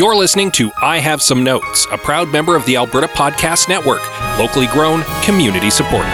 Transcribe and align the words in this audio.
You're 0.00 0.16
listening 0.16 0.50
to 0.52 0.72
I 0.80 0.96
Have 0.96 1.20
Some 1.20 1.44
Notes, 1.44 1.86
a 1.92 1.98
proud 1.98 2.30
member 2.30 2.56
of 2.56 2.64
the 2.64 2.74
Alberta 2.74 3.06
Podcast 3.06 3.68
Network, 3.68 4.00
locally 4.38 4.66
grown, 4.68 5.02
community 5.24 5.68
supported. 5.68 6.08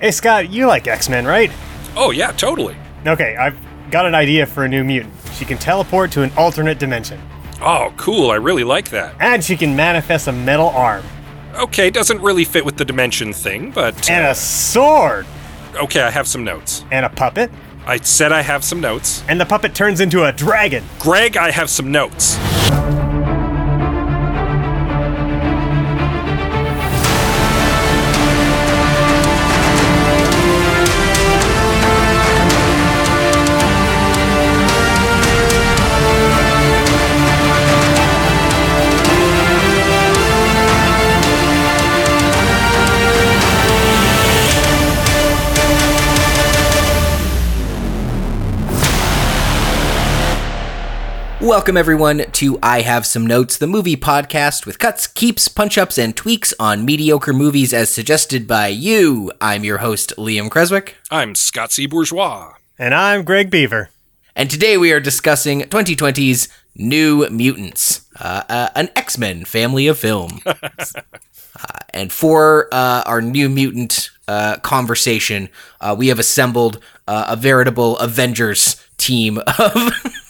Hey 0.00 0.10
Scott, 0.10 0.50
you 0.50 0.66
like 0.66 0.86
X 0.86 1.08
Men, 1.08 1.24
right? 1.24 1.50
Oh, 1.96 2.10
yeah, 2.10 2.30
totally. 2.32 2.76
Okay, 3.06 3.36
I've 3.36 3.56
got 3.90 4.04
an 4.06 4.14
idea 4.14 4.44
for 4.46 4.64
a 4.64 4.68
new 4.68 4.84
mutant. 4.84 5.14
She 5.34 5.44
can 5.44 5.56
teleport 5.58 6.12
to 6.12 6.22
an 6.22 6.30
alternate 6.36 6.78
dimension, 6.78 7.20
Oh, 7.60 7.92
cool. 7.96 8.30
I 8.30 8.34
really 8.36 8.64
like 8.64 8.90
that. 8.90 9.14
and 9.20 9.42
she 9.42 9.56
can 9.56 9.74
manifest 9.74 10.28
a 10.28 10.32
metal 10.32 10.68
arm 10.68 11.02
Okay, 11.56 11.90
doesn't 11.90 12.20
really 12.20 12.44
fit 12.44 12.64
with 12.64 12.76
the 12.76 12.84
dimension 12.84 13.32
thing, 13.32 13.70
but. 13.70 14.10
and 14.10 14.26
a 14.26 14.34
sword 14.34 15.26
Okay, 15.74 16.00
I 16.00 16.10
have 16.10 16.26
some 16.26 16.44
notes. 16.44 16.84
and 16.90 17.04
a 17.04 17.08
puppet, 17.10 17.50
I 17.86 17.98
said 17.98 18.32
I 18.32 18.42
have 18.42 18.64
some 18.64 18.80
notes. 18.80 19.22
and 19.28 19.40
the 19.40 19.46
puppet 19.46 19.74
turns 19.74 20.00
into 20.00 20.24
a 20.24 20.32
dragon. 20.32 20.84
Greg, 20.98 21.36
I 21.36 21.50
have 21.50 21.68
some 21.70 21.90
notes. 21.92 22.36
Welcome, 51.46 51.76
everyone, 51.76 52.24
to 52.32 52.58
I 52.60 52.80
Have 52.80 53.06
Some 53.06 53.24
Notes, 53.24 53.56
the 53.56 53.68
movie 53.68 53.96
podcast 53.96 54.66
with 54.66 54.80
cuts, 54.80 55.06
keeps, 55.06 55.46
punch 55.46 55.78
ups, 55.78 55.96
and 55.96 56.16
tweaks 56.16 56.52
on 56.58 56.84
mediocre 56.84 57.32
movies 57.32 57.72
as 57.72 57.88
suggested 57.88 58.48
by 58.48 58.66
you. 58.66 59.30
I'm 59.40 59.62
your 59.62 59.78
host, 59.78 60.12
Liam 60.18 60.50
Creswick, 60.50 60.96
I'm 61.08 61.36
Scott 61.36 61.70
C. 61.70 61.86
Bourgeois. 61.86 62.54
And 62.80 62.92
I'm 62.92 63.22
Greg 63.22 63.48
Beaver. 63.48 63.90
and 64.34 64.50
today 64.50 64.76
we 64.76 64.92
are 64.92 64.98
discussing 64.98 65.60
2020's 65.60 66.48
New 66.74 67.28
Mutants, 67.30 68.08
uh, 68.20 68.42
uh, 68.48 68.68
an 68.74 68.90
X 68.96 69.16
Men 69.16 69.44
family 69.44 69.86
of 69.86 70.00
film. 70.00 70.40
uh, 70.46 70.56
and 71.94 72.12
for 72.12 72.68
uh, 72.72 73.04
our 73.06 73.22
New 73.22 73.48
Mutant 73.48 74.10
uh, 74.26 74.56
conversation, 74.56 75.48
uh, 75.80 75.94
we 75.96 76.08
have 76.08 76.18
assembled 76.18 76.80
uh, 77.06 77.26
a 77.28 77.36
veritable 77.36 77.96
Avengers 77.98 78.84
team 78.98 79.38
of. 79.58 79.92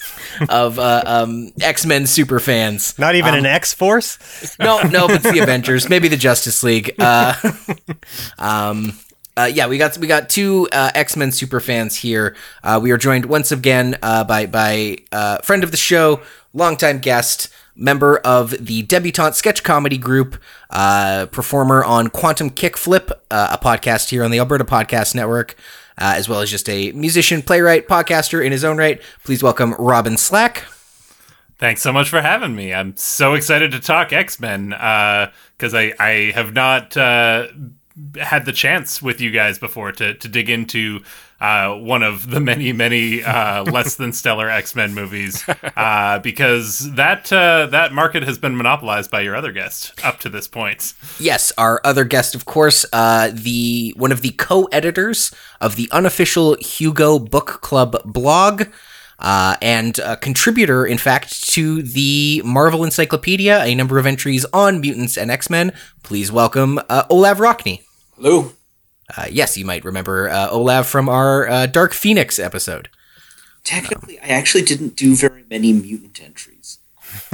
of 0.49 0.79
uh, 0.79 1.03
um, 1.07 1.53
X 1.61 1.87
Men 1.87 2.07
super 2.07 2.39
fans. 2.41 2.99
Not 2.99 3.15
even 3.15 3.35
an 3.35 3.47
X 3.47 3.73
Force? 3.73 4.57
No, 4.59 4.83
no, 4.83 5.07
but 5.07 5.25
it's 5.25 5.33
the 5.33 5.41
Avengers, 5.41 5.89
maybe 5.89 6.09
the 6.09 6.17
Justice 6.17 6.63
League. 6.63 6.95
Uh, 6.99 7.35
um, 8.39 8.93
uh, 9.37 9.51
yeah, 9.53 9.67
we 9.67 9.77
got 9.79 9.99
we 9.99 10.07
got 10.07 10.29
two 10.31 10.69
uh, 10.73 10.91
X 10.95 11.17
Men 11.17 11.31
super 11.31 11.61
fans 11.61 11.97
here. 11.97 12.35
Uh, 12.63 12.81
we 12.83 12.91
are 12.91 12.97
joined 12.97 13.27
once 13.27 13.53
again 13.53 13.97
uh, 14.03 14.25
by 14.25 14.47
by 14.47 14.99
uh, 15.13 15.39
friend 15.39 15.63
of 15.63 15.71
the 15.71 15.77
show, 15.77 16.23
longtime 16.55 16.99
guest, 16.99 17.53
member 17.75 18.17
of 18.19 18.51
the 18.65 18.83
debutante 18.83 19.35
sketch 19.35 19.63
comedy 19.63 19.99
group, 19.99 20.41
uh, 20.71 21.27
performer 21.31 21.85
on 21.85 22.09
Quantum 22.09 22.51
Kickflip, 22.51 23.11
uh, 23.31 23.49
a 23.53 23.59
podcast 23.63 24.09
here 24.09 24.25
on 24.25 24.31
the 24.31 24.39
Alberta 24.39 24.65
Podcast 24.65 25.15
Network. 25.15 25.55
Uh, 25.99 26.13
as 26.17 26.29
well 26.29 26.41
as 26.41 26.51
just 26.51 26.69
a 26.69 26.93
musician, 26.93 27.41
playwright, 27.41 27.89
podcaster 27.89 28.45
in 28.45 28.53
his 28.53 28.65
own 28.65 28.77
right. 28.77 29.01
Please 29.25 29.43
welcome 29.43 29.75
Robin 29.79 30.19
Slack. 30.19 30.65
Thanks 31.59 31.81
so 31.81 31.91
much 31.91 32.11
for 32.11 32.21
having 32.21 32.55
me. 32.55 32.75
I'm 32.75 32.95
so 32.99 33.33
excited 33.33 33.73
to 33.73 33.81
talk 33.81 34.13
X 34.13 34.39
Men 34.39 34.69
because 34.69 35.73
I, 35.73 35.95
I 35.99 36.33
have 36.35 36.53
not 36.53 36.95
uh, 36.99 37.47
had 38.21 38.45
the 38.45 38.53
chance 38.53 39.01
with 39.01 39.23
you 39.23 39.31
guys 39.31 39.59
before 39.59 39.91
to, 39.93 40.13
to 40.13 40.29
dig 40.29 40.51
into 40.51 41.01
uh, 41.41 41.75
one 41.75 42.03
of 42.03 42.31
the 42.31 42.41
many, 42.41 42.73
many 42.73 43.23
uh, 43.23 43.65
less 43.71 43.97
than 43.97 44.13
stellar 44.13 44.49
X 44.49 44.75
Men 44.75 44.95
movies 44.95 45.45
uh, 45.77 46.19
because 46.21 46.95
that 46.95 47.33
uh, 47.33 47.67
that 47.67 47.93
market 47.93 48.23
has 48.23 48.39
been 48.39 48.57
monopolized 48.57 49.11
by 49.11 49.21
your 49.21 49.37
other 49.37 49.53
guest 49.53 49.93
up 50.05 50.19
to 50.21 50.29
this 50.29 50.49
point. 50.49 50.95
Yes, 51.19 51.53
our 51.59 51.81
other 51.85 52.05
guest, 52.05 52.35
of 52.35 52.45
course, 52.45 52.87
uh, 52.93 53.31
the 53.33 53.95
one 53.97 54.13
of 54.13 54.23
the 54.23 54.31
co-editors 54.33 55.35
of 55.61 55.77
the 55.77 55.89
unofficial 55.93 56.57
Hugo 56.61 57.19
Book 57.19 57.61
Club 57.61 57.97
blog, 58.05 58.65
uh, 59.19 59.57
and 59.61 59.99
a 59.99 60.17
contributor, 60.17 60.87
in 60.87 60.99
fact, 60.99 61.51
to 61.51 61.83
the 61.83 62.43
Marvel 62.45 62.85
Encyclopedia, 62.85 63.63
a 63.63 63.75
number 63.75 63.99
of 63.99 64.07
entries 64.07 64.45
on 64.53 64.81
mutants 64.81 65.17
and 65.17 65.31
X 65.31 65.51
Men. 65.51 65.73
Please 66.03 66.31
welcome 66.33 66.79
uh, 66.89 67.05
Olav 67.11 67.39
Rokne. 67.39 67.83
Hello. 68.17 68.53
Uh, 69.17 69.27
yes, 69.31 69.57
you 69.57 69.65
might 69.65 69.85
remember 69.85 70.29
uh, 70.29 70.49
Olav 70.51 70.87
from 70.87 71.09
our 71.09 71.49
uh, 71.49 71.67
Dark 71.67 71.93
Phoenix 71.93 72.39
episode. 72.39 72.89
Technically, 73.63 74.19
I 74.21 74.27
actually 74.29 74.63
didn't 74.65 74.97
do 74.97 75.15
very 75.15 75.45
many 75.51 75.73
mutant 75.73 76.23
entries. 76.23 76.79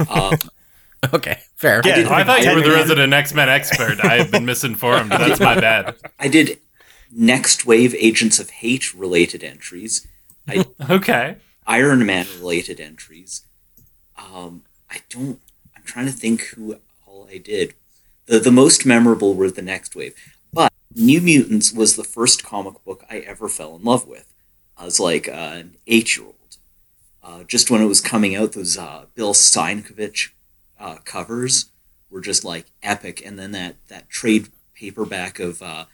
Um, 0.09 0.33
Okay, 1.13 1.39
fair. 1.57 1.81
Yeah. 1.83 1.95
did- 1.95 2.07
Oh, 2.07 2.13
I 2.13 2.23
thought 2.23 2.43
you 2.45 2.55
were 2.55 2.61
the 2.61 2.69
resident 2.71 3.11
X 3.11 3.33
Men 3.33 3.49
expert. 3.49 3.99
I 4.05 4.19
have 4.19 4.31
been 4.31 4.45
misinformed. 4.45 5.11
That's 5.11 5.37
my 5.41 5.59
bad. 5.59 5.95
I 6.17 6.29
did 6.29 6.59
Nextwave 7.13 7.93
Agents 7.99 8.39
of 8.39 8.49
Hate 8.49 8.93
related 8.93 9.43
entries, 9.43 10.07
Okay. 10.89 11.35
Iron 11.67 12.05
Man 12.05 12.25
related 12.39 12.79
entries. 12.79 13.41
Um, 14.17 14.63
I 14.89 14.99
don't. 15.09 15.41
I'm 15.75 15.83
trying 15.83 16.05
to 16.05 16.13
think 16.13 16.43
who 16.55 16.77
all 17.05 17.27
I 17.29 17.37
did. 17.37 17.73
The 18.27 18.39
the 18.39 18.51
most 18.51 18.85
memorable 18.85 19.33
were 19.33 19.51
the 19.51 19.61
Nextwave, 19.61 20.13
but 20.13 20.32
New 20.95 21.21
Mutants 21.21 21.73
was 21.73 21.95
the 21.95 22.03
first 22.03 22.43
comic 22.43 22.83
book 22.83 23.03
I 23.09 23.19
ever 23.19 23.49
fell 23.49 23.75
in 23.75 23.83
love 23.83 24.07
with. 24.07 24.31
I 24.77 24.85
was 24.85 24.99
like 24.99 25.27
uh, 25.27 25.31
an 25.31 25.77
eight 25.87 26.17
year 26.17 26.25
old. 26.27 26.35
Uh, 27.23 27.43
just 27.43 27.71
when 27.71 27.81
it 27.81 27.87
was 27.87 28.01
coming 28.01 28.35
out, 28.35 28.51
those 28.51 28.77
uh, 28.77 29.05
Bill 29.15 29.33
Sienkiewicz 29.33 30.29
uh, 30.79 30.97
covers 31.05 31.69
were 32.09 32.21
just 32.21 32.43
like 32.43 32.65
epic, 32.81 33.25
and 33.25 33.39
then 33.39 33.51
that 33.51 33.75
that 33.87 34.09
trade 34.09 34.49
paperback 34.75 35.39
of 35.39 35.61
uh, 35.61 35.85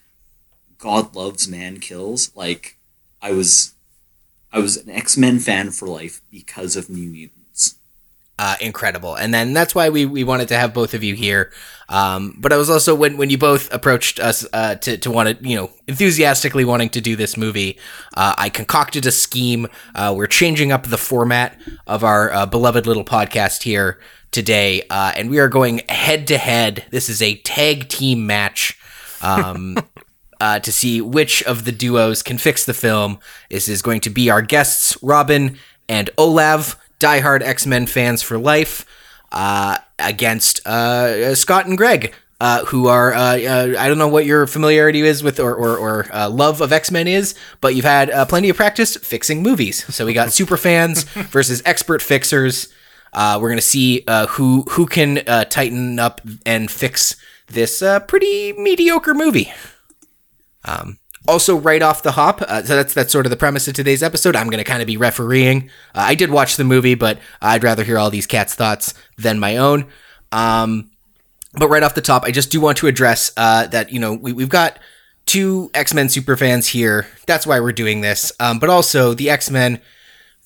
God 0.78 1.16
Loves 1.16 1.48
Man 1.48 1.80
Kills. 1.80 2.36
Like 2.36 2.78
I 3.22 3.32
was, 3.32 3.74
I 4.52 4.60
was 4.60 4.76
an 4.78 4.90
X 4.90 5.18
Men 5.18 5.40
fan 5.40 5.72
for 5.72 5.88
life 5.88 6.22
because 6.32 6.76
of 6.76 6.90
New 6.90 7.08
Mutants. 7.10 7.39
Uh, 8.40 8.56
incredible. 8.62 9.16
And 9.16 9.34
then 9.34 9.52
that's 9.52 9.76
why 9.76 9.90
we, 9.90 10.06
we 10.06 10.24
wanted 10.24 10.48
to 10.48 10.58
have 10.58 10.74
both 10.74 10.94
of 10.94 11.04
you 11.04 11.14
here. 11.14 11.52
Um, 11.90 12.36
but 12.40 12.54
I 12.54 12.58
was 12.58 12.70
also 12.70 12.96
when, 12.96 13.18
when 13.18 13.30
you 13.30 13.38
both 13.38 13.72
approached 13.74 14.18
us 14.18 14.48
uh, 14.54 14.76
to 14.76 14.98
to 14.98 15.12
want 15.12 15.40
to 15.40 15.48
you 15.48 15.58
know 15.58 15.72
enthusiastically 15.88 16.64
wanting 16.64 16.90
to 16.90 17.02
do 17.02 17.18
this 17.18 17.36
movie, 17.36 17.78
uh, 18.16 18.36
I 18.38 18.48
concocted 18.50 19.06
a 19.06 19.12
scheme. 19.12 19.68
Uh, 19.94 20.14
we're 20.16 20.28
changing 20.28 20.72
up 20.72 20.88
the 20.88 20.98
format 20.98 21.60
of 21.86 22.04
our 22.06 22.32
uh, 22.32 22.46
beloved 22.46 22.88
little 22.88 23.04
podcast 23.04 23.64
here 23.64 24.00
today, 24.32 24.84
uh, 24.90 25.12
and 25.18 25.30
we 25.30 25.40
are 25.40 25.50
going 25.50 25.82
head 25.90 26.26
to 26.28 26.38
head. 26.38 26.86
This 26.92 27.10
is 27.10 27.22
a 27.22 27.36
tag 27.40 27.90
team 27.90 28.26
match. 28.26 28.80
Um, 29.22 29.78
uh, 30.42 30.58
to 30.60 30.72
see 30.72 31.02
which 31.02 31.44
of 31.44 31.66
the 31.66 31.72
duos 31.74 32.24
can 32.24 32.38
fix 32.38 32.66
the 32.66 32.74
film. 32.74 33.20
This 33.50 33.68
is 33.68 33.82
going 33.82 34.00
to 34.02 34.10
be 34.10 34.30
our 34.30 34.42
guests, 34.42 34.98
Robin 35.02 35.58
and 35.90 36.10
Olav, 36.18 36.78
diehard 37.00 37.42
X 37.42 37.66
Men 37.66 37.86
fans 37.88 38.22
for 38.22 38.38
life, 38.38 38.86
uh, 39.32 39.78
against 39.98 40.66
uh, 40.68 41.36
Scott 41.36 41.66
and 41.66 41.78
Greg. 41.78 42.14
Uh, 42.42 42.64
who 42.68 42.88
are 42.88 43.14
uh, 43.14 43.38
uh, 43.38 43.76
I 43.78 43.90
don't 43.90 43.98
know 43.98 44.08
what 44.08 44.26
your 44.26 44.48
familiarity 44.48 45.02
is 45.02 45.22
with 45.22 45.42
or 45.42 45.54
or, 45.54 45.78
or 45.78 46.08
uh, 46.16 46.30
love 46.30 46.62
of 46.62 46.72
X 46.72 46.90
Men 46.90 47.06
is, 47.06 47.36
but 47.60 47.76
you've 47.76 47.84
had 47.84 48.10
uh, 48.10 48.24
plenty 48.26 48.48
of 48.48 48.56
practice 48.56 48.96
fixing 48.96 49.44
movies. 49.44 49.84
So 49.94 50.06
we 50.06 50.14
got 50.14 50.32
super 50.40 50.56
fans 50.56 51.04
versus 51.04 51.62
expert 51.66 52.02
fixers. 52.02 52.70
Uh, 53.12 53.40
we're 53.42 53.50
gonna 53.50 53.60
see 53.60 54.04
uh, 54.08 54.28
who 54.28 54.62
who 54.70 54.86
can 54.86 55.18
uh, 55.28 55.44
tighten 55.46 56.00
up 56.00 56.22
and 56.46 56.72
fix 56.72 57.18
this 57.48 57.82
uh, 57.82 58.00
pretty 58.02 58.54
mediocre 58.54 59.14
movie. 59.14 59.52
Um, 60.64 60.99
also, 61.28 61.56
right 61.56 61.82
off 61.82 62.02
the 62.02 62.12
hop, 62.12 62.42
uh, 62.42 62.64
so 62.64 62.76
that's 62.76 62.94
that's 62.94 63.12
sort 63.12 63.26
of 63.26 63.30
the 63.30 63.38
premise 63.38 63.68
of 63.68 63.74
today's 63.74 64.02
episode. 64.02 64.36
I'm 64.36 64.48
going 64.50 64.64
to 64.64 64.64
kind 64.64 64.82
of 64.82 64.88
be 64.88 64.98
refereeing. 64.98 65.70
Uh, 65.94 66.06
I 66.08 66.16
did 66.16 66.32
watch 66.32 66.56
the 66.56 66.64
movie, 66.64 66.96
but 66.96 67.20
I'd 67.42 67.64
rather 67.64 67.84
hear 67.84 67.98
all 67.98 68.10
these 68.10 68.26
cats' 68.26 68.56
thoughts 68.56 68.94
than 69.18 69.40
my 69.40 69.58
own. 69.58 69.86
Um, 70.32 70.92
but 71.54 71.68
right 71.68 71.84
off 71.84 71.96
the 71.96 72.02
top, 72.02 72.24
I 72.24 72.32
just 72.32 72.52
do 72.52 72.62
want 72.62 72.78
to 72.80 72.88
address 72.88 73.32
uh, 73.38 73.68
that 73.68 73.92
you 73.92 74.00
know 74.00 74.14
we, 74.14 74.34
we've 74.34 74.50
got 74.50 74.80
two 75.26 75.70
X 75.74 75.94
Men 75.94 76.08
superfans 76.08 76.68
here. 76.68 77.08
That's 77.28 77.46
why 77.46 77.60
we're 77.60 77.74
doing 77.74 78.02
this. 78.02 78.32
Um, 78.40 78.60
but 78.60 78.70
also 78.70 79.14
the 79.14 79.30
X 79.30 79.52
Men 79.52 79.82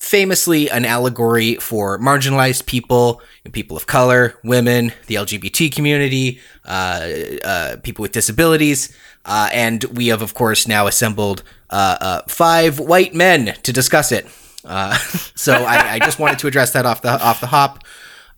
famously 0.04 0.69
an 0.69 0.84
allegory 0.84 1.56
for 1.56 1.98
marginalized 1.98 2.66
people, 2.66 3.22
people 3.54 3.78
of 3.78 3.88
color, 3.88 4.38
women, 4.44 4.92
the 5.08 5.16
LGBT 5.16 5.74
community, 5.74 6.42
uh, 6.66 7.10
uh, 7.44 7.76
people 7.78 8.04
with 8.04 8.12
disabilities. 8.12 8.94
Uh, 9.25 9.50
and 9.54 9.84
we 9.86 10.08
have, 10.08 10.22
of 10.22 10.34
course, 10.34 10.68
now 10.68 10.88
assembled 10.88 11.44
uh, 11.70 11.98
uh, 12.02 12.22
five 12.28 12.80
white 12.80 13.14
men 13.14 13.56
to 13.64 13.72
discuss 13.72 14.12
it. 14.12 14.28
Uh, 14.66 14.96
so 15.36 15.54
I, 15.54 15.94
I, 15.94 16.00
just 16.00 16.20
wanted 16.20 16.40
to 16.40 16.48
address 16.48 16.74
that 16.74 16.86
off 16.86 17.02
the 17.02 17.10
off 17.10 17.42
the 17.42 17.48
hop. 17.48 17.84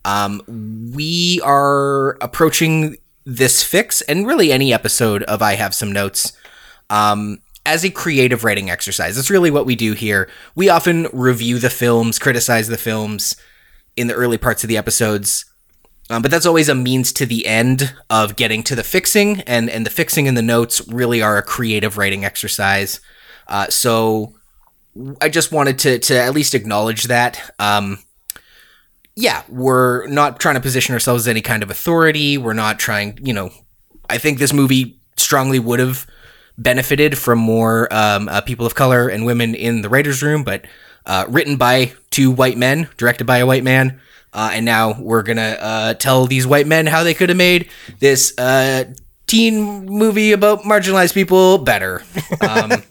Um, 0.04 0.42
we 0.94 1.40
are 1.44 2.16
approaching 2.20 2.96
this 3.24 3.64
fix, 3.64 4.00
and 4.02 4.26
really 4.26 4.52
any 4.52 4.72
episode 4.72 5.24
of 5.24 5.42
I 5.42 5.54
Have 5.54 5.74
Some 5.74 5.90
Notes, 5.90 6.32
um, 6.90 7.38
as 7.64 7.84
a 7.84 7.90
creative 7.90 8.44
writing 8.44 8.70
exercise. 8.70 9.16
That's 9.16 9.30
really 9.30 9.50
what 9.50 9.66
we 9.66 9.74
do 9.74 9.94
here. 9.94 10.30
We 10.54 10.68
often 10.68 11.08
review 11.12 11.58
the 11.58 11.70
films, 11.70 12.20
criticize 12.20 12.68
the 12.68 12.78
films 12.78 13.36
in 13.96 14.06
the 14.06 14.14
early 14.14 14.38
parts 14.38 14.62
of 14.62 14.68
the 14.68 14.76
episodes. 14.76 15.44
Um, 16.08 16.22
but 16.22 16.30
that's 16.30 16.46
always 16.46 16.68
a 16.68 16.74
means 16.74 17.12
to 17.14 17.26
the 17.26 17.46
end 17.46 17.94
of 18.08 18.36
getting 18.36 18.62
to 18.64 18.76
the 18.76 18.84
fixing, 18.84 19.40
and 19.40 19.68
and 19.68 19.84
the 19.84 19.90
fixing 19.90 20.28
and 20.28 20.36
the 20.36 20.42
notes 20.42 20.86
really 20.88 21.20
are 21.20 21.36
a 21.36 21.42
creative 21.42 21.98
writing 21.98 22.24
exercise. 22.24 23.00
Uh, 23.48 23.68
so 23.68 24.34
I 25.20 25.28
just 25.28 25.52
wanted 25.52 25.78
to 25.80 25.98
to 25.98 26.20
at 26.20 26.34
least 26.34 26.54
acknowledge 26.54 27.04
that. 27.04 27.50
Um, 27.58 27.98
yeah, 29.16 29.42
we're 29.48 30.06
not 30.08 30.38
trying 30.38 30.56
to 30.56 30.60
position 30.60 30.92
ourselves 30.92 31.24
as 31.24 31.28
any 31.28 31.40
kind 31.40 31.62
of 31.62 31.70
authority. 31.70 32.38
We're 32.38 32.52
not 32.52 32.78
trying, 32.78 33.18
you 33.22 33.32
know. 33.32 33.50
I 34.08 34.18
think 34.18 34.38
this 34.38 34.52
movie 34.52 35.00
strongly 35.16 35.58
would 35.58 35.80
have 35.80 36.06
benefited 36.58 37.18
from 37.18 37.38
more 37.38 37.92
um, 37.92 38.28
uh, 38.28 38.40
people 38.42 38.66
of 38.66 38.74
color 38.74 39.08
and 39.08 39.26
women 39.26 39.54
in 39.54 39.82
the 39.82 39.88
writers' 39.88 40.22
room, 40.22 40.44
but 40.44 40.66
uh, 41.06 41.24
written 41.28 41.56
by 41.56 41.92
two 42.10 42.30
white 42.30 42.56
men, 42.56 42.88
directed 42.96 43.24
by 43.24 43.38
a 43.38 43.46
white 43.46 43.64
man. 43.64 44.00
Uh, 44.36 44.50
and 44.52 44.66
now 44.66 44.94
we're 45.00 45.22
gonna 45.22 45.56
uh, 45.58 45.94
tell 45.94 46.26
these 46.26 46.46
white 46.46 46.66
men 46.66 46.86
how 46.86 47.02
they 47.02 47.14
could 47.14 47.30
have 47.30 47.38
made 47.38 47.70
this 48.00 48.36
uh, 48.38 48.84
teen 49.26 49.86
movie 49.86 50.32
about 50.32 50.60
marginalized 50.60 51.14
people 51.14 51.58
better. 51.58 52.02
Um, 52.40 52.82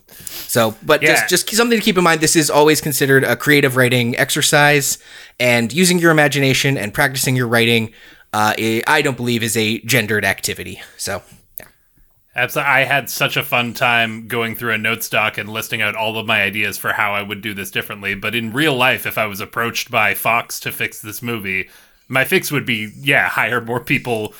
so, 0.47 0.75
but 0.83 1.01
yeah. 1.01 1.09
just 1.09 1.29
just 1.29 1.55
something 1.55 1.77
to 1.77 1.83
keep 1.83 1.97
in 1.97 2.03
mind. 2.03 2.21
This 2.21 2.35
is 2.35 2.49
always 2.49 2.81
considered 2.81 3.23
a 3.23 3.35
creative 3.35 3.75
writing 3.75 4.17
exercise, 4.17 4.97
and 5.39 5.71
using 5.71 5.99
your 5.99 6.11
imagination 6.11 6.77
and 6.77 6.93
practicing 6.93 7.35
your 7.35 7.47
writing. 7.47 7.93
Uh, 8.33 8.53
I 8.87 9.01
don't 9.03 9.17
believe 9.17 9.43
is 9.43 9.55
a 9.55 9.79
gendered 9.81 10.25
activity. 10.25 10.81
So 10.97 11.21
Absolutely. 12.35 12.71
I 12.71 12.83
had 12.83 13.09
such 13.09 13.37
a 13.37 13.43
fun 13.43 13.73
time 13.73 14.27
going 14.27 14.55
through 14.55 14.73
a 14.73 14.77
notes 14.77 15.07
doc 15.07 15.37
and 15.37 15.47
listing 15.47 15.81
out 15.81 15.95
all 15.95 16.17
of 16.17 16.27
my 16.27 16.41
ideas 16.41 16.77
for 16.77 16.93
how 16.93 17.13
I 17.13 17.21
would 17.21 17.41
do 17.41 17.53
this 17.53 17.71
differently. 17.71 18.13
But 18.13 18.35
in 18.35 18.51
real 18.51 18.75
life, 18.75 19.05
if 19.05 19.17
I 19.17 19.25
was 19.25 19.39
approached 19.39 19.89
by 19.89 20.13
Fox 20.13 20.59
to 20.61 20.71
fix 20.71 20.99
this 20.99 21.21
movie, 21.21 21.69
my 22.09 22.25
fix 22.25 22.51
would 22.51 22.65
be 22.65 22.91
yeah, 22.97 23.29
hire 23.29 23.61
more 23.61 23.79
people 23.79 24.33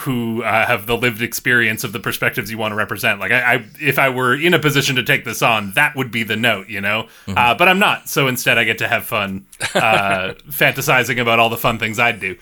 who 0.00 0.42
uh, 0.42 0.66
have 0.66 0.86
the 0.86 0.96
lived 0.96 1.22
experience 1.22 1.82
of 1.82 1.92
the 1.92 2.00
perspectives 2.00 2.50
you 2.50 2.58
want 2.58 2.72
to 2.72 2.76
represent. 2.76 3.20
Like, 3.20 3.32
I, 3.32 3.54
I, 3.54 3.64
if 3.80 3.98
I 3.98 4.10
were 4.10 4.34
in 4.34 4.52
a 4.52 4.58
position 4.58 4.96
to 4.96 5.02
take 5.02 5.24
this 5.24 5.40
on, 5.40 5.72
that 5.72 5.96
would 5.96 6.10
be 6.10 6.24
the 6.24 6.36
note, 6.36 6.68
you 6.68 6.80
know. 6.80 7.04
Mm-hmm. 7.26 7.38
Uh, 7.38 7.54
but 7.54 7.68
I'm 7.68 7.78
not, 7.78 8.08
so 8.08 8.28
instead, 8.28 8.58
I 8.58 8.64
get 8.64 8.78
to 8.78 8.88
have 8.88 9.06
fun 9.06 9.46
uh, 9.74 10.34
fantasizing 10.50 11.18
about 11.18 11.38
all 11.38 11.48
the 11.48 11.56
fun 11.56 11.78
things 11.78 11.98
I'd 11.98 12.20
do. 12.20 12.36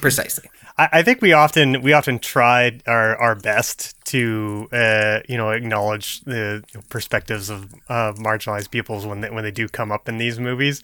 Precisely. 0.00 0.48
I, 0.78 0.88
I 0.92 1.02
think 1.02 1.22
we 1.22 1.32
often 1.32 1.82
we 1.82 1.92
often 1.92 2.18
tried 2.18 2.82
our, 2.86 3.16
our 3.16 3.34
best 3.34 3.94
to 4.06 4.68
uh, 4.72 5.20
you 5.28 5.36
know 5.36 5.50
acknowledge 5.50 6.20
the 6.22 6.64
perspectives 6.88 7.50
of, 7.50 7.74
of 7.88 8.16
marginalized 8.16 8.70
peoples 8.70 9.06
when 9.06 9.20
they, 9.20 9.30
when 9.30 9.44
they 9.44 9.50
do 9.50 9.68
come 9.68 9.90
up 9.92 10.08
in 10.08 10.18
these 10.18 10.38
movies. 10.38 10.82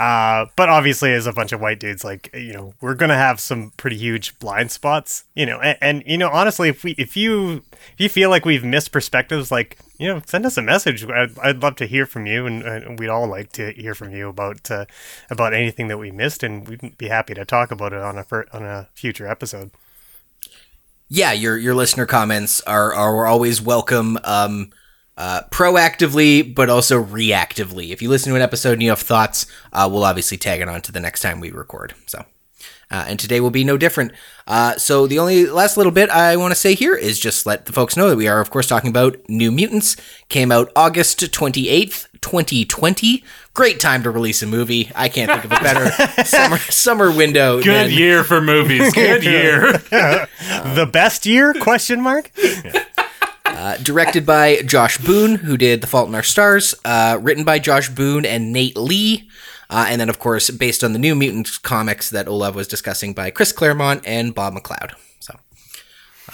Uh, 0.00 0.46
but 0.56 0.68
obviously, 0.68 1.12
as 1.12 1.26
a 1.26 1.32
bunch 1.32 1.52
of 1.52 1.60
white 1.60 1.78
dudes, 1.78 2.02
like 2.02 2.28
you 2.34 2.52
know, 2.52 2.74
we're 2.80 2.94
gonna 2.94 3.16
have 3.16 3.38
some 3.38 3.72
pretty 3.76 3.96
huge 3.96 4.36
blind 4.40 4.72
spots, 4.72 5.24
you 5.34 5.46
know. 5.46 5.60
And, 5.60 5.78
and, 5.80 6.02
you 6.06 6.18
know, 6.18 6.28
honestly, 6.30 6.68
if 6.68 6.82
we 6.82 6.92
if 6.98 7.16
you 7.16 7.62
if 7.72 7.94
you 7.98 8.08
feel 8.08 8.28
like 8.28 8.44
we've 8.44 8.64
missed 8.64 8.90
perspectives, 8.90 9.52
like 9.52 9.78
you 9.98 10.08
know, 10.08 10.20
send 10.26 10.44
us 10.46 10.56
a 10.56 10.62
message. 10.62 11.08
I'd, 11.08 11.38
I'd 11.38 11.62
love 11.62 11.76
to 11.76 11.86
hear 11.86 12.06
from 12.06 12.26
you, 12.26 12.46
and, 12.46 12.62
and 12.64 12.98
we'd 12.98 13.08
all 13.08 13.28
like 13.28 13.52
to 13.52 13.72
hear 13.72 13.94
from 13.94 14.10
you 14.10 14.28
about 14.28 14.68
uh, 14.70 14.86
about 15.30 15.54
anything 15.54 15.86
that 15.88 15.98
we 15.98 16.10
missed, 16.10 16.42
and 16.42 16.68
we'd 16.68 16.98
be 16.98 17.08
happy 17.08 17.34
to 17.34 17.44
talk 17.44 17.70
about 17.70 17.92
it 17.92 18.00
on 18.00 18.18
a 18.18 18.24
on 18.52 18.64
a 18.64 18.88
future 18.94 19.28
episode. 19.28 19.70
Yeah, 21.08 21.32
your 21.32 21.56
your 21.56 21.74
listener 21.74 22.06
comments 22.06 22.60
are 22.62 22.92
are 22.92 23.26
always 23.26 23.62
welcome. 23.62 24.18
Um, 24.24 24.70
uh, 25.16 25.42
proactively, 25.50 26.54
but 26.54 26.68
also 26.68 27.02
reactively. 27.02 27.90
If 27.90 28.02
you 28.02 28.08
listen 28.08 28.30
to 28.30 28.36
an 28.36 28.42
episode 28.42 28.74
and 28.74 28.82
you 28.82 28.90
have 28.90 29.00
thoughts, 29.00 29.46
uh, 29.72 29.88
we'll 29.90 30.04
obviously 30.04 30.36
tag 30.36 30.60
it 30.60 30.68
on 30.68 30.82
to 30.82 30.92
the 30.92 31.00
next 31.00 31.20
time 31.20 31.40
we 31.40 31.50
record. 31.50 31.94
So. 32.06 32.24
Uh, 32.90 33.04
and 33.08 33.18
today 33.18 33.40
will 33.40 33.50
be 33.50 33.64
no 33.64 33.76
different. 33.76 34.12
Uh, 34.46 34.76
so 34.76 35.06
the 35.06 35.18
only 35.18 35.46
last 35.46 35.76
little 35.76 35.90
bit 35.90 36.10
I 36.10 36.36
want 36.36 36.52
to 36.52 36.54
say 36.54 36.74
here 36.74 36.94
is 36.94 37.18
just 37.18 37.46
let 37.46 37.66
the 37.66 37.72
folks 37.72 37.96
know 37.96 38.08
that 38.08 38.16
we 38.16 38.28
are, 38.28 38.40
of 38.40 38.50
course, 38.50 38.68
talking 38.68 38.90
about 38.90 39.16
New 39.28 39.50
Mutants. 39.50 39.96
Came 40.28 40.52
out 40.52 40.70
August 40.76 41.18
28th, 41.18 42.06
2020. 42.20 43.24
Great 43.54 43.80
time 43.80 44.02
to 44.02 44.10
release 44.10 44.42
a 44.42 44.46
movie. 44.46 44.92
I 44.94 45.08
can't 45.08 45.30
think 45.30 45.44
of 45.44 45.52
a 45.52 45.62
better 45.62 46.24
summer 46.24 46.58
summer 46.58 47.10
window. 47.10 47.62
Good 47.62 47.90
than... 47.90 47.90
year 47.90 48.22
for 48.22 48.40
movies. 48.40 48.92
Good 48.94 49.24
year. 49.24 49.72
the 49.90 50.88
best 50.90 51.26
year? 51.26 51.54
Question 51.54 52.00
mark. 52.00 52.30
Uh, 53.54 53.76
directed 53.76 54.26
by 54.26 54.62
Josh 54.62 54.98
Boone, 54.98 55.36
who 55.36 55.56
did 55.56 55.80
The 55.80 55.86
Fault 55.86 56.08
in 56.08 56.14
Our 56.14 56.24
Stars. 56.24 56.74
Uh, 56.84 57.18
written 57.20 57.44
by 57.44 57.58
Josh 57.60 57.88
Boone 57.88 58.26
and 58.26 58.52
Knate 58.52 58.76
Lee. 58.76 59.28
Uh, 59.70 59.86
and 59.88 60.00
then, 60.00 60.08
of 60.08 60.18
course, 60.18 60.50
based 60.50 60.82
on 60.82 60.92
the 60.92 60.98
New 60.98 61.14
Mutants 61.14 61.58
comics 61.58 62.10
that 62.10 62.28
Olav 62.28 62.54
was 62.54 62.68
discussing 62.68 63.14
by 63.14 63.30
Chris 63.30 63.52
Claremont 63.52 64.02
and 64.04 64.34
Bob 64.34 64.54
McLeod. 64.54 64.92
So 65.20 65.38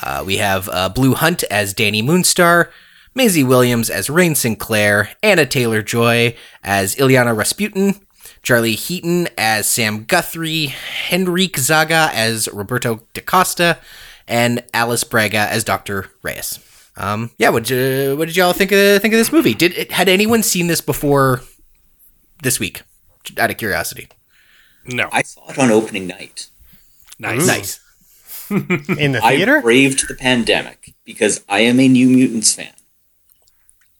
uh, 0.02 0.25
we 0.26 0.38
have 0.38 0.69
uh, 0.70 0.88
Blu 0.88 1.14
Hunt 1.14 1.44
as 1.44 1.75
Dani 1.75 2.02
Moonstar, 2.02 2.70
Maisie 3.14 3.44
Williams 3.44 3.90
as 3.90 4.08
Rahne 4.08 4.37
Sinclair, 4.37 5.11
Anya 5.22 5.46
Taylor 5.46 5.82
Joy 5.82 6.37
as 6.64 6.96
Illyana 6.96 7.37
Rasputin, 7.37 7.94
Charlie 8.43 8.75
Heaton 8.75 9.28
as 9.37 9.69
Sam 9.69 10.05
Guthrie, 10.05 10.75
Henrique 11.12 11.58
Zaga 11.58 12.11
as 12.14 12.49
Roberto 12.49 13.02
DaCosta, 13.14 13.78
and 14.26 14.64
Alice 14.72 15.05
Braga 15.05 15.49
as 15.50 15.64
Dr. 15.64 16.11
Reyes. 16.22 16.58
Um, 16.97 17.31
yeah, 17.39 17.49
what 17.51 17.65
did, 17.65 18.19
what 18.19 18.27
did 18.27 18.37
y'all 18.37 18.53
think 18.53 18.73
of 18.73 19.01
think 19.01 19.15
of 19.15 19.19
this 19.19 19.33
movie? 19.33 19.55
Did 19.55 19.91
had 19.91 20.09
anyone 20.09 20.43
seen 20.43 20.67
this 20.67 20.81
before 20.81 21.43
this 22.43 22.59
week? 22.59 22.83
Out 23.39 23.51
of 23.51 23.57
curiosity. 23.57 24.09
No, 24.85 25.09
I 25.13 25.23
saw 25.23 25.49
it 25.51 25.59
on 25.59 25.71
opening 25.71 26.07
night. 26.07 26.49
Nice, 27.19 27.47
nice. 27.47 27.81
In 28.51 29.13
the 29.13 29.21
theater, 29.21 29.59
I 29.59 29.61
braved 29.61 30.09
the 30.09 30.15
pandemic 30.15 30.95
because 31.05 31.45
I 31.49 31.61
am 31.61 31.79
a 31.79 31.87
New 31.87 32.09
Mutants 32.09 32.55
fan. 32.55 32.73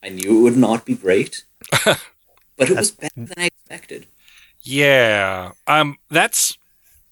I 0.03 0.09
knew 0.09 0.39
it 0.39 0.41
would 0.41 0.57
not 0.57 0.85
be 0.85 0.95
great, 0.95 1.45
but 1.85 1.99
it 2.57 2.75
was 2.75 2.91
better 2.91 3.13
than 3.15 3.33
I 3.37 3.45
expected. 3.45 4.07
Yeah, 4.61 5.51
um, 5.67 5.97
that's. 6.09 6.57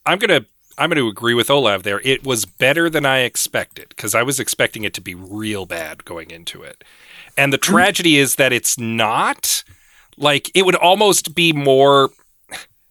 I'm 0.06 0.18
gonna 0.18 0.46
I'm 0.80 0.90
going 0.90 0.98
to 0.98 1.10
agree 1.10 1.34
with 1.34 1.50
Olav 1.50 1.84
there. 1.84 2.00
It 2.06 2.24
was 2.24 2.46
better 2.46 2.90
than 2.90 3.06
I 3.06 3.20
expected 3.20 3.90
because 3.90 4.16
I 4.16 4.24
was 4.24 4.40
expecting 4.40 4.86
it 4.86 4.94
to 4.94 5.02
be 5.02 5.14
real 5.14 5.66
bad 5.66 6.06
going 6.06 6.32
into 6.32 6.64
it. 6.64 6.84
And 7.38 7.52
the 7.52 7.58
mm. 7.58 7.64
tragedy 7.64 8.18
is 8.18 8.36
that 8.36 8.54
it's 8.54 8.80
not. 8.80 9.64
Like, 10.18 10.50
it 10.56 10.66
would 10.66 10.76
almost 10.76 11.36
be 11.36 11.52
more 11.52 12.12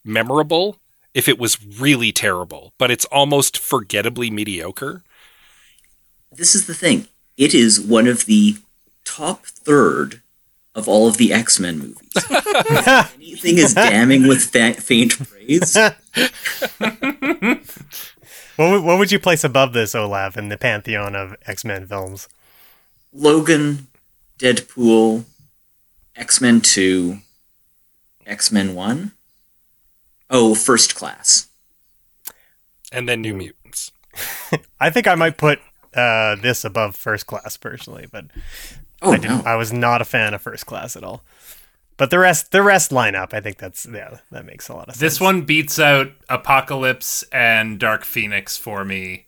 memorable 0.05 0.77
if 1.15 1.29
it 1.29 1.39
was 1.39 1.65
really 1.81 2.13
terrible, 2.13 2.73
but 2.79 2.91
it's 2.91 3.07
almost 3.07 3.59
forgettably 3.59 4.31
mediocre. 4.31 5.03
This 6.31 6.55
is 6.55 6.67
the 6.67 6.75
thing. 6.75 7.09
It 7.37 7.55
is 7.55 7.81
one 7.81 8.07
of 8.07 8.27
the 8.27 8.59
top 9.05 9.47
third 9.47 10.21
of 10.75 10.89
all 10.89 11.09
of 11.09 11.17
the 11.17 11.33
X 11.33 11.59
Men 11.59 11.79
movies. 11.79 12.13
Anything 13.17 13.59
is 13.59 13.75
damning 13.75 14.29
with 14.29 14.45
fa- 14.45 14.75
faint 14.75 15.19
praise. 15.29 15.77
what, 18.57 18.71
would, 18.71 18.85
what 18.85 18.99
would 18.99 19.13
you 19.13 19.19
place 19.19 19.45
above 19.45 19.73
this, 19.73 19.95
Olav, 19.95 20.37
in 20.37 20.49
the 20.49 20.57
pantheon 20.57 21.15
of 21.15 21.37
X 21.47 21.65
Men 21.65 21.87
films? 21.87 22.29
Logan, 23.13 23.89
Deadpool, 24.39 25.25
X 26.17 26.41
Men 26.41 26.61
2, 26.61 27.19
X 28.27 28.53
Men 28.53 28.75
1. 28.75 29.13
Oh, 30.31 30.55
First 30.55 30.95
Class. 30.95 31.49
And 32.93 33.09
then 33.09 33.23
New 33.23 33.35
Mutants. 33.35 33.93
I 34.81 34.91
think 34.91 35.07
I 35.07 35.15
might 35.15 35.37
put 35.37 35.61
uh, 35.95 36.37
this 36.37 36.65
above 36.65 36.97
First 36.97 37.27
Class 37.27 37.57
personally, 37.57 38.07
but 38.11 38.27
Oh, 39.01 39.13
I 39.13 39.17
didn't. 39.19 39.45
No. 39.45 39.51
I 39.51 39.55
was 39.57 39.73
not 39.73 40.03
a 40.03 40.05
fan 40.05 40.35
of 40.35 40.43
First 40.43 40.67
Class 40.67 40.97
at 40.97 41.05
all. 41.05 41.23
But 41.99 42.11
the 42.11 42.19
rest, 42.19 42.53
the 42.53 42.63
rest 42.63 42.93
line 42.93 43.15
up, 43.15 43.35
I 43.35 43.41
think 43.41 43.59
that's 43.59 43.87
yeah, 43.87 44.19
that 44.31 44.47
makes 44.47 44.69
a 44.69 44.75
lot 44.75 44.89
of 44.89 44.95
sense. 44.95 45.01
This 45.01 45.21
one 45.21 45.43
beats 45.43 45.79
out 45.79 46.13
Apocalypse 46.31 47.25
and 47.33 47.79
Dark 47.79 48.05
Phoenix 48.05 48.57
for 48.57 48.85
me 48.85 49.27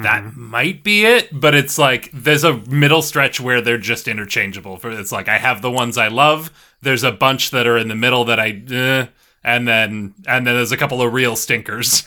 that 0.00 0.36
might 0.36 0.82
be 0.82 1.04
it. 1.04 1.28
But 1.32 1.54
it's 1.54 1.78
like 1.78 2.10
there's 2.12 2.44
a 2.44 2.56
middle 2.66 3.02
stretch 3.02 3.40
where 3.40 3.60
they're 3.60 3.78
just 3.78 4.08
interchangeable. 4.08 4.76
For 4.78 4.90
it's 4.90 5.12
like 5.12 5.28
I 5.28 5.38
have 5.38 5.62
the 5.62 5.70
ones 5.70 5.98
I 5.98 6.08
love. 6.08 6.50
There's 6.82 7.04
a 7.04 7.12
bunch 7.12 7.50
that 7.50 7.66
are 7.66 7.76
in 7.76 7.88
the 7.88 7.94
middle 7.94 8.24
that 8.24 8.40
I, 8.40 8.62
eh, 8.70 9.06
and 9.44 9.68
then 9.68 10.14
and 10.26 10.46
then 10.46 10.54
there's 10.54 10.72
a 10.72 10.76
couple 10.76 11.02
of 11.02 11.12
real 11.12 11.36
stinkers. 11.36 12.02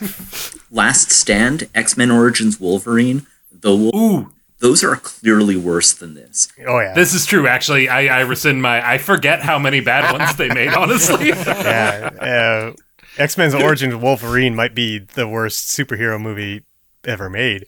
Last 0.70 1.10
Stand, 1.10 1.68
X 1.74 1.96
Men 1.96 2.10
Origins 2.10 2.58
Wolverine, 2.58 3.26
the 3.52 3.74
Wol- 3.74 3.96
Ooh, 3.96 4.32
those 4.64 4.82
are 4.82 4.96
clearly 4.96 5.58
worse 5.58 5.92
than 5.92 6.14
this. 6.14 6.48
Oh 6.66 6.80
yeah, 6.80 6.94
this 6.94 7.12
is 7.12 7.26
true. 7.26 7.46
Actually, 7.46 7.86
I, 7.90 8.06
I 8.06 8.20
rescind 8.22 8.62
my. 8.62 8.94
I 8.94 8.96
forget 8.96 9.42
how 9.42 9.58
many 9.58 9.80
bad 9.80 10.10
ones 10.10 10.34
they 10.36 10.48
made. 10.48 10.68
Honestly, 10.74 11.28
yeah. 11.28 12.10
Uh, 12.18 12.72
X 13.18 13.36
Men's 13.36 13.54
Origins 13.54 13.94
Wolverine 13.94 14.56
might 14.56 14.74
be 14.74 15.00
the 15.00 15.28
worst 15.28 15.68
superhero 15.68 16.18
movie 16.18 16.64
ever 17.04 17.28
made. 17.28 17.66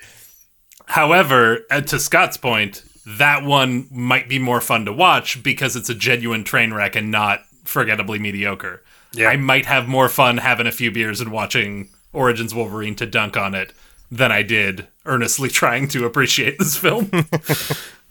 However, 0.87 1.67
uh, 1.71 1.83
to 1.83 1.99
Scott's 1.99 2.39
point, 2.39 2.83
that 3.07 3.45
one 3.45 3.89
might 3.91 4.27
be 4.27 4.39
more 4.39 4.63
fun 4.63 4.87
to 4.87 4.93
watch 4.93 5.43
because 5.43 5.77
it's 5.77 5.91
a 5.91 5.95
genuine 5.95 6.45
train 6.45 6.73
wreck 6.73 6.97
and 6.97 7.11
not 7.11 7.43
forgettably 7.65 8.19
mediocre. 8.19 8.83
Yeah. 9.13 9.29
I 9.29 9.37
might 9.37 9.67
have 9.67 9.87
more 9.87 10.09
fun 10.09 10.39
having 10.39 10.67
a 10.67 10.73
few 10.73 10.91
beers 10.91 11.21
and 11.21 11.31
watching 11.31 11.91
Origins 12.15 12.55
Wolverine 12.55 12.97
to 12.97 13.05
dunk 13.05 13.37
on 13.37 13.55
it 13.55 13.75
than 14.11 14.33
I 14.33 14.43
did 14.43 14.89
earnestly 15.05 15.49
trying 15.63 15.89
to 15.89 16.05
appreciate 16.05 16.59
this 16.59 16.77
film. 16.77 17.11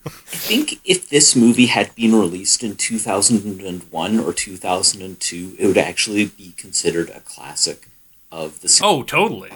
I 0.05 0.37
think 0.37 0.79
if 0.85 1.09
this 1.09 1.35
movie 1.35 1.65
had 1.65 1.95
been 1.95 2.13
released 2.13 2.63
in 2.63 2.75
2001 2.75 4.19
or 4.19 4.33
2002, 4.33 5.55
it 5.57 5.65
would 5.65 5.77
actually 5.77 6.25
be 6.27 6.53
considered 6.57 7.09
a 7.09 7.21
classic 7.21 7.87
of 8.31 8.61
the 8.61 8.81
oh, 8.83 9.01
totally. 9.01 9.51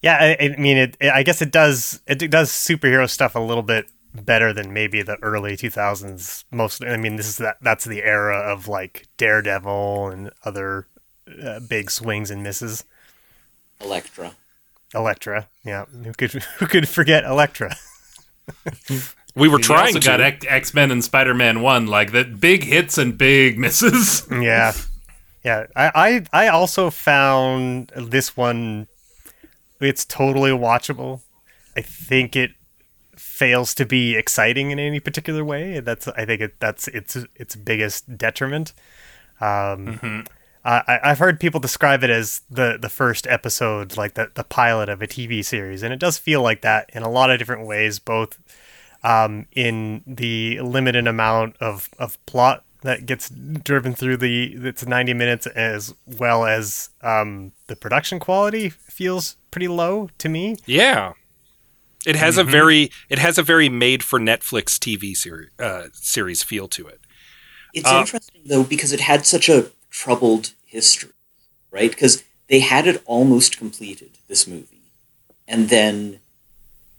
Yeah, 0.00 0.18
I, 0.20 0.36
I 0.44 0.56
mean, 0.56 0.76
it, 0.76 0.96
it. 1.00 1.12
I 1.12 1.22
guess 1.22 1.42
it 1.42 1.50
does. 1.50 2.00
It 2.06 2.18
does 2.30 2.50
superhero 2.50 3.08
stuff 3.08 3.34
a 3.34 3.40
little 3.40 3.62
bit 3.62 3.88
better 4.14 4.52
than 4.52 4.72
maybe 4.72 5.02
the 5.02 5.16
early 5.22 5.56
2000s. 5.56 6.44
Most. 6.50 6.84
I 6.84 6.96
mean, 6.96 7.16
this 7.16 7.28
is 7.28 7.38
that. 7.38 7.56
That's 7.60 7.84
the 7.84 8.02
era 8.02 8.38
of 8.38 8.68
like 8.68 9.06
Daredevil 9.16 10.08
and 10.08 10.30
other 10.44 10.86
uh, 11.42 11.60
big 11.60 11.90
swings 11.90 12.30
and 12.30 12.42
misses. 12.42 12.84
Elektra. 13.80 14.34
Elektra. 14.94 15.48
Yeah, 15.64 15.84
who 15.86 16.12
could 16.12 16.30
who 16.58 16.66
could 16.66 16.88
forget 16.88 17.24
Elektra? 17.24 17.76
We 19.34 19.48
were 19.48 19.56
We 19.56 19.62
trying 19.62 19.96
also 19.96 20.00
to. 20.00 20.18
got 20.18 20.44
X 20.46 20.74
Men 20.74 20.90
and 20.90 21.02
Spider 21.02 21.32
Man 21.32 21.62
One, 21.62 21.86
like 21.86 22.12
that 22.12 22.38
big 22.38 22.64
hits 22.64 22.98
and 22.98 23.16
big 23.16 23.58
misses. 23.58 24.26
yeah, 24.30 24.72
yeah. 25.42 25.66
I, 25.74 25.90
I 26.32 26.44
I 26.44 26.48
also 26.48 26.90
found 26.90 27.92
this 27.96 28.36
one. 28.36 28.88
It's 29.80 30.04
totally 30.04 30.50
watchable. 30.50 31.22
I 31.74 31.80
think 31.80 32.36
it 32.36 32.50
fails 33.16 33.72
to 33.76 33.86
be 33.86 34.16
exciting 34.16 34.70
in 34.70 34.78
any 34.78 35.00
particular 35.00 35.42
way. 35.44 35.80
That's 35.80 36.08
I 36.08 36.26
think 36.26 36.42
it, 36.42 36.60
that's 36.60 36.86
its 36.88 37.16
its 37.34 37.56
biggest 37.56 38.18
detriment. 38.18 38.74
Um, 39.40 40.26
I, 40.64 41.00
I've 41.02 41.18
heard 41.18 41.40
people 41.40 41.60
describe 41.60 42.04
it 42.04 42.10
as 42.10 42.42
the 42.50 42.78
the 42.80 42.88
first 42.88 43.26
episode, 43.26 43.96
like 43.96 44.14
the 44.14 44.30
the 44.34 44.44
pilot 44.44 44.88
of 44.88 45.02
a 45.02 45.06
TV 45.06 45.44
series, 45.44 45.82
and 45.82 45.92
it 45.92 45.98
does 45.98 46.18
feel 46.18 46.40
like 46.42 46.62
that 46.62 46.90
in 46.92 47.02
a 47.02 47.10
lot 47.10 47.30
of 47.30 47.38
different 47.38 47.66
ways, 47.66 47.98
both 47.98 48.38
um, 49.02 49.46
in 49.52 50.02
the 50.06 50.60
limited 50.60 51.06
amount 51.06 51.56
of, 51.60 51.90
of 51.98 52.24
plot 52.26 52.64
that 52.82 53.06
gets 53.06 53.28
driven 53.28 53.94
through 53.94 54.16
the 54.16 54.54
it's 54.54 54.84
90 54.86 55.14
minutes 55.14 55.46
as 55.48 55.94
well 56.06 56.44
as 56.44 56.90
um, 57.02 57.52
the 57.66 57.76
production 57.76 58.18
quality 58.18 58.68
feels 58.68 59.36
pretty 59.50 59.68
low 59.68 60.08
to 60.18 60.28
me 60.28 60.56
Yeah. 60.66 61.12
It 62.04 62.16
has 62.16 62.36
a 62.36 62.42
very 62.42 62.90
it 63.08 63.20
has 63.20 63.38
a 63.38 63.44
very 63.44 63.68
made 63.68 64.02
for 64.02 64.18
Netflix 64.18 64.76
TV 64.76 65.16
series 65.16 65.50
uh, 65.60 65.84
series 65.92 66.42
feel 66.42 66.66
to 66.68 66.88
it. 66.88 67.00
It's 67.72 67.88
Uh, 67.88 68.00
interesting 68.00 68.42
though 68.44 68.64
because 68.64 68.92
it 68.92 69.00
had 69.00 69.24
such 69.24 69.48
a 69.48 69.70
troubled 69.92 70.52
history, 70.66 71.10
right? 71.70 71.90
Because 71.90 72.24
they 72.48 72.60
had 72.60 72.88
it 72.88 73.02
almost 73.04 73.56
completed 73.56 74.10
this 74.26 74.48
movie, 74.48 74.88
and 75.46 75.68
then 75.68 76.18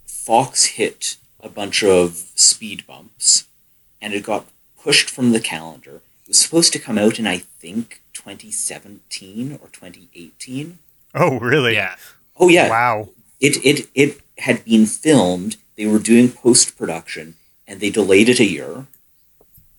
Fox 0.05 0.65
hit 0.77 1.17
a 1.41 1.49
bunch 1.49 1.83
of 1.83 2.31
speed 2.35 2.87
bumps, 2.87 3.45
and 4.01 4.13
it 4.13 4.23
got 4.23 4.45
pushed 4.81 5.09
from 5.09 5.31
the 5.31 5.41
calendar. 5.41 5.95
It 6.23 6.29
was 6.29 6.39
supposed 6.39 6.71
to 6.73 6.79
come 6.79 6.97
out 6.97 7.19
in 7.19 7.27
I 7.27 7.39
think 7.39 8.01
2017 8.13 9.59
or 9.61 9.67
2018. 9.67 10.79
oh 11.15 11.39
really 11.39 11.73
yeah. 11.73 11.95
Oh 12.37 12.47
yeah, 12.47 12.69
wow 12.69 13.09
it 13.43 13.57
it 13.65 13.89
it 13.93 14.21
had 14.39 14.63
been 14.63 14.85
filmed. 14.85 15.57
They 15.75 15.85
were 15.85 15.99
doing 15.99 16.31
post 16.31 16.77
production, 16.77 17.35
and 17.67 17.79
they 17.79 17.89
delayed 17.89 18.29
it 18.29 18.39
a 18.39 18.45
year, 18.45 18.87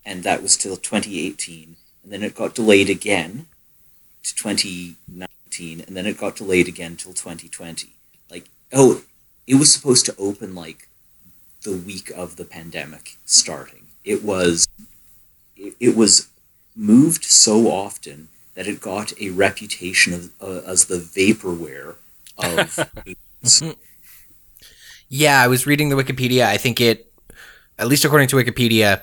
and 0.04 0.22
that 0.22 0.42
was 0.42 0.56
till 0.56 0.76
2018. 0.76 1.76
And 2.04 2.12
then 2.12 2.22
it 2.22 2.34
got 2.34 2.54
delayed 2.54 2.90
again 2.90 3.46
to 4.22 4.34
2019, 4.34 5.80
and 5.80 5.96
then 5.96 6.06
it 6.06 6.18
got 6.18 6.36
delayed 6.36 6.68
again 6.68 6.96
till 6.96 7.14
2020. 7.14 7.88
Like, 8.30 8.44
oh, 8.72 9.02
it 9.46 9.56
was 9.56 9.72
supposed 9.72 10.06
to 10.06 10.16
open 10.18 10.54
like 10.54 10.88
the 11.62 11.72
week 11.72 12.10
of 12.14 12.36
the 12.36 12.44
pandemic 12.44 13.16
starting. 13.24 13.86
It 14.04 14.22
was 14.22 14.68
it, 15.56 15.74
it 15.80 15.96
was 15.96 16.28
moved 16.76 17.24
so 17.24 17.68
often 17.68 18.28
that 18.54 18.66
it 18.66 18.80
got 18.80 19.12
a 19.20 19.30
reputation 19.30 20.12
of, 20.12 20.30
uh, 20.40 20.60
as 20.66 20.86
the 20.86 20.96
vaporware 20.98 21.96
of 22.38 23.74
Yeah, 25.08 25.40
I 25.40 25.48
was 25.48 25.66
reading 25.66 25.90
the 25.90 25.96
Wikipedia. 25.96 26.44
I 26.44 26.56
think 26.56 26.80
it, 26.80 27.12
at 27.78 27.86
least 27.86 28.04
according 28.04 28.28
to 28.28 28.36
Wikipedia, 28.36 29.02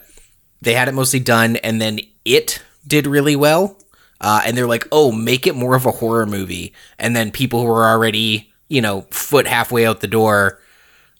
they 0.61 0.73
had 0.73 0.87
it 0.87 0.93
mostly 0.93 1.19
done, 1.19 1.55
and 1.57 1.79
then 1.79 1.99
it 2.25 2.61
did 2.85 3.07
really 3.07 3.35
well. 3.35 3.77
Uh, 4.19 4.41
and 4.45 4.55
they're 4.55 4.67
like, 4.67 4.87
oh, 4.91 5.11
make 5.11 5.47
it 5.47 5.55
more 5.55 5.75
of 5.75 5.85
a 5.85 5.91
horror 5.91 6.25
movie. 6.25 6.73
And 6.99 7.15
then 7.15 7.31
people 7.31 7.61
who 7.61 7.67
were 7.67 7.85
already, 7.85 8.53
you 8.67 8.81
know, 8.81 9.01
foot 9.09 9.47
halfway 9.47 9.85
out 9.85 10.01
the 10.01 10.07
door, 10.07 10.61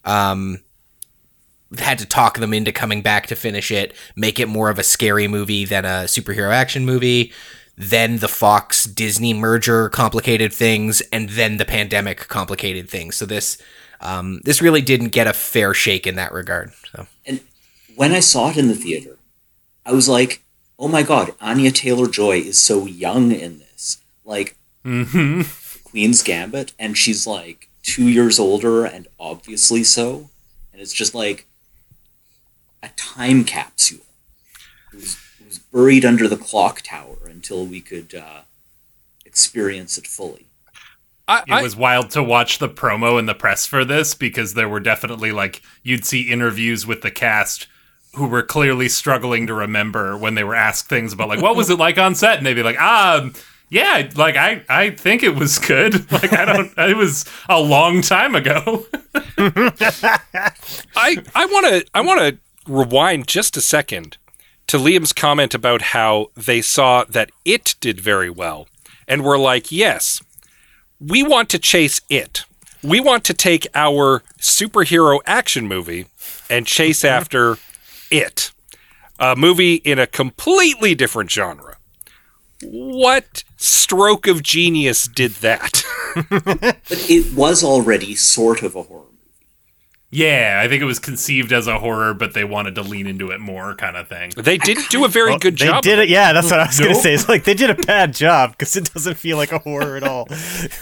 um, 0.04 0.60
had 1.78 1.98
to 1.98 2.06
talk 2.06 2.38
them 2.38 2.52
into 2.52 2.72
coming 2.72 3.02
back 3.02 3.26
to 3.26 3.36
finish 3.36 3.70
it, 3.70 3.94
make 4.14 4.38
it 4.38 4.48
more 4.48 4.70
of 4.70 4.78
a 4.78 4.82
scary 4.82 5.26
movie 5.26 5.64
than 5.64 5.84
a 5.84 6.04
superhero 6.04 6.52
action 6.52 6.84
movie. 6.84 7.32
Then 7.76 8.18
the 8.18 8.28
Fox 8.28 8.84
Disney 8.84 9.32
merger 9.32 9.88
complicated 9.88 10.52
things, 10.52 11.00
and 11.12 11.30
then 11.30 11.56
the 11.56 11.64
pandemic 11.64 12.28
complicated 12.28 12.88
things. 12.90 13.16
So 13.16 13.24
this 13.24 13.56
um, 14.00 14.40
this 14.44 14.60
really 14.60 14.82
didn't 14.82 15.08
get 15.08 15.26
a 15.26 15.32
fair 15.32 15.72
shake 15.72 16.06
in 16.06 16.16
that 16.16 16.32
regard. 16.32 16.72
So 16.94 17.06
And 17.24 17.40
when 17.96 18.12
I 18.12 18.20
saw 18.20 18.50
it 18.50 18.58
in 18.58 18.68
the 18.68 18.74
theater, 18.74 19.16
I 19.86 19.92
was 19.92 20.08
like, 20.08 20.42
"Oh 20.82 20.88
my 20.88 21.02
god, 21.02 21.34
Anya 21.40 21.70
Taylor 21.70 22.08
Joy 22.08 22.38
is 22.38 22.60
so 22.60 22.84
young 22.86 23.32
in 23.32 23.60
this." 23.60 23.98
Like 24.24 24.56
hmm 24.84 25.42
Queen's 25.84 26.22
Gambit, 26.22 26.72
and 26.78 26.96
she's 26.98 27.26
like 27.26 27.68
two 27.82 28.08
years 28.08 28.38
older, 28.38 28.84
and 28.84 29.06
obviously 29.18 29.84
so. 29.84 30.30
And 30.72 30.80
it's 30.82 30.92
just 30.94 31.14
like 31.14 31.46
a 32.82 32.88
time 32.96 33.44
capsule. 33.44 34.06
It 34.92 34.96
was, 34.96 35.16
it 35.40 35.46
was 35.46 35.58
buried 35.58 36.04
under 36.04 36.28
the 36.28 36.36
clock 36.36 36.82
tower 36.82 37.18
until 37.26 37.66
we 37.66 37.80
could 37.80 38.14
uh, 38.14 38.42
experience 39.24 39.98
it 39.98 40.06
fully. 40.06 40.46
I, 41.28 41.42
It 41.46 41.52
I, 41.52 41.62
was 41.62 41.76
wild 41.76 42.10
to 42.10 42.22
watch 42.22 42.58
the 42.58 42.68
promo 42.68 43.18
and 43.18 43.28
the 43.28 43.34
press 43.34 43.66
for 43.66 43.84
this 43.84 44.14
because 44.14 44.54
there 44.54 44.68
were 44.68 44.80
definitely 44.80 45.32
like 45.32 45.62
you'd 45.82 46.04
see 46.04 46.30
interviews 46.30 46.86
with 46.86 47.02
the 47.02 47.10
cast 47.10 47.66
who 48.14 48.26
were 48.26 48.42
clearly 48.42 48.88
struggling 48.88 49.46
to 49.46 49.54
remember 49.54 50.16
when 50.16 50.34
they 50.34 50.44
were 50.44 50.54
asked 50.54 50.88
things 50.88 51.12
about 51.12 51.28
like 51.28 51.40
what 51.40 51.56
was 51.56 51.70
it 51.70 51.78
like 51.78 51.98
on 51.98 52.14
set? 52.14 52.38
And 52.38 52.46
they'd 52.46 52.54
be 52.54 52.62
like 52.62 52.78
ah 52.78 53.30
yeah 53.70 54.10
like 54.16 54.36
I 54.36 54.64
I 54.68 54.90
think 54.90 55.22
it 55.22 55.34
was 55.34 55.58
good. 55.58 56.10
Like 56.12 56.32
I 56.32 56.44
don't 56.44 56.72
it 56.76 56.96
was 56.96 57.24
a 57.48 57.60
long 57.60 58.02
time 58.02 58.34
ago. 58.34 58.86
I 60.96 61.22
I 61.34 61.46
want 61.46 61.66
to 61.66 61.86
I 61.94 62.00
want 62.00 62.20
to 62.20 62.38
rewind 62.70 63.26
just 63.26 63.56
a 63.56 63.60
second 63.60 64.18
to 64.68 64.78
Liam's 64.78 65.12
comment 65.12 65.54
about 65.54 65.82
how 65.82 66.28
they 66.36 66.60
saw 66.60 67.04
that 67.04 67.30
it 67.44 67.74
did 67.80 68.00
very 68.00 68.30
well 68.30 68.68
and 69.08 69.24
were 69.24 69.38
like, 69.38 69.72
"Yes, 69.72 70.22
we 71.00 71.22
want 71.22 71.48
to 71.50 71.58
chase 71.58 72.00
it. 72.08 72.44
We 72.82 73.00
want 73.00 73.24
to 73.24 73.34
take 73.34 73.66
our 73.74 74.22
superhero 74.40 75.20
action 75.26 75.66
movie 75.66 76.06
and 76.48 76.66
chase 76.66 77.04
after 77.04 77.58
it. 78.12 78.52
A 79.18 79.34
movie 79.36 79.74
in 79.76 79.98
a 79.98 80.06
completely 80.06 80.94
different 80.94 81.30
genre." 81.30 81.76
What 82.64 83.42
stroke 83.56 84.26
of 84.28 84.42
genius 84.42 85.04
did 85.08 85.32
that? 85.42 85.84
But 86.30 86.76
it 87.10 87.32
was 87.34 87.64
already 87.64 88.14
sort 88.14 88.62
of 88.62 88.76
a 88.76 88.82
horror 88.82 89.06
movie. 89.06 89.46
yeah 90.10 90.60
I 90.62 90.68
think 90.68 90.82
it 90.82 90.84
was 90.84 90.98
conceived 90.98 91.52
as 91.54 91.66
a 91.66 91.78
horror 91.78 92.12
but 92.12 92.34
they 92.34 92.44
wanted 92.44 92.74
to 92.74 92.82
lean 92.82 93.06
into 93.06 93.30
it 93.30 93.40
more 93.40 93.74
kind 93.76 93.96
of 93.96 94.08
thing 94.08 94.30
They 94.36 94.58
didn't 94.58 94.90
do 94.90 95.06
a 95.06 95.08
very 95.08 95.30
Well, 95.30 95.38
good 95.38 95.56
they 95.58 95.64
job. 95.68 95.82
did 95.82 95.98
it 95.98 96.10
yeah 96.10 96.34
that's 96.34 96.50
what 96.50 96.60
i 96.60 96.66
was 96.66 96.78
gonna 96.78 96.94
say 96.94 97.14
it's 97.14 97.30
like 97.30 97.44
they 97.44 97.54
did 97.54 97.70
a 97.70 97.74
bad 97.74 98.12
job 98.14 98.50
because 98.50 98.76
it 98.76 98.92
doesn't 98.92 99.14
feel 99.16 99.38
like 99.38 99.52
a 99.52 99.58
horror 99.60 99.96
at 99.96 100.02
all 100.02 100.26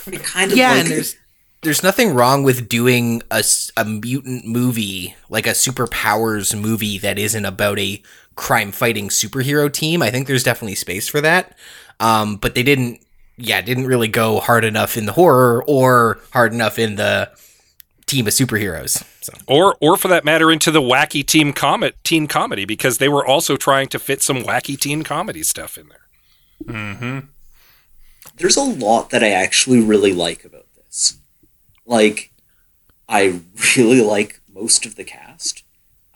It 0.08 0.24
kind 0.24 0.50
of 0.50 0.58
yeah, 0.58 0.70
like 0.72 0.80
and 0.80 0.88
there's 0.90 1.14
there's 1.62 1.82
nothing 1.82 2.14
wrong 2.14 2.42
with 2.42 2.68
doing 2.68 3.22
a 3.30 3.84
mutant 3.84 4.46
movie, 4.46 5.14
like 5.28 5.46
a 5.46 5.50
superpowers 5.50 6.58
movie 6.58 6.98
that 6.98 7.18
isn't 7.18 7.44
about 7.44 7.78
a 7.78 8.02
crime 8.34 8.72
fighting 8.72 9.08
superhero 9.08 9.70
team. 9.70 10.02
I 10.02 10.10
think 10.10 10.26
there's 10.26 10.42
definitely 10.42 10.76
space 10.76 11.08
for 11.08 11.20
that. 11.20 11.56
Um, 11.98 12.36
but 12.36 12.54
they 12.54 12.62
didn't, 12.62 13.00
yeah, 13.36 13.60
didn't 13.60 13.86
really 13.86 14.08
go 14.08 14.40
hard 14.40 14.64
enough 14.64 14.96
in 14.96 15.04
the 15.04 15.12
horror 15.12 15.62
or 15.66 16.18
hard 16.32 16.54
enough 16.54 16.78
in 16.78 16.96
the 16.96 17.30
team 18.06 18.26
of 18.26 18.32
superheroes. 18.32 19.04
So 19.20 19.32
or 19.46 19.76
or 19.80 19.96
for 19.96 20.08
that 20.08 20.24
matter 20.24 20.50
into 20.50 20.70
the 20.70 20.80
wacky 20.80 21.24
team 21.24 21.52
comet 21.52 21.94
teen 22.02 22.26
comedy 22.26 22.64
because 22.64 22.98
they 22.98 23.08
were 23.08 23.24
also 23.24 23.56
trying 23.56 23.88
to 23.88 23.98
fit 23.98 24.22
some 24.22 24.38
wacky 24.38 24.78
teen 24.78 25.02
comedy 25.02 25.42
stuff 25.42 25.78
in 25.78 25.88
there. 25.88 25.98
Mm-hmm. 26.62 27.18
there's 28.36 28.56
a 28.56 28.62
lot 28.62 29.08
that 29.10 29.24
I 29.24 29.30
actually 29.30 29.80
really 29.80 30.12
like 30.12 30.44
about 30.44 30.66
this. 30.76 31.19
Like, 31.90 32.30
I 33.08 33.40
really 33.76 34.00
like 34.16 34.40
most 34.48 34.86
of 34.86 34.94
the 34.94 35.04
cast. 35.04 35.64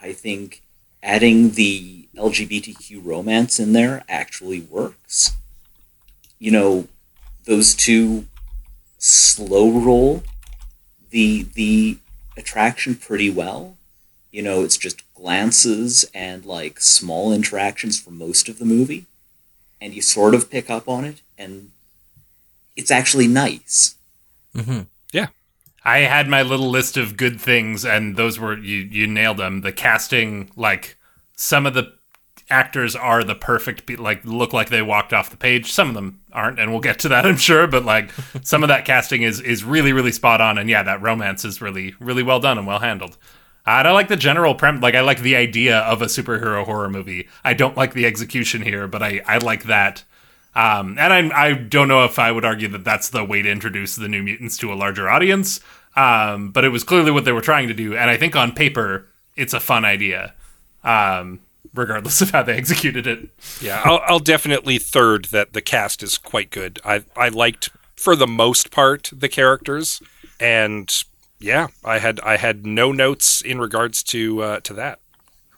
I 0.00 0.12
think 0.12 0.62
adding 1.02 1.50
the 1.50 2.09
LGBTQ 2.16 3.04
romance 3.04 3.59
in 3.59 3.73
there 3.73 4.04
actually 4.09 4.61
works. 4.61 5.33
You 6.38 6.52
know, 6.52 6.88
those 7.45 7.75
two 7.75 8.26
slow 8.99 9.71
roll 9.71 10.23
the 11.11 11.47
the 11.54 11.99
attraction 12.37 12.95
pretty 12.95 13.31
well. 13.31 13.76
You 14.31 14.43
know, 14.43 14.62
it's 14.64 14.76
just 14.76 15.02
glances 15.14 16.04
and 16.14 16.45
like 16.45 16.81
small 16.81 17.33
interactions 17.33 18.00
for 18.00 18.11
most 18.11 18.49
of 18.49 18.59
the 18.59 18.64
movie, 18.64 19.07
and 19.81 19.95
you 19.95 20.02
sort 20.02 20.35
of 20.35 20.50
pick 20.50 20.71
up 20.71 20.88
on 20.88 21.04
it, 21.04 21.21
and 21.38 21.71
it's 22.76 22.90
actually 22.90 23.28
nice. 23.28 23.95
Mm-hmm. 24.54 24.83
I 25.85 25.99
had 25.99 26.29
my 26.29 26.43
little 26.43 26.71
list 26.71 26.97
of 26.97 27.17
good 27.17 27.41
things, 27.41 27.85
and 27.85 28.17
those 28.17 28.38
were 28.38 28.57
you. 28.57 28.79
You 28.79 29.07
nailed 29.07 29.37
them. 29.37 29.61
The 29.61 29.73
casting, 29.73 30.50
like 30.57 30.97
some 31.37 31.67
of 31.67 31.75
the 31.75 31.93
actors 32.50 32.95
are 32.95 33.25
the 33.25 33.35
perfect, 33.35 33.87
pe- 33.87 33.97
like 33.97 34.25
look 34.25 34.53
like 34.53 34.69
they 34.71 34.83
walked 34.83 35.12
off 35.12 35.31
the 35.31 35.37
page. 35.37 35.73
Some 35.73 35.88
of 35.88 35.95
them 35.95 36.21
aren't, 36.33 36.59
and 36.59 36.71
we'll 36.71 36.81
get 36.81 36.99
to 37.00 37.09
that, 37.09 37.26
I'm 37.26 37.37
sure. 37.37 37.67
But 37.67 37.85
like 37.85 38.11
some 38.43 38.62
of 38.62 38.69
that 38.69 38.85
casting 38.85 39.23
is 39.23 39.41
is 39.41 39.64
really 39.64 39.93
really 39.93 40.12
spot 40.12 40.41
on, 40.41 40.59
and 40.59 40.71
yeah, 40.71 40.83
that 40.83 41.03
romance 41.03 41.45
is 41.45 41.61
really 41.61 41.95
really 42.00 42.23
well 42.23 42.41
done 42.41 42.59
and 42.59 42.67
well 42.67 42.81
handled. 42.81 43.19
And 43.67 43.88
I 43.88 43.93
like 43.93 44.09
the 44.09 44.17
general 44.17 44.55
prem. 44.55 44.81
Like 44.81 44.95
I 44.95 45.00
like 45.00 45.21
the 45.21 45.37
idea 45.37 45.79
of 45.81 46.03
a 46.03 46.07
superhero 46.07 46.64
horror 46.64 46.91
movie. 46.91 47.29
I 47.45 47.55
don't 47.55 47.76
like 47.76 47.95
the 47.95 48.07
execution 48.07 48.62
here, 48.62 48.87
but 48.88 49.03
I 49.03 49.21
I 49.26 49.38
like 49.38 49.64
that. 49.64 50.05
Um, 50.54 50.96
and 50.99 51.12
I, 51.12 51.46
I 51.46 51.52
don't 51.54 51.88
know 51.88 52.04
if 52.04 52.18
I 52.18 52.30
would 52.30 52.44
argue 52.44 52.68
that 52.68 52.84
that's 52.84 53.11
the 53.11 53.25
way 53.25 53.42
to 53.42 53.50
introduce 53.50 53.96
the 53.96 54.08
New 54.08 54.23
Mutants 54.23 54.56
to 54.58 54.73
a 54.73 54.75
larger 54.75 55.08
audience. 55.08 55.61
Um, 55.96 56.50
but 56.50 56.64
it 56.64 56.70
was 56.70 56.84
clearly 56.84 57.11
what 57.11 57.25
they 57.25 57.32
were 57.32 57.40
trying 57.40 57.68
to 57.68 57.75
do, 57.75 57.96
and 57.96 58.11
I 58.11 58.16
think 58.16 58.34
on 58.34 58.52
paper 58.52 59.06
it's 59.37 59.54
a 59.54 59.61
fun 59.61 59.84
idea, 59.84 60.34
um, 60.82 61.40
regardless 61.73 62.20
of 62.23 62.30
how 62.30 62.42
they 62.42 62.56
executed 62.56 63.06
it. 63.06 63.28
Yeah, 63.61 63.80
I'll, 63.84 64.00
I'll 64.06 64.18
definitely 64.18 64.78
third 64.78 65.26
that 65.26 65.52
the 65.52 65.62
cast 65.62 66.02
is 66.02 66.18
quite 66.18 66.50
good. 66.50 66.80
I 66.84 67.04
I 67.16 67.28
liked 67.28 67.70
for 67.96 68.16
the 68.16 68.26
most 68.26 68.70
part 68.73 69.11
the 69.12 69.28
characters, 69.28 70.02
and 70.40 70.92
yeah, 71.38 71.68
I 71.84 71.99
had 71.99 72.18
I 72.20 72.37
had 72.38 72.66
no 72.66 72.90
notes 72.90 73.40
in 73.40 73.61
regards 73.61 74.02
to 74.04 74.42
uh, 74.42 74.61
to 74.61 74.75
that. 74.75 74.99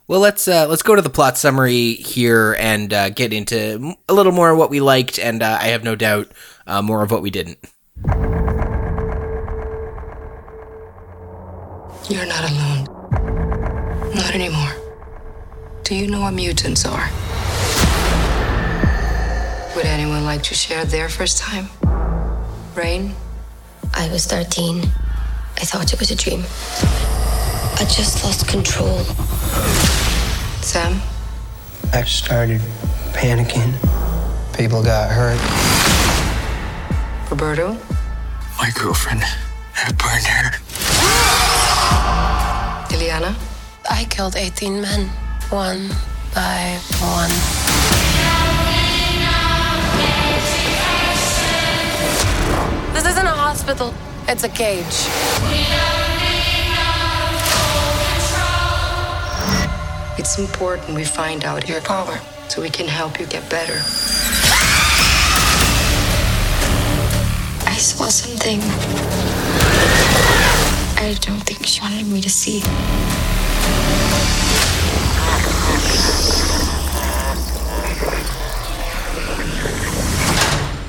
Well, 0.09 0.21
let's 0.21 0.47
uh, 0.47 0.69
let's 0.69 0.83
go 0.83 0.95
to 0.95 1.03
the 1.03 1.11
plot 1.11 1.37
summary 1.37 1.95
here 1.95 2.57
and 2.61 2.93
uh, 2.93 3.11
get 3.11 3.33
into 3.33 3.97
a 4.09 4.15
little 4.15 4.31
more 4.31 4.51
of 4.51 4.59
what 4.59 4.71
we 4.71 4.79
liked, 4.79 5.19
and 5.19 5.43
uh, 5.43 5.59
I 5.61 5.69
have 5.69 5.83
no 5.83 5.97
doubt 5.97 6.31
uh, 6.65 6.81
more 6.81 7.03
of 7.03 7.11
what 7.11 7.23
we 7.23 7.31
didn't. 7.31 7.59
You're 12.09 12.25
not 12.25 12.49
alone. 12.49 12.85
Not 14.15 14.33
anymore. 14.33 14.73
Do 15.83 15.97
you 15.97 16.07
know 16.07 16.21
what 16.21 16.35
mutants 16.35 16.87
are? 16.87 17.11
Would 19.75 19.87
anyone 19.87 20.25
like 20.25 20.45
to 20.45 20.55
share 20.55 20.85
their 20.85 21.09
first 21.09 21.39
time? 21.39 21.67
Rahne? 22.77 23.13
I 23.93 24.09
was 24.13 24.25
13. 24.27 24.83
I 24.83 25.65
thought 25.65 25.93
it 25.93 25.99
was 25.99 26.13
a 26.13 26.17
dream. 26.17 26.45
I 27.79 27.85
just 27.85 28.25
lost 28.25 28.49
control. 28.49 29.01
Sam? 30.63 30.99
I 31.93 32.05
started 32.05 32.63
panicking. 33.13 33.75
People 34.57 34.83
got 34.83 35.11
hurt. 35.11 35.39
Roberto? 37.31 37.77
My 38.59 38.71
girlfriend 38.75 39.23
had 39.75 39.99
burned 39.99 40.25
hair. 40.25 40.53
Illyana? 42.89 43.37
I 43.91 44.07
killed 44.07 44.37
18 44.37 44.81
men, 44.81 45.09
one 45.51 45.91
by 46.35 46.81
one. 47.01 47.31
This 52.95 53.05
isn't 53.05 53.27
a 53.27 53.37
hospital, 53.37 53.93
it's 54.27 54.45
a 54.45 54.49
cage. 54.49 55.96
It's 60.29 60.41
important 60.41 60.97
we 60.97 61.05
find 61.05 61.45
out 61.45 61.69
your 61.69 61.81
power 61.83 62.19
so 62.49 62.61
we 62.61 62.69
can 62.69 62.89
help 62.89 63.21
you 63.21 63.27
get 63.27 63.49
better. 63.49 63.75
I 67.65 67.77
saw 67.79 68.09
something. 68.09 68.59
I 70.99 71.15
don't 71.21 71.45
think 71.47 71.65
she 71.65 71.81
wanted 71.81 72.09
me 72.09 72.21
to 72.23 72.29
see. 72.29 72.61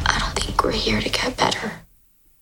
I 0.07 0.17
don't 0.19 0.33
think 0.33 0.63
we're 0.63 0.71
here 0.71 0.99
to 0.99 1.09
get 1.09 1.37
better. 1.37 1.86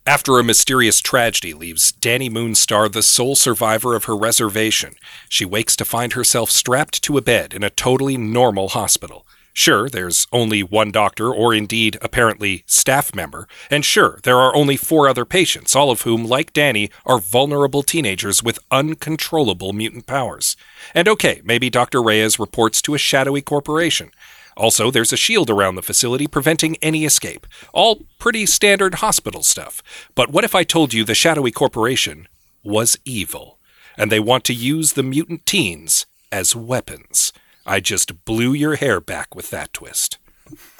After 0.07 0.37
a 0.37 0.43
mysterious 0.43 0.99
tragedy 0.99 1.55
leaves 1.55 1.91
Dani 1.91 2.29
Moonstar 2.29 2.91
the 2.91 3.01
sole 3.01 3.35
survivor 3.35 3.95
of 3.95 4.03
her 4.03 4.15
reservation, 4.15 4.93
she 5.29 5.45
wakes 5.45 5.75
to 5.77 5.83
find 5.83 6.13
herself 6.13 6.51
strapped 6.51 7.01
to 7.03 7.17
a 7.17 7.23
bed 7.23 7.55
in 7.55 7.63
a 7.63 7.71
totally 7.71 8.15
normal 8.15 8.69
hospital. 8.69 9.25
Sure, 9.51 9.89
there's 9.89 10.27
only 10.31 10.61
one 10.61 10.91
doctor, 10.91 11.33
or 11.33 11.55
indeed, 11.55 11.97
apparently, 12.03 12.63
staff 12.67 13.15
member, 13.15 13.47
and 13.71 13.83
sure, 13.83 14.19
there 14.21 14.37
are 14.37 14.55
only 14.55 14.77
four 14.77 15.09
other 15.09 15.25
patients, 15.25 15.75
all 15.75 15.89
of 15.89 16.03
whom, 16.03 16.23
like 16.23 16.53
Dani, 16.53 16.91
are 17.03 17.17
vulnerable 17.17 17.81
teenagers 17.81 18.43
with 18.43 18.59
uncontrollable 18.69 19.73
mutant 19.73 20.05
powers. 20.05 20.55
And 20.93 21.07
okay, 21.07 21.41
maybe 21.43 21.71
Dr. 21.71 22.03
Reyes 22.03 22.37
reports 22.37 22.79
to 22.83 22.93
a 22.93 22.99
shadowy 22.99 23.41
corporation. 23.41 24.11
Also, 24.57 24.89
there's 24.89 25.13
a 25.13 25.17
shield 25.17 25.49
around 25.49 25.75
the 25.75 25.81
facility 25.81 26.27
preventing 26.27 26.77
any 26.81 27.05
escape. 27.05 27.45
All 27.73 28.05
pretty 28.19 28.45
standard 28.45 28.95
hospital 28.95 29.43
stuff. 29.43 29.83
But 30.15 30.29
what 30.29 30.43
if 30.43 30.55
I 30.55 30.63
told 30.63 30.93
you 30.93 31.03
the 31.03 31.15
shadowy 31.15 31.51
corporation 31.51 32.27
was 32.63 32.97
evil, 33.05 33.59
and 33.97 34.11
they 34.11 34.19
want 34.19 34.43
to 34.45 34.53
use 34.53 34.93
the 34.93 35.03
mutant 35.03 35.45
teens 35.45 36.05
as 36.31 36.55
weapons? 36.55 37.33
I 37.65 37.79
just 37.79 38.25
blew 38.25 38.53
your 38.53 38.75
hair 38.75 39.01
back 39.01 39.35
with 39.35 39.49
that 39.49 39.73
twist. 39.73 40.17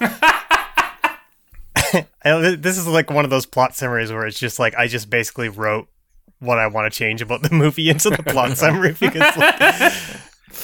This 2.24 2.78
is 2.78 2.86
like 2.86 3.10
one 3.10 3.24
of 3.24 3.30
those 3.30 3.46
plot 3.46 3.76
summaries 3.76 4.10
where 4.10 4.26
it's 4.26 4.38
just 4.38 4.58
like 4.58 4.74
I 4.74 4.88
just 4.88 5.08
basically 5.08 5.48
wrote 5.48 5.88
what 6.38 6.58
I 6.58 6.66
want 6.66 6.92
to 6.92 6.98
change 6.98 7.22
about 7.22 7.42
the 7.42 7.54
movie 7.54 7.88
into 7.88 8.10
the 8.10 8.22
plot 8.22 8.56
summary 8.56 8.96
because 8.98 9.36
like, 9.36 9.58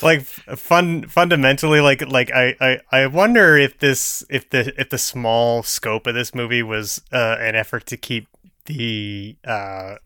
like 0.00 0.22
fun 0.22 1.09
fundamentally 1.09 1.81
like 1.81 2.02
like 2.09 2.31
I, 2.31 2.55
I 2.61 2.81
I 2.92 3.07
wonder 3.07 3.57
if 3.57 3.78
this 3.78 4.24
if 4.31 4.48
the 4.50 4.72
if 4.81 4.90
the 4.90 4.98
small 4.98 5.62
scope 5.62 6.07
of 6.07 6.14
this 6.14 6.35
movie 6.35 6.62
was 6.62 7.02
uh, 7.12 7.37
an 7.40 7.57
effort 7.57 7.87
to 7.87 7.96
keep 7.96 8.28
the 8.66 9.37
uh, 9.44 9.96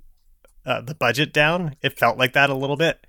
uh 0.65 0.81
the 0.81 0.95
budget 0.95 1.33
down. 1.33 1.77
It 1.83 1.99
felt 1.99 2.19
like 2.19 2.33
that 2.33 2.51
a 2.51 2.55
little 2.55 2.77
bit. 2.77 3.07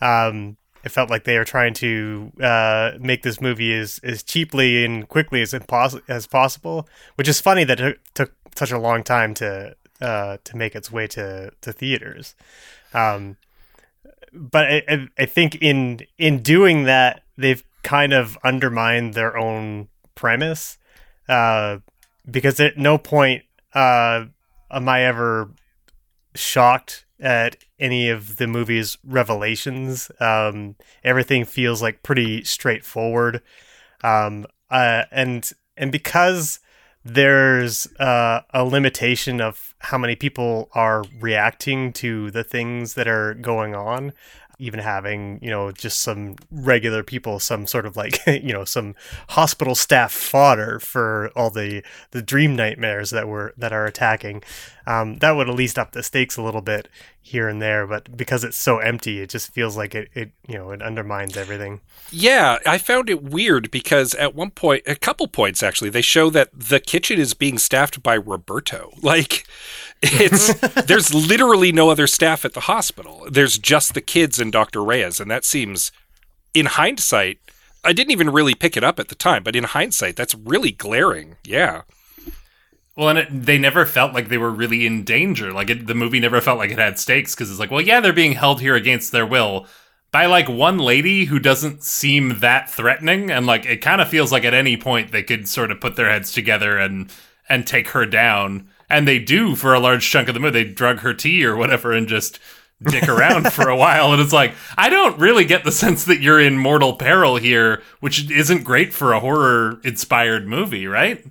Um 0.00 0.56
it 0.84 0.90
felt 0.90 1.10
like 1.10 1.24
they 1.24 1.38
were 1.38 1.44
trying 1.44 1.74
to 1.74 2.32
uh, 2.42 2.92
make 2.98 3.22
this 3.22 3.40
movie 3.40 3.72
as, 3.72 4.00
as 4.02 4.22
cheaply 4.22 4.84
and 4.84 5.08
quickly 5.08 5.40
as 5.40 5.52
impos- 5.52 6.02
as 6.08 6.26
possible, 6.26 6.88
which 7.14 7.28
is 7.28 7.40
funny 7.40 7.62
that 7.64 7.78
it 7.78 8.00
took 8.14 8.32
such 8.56 8.72
a 8.72 8.78
long 8.78 9.04
time 9.04 9.32
to 9.34 9.76
uh, 10.00 10.38
to 10.42 10.56
make 10.56 10.74
its 10.74 10.90
way 10.90 11.06
to, 11.06 11.52
to 11.60 11.72
theaters. 11.72 12.34
Um, 12.92 13.36
but 14.32 14.66
I, 14.66 15.08
I, 15.18 15.26
think 15.26 15.56
in 15.56 16.00
in 16.18 16.42
doing 16.42 16.84
that, 16.84 17.22
they've 17.36 17.62
kind 17.82 18.12
of 18.12 18.38
undermined 18.44 19.14
their 19.14 19.36
own 19.36 19.88
premise 20.14 20.78
uh, 21.28 21.78
because 22.30 22.60
at 22.60 22.78
no 22.78 22.98
point 22.98 23.44
uh, 23.74 24.26
am 24.70 24.88
I 24.88 25.02
ever 25.02 25.50
shocked 26.34 27.04
at 27.20 27.56
any 27.78 28.08
of 28.08 28.36
the 28.36 28.46
movie's 28.46 28.98
revelations. 29.04 30.10
Um, 30.20 30.76
everything 31.04 31.44
feels 31.44 31.80
like 31.80 32.02
pretty 32.02 32.42
straightforward, 32.44 33.42
um, 34.02 34.46
uh, 34.70 35.04
and 35.10 35.48
and 35.76 35.92
because 35.92 36.60
there's 37.04 37.86
uh, 37.98 38.42
a 38.54 38.64
limitation 38.64 39.40
of 39.40 39.74
how 39.80 39.98
many 39.98 40.14
people 40.14 40.68
are 40.72 41.04
reacting 41.20 41.92
to 41.92 42.30
the 42.30 42.44
things 42.44 42.94
that 42.94 43.08
are 43.08 43.34
going 43.34 43.74
on 43.74 44.12
even 44.58 44.80
having 44.80 45.38
you 45.42 45.50
know 45.50 45.72
just 45.72 46.00
some 46.00 46.36
regular 46.50 47.02
people 47.02 47.38
some 47.38 47.66
sort 47.66 47.86
of 47.86 47.96
like 47.96 48.18
you 48.26 48.52
know 48.52 48.64
some 48.64 48.94
hospital 49.30 49.74
staff 49.74 50.12
fodder 50.12 50.78
for 50.78 51.30
all 51.34 51.50
the 51.50 51.82
the 52.10 52.22
dream 52.22 52.54
nightmares 52.54 53.10
that 53.10 53.28
were 53.28 53.52
that 53.56 53.72
are 53.72 53.86
attacking 53.86 54.42
um, 54.86 55.18
that 55.18 55.32
would 55.32 55.48
at 55.48 55.54
least 55.54 55.78
up 55.78 55.92
the 55.92 56.02
stakes 56.02 56.36
a 56.36 56.42
little 56.42 56.60
bit 56.60 56.88
here 57.20 57.48
and 57.48 57.62
there 57.62 57.86
but 57.86 58.16
because 58.16 58.44
it's 58.44 58.56
so 58.56 58.78
empty 58.78 59.20
it 59.20 59.30
just 59.30 59.52
feels 59.52 59.76
like 59.76 59.94
it, 59.94 60.08
it 60.14 60.32
you 60.46 60.54
know 60.54 60.70
it 60.70 60.82
undermines 60.82 61.36
everything 61.36 61.80
Yeah, 62.10 62.58
I 62.66 62.76
found 62.76 63.08
it 63.08 63.22
weird 63.22 63.70
because 63.70 64.14
at 64.14 64.34
one 64.34 64.50
point, 64.50 64.82
a 64.86 64.94
couple 64.94 65.26
points 65.28 65.62
actually, 65.62 65.88
they 65.88 66.02
show 66.02 66.28
that 66.30 66.50
the 66.52 66.78
kitchen 66.78 67.18
is 67.18 67.32
being 67.32 67.56
staffed 67.56 68.02
by 68.02 68.14
Roberto. 68.14 68.92
Like, 69.02 69.46
it's 70.02 70.54
there's 70.86 71.14
literally 71.14 71.72
no 71.72 71.90
other 71.90 72.06
staff 72.06 72.44
at 72.44 72.54
the 72.54 72.60
hospital. 72.60 73.26
There's 73.30 73.58
just 73.58 73.94
the 73.94 74.00
kids 74.00 74.38
and 74.38 74.52
Dr. 74.52 74.82
Reyes, 74.84 75.20
and 75.20 75.30
that 75.30 75.44
seems, 75.44 75.92
in 76.54 76.66
hindsight, 76.66 77.38
I 77.84 77.92
didn't 77.92 78.12
even 78.12 78.30
really 78.30 78.54
pick 78.54 78.76
it 78.76 78.84
up 78.84 78.98
at 78.98 79.08
the 79.08 79.14
time, 79.14 79.42
but 79.42 79.56
in 79.56 79.64
hindsight, 79.64 80.16
that's 80.16 80.34
really 80.34 80.72
glaring. 80.72 81.36
Yeah. 81.44 81.82
Well, 82.96 83.08
and 83.08 83.18
it, 83.18 83.28
they 83.30 83.58
never 83.58 83.86
felt 83.86 84.12
like 84.12 84.28
they 84.28 84.38
were 84.38 84.50
really 84.50 84.86
in 84.86 85.02
danger. 85.02 85.52
Like 85.52 85.70
it, 85.70 85.86
the 85.86 85.94
movie 85.94 86.20
never 86.20 86.40
felt 86.40 86.58
like 86.58 86.70
it 86.70 86.78
had 86.78 86.98
stakes 86.98 87.34
because 87.34 87.50
it's 87.50 87.58
like, 87.58 87.70
well, 87.70 87.80
yeah, 87.80 88.00
they're 88.00 88.12
being 88.12 88.32
held 88.32 88.60
here 88.60 88.74
against 88.74 89.12
their 89.12 89.26
will 89.26 89.66
by 90.12 90.26
like 90.26 90.48
one 90.48 90.78
lady 90.78 91.24
who 91.24 91.38
doesn't 91.38 91.82
seem 91.82 92.40
that 92.40 92.70
threatening, 92.70 93.30
and 93.30 93.46
like 93.46 93.64
it 93.64 93.78
kind 93.78 94.00
of 94.00 94.08
feels 94.08 94.30
like 94.30 94.44
at 94.44 94.54
any 94.54 94.76
point 94.76 95.10
they 95.10 95.22
could 95.22 95.48
sort 95.48 95.70
of 95.72 95.80
put 95.80 95.96
their 95.96 96.10
heads 96.10 96.30
together 96.32 96.78
and 96.78 97.10
and 97.48 97.66
take 97.66 97.88
her 97.88 98.06
down, 98.06 98.68
and 98.90 99.06
they 99.06 99.18
do 99.18 99.54
for 99.56 99.74
a 99.74 99.80
large 99.80 100.08
chunk 100.08 100.28
of 100.28 100.34
the 100.34 100.40
movie. 100.40 100.64
They 100.64 100.70
drug 100.70 101.00
her 101.00 101.14
tea 101.14 101.44
or 101.44 101.56
whatever 101.56 101.92
and 101.92 102.06
just 102.08 102.38
dick 102.82 103.08
around 103.08 103.52
for 103.52 103.68
a 103.68 103.76
while, 103.76 104.12
and 104.12 104.20
it's 104.20 104.32
like 104.32 104.54
I 104.76 104.88
don't 104.90 105.18
really 105.18 105.44
get 105.44 105.62
the 105.64 105.70
sense 105.72 106.04
that 106.06 106.20
you're 106.20 106.40
in 106.40 106.58
mortal 106.58 106.94
peril 106.96 107.36
here, 107.36 107.80
which 108.00 108.30
isn't 108.30 108.64
great 108.64 108.92
for 108.92 109.12
a 109.12 109.20
horror 109.20 109.80
inspired 109.84 110.46
movie, 110.48 110.86
right? 110.86 111.24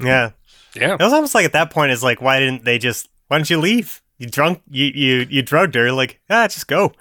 yeah 0.00 0.30
Yeah. 0.74 0.94
it 0.94 1.00
was 1.02 1.12
almost 1.12 1.34
like 1.34 1.44
at 1.44 1.52
that 1.52 1.70
point 1.70 1.92
it's 1.92 2.02
like 2.02 2.20
why 2.20 2.38
didn't 2.40 2.64
they 2.64 2.78
just 2.78 3.08
why 3.28 3.36
don't 3.38 3.48
you 3.50 3.58
leave 3.60 4.00
you 4.18 4.26
drunk 4.28 4.60
you 4.70 4.86
you, 4.86 5.26
you 5.30 5.42
drugged 5.42 5.74
her 5.76 5.92
like 5.92 6.20
ah 6.30 6.48
just 6.48 6.66
go 6.66 6.92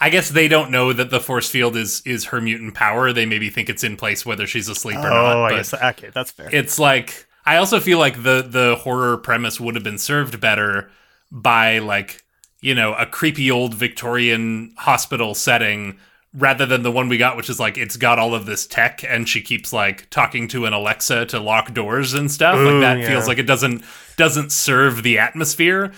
I 0.00 0.10
guess 0.10 0.28
they 0.28 0.46
don't 0.48 0.70
know 0.70 0.92
that 0.92 1.08
the 1.10 1.20
force 1.20 1.48
field 1.48 1.76
is 1.76 2.02
is 2.04 2.26
her 2.26 2.40
mutant 2.40 2.74
power. 2.74 3.14
They 3.14 3.24
maybe 3.24 3.48
think 3.48 3.70
it's 3.70 3.82
in 3.84 3.96
place 3.96 4.26
whether 4.26 4.46
she's 4.46 4.68
asleep 4.68 4.98
or 4.98 5.06
oh 5.06 5.10
not. 5.10 5.52
i 5.52 5.56
guess 5.56 5.72
okay 5.72 6.10
that's 6.12 6.30
fair 6.30 6.50
it's 6.52 6.78
like 6.78 7.26
I 7.46 7.56
also 7.56 7.78
feel 7.78 7.98
like 7.98 8.22
the 8.22 8.42
the 8.42 8.76
horror 8.80 9.16
premise 9.16 9.60
would 9.60 9.76
have 9.76 9.84
been 9.84 9.98
served 9.98 10.40
better 10.40 10.90
by 11.30 11.78
like 11.78 12.24
you 12.60 12.74
know 12.74 12.94
a 12.94 13.06
creepy 13.06 13.50
old 13.50 13.74
Victorian 13.74 14.74
hospital 14.76 15.34
setting 15.34 15.98
rather 16.34 16.66
than 16.66 16.82
the 16.82 16.90
one 16.90 17.08
we 17.08 17.16
got 17.16 17.36
which 17.36 17.48
is 17.48 17.60
like 17.60 17.78
it's 17.78 17.96
got 17.96 18.18
all 18.18 18.34
of 18.34 18.46
this 18.46 18.66
tech 18.66 19.02
and 19.08 19.28
she 19.28 19.40
keeps 19.40 19.72
like 19.72 20.10
talking 20.10 20.48
to 20.48 20.66
an 20.66 20.72
Alexa 20.72 21.26
to 21.26 21.40
lock 21.40 21.72
doors 21.72 22.14
and 22.14 22.30
stuff. 22.30 22.56
Ooh, 22.56 22.72
like 22.72 22.80
that 22.80 22.98
yeah. 22.98 23.08
feels 23.08 23.28
like 23.28 23.38
it 23.38 23.46
doesn't 23.46 23.84
doesn't 24.16 24.50
serve 24.50 25.02
the 25.02 25.18
atmosphere. 25.18 25.92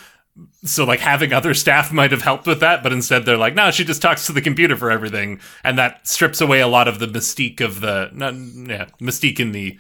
So 0.65 0.85
like 0.85 1.01
having 1.01 1.33
other 1.33 1.55
staff 1.55 1.93
might 1.93 2.13
have 2.13 2.23
helped 2.23 2.47
with 2.47 2.61
that 2.61 2.83
but 2.83 2.93
instead 2.93 3.25
they're 3.25 3.39
like 3.39 3.55
no 3.55 3.71
she 3.71 3.85
just 3.85 4.03
talks 4.03 4.27
to 4.27 4.33
the 4.33 4.43
computer 4.43 4.77
for 4.77 4.91
everything. 4.91 5.41
And 5.65 5.79
that 5.79 6.07
strips 6.07 6.43
away 6.43 6.61
a 6.61 6.69
lot 6.69 6.89
of 6.89 6.99
the 6.99 7.07
mystique 7.07 7.63
of 7.63 7.81
the 7.81 8.11
not, 8.13 8.35
yeah 8.35 8.87
mystique 9.01 9.41
in 9.41 9.53
the 9.53 9.79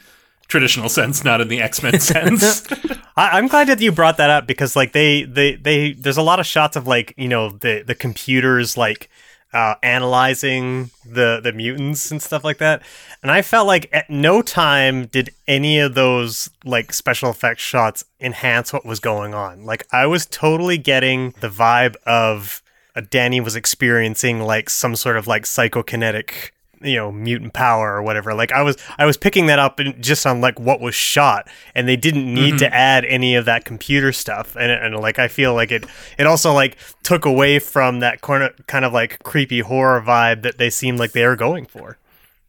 traditional 0.48 0.88
sense 0.88 1.22
not 1.24 1.40
in 1.40 1.48
the 1.48 1.60
x-men 1.60 2.00
sense 2.00 2.66
I, 3.18 3.30
I'm 3.38 3.48
glad 3.48 3.66
that 3.66 3.80
you 3.80 3.90
brought 3.90 4.16
that 4.18 4.30
up 4.30 4.46
because 4.46 4.76
like 4.76 4.92
they, 4.92 5.24
they 5.24 5.56
they 5.56 5.92
there's 5.92 6.16
a 6.16 6.22
lot 6.22 6.38
of 6.38 6.46
shots 6.46 6.76
of 6.76 6.86
like 6.86 7.14
you 7.16 7.26
know 7.26 7.50
the 7.50 7.82
the 7.84 7.96
computers 7.96 8.76
like 8.76 9.10
uh, 9.52 9.74
analyzing 9.82 10.90
the 11.04 11.40
the 11.42 11.52
mutants 11.52 12.10
and 12.12 12.22
stuff 12.22 12.44
like 12.44 12.58
that, 12.58 12.82
and 13.22 13.32
I 13.32 13.42
felt 13.42 13.66
like 13.66 13.88
at 13.92 14.08
no 14.08 14.40
time 14.42 15.06
did 15.06 15.30
any 15.48 15.80
of 15.80 15.94
those 15.94 16.48
like 16.64 16.92
special 16.92 17.30
effects 17.30 17.62
shots 17.62 18.04
enhance 18.20 18.72
what 18.72 18.84
was 18.84 19.00
going 19.00 19.34
on. 19.34 19.64
Like 19.64 19.86
I 19.90 20.06
was 20.06 20.26
totally 20.26 20.78
getting 20.78 21.34
the 21.40 21.48
vibe 21.48 21.96
of 22.06 22.62
Dani 22.94 23.42
was 23.42 23.56
experiencing 23.56 24.42
like 24.42 24.70
some 24.70 24.94
sort 24.94 25.16
of 25.16 25.26
like 25.26 25.44
psychokinetic 25.44 26.50
you 26.82 26.96
know 26.96 27.12
mutant 27.12 27.52
power 27.52 27.94
or 27.94 28.02
whatever. 28.02 28.34
Like 28.34 28.52
i 28.52 28.62
was 28.62 28.76
i 28.98 29.06
was 29.06 29.16
picking 29.16 29.46
that 29.46 29.58
up 29.58 29.78
and 29.78 30.02
just 30.02 30.26
on 30.26 30.40
like 30.40 30.58
what 30.58 30.80
was 30.80 30.94
shot 30.94 31.48
and 31.74 31.88
they 31.88 31.96
didn't 31.96 32.32
need 32.32 32.58
to 32.58 32.74
add 32.74 33.04
any 33.04 33.34
of 33.34 33.44
that 33.46 33.64
computer 33.64 34.12
stuff 34.12 34.56
and, 34.56 34.70
and 34.70 34.96
like 34.96 35.18
i 35.18 35.28
feel 35.28 35.54
like 35.54 35.70
it 35.70 35.84
it 36.18 36.26
also 36.26 36.52
like 36.52 36.76
took 37.02 37.24
away 37.24 37.58
from 37.58 38.00
that 38.00 38.20
corner 38.20 38.50
kind 38.66 38.84
of 38.84 38.92
like 38.92 39.22
creepy 39.22 39.60
horror 39.60 40.00
vibe 40.00 40.42
that 40.42 40.58
they 40.58 40.70
seemed 40.70 40.98
like 40.98 41.12
they 41.12 41.26
were 41.26 41.36
going 41.36 41.66
for. 41.66 41.98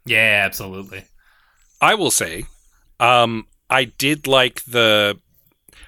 Yeah 0.06 0.44
absolutely. 0.46 1.06
I 1.82 1.96
will 1.96 2.12
say, 2.12 2.46
um, 3.00 3.48
I 3.70 3.86
did 3.86 4.28
like 4.28 4.64
the. 4.66 5.18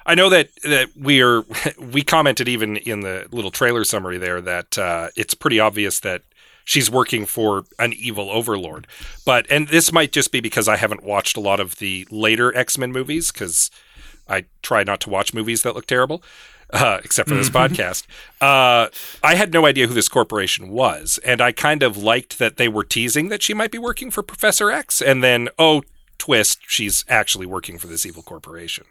I 0.05 0.15
know 0.15 0.29
that 0.29 0.49
that 0.63 0.89
we 0.95 1.21
are 1.21 1.43
we 1.79 2.01
commented 2.01 2.47
even 2.47 2.77
in 2.77 3.01
the 3.01 3.27
little 3.31 3.51
trailer 3.51 3.83
summary 3.83 4.17
there 4.17 4.41
that 4.41 4.77
uh, 4.77 5.09
it's 5.15 5.33
pretty 5.33 5.59
obvious 5.59 5.99
that 5.99 6.23
she's 6.63 6.89
working 6.89 7.25
for 7.25 7.65
an 7.79 7.93
evil 7.93 8.29
overlord. 8.29 8.87
But 9.25 9.45
and 9.49 9.67
this 9.67 9.91
might 9.91 10.11
just 10.11 10.31
be 10.31 10.39
because 10.39 10.67
I 10.67 10.77
haven't 10.77 11.03
watched 11.03 11.37
a 11.37 11.41
lot 11.41 11.59
of 11.59 11.77
the 11.77 12.07
later 12.09 12.55
X 12.55 12.77
Men 12.77 12.91
movies 12.91 13.31
because 13.31 13.71
I 14.27 14.45
try 14.61 14.83
not 14.83 15.01
to 15.01 15.09
watch 15.09 15.33
movies 15.33 15.63
that 15.63 15.75
look 15.75 15.87
terrible. 15.87 16.23
Uh, 16.73 17.01
except 17.03 17.27
for 17.27 17.35
this 17.35 17.49
podcast, 17.49 18.07
uh, 18.39 18.87
I 19.21 19.35
had 19.35 19.51
no 19.51 19.65
idea 19.65 19.87
who 19.87 19.93
this 19.93 20.07
corporation 20.07 20.69
was, 20.69 21.19
and 21.25 21.41
I 21.41 21.51
kind 21.51 21.83
of 21.83 21.97
liked 21.97 22.39
that 22.39 22.55
they 22.55 22.69
were 22.69 22.85
teasing 22.85 23.27
that 23.27 23.43
she 23.43 23.53
might 23.53 23.71
be 23.71 23.77
working 23.77 24.09
for 24.09 24.23
Professor 24.23 24.71
X, 24.71 25.01
and 25.01 25.21
then 25.21 25.49
oh, 25.59 25.83
twist, 26.17 26.59
she's 26.67 27.03
actually 27.09 27.45
working 27.45 27.77
for 27.77 27.87
this 27.87 28.05
evil 28.05 28.23
corporation. 28.23 28.85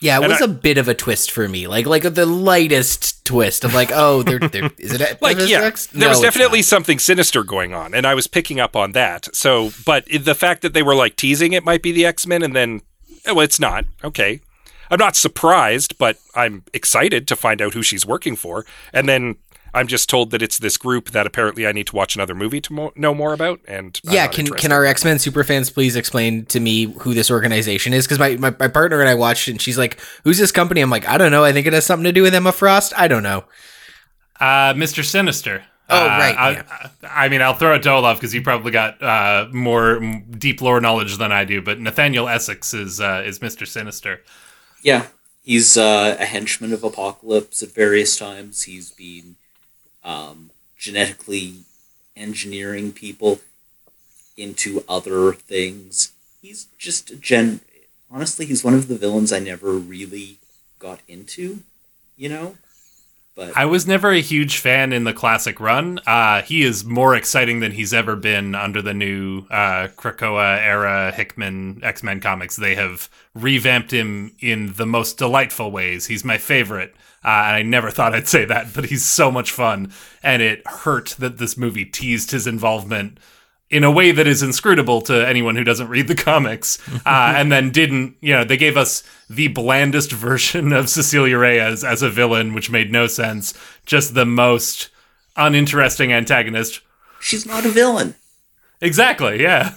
Yeah, 0.00 0.18
it 0.18 0.22
And 0.24 0.32
was 0.32 0.40
I- 0.42 0.46
a 0.46 0.48
bit 0.48 0.78
of 0.78 0.88
a 0.88 0.94
twist 0.94 1.30
for 1.30 1.48
me. 1.48 1.66
Like 1.66 1.86
like 1.86 2.02
the 2.14 2.26
lightest 2.26 3.24
twist 3.24 3.64
of 3.64 3.74
like, 3.74 3.90
oh, 3.92 4.22
they're, 4.22 4.38
they're 4.38 4.70
is 4.78 4.92
it 4.94 5.00
Like, 5.00 5.36
Professor 5.36 5.46
yeah, 5.46 5.60
X? 5.62 5.86
there 5.88 6.08
was 6.08 6.18
No, 6.18 6.24
definitely 6.24 6.62
something 6.62 6.98
sinister 6.98 7.44
going 7.44 7.74
on, 7.74 7.94
and 7.94 8.06
I 8.06 8.14
was 8.14 8.26
picking 8.26 8.58
up 8.60 8.74
on 8.76 8.92
that. 8.92 9.28
So, 9.34 9.70
but 9.84 10.06
the 10.06 10.34
fact 10.34 10.62
that 10.62 10.72
they 10.72 10.82
were 10.82 10.94
like 10.94 11.16
teasing 11.16 11.52
it 11.52 11.64
might 11.64 11.82
be 11.82 11.92
the 11.92 12.06
X 12.06 12.26
Men, 12.26 12.42
and 12.42 12.56
then, 12.56 12.80
oh, 13.26 13.34
well, 13.34 13.44
it's 13.44 13.60
not. 13.60 13.84
Okay. 14.02 14.40
I'm 14.92 14.98
not 14.98 15.14
surprised, 15.14 15.98
but 15.98 16.18
I'm 16.34 16.64
excited 16.74 17.28
to 17.28 17.36
find 17.36 17.62
out 17.62 17.74
who 17.74 17.82
she's 17.82 18.04
working 18.04 18.34
for. 18.34 18.66
And 18.92 19.08
then 19.08 19.36
I'm 19.74 19.86
just 19.86 20.08
told 20.08 20.30
that 20.32 20.42
it's 20.42 20.58
this 20.58 20.76
group 20.76 21.10
that 21.10 21.26
apparently 21.26 21.66
I 21.66 21.72
need 21.72 21.86
to 21.88 21.96
watch 21.96 22.14
another 22.16 22.34
movie 22.34 22.60
to 22.62 22.72
mo- 22.72 22.92
know 22.96 23.14
more 23.14 23.32
about. 23.32 23.60
And 23.68 23.98
Yeah, 24.02 24.26
can 24.26 24.40
interested. 24.46 24.60
can 24.62 24.72
our 24.72 24.84
X 24.84 25.04
Men 25.04 25.18
super 25.18 25.44
fans 25.44 25.70
please 25.70 25.96
explain 25.96 26.44
to 26.46 26.60
me 26.60 26.92
who 27.00 27.14
this 27.14 27.30
organization 27.30 27.92
is? 27.92 28.06
Because 28.06 28.18
my, 28.18 28.36
my 28.36 28.54
my 28.58 28.68
partner 28.68 29.00
and 29.00 29.08
I 29.08 29.14
watched 29.14 29.48
it, 29.48 29.52
and 29.52 29.60
she's 29.62 29.78
like, 29.78 29.98
"Who's 30.24 30.38
this 30.38 30.52
company?" 30.52 30.80
I'm 30.80 30.90
like, 30.90 31.06
"I 31.08 31.18
don't 31.18 31.30
know. 31.30 31.44
I 31.44 31.52
think 31.52 31.66
it 31.66 31.72
has 31.72 31.86
something 31.86 32.04
to 32.04 32.12
do 32.12 32.22
with 32.22 32.34
Emma 32.34 32.52
Frost. 32.52 32.92
I 32.96 33.06
don't 33.08 33.22
know." 33.22 33.44
Uh, 34.38 34.74
Mr. 34.74 35.04
Sinister. 35.04 35.64
Oh, 35.92 36.04
Uh, 36.04 36.08
right, 36.08 36.36
I, 36.38 36.50
yeah. 36.52 36.88
I 37.10 37.28
mean, 37.28 37.42
I'll 37.42 37.54
throw 37.54 37.74
it 37.74 37.82
to 37.82 37.90
Olav 37.90 38.16
because 38.16 38.32
you 38.32 38.42
probably 38.42 38.70
got 38.70 39.02
uh, 39.02 39.48
more 39.52 39.96
m- 39.96 40.24
deep 40.38 40.62
lore 40.62 40.80
knowledge 40.80 41.16
than 41.18 41.32
I 41.32 41.44
do. 41.44 41.60
But 41.60 41.80
Nathaniel 41.80 42.28
Essex 42.28 42.72
is 42.72 43.00
uh, 43.00 43.22
is 43.26 43.40
Mr. 43.40 43.66
Sinister. 43.66 44.22
Yeah, 44.82 45.06
he's 45.42 45.76
uh, 45.76 46.16
a 46.18 46.24
henchman 46.26 46.72
of 46.72 46.84
Apocalypse 46.84 47.62
at 47.62 47.72
various 47.74 48.16
times. 48.16 48.62
He's 48.62 48.92
been 48.92 49.36
um, 50.04 50.50
genetically 50.76 51.54
engineering 52.16 52.92
people 52.92 53.40
into 54.36 54.84
other 54.88 55.32
things. 55.32 56.12
He's 56.42 56.66
just 56.78 57.10
a 57.10 57.16
gen. 57.16 57.60
Honestly, 58.10 58.46
he's 58.46 58.64
one 58.64 58.74
of 58.74 58.88
the 58.88 58.96
villains 58.96 59.32
I 59.32 59.38
never 59.38 59.72
really 59.72 60.38
got 60.78 61.00
into. 61.06 61.60
You 62.16 62.28
know, 62.28 62.56
but 63.34 63.56
I 63.56 63.64
was 63.64 63.86
never 63.86 64.10
a 64.10 64.20
huge 64.20 64.58
fan 64.58 64.92
in 64.92 65.04
the 65.04 65.14
classic 65.14 65.60
run. 65.60 66.00
Uh, 66.06 66.42
he 66.42 66.62
is 66.62 66.84
more 66.84 67.14
exciting 67.14 67.60
than 67.60 67.72
he's 67.72 67.94
ever 67.94 68.14
been 68.16 68.54
under 68.54 68.82
the 68.82 68.92
new 68.92 69.46
uh, 69.50 69.88
Krakoa 69.96 70.58
era 70.58 71.12
Hickman 71.12 71.80
X 71.82 72.02
Men 72.02 72.20
comics. 72.20 72.56
They 72.56 72.74
have 72.74 73.08
revamped 73.34 73.92
him 73.92 74.34
in 74.40 74.74
the 74.74 74.86
most 74.86 75.16
delightful 75.16 75.70
ways. 75.70 76.06
He's 76.06 76.24
my 76.24 76.36
favorite. 76.36 76.94
Uh, 77.22 77.28
and 77.28 77.56
I 77.56 77.62
never 77.62 77.90
thought 77.90 78.14
I'd 78.14 78.28
say 78.28 78.44
that, 78.46 78.72
but 78.74 78.86
he's 78.86 79.04
so 79.04 79.30
much 79.30 79.52
fun. 79.52 79.92
And 80.22 80.40
it 80.40 80.66
hurt 80.66 81.16
that 81.18 81.38
this 81.38 81.56
movie 81.56 81.84
teased 81.84 82.30
his 82.30 82.46
involvement 82.46 83.18
in 83.70 83.84
a 83.84 83.90
way 83.90 84.10
that 84.10 84.26
is 84.26 84.42
inscrutable 84.42 85.00
to 85.02 85.26
anyone 85.28 85.54
who 85.54 85.62
doesn't 85.62 85.88
read 85.88 86.08
the 86.08 86.14
comics, 86.14 86.78
uh, 87.06 87.34
and 87.36 87.52
then 87.52 87.70
didn't, 87.70 88.16
you 88.20 88.32
know, 88.32 88.44
they 88.44 88.56
gave 88.56 88.76
us 88.76 89.04
the 89.28 89.48
blandest 89.48 90.10
version 90.26 90.72
of 90.72 90.88
Cecilia 90.90 91.38
Reyes 91.38 91.84
as 91.84 92.02
a 92.02 92.10
villain, 92.10 92.52
which 92.52 92.70
made 92.70 92.90
no 92.90 93.06
sense. 93.06 93.54
Just 93.86 94.14
the 94.14 94.26
most 94.26 94.88
uninteresting 95.36 96.12
antagonist. 96.12 96.80
she's 97.20 97.46
not 97.46 97.64
a 97.64 97.70
villain. 97.70 98.16
Exactly, 98.80 99.42
yeah. 99.42 99.74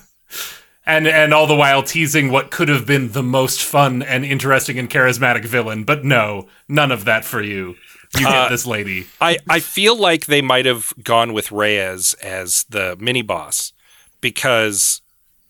And 0.86 1.08
and 1.08 1.34
all 1.34 1.48
the 1.48 1.56
while 1.56 1.84
teasing 1.84 2.32
what 2.32 2.52
could 2.52 2.69
have 2.69 2.86
been 2.86 3.12
the 3.12 3.24
most 3.24 3.63
fun 3.63 4.02
and 4.02 4.26
interesting 4.26 4.78
and 4.78 4.89
charismatic 4.89 5.46
villain. 5.46 5.84
But 5.84 6.04
no, 6.04 6.48
none 6.67 6.91
of 6.91 7.06
that 7.06 7.26
for 7.26 7.41
you. 7.41 7.76
You 8.15 8.26
get 8.26 8.36
Uh, 8.36 8.50
this 8.50 8.67
lady. 8.67 9.08
I, 9.19 9.39
I 9.50 9.60
feel 9.60 9.98
like 9.98 10.28
they 10.28 10.41
might 10.41 10.65
have 10.65 10.93
gone 11.04 11.34
with 11.34 11.52
Reyes 11.52 12.13
as 12.15 12.65
the 12.69 12.96
mini 13.00 13.24
boss 13.24 13.74
because 14.22 15.02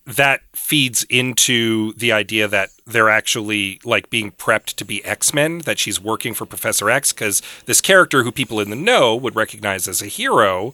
that 0.06 0.42
feeds 0.54 1.04
into 1.10 1.94
the 1.94 2.12
idea 2.12 2.48
that 2.48 2.70
they're 2.86 3.10
actually 3.10 3.80
like 3.84 4.10
being 4.10 4.32
prepped 4.32 4.76
to 4.76 4.86
be 4.86 5.04
X-Men, 5.04 5.60
that 5.60 5.80
she's 5.80 6.00
working 6.00 6.34
for 6.34 6.46
Professor 6.46 6.90
X 6.90 7.14
because 7.14 7.42
this 7.66 7.82
character 7.82 8.24
who 8.24 8.32
people 8.32 8.60
in 8.60 8.70
the 8.70 8.76
know 8.76 9.16
would 9.16 9.36
recognize 9.36 9.88
as 9.88 10.02
a 10.02 10.08
hero 10.08 10.74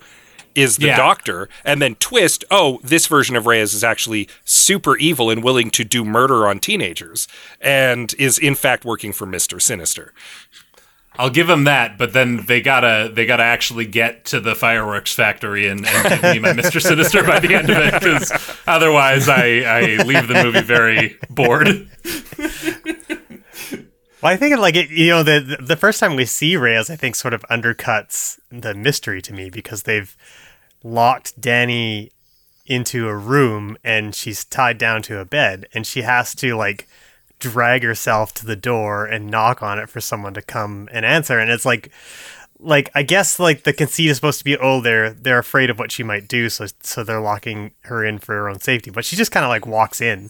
is 0.62 0.78
the 0.78 0.88
Yeah. 0.88 0.98
doctor 0.98 1.48
and 1.64 1.82
then 1.82 1.96
twist 1.96 2.44
oh 2.52 2.80
this 2.84 3.08
version 3.08 3.36
of 3.36 3.46
Reyes 3.46 3.74
is 3.74 3.84
actually 3.84 4.28
super 4.46 4.98
evil 4.98 5.30
and 5.30 5.44
willing 5.44 5.70
to 5.72 5.84
do 5.84 6.04
murder 6.04 6.48
on 6.48 6.60
teenagers 6.60 7.28
and 7.62 8.14
is 8.20 8.38
in 8.38 8.56
fact 8.56 8.86
working 8.86 9.14
for 9.14 9.26
Mr. 9.28 9.62
Sinister. 9.62 10.14
I'll 11.18 11.30
give 11.30 11.48
them 11.48 11.66
that, 11.66 11.98
but 11.98 12.14
then 12.14 12.46
they 12.48 12.62
gotta 12.62 13.12
they 13.14 13.26
gotta 13.26 13.44
actually 13.44 13.86
get 13.86 14.24
to 14.26 14.40
the 14.40 14.56
fireworks 14.56 15.14
factory 15.14 15.68
and, 15.68 15.86
and 15.86 16.08
give 16.10 16.22
me 16.34 16.40
my 16.40 16.54
Mister 16.54 16.80
Sinister 16.80 17.24
by 17.24 17.40
the 17.42 17.54
end 17.56 17.70
of 17.70 17.78
it, 17.78 17.94
because 17.94 18.32
otherwise 18.66 19.28
I, 19.28 19.60
I 19.62 19.82
leave 20.04 20.30
the 20.30 20.42
movie 20.42 20.62
very 20.62 21.18
bored. 21.30 21.90
Well, 24.22 24.34
I 24.34 24.38
think 24.38 24.58
like 24.60 24.76
it, 24.76 24.90
you 24.90 25.08
know 25.10 25.24
the 25.24 25.58
the 25.62 25.76
first 25.78 26.00
time 26.00 26.16
we 26.16 26.26
see 26.26 26.58
Reyes, 26.58 26.90
I 26.90 26.96
think 26.96 27.16
sort 27.16 27.34
of 27.34 27.42
undercuts 27.50 28.38
the 28.50 28.74
mystery 28.74 29.22
to 29.22 29.34
me 29.34 29.50
because 29.50 29.84
they've 29.84 30.16
locked 30.84 31.40
Dani 31.40 32.10
into 32.66 33.08
a 33.08 33.16
room 33.16 33.78
and 33.84 34.14
she's 34.14 34.46
tied 34.46 34.78
down 34.78 35.02
to 35.02 35.20
a 35.20 35.26
bed 35.26 35.68
and 35.74 35.88
she 35.88 36.04
has 36.04 36.36
to 36.36 36.56
like 36.56 36.88
drag 37.40 37.84
herself 37.84 38.34
to 38.36 38.46
the 38.46 38.56
door 38.56 39.06
and 39.06 39.32
knock 39.32 39.64
on 39.64 39.80
it 39.80 39.90
for 39.90 40.00
someone 40.00 40.34
to 40.36 40.42
come 40.42 40.88
and 40.92 41.06
answer. 41.06 41.40
And 41.40 41.50
it's 41.50 41.66
like 41.66 41.92
like 42.60 42.92
I 42.94 43.04
guess 43.04 43.40
like 43.40 43.64
the 43.64 43.74
conceit 43.74 44.10
is 44.10 44.18
supposed 44.18 44.40
to 44.40 44.44
be 44.44 44.58
oh 44.58 44.82
they're 44.82 45.12
they're 45.12 45.40
afraid 45.40 45.70
of 45.70 45.80
what 45.80 45.92
she 45.92 46.04
might 46.04 46.28
do 46.28 46.50
so 46.50 46.68
so 46.82 47.04
they're 47.04 47.22
locking 47.22 47.72
her 47.84 48.04
in 48.04 48.20
for 48.20 48.36
her 48.36 48.50
own 48.50 48.60
safety. 48.60 48.92
But 48.92 49.06
she 49.06 49.16
just 49.16 49.32
kind 49.32 49.46
of 49.46 49.50
like 49.50 49.66
walks 49.66 50.02
in 50.02 50.30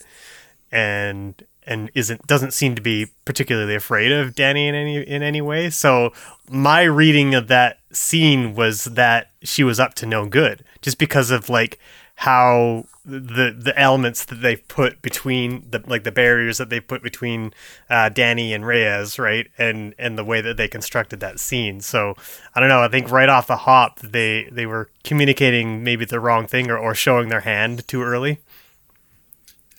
and 0.71 1.43
and 1.69 1.91
isn't 1.93 2.25
doesn't 2.27 2.51
seem 2.51 2.75
to 2.75 2.81
be 2.81 3.07
particularly 3.23 3.75
afraid 3.75 4.11
of 4.11 4.33
Dani 4.33 4.67
in 4.67 4.75
any 4.75 4.97
in 4.97 5.21
any 5.21 5.39
way. 5.39 5.69
So 5.69 6.11
my 6.49 6.81
reading 6.81 7.35
of 7.35 7.47
that 7.47 7.79
scene 7.91 8.55
was 8.55 8.85
that 8.85 9.31
she 9.43 9.63
was 9.63 9.79
up 9.79 9.93
to 9.95 10.05
no 10.05 10.25
good, 10.25 10.65
just 10.81 10.97
because 10.97 11.31
of 11.31 11.47
like 11.47 11.79
how 12.15 12.85
the 13.05 13.55
the 13.57 13.73
elements 13.79 14.25
that 14.25 14.41
they 14.41 14.55
put 14.55 15.01
between 15.03 15.65
the 15.69 15.81
like 15.85 16.03
the 16.03 16.11
barriers 16.11 16.57
that 16.57 16.69
they 16.69 16.79
put 16.79 17.03
between 17.03 17.53
uh, 17.89 18.09
Dani 18.09 18.53
and 18.53 18.65
Reyes, 18.65 19.19
right, 19.19 19.47
and 19.57 19.93
and 19.99 20.17
the 20.17 20.25
way 20.25 20.41
that 20.41 20.57
they 20.57 20.67
constructed 20.67 21.19
that 21.19 21.39
scene. 21.39 21.81
So 21.81 22.15
I 22.55 22.59
don't 22.59 22.69
know. 22.69 22.81
I 22.81 22.87
think 22.87 23.11
right 23.11 23.29
off 23.29 23.47
the 23.47 23.57
hop 23.57 23.99
they 23.99 24.49
they 24.51 24.65
were 24.65 24.89
communicating 25.03 25.83
maybe 25.83 26.03
the 26.03 26.19
wrong 26.19 26.47
thing 26.47 26.69
or, 26.69 26.77
or 26.77 26.95
showing 26.95 27.29
their 27.29 27.41
hand 27.41 27.87
too 27.87 28.01
early. 28.01 28.39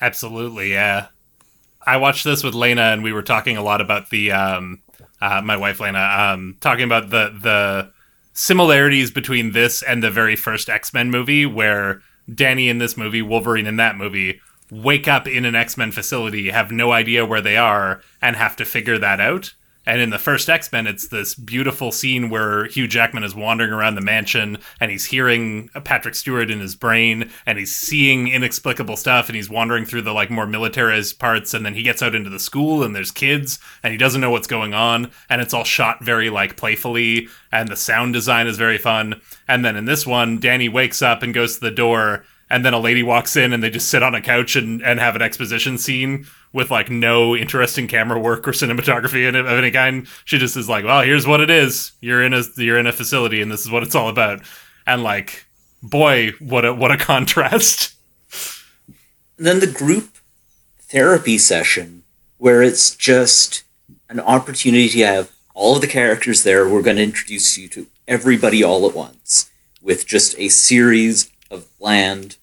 Absolutely, 0.00 0.72
yeah. 0.72 1.08
I 1.90 1.96
watched 1.96 2.22
this 2.22 2.44
with 2.44 2.54
Lena, 2.54 2.82
and 2.82 3.02
we 3.02 3.12
were 3.12 3.20
talking 3.20 3.56
a 3.56 3.64
lot 3.64 3.80
about 3.80 4.10
the 4.10 4.30
um, 4.30 4.80
uh, 5.20 5.42
my 5.42 5.56
wife 5.56 5.80
Lena, 5.80 5.98
um, 5.98 6.56
talking 6.60 6.84
about 6.84 7.10
the 7.10 7.36
the 7.42 7.90
similarities 8.32 9.10
between 9.10 9.50
this 9.50 9.82
and 9.82 10.00
the 10.00 10.10
very 10.10 10.36
first 10.36 10.68
X 10.68 10.94
Men 10.94 11.10
movie, 11.10 11.46
where 11.46 12.00
Dani 12.30 12.68
in 12.68 12.78
this 12.78 12.96
movie, 12.96 13.22
Wolverine 13.22 13.66
in 13.66 13.74
that 13.78 13.96
movie, 13.96 14.40
wake 14.70 15.08
up 15.08 15.26
in 15.26 15.44
an 15.44 15.56
X 15.56 15.76
Men 15.76 15.90
facility, 15.90 16.50
have 16.50 16.70
no 16.70 16.92
idea 16.92 17.26
where 17.26 17.40
they 17.40 17.56
are, 17.56 18.02
and 18.22 18.36
have 18.36 18.54
to 18.54 18.64
figure 18.64 18.98
that 18.98 19.18
out. 19.18 19.54
And 19.86 20.00
in 20.00 20.10
the 20.10 20.18
first 20.18 20.50
X 20.50 20.70
Men, 20.72 20.86
it's 20.86 21.08
this 21.08 21.34
beautiful 21.34 21.90
scene 21.90 22.28
where 22.28 22.66
Hugh 22.66 22.86
Jackman 22.86 23.24
is 23.24 23.34
wandering 23.34 23.72
around 23.72 23.94
the 23.94 24.00
mansion 24.00 24.58
and 24.78 24.90
he's 24.90 25.06
hearing 25.06 25.68
Patrick 25.84 26.14
Stewart 26.14 26.50
in 26.50 26.60
his 26.60 26.76
brain 26.76 27.30
and 27.46 27.58
he's 27.58 27.74
seeing 27.74 28.28
inexplicable 28.28 28.96
stuff 28.96 29.28
and 29.28 29.36
he's 29.36 29.48
wandering 29.48 29.86
through 29.86 30.02
the 30.02 30.12
like 30.12 30.30
more 30.30 30.46
militarized 30.46 31.18
parts. 31.18 31.54
And 31.54 31.64
then 31.64 31.74
he 31.74 31.82
gets 31.82 32.02
out 32.02 32.14
into 32.14 32.30
the 32.30 32.38
school 32.38 32.82
and 32.82 32.94
there's 32.94 33.10
kids 33.10 33.58
and 33.82 33.90
he 33.90 33.98
doesn't 33.98 34.20
know 34.20 34.30
what's 34.30 34.46
going 34.46 34.74
on. 34.74 35.10
And 35.30 35.40
it's 35.40 35.54
all 35.54 35.64
shot 35.64 36.04
very 36.04 36.28
like 36.28 36.56
playfully 36.56 37.28
and 37.50 37.68
the 37.68 37.76
sound 37.76 38.12
design 38.12 38.46
is 38.46 38.58
very 38.58 38.78
fun. 38.78 39.20
And 39.48 39.64
then 39.64 39.76
in 39.76 39.86
this 39.86 40.06
one, 40.06 40.38
Dani 40.38 40.70
wakes 40.70 41.00
up 41.00 41.22
and 41.22 41.32
goes 41.32 41.54
to 41.54 41.60
the 41.60 41.70
door 41.70 42.24
and 42.50 42.64
then 42.64 42.74
a 42.74 42.78
lady 42.78 43.02
walks 43.02 43.36
in 43.36 43.52
and 43.52 43.62
they 43.62 43.70
just 43.70 43.88
sit 43.88 44.02
on 44.02 44.14
a 44.14 44.20
couch 44.20 44.56
and, 44.56 44.82
and 44.82 44.98
have 44.98 45.14
an 45.14 45.22
exposition 45.22 45.78
scene 45.78 46.26
with 46.52 46.70
like 46.70 46.90
no 46.90 47.36
interesting 47.36 47.86
camera 47.86 48.18
work 48.18 48.46
or 48.46 48.50
cinematography 48.50 49.28
of 49.28 49.46
any 49.46 49.70
kind. 49.70 50.08
She 50.24 50.36
just 50.38 50.56
is 50.56 50.68
like, 50.68 50.84
"Well, 50.84 51.02
here's 51.02 51.26
what 51.26 51.40
it 51.40 51.48
is. 51.48 51.92
You're 52.00 52.22
in 52.22 52.34
a 52.34 52.42
you're 52.56 52.78
in 52.78 52.88
a 52.88 52.92
facility, 52.92 53.40
and 53.40 53.50
this 53.50 53.60
is 53.60 53.70
what 53.70 53.84
it's 53.84 53.94
all 53.94 54.08
about." 54.08 54.40
And 54.86 55.02
like, 55.04 55.46
boy, 55.82 56.32
what 56.40 56.64
a 56.64 56.74
what 56.74 56.90
a 56.90 56.96
contrast. 56.98 57.94
Then 59.36 59.60
the 59.60 59.66
group 59.70 60.18
therapy 60.80 61.38
session 61.38 62.02
where 62.36 62.62
it's 62.62 62.96
just 62.96 63.62
an 64.08 64.18
opportunity 64.18 64.88
to 64.88 65.06
have 65.06 65.30
all 65.54 65.76
of 65.76 65.82
the 65.82 65.86
characters 65.86 66.42
there. 66.42 66.68
We're 66.68 66.82
going 66.82 66.96
to 66.96 67.02
introduce 67.02 67.56
you 67.56 67.68
to 67.68 67.86
everybody 68.08 68.64
all 68.64 68.88
at 68.88 68.94
once 68.94 69.50
with 69.80 70.06
just 70.06 70.38
a 70.38 70.48
series 70.48 71.30
of 71.50 71.66
bland 71.78 72.36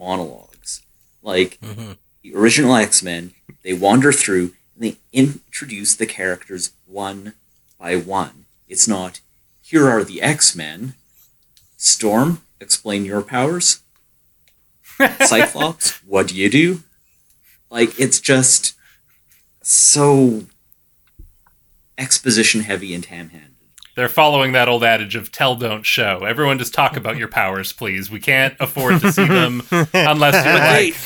monologues. 0.00 0.82
Like 1.22 1.60
mm-hmm. 1.60 1.92
the 2.22 2.34
original 2.34 2.74
X 2.74 3.02
Men, 3.02 3.34
they 3.62 3.74
wander 3.74 4.10
through 4.10 4.54
and 4.74 4.82
they 4.82 4.96
introduce 5.12 5.94
the 5.94 6.06
characters 6.06 6.72
one 6.86 7.34
by 7.78 7.96
one. 7.96 8.46
It's 8.68 8.88
not, 8.88 9.20
here 9.62 9.88
are 9.88 10.02
the 10.02 10.22
X 10.22 10.56
Men. 10.56 10.94
Storm, 11.76 12.42
explain 12.60 13.04
your 13.04 13.22
powers. 13.22 13.82
Cyclops, 15.20 16.04
what 16.04 16.28
do 16.28 16.36
you 16.36 16.50
do? 16.50 16.82
Like, 17.70 17.98
it's 17.98 18.20
just 18.20 18.74
so 19.62 20.44
exposition 21.96 22.62
heavy 22.62 22.94
and 22.94 23.04
ham 23.04 23.30
handed. 23.30 23.49
They're 24.00 24.08
following 24.08 24.52
that 24.52 24.66
old 24.66 24.82
adage 24.82 25.14
of 25.14 25.30
"tell, 25.30 25.56
don't 25.56 25.84
show." 25.84 26.24
Everyone 26.24 26.58
just 26.58 26.72
talk 26.72 26.96
about 26.96 27.18
your 27.18 27.28
powers, 27.28 27.70
please. 27.74 28.10
We 28.10 28.18
can't 28.18 28.54
afford 28.58 29.02
to 29.02 29.12
see 29.12 29.26
them 29.26 29.62
unless 29.92 30.42
you're 30.42 30.54
like 30.54 30.96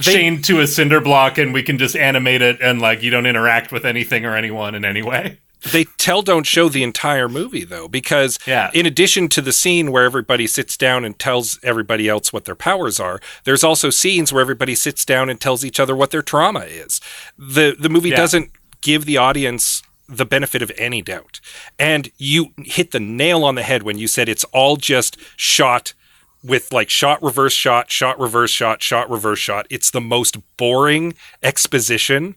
chained 0.00 0.42
to 0.46 0.60
a 0.60 0.66
cinder 0.66 1.02
block, 1.02 1.36
and 1.36 1.52
we 1.52 1.62
can 1.62 1.76
just 1.76 1.94
animate 1.94 2.40
it, 2.40 2.62
and 2.62 2.80
like 2.80 3.02
you 3.02 3.10
don't 3.10 3.26
interact 3.26 3.72
with 3.72 3.84
anything 3.84 4.24
or 4.24 4.34
anyone 4.34 4.74
in 4.74 4.86
any 4.86 5.02
way. 5.02 5.38
they 5.72 5.84
tell 5.98 6.22
don't 6.22 6.46
show 6.46 6.70
the 6.70 6.82
entire 6.82 7.28
movie 7.28 7.64
though 7.64 7.88
because 7.88 8.38
Yeah. 8.46 8.70
in 8.72 8.86
addition 8.86 9.28
to 9.28 9.42
the 9.42 9.52
scene 9.52 9.92
where 9.92 10.04
everybody 10.04 10.46
sits 10.46 10.78
down 10.78 11.04
and 11.04 11.18
tells 11.18 11.58
everybody 11.62 12.08
else 12.08 12.32
what 12.32 12.44
their 12.46 12.54
powers 12.54 13.00
are 13.00 13.18
there's 13.44 13.64
also 13.64 13.88
scenes 13.88 14.30
where 14.30 14.42
everybody 14.42 14.74
sits 14.74 15.04
down 15.06 15.30
and 15.30 15.40
tells 15.40 15.64
each 15.64 15.80
other 15.80 15.94
what 15.96 16.10
their 16.10 16.20
trauma 16.20 16.60
is 16.60 17.00
the 17.38 17.74
the 17.78 17.88
movie 17.88 18.10
Yeah. 18.10 18.16
doesn't 18.16 18.50
give 18.82 19.06
the 19.06 19.16
audience 19.16 19.82
the 20.08 20.26
benefit 20.26 20.62
of 20.62 20.70
any 20.76 21.00
doubt 21.00 21.40
and 21.78 22.10
you 22.18 22.52
hit 22.58 22.90
the 22.90 23.00
nail 23.00 23.44
on 23.44 23.54
the 23.54 23.62
head 23.62 23.82
when 23.82 23.98
you 23.98 24.06
said 24.06 24.28
it's 24.28 24.44
all 24.44 24.76
just 24.76 25.16
shot 25.36 25.94
with 26.42 26.70
like 26.72 26.90
shot 26.90 27.22
reverse 27.22 27.54
shot 27.54 27.90
shot 27.90 28.18
reverse 28.20 28.50
shot 28.50 28.82
shot 28.82 29.08
reverse 29.08 29.38
shot 29.38 29.66
it's 29.70 29.90
the 29.90 30.00
most 30.00 30.36
boring 30.56 31.14
exposition 31.42 32.34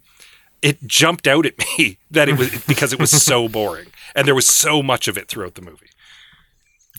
it 0.61 0.85
jumped 0.87 1.27
out 1.27 1.45
at 1.45 1.57
me 1.77 1.97
that 2.09 2.29
it 2.29 2.37
was 2.37 2.63
because 2.65 2.93
it 2.93 2.99
was 2.99 3.11
so 3.11 3.47
boring 3.49 3.87
and 4.15 4.27
there 4.27 4.35
was 4.35 4.47
so 4.47 4.81
much 4.81 5.07
of 5.07 5.17
it 5.17 5.27
throughout 5.27 5.55
the 5.55 5.61
movie. 5.61 5.89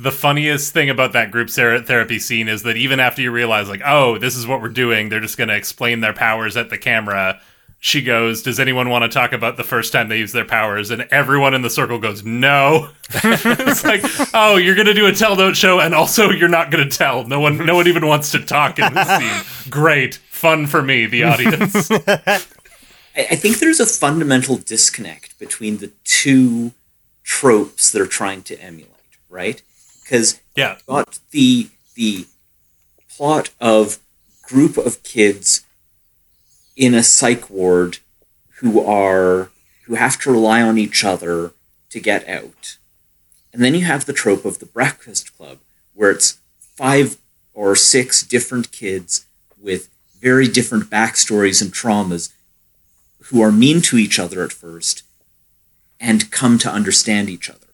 The 0.01 0.13
funniest 0.13 0.73
thing 0.73 0.89
about 0.89 1.13
that 1.15 1.33
group 1.33 1.51
therapy 1.51 2.21
scene 2.21 2.47
is 2.49 2.63
that 2.63 2.77
even 2.77 3.01
after 3.01 3.21
you 3.21 3.33
realize, 3.33 3.69
like, 3.69 3.83
oh, 3.85 4.17
this 4.17 4.37
is 4.37 4.47
what 4.47 4.63
we're 4.63 4.69
doing, 4.69 5.09
they're 5.09 5.19
just 5.19 5.37
going 5.37 5.49
to 5.49 5.57
explain 5.57 6.01
their 6.01 6.13
powers 6.13 6.57
at 6.57 6.71
the 6.71 6.79
camera. 6.79 7.41
She 7.81 8.03
goes, 8.03 8.43
Does 8.43 8.59
anyone 8.59 8.89
want 8.89 9.03
to 9.03 9.09
talk 9.09 9.33
about 9.33 9.57
the 9.57 9.65
first 9.65 9.93
time 9.93 10.09
they 10.09 10.19
use 10.19 10.33
their 10.33 10.45
powers? 10.45 10.91
And 10.91 11.03
everyone 11.11 11.55
in 11.55 11.63
the 11.63 11.71
circle 11.71 11.99
goes, 11.99 12.25
No. 12.25 12.91
it's 13.11 13.85
like, 13.85 14.03
oh, 14.35 14.57
you're 14.57 14.75
going 14.75 14.87
to 14.89 14.95
do 14.95 15.07
a 15.07 15.13
tell 15.13 15.37
don't 15.37 15.57
show, 15.57 15.81
and 15.81 15.95
also 15.95 16.31
you're 16.31 16.49
not 16.49 16.71
going 16.71 16.89
to 16.89 16.97
tell. 16.97 17.25
No 17.25 17.41
one, 17.41 17.65
no 17.65 17.77
one 17.77 17.87
even 17.87 18.07
wants 18.07 18.33
to 18.33 18.45
talk 18.45 18.79
in 18.79 18.93
this 18.93 19.09
scene. 19.09 19.71
Great. 19.71 20.17
Fun 20.31 20.67
for 20.67 20.83
me, 20.83 21.07
the 21.07 21.25
audience. 21.25 21.91
I, 22.09 22.41
I 23.17 23.37
think 23.37 23.59
there's 23.59 23.81
a 23.81 23.87
fundamental 23.87 24.57
disconnect 24.57 25.39
between 25.39 25.79
the 25.79 25.93
two 26.05 26.73
tropes 27.23 27.91
they're 27.91 28.07
trying 28.07 28.43
to 28.43 28.61
emulate, 28.61 29.19
right? 29.29 29.63
Because 30.03 30.41
yeah. 30.57 30.79
got 30.87 31.19
the 31.31 31.69
the 31.95 32.27
plot 33.09 33.51
of 33.61 33.99
group 34.43 34.77
of 34.77 35.03
kids 35.03 35.65
in 36.79 36.95
a 36.95 37.03
psych 37.03 37.51
ward 37.51 37.99
who 38.61 38.81
are 38.81 39.51
who 39.85 39.97
have 39.97 40.19
to 40.21 40.31
rely 40.31 40.63
on 40.63 40.79
each 40.79 41.05
other 41.05 41.53
to 41.91 42.01
get 42.01 42.27
out. 42.29 42.79
And 43.53 43.63
then 43.63 43.75
you 43.75 43.85
have 43.85 44.07
the 44.07 44.13
trope 44.13 44.45
of 44.45 44.61
the 44.61 44.67
breakfast 44.67 45.37
club 45.37 45.59
where 45.93 46.11
it's 46.11 46.39
five 46.61 47.17
or 47.53 47.75
six 47.75 48.23
different 48.23 48.71
kids 48.71 49.27
with 49.61 49.89
very 50.21 50.47
different 50.47 50.85
backstories 50.85 51.61
and 51.61 51.73
traumas 51.73 52.33
who 53.25 53.41
are 53.43 53.51
mean 53.51 53.81
to 53.83 53.99
each 53.99 54.19
other 54.19 54.45
at 54.45 54.53
first 54.53 55.03
and 55.99 56.31
come 56.31 56.59
to 56.59 56.71
understand 56.71 57.29
each 57.29 57.51
other. 57.51 57.67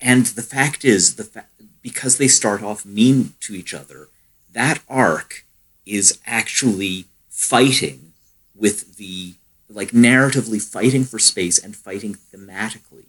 And 0.00 0.26
the 0.26 0.42
fact 0.42 0.84
is, 0.84 1.16
the 1.16 1.24
fa- 1.24 1.46
because 1.82 2.16
they 2.16 2.28
start 2.28 2.62
off 2.62 2.86
mean 2.86 3.34
to 3.40 3.54
each 3.54 3.74
other, 3.74 4.08
that 4.52 4.80
arc 4.88 5.43
is 5.86 6.18
actually 6.26 7.06
fighting 7.28 8.12
with 8.54 8.96
the 8.96 9.34
like 9.68 9.90
narratively 9.90 10.62
fighting 10.62 11.04
for 11.04 11.18
space 11.18 11.58
and 11.58 11.74
fighting 11.74 12.14
thematically 12.14 13.06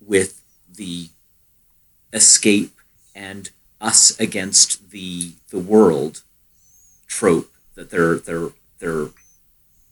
with 0.00 0.42
the 0.72 1.08
escape 2.12 2.74
and 3.14 3.50
us 3.80 4.18
against 4.18 4.90
the 4.90 5.32
the 5.50 5.58
world 5.58 6.22
trope 7.06 7.52
that 7.74 7.90
they're 7.90 8.16
they're 8.16 8.50
they're 8.78 9.08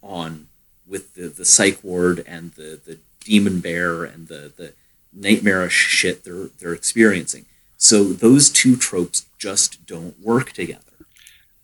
on 0.02 0.48
with 0.86 1.14
the 1.14 1.28
the 1.28 1.44
psych 1.44 1.82
ward 1.82 2.22
and 2.26 2.52
the 2.52 2.80
the 2.84 2.98
demon 3.20 3.60
bear 3.60 4.04
and 4.04 4.28
the 4.28 4.52
the 4.56 4.72
nightmarish 5.12 5.72
shit 5.72 6.24
they're 6.24 6.48
they're 6.58 6.74
experiencing. 6.74 7.44
So 7.76 8.04
those 8.04 8.50
two 8.50 8.76
tropes 8.76 9.26
just 9.38 9.86
don't 9.86 10.18
work 10.20 10.52
together. 10.52 10.85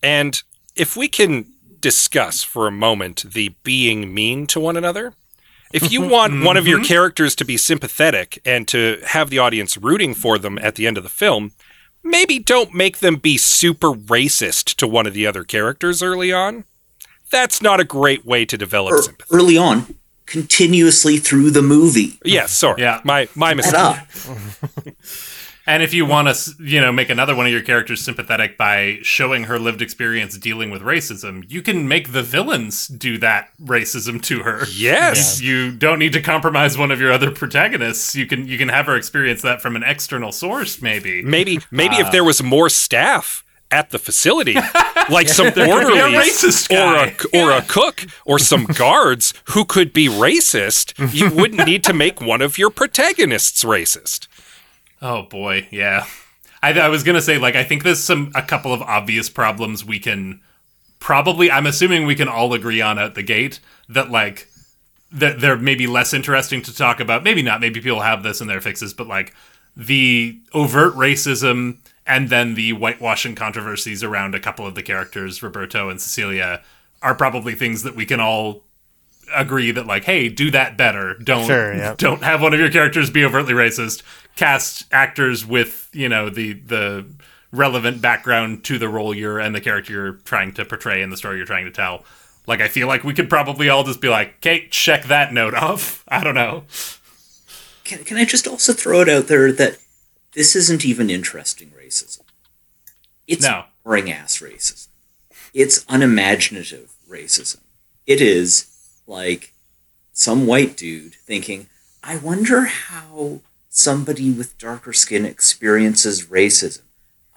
And 0.03 0.43
if 0.77 0.97
we 0.97 1.09
can 1.09 1.53
discuss 1.81 2.43
for 2.43 2.67
a 2.67 2.73
moment 2.73 3.25
the 3.33 3.51
being 3.63 4.13
mean 4.15 4.47
to 4.49 4.61
one 4.61 4.77
another, 4.77 5.15
if 5.73 5.91
you 5.91 6.03
want 6.03 6.45
one 6.45 6.57
of 6.57 6.67
your 6.67 6.83
characters 6.85 7.35
to 7.37 7.45
be 7.45 7.57
sympathetic 7.57 8.41
and 8.45 8.69
to 8.69 9.01
have 9.07 9.31
the 9.31 9.39
audience 9.39 9.77
rooting 9.77 10.15
for 10.15 10.39
them 10.39 10.59
at 10.59 10.75
the 10.75 10.87
end 10.87 10.97
of 10.99 11.03
the 11.03 11.09
film, 11.09 11.53
maybe 12.03 12.39
don't 12.39 12.75
make 12.75 12.99
them 12.99 13.17
be 13.17 13.39
super 13.39 13.91
racist 13.93 14.75
to 14.77 14.87
one 14.87 15.07
of 15.07 15.15
the 15.15 15.27
other 15.27 15.45
characters 15.45 16.03
early 16.03 16.33
on. 16.33 16.65
That's 17.31 17.63
not 17.63 17.81
a 17.81 17.85
great 17.85 18.27
way 18.27 18.45
to 18.45 18.59
develop 18.59 18.93
Er- 18.93 19.03
sympathy. 19.03 19.35
early 19.35 19.57
on, 19.57 19.95
continuously 20.27 21.17
through 21.17 21.51
the 21.51 21.63
movie. 21.63 22.19
Yeah, 22.25 22.45
sorry. 22.47 22.83
Yeah. 22.83 23.01
My 23.05 23.29
my 23.35 23.55
mistake. 23.55 23.97
And 25.67 25.83
if 25.83 25.95
you 25.95 26.05
want 26.07 26.29
to, 26.35 26.55
you 26.61 26.81
know, 26.81 26.91
make 26.91 27.09
another 27.09 27.37
one 27.37 27.47
of 27.47 27.53
your 27.53 27.63
characters 27.63 28.01
sympathetic 28.01 28.57
by 28.59 28.99
showing 29.03 29.45
her 29.45 29.59
lived 29.59 29.81
experience 29.81 30.37
dealing 30.37 30.71
with 30.71 30.83
racism, 30.83 31.45
you 31.49 31.63
can 31.63 31.87
make 31.87 32.13
the 32.13 32.23
villains 32.23 32.89
do 32.89 33.17
that 33.19 33.51
racism 33.63 34.21
to 34.23 34.43
her. 34.43 34.67
Yes. 34.75 35.41
You 35.41 35.71
don't 35.71 35.99
need 36.01 36.13
to 36.15 36.21
compromise 36.21 36.77
one 36.77 36.91
of 36.91 37.01
your 37.01 37.13
other 37.13 37.31
protagonists. 37.31 38.15
You 38.17 38.27
can 38.27 38.47
you 38.49 38.59
can 38.59 38.69
have 38.71 38.87
her 38.87 38.97
experience 38.97 39.43
that 39.43 39.61
from 39.63 39.77
an 39.77 39.83
external 39.85 40.33
source, 40.33 40.83
maybe. 40.83 41.23
Maybe 41.23 41.61
maybe 41.71 41.97
Uh. 41.97 42.07
if 42.07 42.13
there 42.13 42.25
was 42.25 42.43
more 42.43 42.69
staff 42.69 43.45
at 43.71 43.89
the 43.91 43.99
facility, 43.99 44.55
like 45.11 45.29
some 45.29 45.47
a 45.57 45.67
orderlies 45.71 46.15
racist 46.43 46.71
or 46.71 47.07
a 47.07 47.41
or 47.41 47.53
a 47.53 47.63
cook 47.63 48.05
or 48.27 48.39
some 48.39 48.65
guards 48.77 49.33
who 49.51 49.65
could 49.65 49.93
be 49.93 50.09
racist, 50.09 50.93
you 51.15 51.31
wouldn't 51.31 51.65
need 51.67 51.83
to 51.85 51.93
make 51.95 52.21
one 52.21 52.43
of 52.43 52.59
your 52.59 52.69
protagonists 52.71 53.65
racist. 53.65 54.27
Oh 55.03 55.23
boy, 55.25 55.69
yeah. 55.71 56.07
I, 56.63 56.73
I 56.73 56.89
was 56.89 57.03
gonna 57.03 57.21
say 57.21 57.37
like 57.39 57.57
I 57.57 57.65
think 57.65 57.83
there's 57.83 58.03
some 58.03 58.31
a 58.35 58.43
couple 58.43 58.73
of 58.73 58.81
obvious 58.83 59.29
problems 59.29 59.85
we 59.85 59.99
can 59.99 60.41
probably. 61.01 61.51
I'm 61.51 61.67
assuming 61.67 62.07
we 62.07 62.15
can 62.15 62.29
all 62.29 62.55
agree 62.55 62.81
on 62.81 62.99
at 62.99 63.15
the 63.15 63.23
gate 63.23 63.59
that 63.89 64.11
like 64.11 64.49
that 65.11 65.41
they're 65.41 65.59
maybe 65.59 65.87
less 65.87 66.15
interesting 66.15 66.63
to 66.63 66.75
talk 66.75 67.01
about. 67.01 67.25
Maybe 67.25 67.43
not. 67.43 67.61
Maybe 67.61 67.81
people 67.81 68.01
have 68.01 68.23
this 68.23 68.41
in 68.41 68.47
their 68.47 68.61
fixes, 68.61 68.95
but 68.95 69.09
like 69.09 69.35
the 69.77 70.41
overt 70.55 70.95
racism 70.95 71.79
and 72.07 72.31
then 72.31 72.55
the 72.55 72.73
whitewashing 72.73 73.35
controversies 73.35 74.03
around 74.03 74.35
a 74.35 74.41
couple 74.41 74.67
of 74.67 74.75
the 74.75 74.83
characters, 74.83 75.43
Roberto 75.43 75.89
and 75.89 76.01
Cecilia, 76.01 76.63
are 77.03 77.15
probably 77.15 77.55
things 77.55 77.83
that 77.83 77.95
we 77.95 78.07
can 78.07 78.21
all 78.21 78.63
agree 79.35 79.71
that 79.71 79.87
like, 79.87 80.05
hey, 80.05 80.29
do 80.29 80.51
that 80.51 80.77
better. 80.77 81.15
Don't 81.15 81.47
Sure, 81.47 81.75
yeah. 81.75 81.95
don't 81.97 82.23
have 82.23 82.43
one 82.43 82.53
of 82.55 82.61
your 82.61 82.71
characters 82.71 83.11
be 83.11 83.25
overtly 83.25 83.53
racist. 83.53 84.03
Cast 84.37 84.85
actors 84.93 85.45
with 85.47 85.89
you 85.93 86.09
know 86.09 86.29
the 86.31 86.55
the 86.55 87.07
relevant 87.53 88.01
background 88.01 88.65
to 88.65 88.79
the 88.79 88.89
role 88.89 89.15
you're 89.15 89.39
and 89.39 89.55
the 89.55 89.61
character 89.61 89.93
you're 89.93 90.13
trying 90.25 90.53
to 90.55 90.65
portray 90.65 91.03
and 91.03 91.13
the 91.13 91.17
story 91.17 91.37
you're 91.37 91.47
trying 91.47 91.67
to 91.67 91.71
tell. 91.71 92.05
Like 92.47 92.61
I 92.61 92.69
feel 92.69 92.89
like 92.89 93.05
we 93.05 93.15
could 93.15 93.29
probably 93.31 93.69
all 93.69 93.85
just 93.85 94.01
be 94.01 94.09
like, 94.09 94.37
"Okay, 94.39 94.67
check 94.69 95.05
that 95.05 95.33
note 95.33 95.55
off." 95.55 96.03
I 96.09 96.25
don't 96.25 96.35
know. 96.35 96.65
Can, 97.85 98.05
can 98.05 98.17
I 98.17 98.25
just 98.25 98.47
also 98.49 98.73
throw 98.73 99.01
it 99.03 99.09
out 99.09 99.27
there 99.27 99.53
that 99.53 99.77
this 100.33 100.57
isn't 100.57 100.85
even 100.85 101.11
interesting 101.11 101.71
racism? 101.79 102.21
It's 103.27 103.43
No. 103.43 103.65
boring 103.85 104.11
ass 104.11 104.39
racism. 104.41 104.89
It's 105.53 105.85
unimaginative 105.89 106.91
racism. 107.09 107.59
It 108.07 108.21
is 108.21 108.67
like 109.07 109.53
some 110.13 110.47
white 110.47 110.77
dude 110.77 111.15
thinking, 111.15 111.67
I 112.03 112.17
wonder 112.17 112.63
how 112.63 113.41
somebody 113.75 114.31
with 114.31 114.59
darker 114.59 114.93
skin 114.93 115.25
experiences 115.25 116.27
racism. 116.27 116.83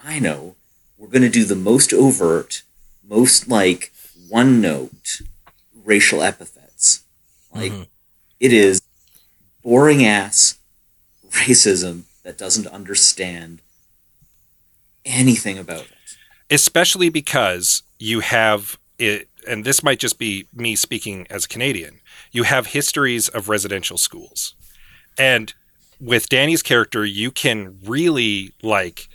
I 0.03 0.19
know. 0.19 0.55
We're 0.97 1.07
going 1.07 1.21
to 1.21 1.29
do 1.29 1.45
the 1.45 1.55
most 1.55 1.93
overt, 1.93 2.63
most 3.07 3.47
like 3.47 3.93
one 4.29 4.59
note 4.61 5.21
racial 5.83 6.21
epithets. 6.21 7.03
Like, 7.53 7.71
mm-hmm. 7.71 7.83
it 8.39 8.51
is 8.51 8.81
boring 9.63 10.05
ass 10.05 10.59
racism 11.31 12.03
that 12.23 12.37
doesn't 12.37 12.67
understand 12.67 13.61
anything 15.05 15.57
about 15.57 15.81
it. 15.81 16.17
especially 16.49 17.09
because 17.09 17.83
you 17.99 18.21
have 18.21 18.77
it 18.97 19.29
and 19.47 19.63
this 19.63 19.83
might 19.83 19.99
just 19.99 20.17
be 20.17 20.47
me 20.53 20.75
speaking 20.75 21.27
as 21.29 21.45
a 21.45 21.47
Canadian 21.47 21.99
you 22.31 22.43
have 22.43 22.67
histories 22.67 23.29
of 23.29 23.49
residential 23.49 23.97
schools 23.97 24.55
and 25.17 25.53
with 25.99 26.29
Dani's 26.29 26.61
character 26.61 27.05
you 27.05 27.31
can 27.31 27.77
really 27.85 28.53
like 28.61 29.07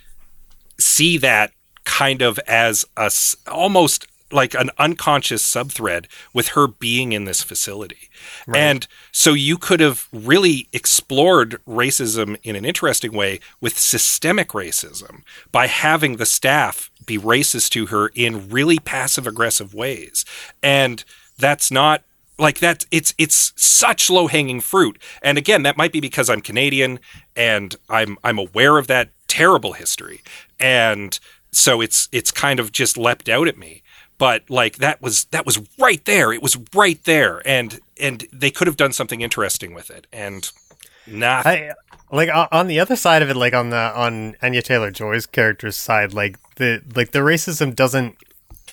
see 0.79 1.17
that 1.17 1.51
kind 1.83 2.21
of 2.21 2.39
as 2.47 2.85
a 2.97 3.11
almost 3.47 4.07
like 4.31 4.53
an 4.53 4.69
unconscious 4.77 5.43
subthread 5.43 6.05
with 6.33 6.49
her 6.49 6.67
being 6.67 7.11
in 7.11 7.25
this 7.25 7.43
facility. 7.43 8.09
And 8.55 8.87
so 9.11 9.33
you 9.33 9.57
could 9.57 9.79
have 9.79 10.07
really 10.11 10.67
explored 10.73 11.61
racism 11.67 12.37
in 12.43 12.55
an 12.55 12.65
interesting 12.65 13.11
way 13.11 13.39
with 13.59 13.77
systemic 13.77 14.49
racism 14.49 15.23
by 15.51 15.67
having 15.67 16.17
the 16.17 16.25
staff 16.25 16.89
be 17.05 17.17
racist 17.17 17.71
to 17.71 17.87
her 17.87 18.09
in 18.15 18.49
really 18.49 18.79
passive 18.79 19.27
aggressive 19.27 19.73
ways. 19.73 20.23
And 20.63 21.03
that's 21.37 21.71
not 21.71 22.03
like 22.41 22.59
that 22.59 22.85
it's 22.91 23.13
it's 23.17 23.53
such 23.55 24.09
low 24.09 24.27
hanging 24.27 24.59
fruit. 24.59 25.01
And 25.21 25.37
again, 25.37 25.63
that 25.63 25.77
might 25.77 25.93
be 25.93 26.01
because 26.01 26.29
I'm 26.29 26.41
Canadian 26.41 26.99
and 27.35 27.75
I'm 27.89 28.17
I'm 28.23 28.39
aware 28.39 28.77
of 28.77 28.87
that 28.87 29.09
terrible 29.27 29.73
history. 29.73 30.21
And 30.59 31.17
so 31.51 31.81
it's 31.81 32.09
it's 32.11 32.31
kind 32.31 32.59
of 32.59 32.71
just 32.71 32.97
leapt 32.97 33.29
out 33.29 33.47
at 33.47 33.57
me. 33.57 33.83
But 34.17 34.49
like 34.49 34.77
that 34.77 35.01
was 35.01 35.25
that 35.25 35.45
was 35.45 35.61
right 35.77 36.03
there. 36.05 36.33
It 36.33 36.41
was 36.41 36.57
right 36.73 37.01
there. 37.03 37.41
And 37.45 37.79
and 37.99 38.27
they 38.33 38.51
could 38.51 38.67
have 38.67 38.77
done 38.77 38.91
something 38.91 39.21
interesting 39.21 39.73
with 39.73 39.89
it. 39.89 40.07
And 40.11 40.51
not 41.07 41.45
I 41.45 41.73
like 42.11 42.29
on 42.51 42.67
the 42.67 42.79
other 42.79 42.95
side 42.95 43.21
of 43.21 43.29
it, 43.29 43.35
like 43.35 43.53
on 43.53 43.69
the 43.69 43.77
on 43.95 44.35
Anya 44.41 44.61
Taylor 44.61 44.91
Joy's 44.91 45.25
character's 45.25 45.75
side, 45.75 46.13
like 46.13 46.37
the 46.55 46.81
like 46.95 47.11
the 47.11 47.19
racism 47.19 47.75
doesn't 47.75 48.17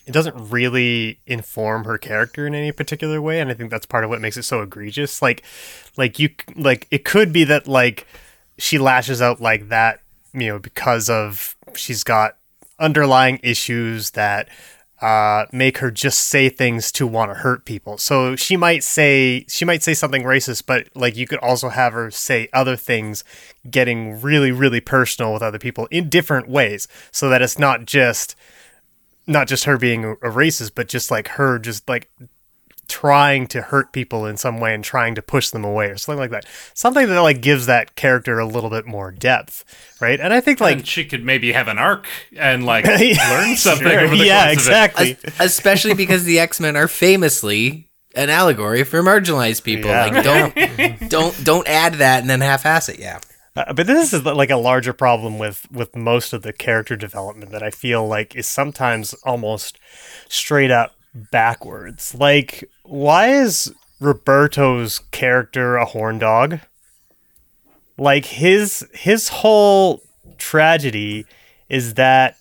it 0.08 0.12
doesn't 0.12 0.50
really 0.50 1.20
inform 1.26 1.84
her 1.84 1.98
character 1.98 2.46
in 2.46 2.54
any 2.54 2.72
particular 2.72 3.20
way, 3.20 3.40
and 3.40 3.50
I 3.50 3.54
think 3.54 3.70
that's 3.70 3.84
part 3.84 4.04
of 4.04 4.10
what 4.10 4.22
makes 4.22 4.38
it 4.38 4.44
so 4.44 4.62
egregious. 4.62 5.20
Like, 5.20 5.42
like 5.98 6.18
you 6.18 6.30
like 6.56 6.86
it 6.90 7.04
could 7.04 7.30
be 7.30 7.44
that 7.44 7.68
like 7.68 8.06
she 8.56 8.78
lashes 8.78 9.20
out 9.20 9.38
like 9.38 9.68
that, 9.68 10.00
you 10.32 10.48
know, 10.48 10.58
because 10.58 11.10
of 11.10 11.54
she's 11.74 12.02
got 12.04 12.36
underlying 12.78 13.38
issues 13.42 14.12
that 14.12 14.48
uh, 15.02 15.44
make 15.52 15.78
her 15.78 15.90
just 15.90 16.20
say 16.20 16.48
things 16.48 16.90
to 16.92 17.06
want 17.06 17.30
to 17.30 17.34
hurt 17.34 17.66
people. 17.66 17.98
So 17.98 18.34
she 18.34 18.56
might 18.56 18.82
say 18.82 19.44
she 19.46 19.66
might 19.66 19.82
say 19.82 19.92
something 19.92 20.22
racist, 20.22 20.64
but 20.64 20.88
like 20.94 21.16
you 21.16 21.26
could 21.26 21.38
also 21.40 21.68
have 21.68 21.92
her 21.92 22.10
say 22.10 22.48
other 22.54 22.76
things, 22.76 23.24
getting 23.70 24.22
really 24.22 24.52
really 24.52 24.80
personal 24.80 25.34
with 25.34 25.42
other 25.42 25.58
people 25.58 25.86
in 25.90 26.08
different 26.08 26.48
ways, 26.48 26.88
so 27.12 27.28
that 27.28 27.42
it's 27.42 27.58
not 27.58 27.84
just 27.84 28.34
not 29.28 29.46
just 29.46 29.64
her 29.64 29.76
being 29.78 30.04
a 30.04 30.12
a 30.12 30.30
racist, 30.30 30.72
but 30.74 30.88
just 30.88 31.10
like 31.10 31.28
her 31.28 31.58
just 31.58 31.88
like 31.88 32.10
trying 32.88 33.46
to 33.46 33.60
hurt 33.60 33.92
people 33.92 34.24
in 34.24 34.34
some 34.38 34.58
way 34.60 34.72
and 34.74 34.82
trying 34.82 35.14
to 35.14 35.20
push 35.20 35.50
them 35.50 35.62
away 35.62 35.88
or 35.90 35.98
something 35.98 36.18
like 36.18 36.30
that. 36.30 36.46
Something 36.72 37.06
that 37.08 37.20
like 37.20 37.42
gives 37.42 37.66
that 37.66 37.94
character 37.96 38.38
a 38.38 38.46
little 38.46 38.70
bit 38.70 38.86
more 38.86 39.10
depth, 39.10 39.62
right? 40.00 40.18
And 40.18 40.32
I 40.32 40.40
think 40.40 40.58
like 40.60 40.78
and 40.78 40.88
she 40.88 41.04
could 41.04 41.22
maybe 41.22 41.52
have 41.52 41.68
an 41.68 41.76
arc 41.78 42.06
and 42.36 42.64
like 42.64 42.84
learn 42.86 43.56
something 43.56 43.86
Sure, 43.86 44.00
over 44.00 44.16
the 44.16 44.24
yeah, 44.24 44.46
course 44.46 44.54
exactly. 44.54 45.16
Es- 45.22 45.34
especially 45.40 45.92
because 45.94 46.24
the 46.24 46.38
X 46.40 46.60
Men 46.60 46.76
are 46.76 46.88
famously 46.88 47.84
an 48.14 48.30
allegory 48.30 48.84
for 48.84 49.02
marginalized 49.02 49.64
people. 49.64 49.90
Yeah. 49.90 50.06
Like 50.06 50.24
don't 50.24 51.10
don't 51.10 51.44
don't 51.44 51.68
add 51.68 51.94
that 51.96 52.22
and 52.22 52.30
then 52.30 52.40
half-ass 52.40 52.88
it. 52.88 52.98
Yeah. 52.98 53.20
Uh, 53.58 53.72
but 53.72 53.88
this 53.88 54.12
is 54.12 54.24
like 54.24 54.50
a 54.50 54.56
larger 54.56 54.92
problem 54.92 55.36
with 55.36 55.66
with 55.72 55.96
most 55.96 56.32
of 56.32 56.42
the 56.42 56.52
character 56.52 56.94
development 56.94 57.50
that 57.50 57.62
I 57.62 57.70
feel 57.70 58.06
like 58.06 58.36
is 58.36 58.46
sometimes 58.46 59.14
almost 59.24 59.80
straight 60.28 60.70
up 60.70 60.94
backwards. 61.32 62.14
Like, 62.14 62.70
why 62.84 63.30
is 63.30 63.74
Roberto's 63.98 65.00
character 65.10 65.76
a 65.76 65.86
horn 65.86 66.20
dog? 66.20 66.60
Like 67.96 68.26
his 68.26 68.86
his 68.94 69.28
whole 69.28 70.02
tragedy 70.36 71.26
is 71.68 71.94
that 71.94 72.36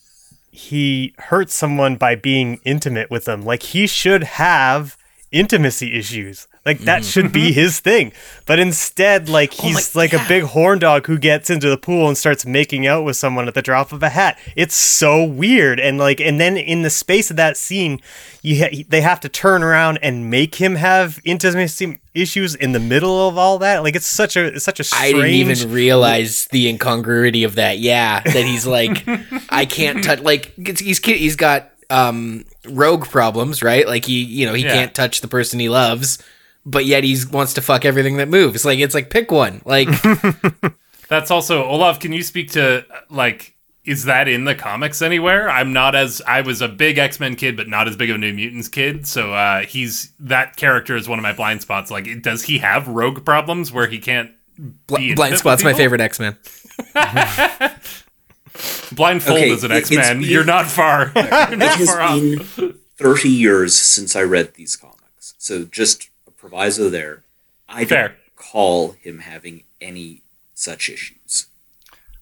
he 0.52 1.16
hurts 1.18 1.56
someone 1.56 1.96
by 1.96 2.14
being 2.14 2.60
intimate 2.64 3.10
with 3.10 3.26
them. 3.26 3.42
Like 3.42 3.64
he 3.64 3.88
should 3.88 4.24
have 4.24 4.98
intimacy 5.32 5.98
issues. 5.98 6.48
Like 6.68 6.80
that 6.80 7.04
should 7.06 7.32
be 7.32 7.52
his 7.54 7.80
thing. 7.80 8.12
But 8.46 8.60
instead, 8.60 9.30
like 9.30 9.54
he's 9.54 9.96
like 9.96 10.14
a 10.14 10.24
big 10.28 10.44
horn 10.44 10.80
dog 10.80 11.08
who 11.08 11.18
gets 11.18 11.50
into 11.50 11.70
the 11.70 11.78
pool 11.78 12.08
and 12.08 12.18
starts 12.18 12.46
making 12.46 12.86
out 12.86 13.04
with 13.06 13.16
someone 13.16 13.48
at 13.48 13.54
the 13.56 13.62
drop 13.62 13.92
of 13.94 14.04
a 14.04 14.10
hat. 14.10 14.38
It's 14.56 14.76
so 14.76 15.24
weird. 15.24 15.80
And 15.80 15.98
like, 15.98 16.20
and 16.20 16.40
then 16.40 16.58
in 16.58 16.82
the 16.82 16.90
space 16.90 17.32
of 17.32 17.38
that 17.38 17.56
scene, 17.58 18.02
you 18.42 18.64
ha- 18.64 18.84
they 18.90 19.02
have 19.02 19.20
to 19.22 19.30
turn 19.30 19.64
around 19.64 19.98
and 20.02 20.30
make 20.30 20.56
him 20.56 20.76
have 20.76 21.20
intimacy 21.24 22.00
issues 22.14 22.54
in 22.54 22.74
the 22.74 22.80
middle 22.80 23.28
of 23.30 23.38
all 23.38 23.60
that. 23.60 23.82
Like 23.84 23.96
it's 23.96 24.06
such 24.08 24.36
a 24.36 24.46
it's 24.48 24.66
such 24.66 24.80
a 24.80 24.84
I 24.84 25.10
strange. 25.12 25.16
didn't 25.16 25.34
even 25.58 25.72
realize 25.72 26.48
the 26.52 26.68
incongruity 26.68 27.44
of 27.46 27.56
that. 27.56 27.80
Yeah, 27.80 28.20
that 28.22 28.46
he's 28.46 28.68
like, 28.68 29.08
I 29.50 29.66
can't 29.66 30.04
touch. 30.04 30.20
Like 30.20 30.54
he's 30.78 31.00
he's 31.00 31.36
got 31.38 31.72
um 31.90 32.44
rogue 32.68 33.06
problems, 33.06 33.64
right? 33.64 33.88
Like 33.88 34.04
he 34.06 34.22
you 34.22 34.46
know 34.46 34.54
he 34.54 34.64
Yeah. 34.64 34.74
can't 34.74 34.94
touch 34.94 35.22
the 35.22 35.28
person 35.30 35.60
he 35.60 35.70
loves, 35.70 36.18
but 36.70 36.86
yet 36.86 37.04
he 37.04 37.18
wants 37.32 37.54
to 37.54 37.62
fuck 37.62 37.86
everything 37.86 38.18
that 38.18 38.28
moves. 38.28 38.66
Like 38.66 38.80
it's 38.80 38.94
like 38.94 39.10
pick 39.10 39.32
one. 39.32 39.62
Like 39.66 39.88
That's 41.10 41.32
also 41.32 41.64
Olav. 41.64 42.00
Can 42.00 42.12
you 42.14 42.22
speak 42.22 42.52
to 42.52 42.86
like? 43.10 43.54
Is 43.86 44.04
that 44.04 44.28
in 44.28 44.44
the 44.44 44.54
comics 44.54 45.02
anywhere? 45.02 45.50
I'm 45.50 45.72
not 45.72 45.96
as 45.96 46.22
I 46.28 46.42
was 46.42 46.62
a 46.62 46.68
big 46.68 46.98
X 46.98 47.22
Men 47.22 47.38
kid, 47.38 47.56
but 47.56 47.70
not 47.70 47.88
as 47.88 47.96
big 47.96 48.10
of 48.10 48.18
a 48.18 48.20
New 48.20 48.34
Mutants 48.34 48.68
kid. 48.68 49.08
So 49.08 49.34
uh, 49.34 49.62
he's 49.62 50.12
that 50.20 50.58
character 50.58 50.98
is 50.98 51.08
one 51.08 51.18
of 51.18 51.24
my 51.24 51.32
blind 51.32 51.62
spots. 51.62 51.90
Like, 51.90 52.22
does 52.22 52.44
he 52.44 52.58
have 52.58 52.90
rogue 52.90 53.24
problems 53.24 53.72
where 53.72 53.88
he 53.88 54.00
can't? 54.00 54.32
bl- 54.58 54.98
be 54.98 55.16
blind 55.16 55.32
with 55.32 55.40
spot's 55.40 55.64
my 55.64 55.74
favorite 55.74 56.02
X 56.02 56.20
Men. 56.20 56.38
Blindfold 58.92 59.38
Okay, 59.38 59.52
as 59.52 59.64
an 59.64 59.72
X 59.72 59.92
Men. 59.92 60.22
You're 60.22 60.44
not 60.44 60.66
far. 60.68 61.12
You're 61.16 61.24
it 61.26 61.62
has 61.62 61.90
far 61.90 62.02
off. 62.02 62.20
been 62.20 62.74
30 62.98 63.30
years 63.30 63.76
since 63.76 64.16
I 64.16 64.24
read 64.24 64.56
these 64.56 64.76
comics. 64.76 65.36
So 65.38 65.64
just 65.66 66.04
a 66.04 66.08
proviso 66.38 66.90
there. 66.90 67.24
I 67.70 67.80
don't 67.86 67.90
Fair. 67.90 68.16
recall 68.38 68.92
him 68.94 69.20
having 69.20 69.64
any 69.82 70.22
such 70.54 70.90
issues. 70.90 71.48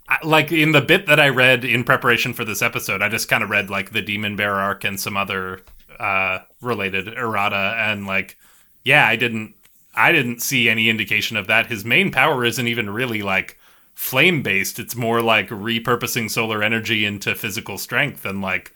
I- 0.08 0.20
like 0.26 0.52
in 0.52 0.72
the 0.72 0.82
bit 0.82 1.08
that 1.08 1.20
I 1.20 1.30
read 1.30 1.66
in 1.66 1.84
preparation 1.84 2.34
for 2.34 2.46
this 2.46 2.62
episode, 2.62 3.02
I 3.02 3.10
just 3.10 3.28
kind 3.30 3.44
of 3.44 3.50
read 3.50 3.70
like 3.70 3.92
the 3.92 4.02
Demon 4.02 4.36
Bear 4.36 4.56
arc 4.56 4.84
and 4.84 5.00
some 5.00 5.18
other 5.18 5.62
uh, 6.00 6.40
related 6.62 7.08
errata, 7.08 7.76
and 7.78 8.06
like, 8.06 8.38
yeah, 8.84 9.08
I 9.08 9.16
didn't, 9.16 9.56
I 9.96 10.12
didn't 10.12 10.42
see 10.42 10.70
any 10.70 10.90
indication 10.90 11.38
of 11.38 11.48
that. 11.48 11.68
His 11.68 11.86
main 11.86 12.12
power 12.12 12.44
isn't 12.46 12.68
even 12.68 12.90
really 12.90 13.22
like 13.24 13.58
flame 13.96 14.44
based; 14.44 14.78
it's 14.78 14.96
more 14.96 15.22
like 15.22 15.50
repurposing 15.50 16.30
solar 16.30 16.62
energy 16.62 17.06
into 17.06 17.34
physical 17.34 17.78
strength, 17.78 18.26
and 18.26 18.42
like 18.42 18.74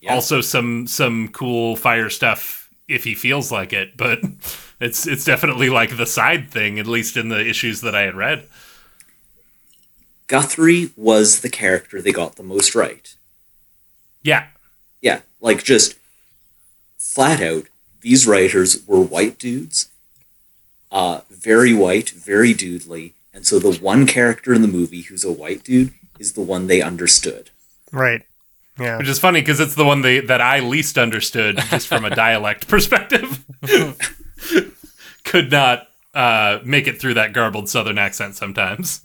Yeah. 0.00 0.14
also 0.14 0.40
some 0.40 0.86
some 0.88 1.28
cool 1.28 1.76
fire 1.76 2.10
stuff 2.10 2.70
if 2.88 3.04
he 3.04 3.14
feels 3.14 3.52
like 3.52 3.72
it. 3.72 3.96
But 3.96 4.20
it's 4.80 5.06
it's 5.06 5.24
definitely 5.24 5.70
like 5.70 5.96
the 5.96 6.06
side 6.06 6.50
thing, 6.50 6.78
at 6.78 6.86
least 6.86 7.16
in 7.16 7.28
the 7.28 7.46
issues 7.46 7.80
that 7.80 7.94
I 7.94 8.02
had 8.02 8.14
read. 8.14 8.48
Guthrie 10.26 10.90
was 10.96 11.40
the 11.40 11.50
character 11.50 12.00
they 12.00 12.12
got 12.12 12.36
the 12.36 12.42
most 12.42 12.74
right. 12.74 13.14
Yeah, 14.22 14.46
Yeah, 15.02 15.20
like 15.40 15.62
just 15.62 15.96
flat 16.96 17.42
out, 17.42 17.64
these 18.00 18.26
writers 18.26 18.86
were 18.86 19.00
white 19.00 19.38
dudes, 19.38 19.90
uh, 20.90 21.20
very 21.30 21.74
white, 21.74 22.08
very 22.10 22.54
dudely, 22.54 23.12
and 23.34 23.46
so 23.46 23.58
the 23.58 23.78
one 23.78 24.06
character 24.06 24.54
in 24.54 24.62
the 24.62 24.68
movie 24.68 25.02
who's 25.02 25.24
a 25.24 25.32
white 25.32 25.62
dude 25.62 25.92
is 26.18 26.32
the 26.32 26.40
one 26.40 26.66
they 26.68 26.80
understood. 26.80 27.50
right. 27.92 28.22
Yeah. 28.78 28.98
Which 28.98 29.06
is 29.06 29.20
funny 29.20 29.40
because 29.40 29.60
it's 29.60 29.76
the 29.76 29.84
one 29.84 30.00
they, 30.02 30.18
that 30.18 30.40
I 30.40 30.58
least 30.58 30.98
understood 30.98 31.58
just 31.70 31.86
from 31.86 32.04
a 32.04 32.10
dialect 32.16 32.66
perspective. 32.66 33.44
Could 35.24 35.50
not 35.50 35.88
uh, 36.14 36.58
make 36.64 36.86
it 36.86 37.00
through 37.00 37.14
that 37.14 37.32
garbled 37.32 37.68
southern 37.68 37.98
accent 37.98 38.36
sometimes. 38.36 39.00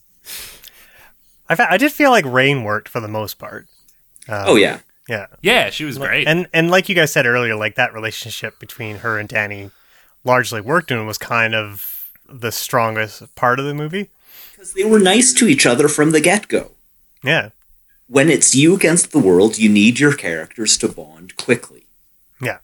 I, 1.48 1.56
fa- 1.56 1.72
I 1.72 1.78
did 1.78 1.92
feel 1.92 2.12
like 2.12 2.26
Rahne 2.26 2.64
worked 2.64 2.90
for 2.90 3.00
the 3.00 3.08
most 3.08 3.40
part. 3.40 3.68
oh 4.28 4.56
yeah, 4.56 4.80
Yeah. 5.08 5.28
Yeah, 5.42 5.70
she 5.72 5.86
was 5.86 5.98
great. 5.98 6.28
And 6.28 6.48
and 6.54 6.70
like 6.70 6.88
you 6.90 6.96
guys 6.96 7.12
said 7.12 7.26
earlier, 7.26 7.56
like 7.56 7.76
that 7.76 7.94
relationship 7.94 8.60
between 8.60 8.98
her 8.98 9.18
and 9.18 9.28
Dani 9.28 9.72
largely 10.24 10.62
worked 10.62 10.92
and 10.92 11.08
was 11.08 11.18
kind 11.18 11.56
of 11.56 12.12
the 12.28 12.52
strongest 12.52 13.34
part 13.36 13.60
of 13.60 13.66
the 13.66 13.74
movie. 13.74 14.10
because 14.52 14.74
they 14.74 14.84
were 14.84 15.00
nice 15.00 15.34
to 15.34 15.48
each 15.48 15.66
other 15.66 15.88
from 15.88 16.12
the 16.12 16.22
get 16.22 16.48
go. 16.48 16.72
Yeah. 17.24 17.50
When 18.08 18.30
it's 18.30 18.54
you 18.56 18.76
against 18.76 19.12
the 19.12 19.20
world, 19.20 19.58
you 19.58 19.70
need 19.70 20.00
your 20.00 20.14
characters 20.16 20.78
to 20.80 20.88
bond 20.88 21.36
quickly. 21.38 21.86
Yeah. 22.42 22.60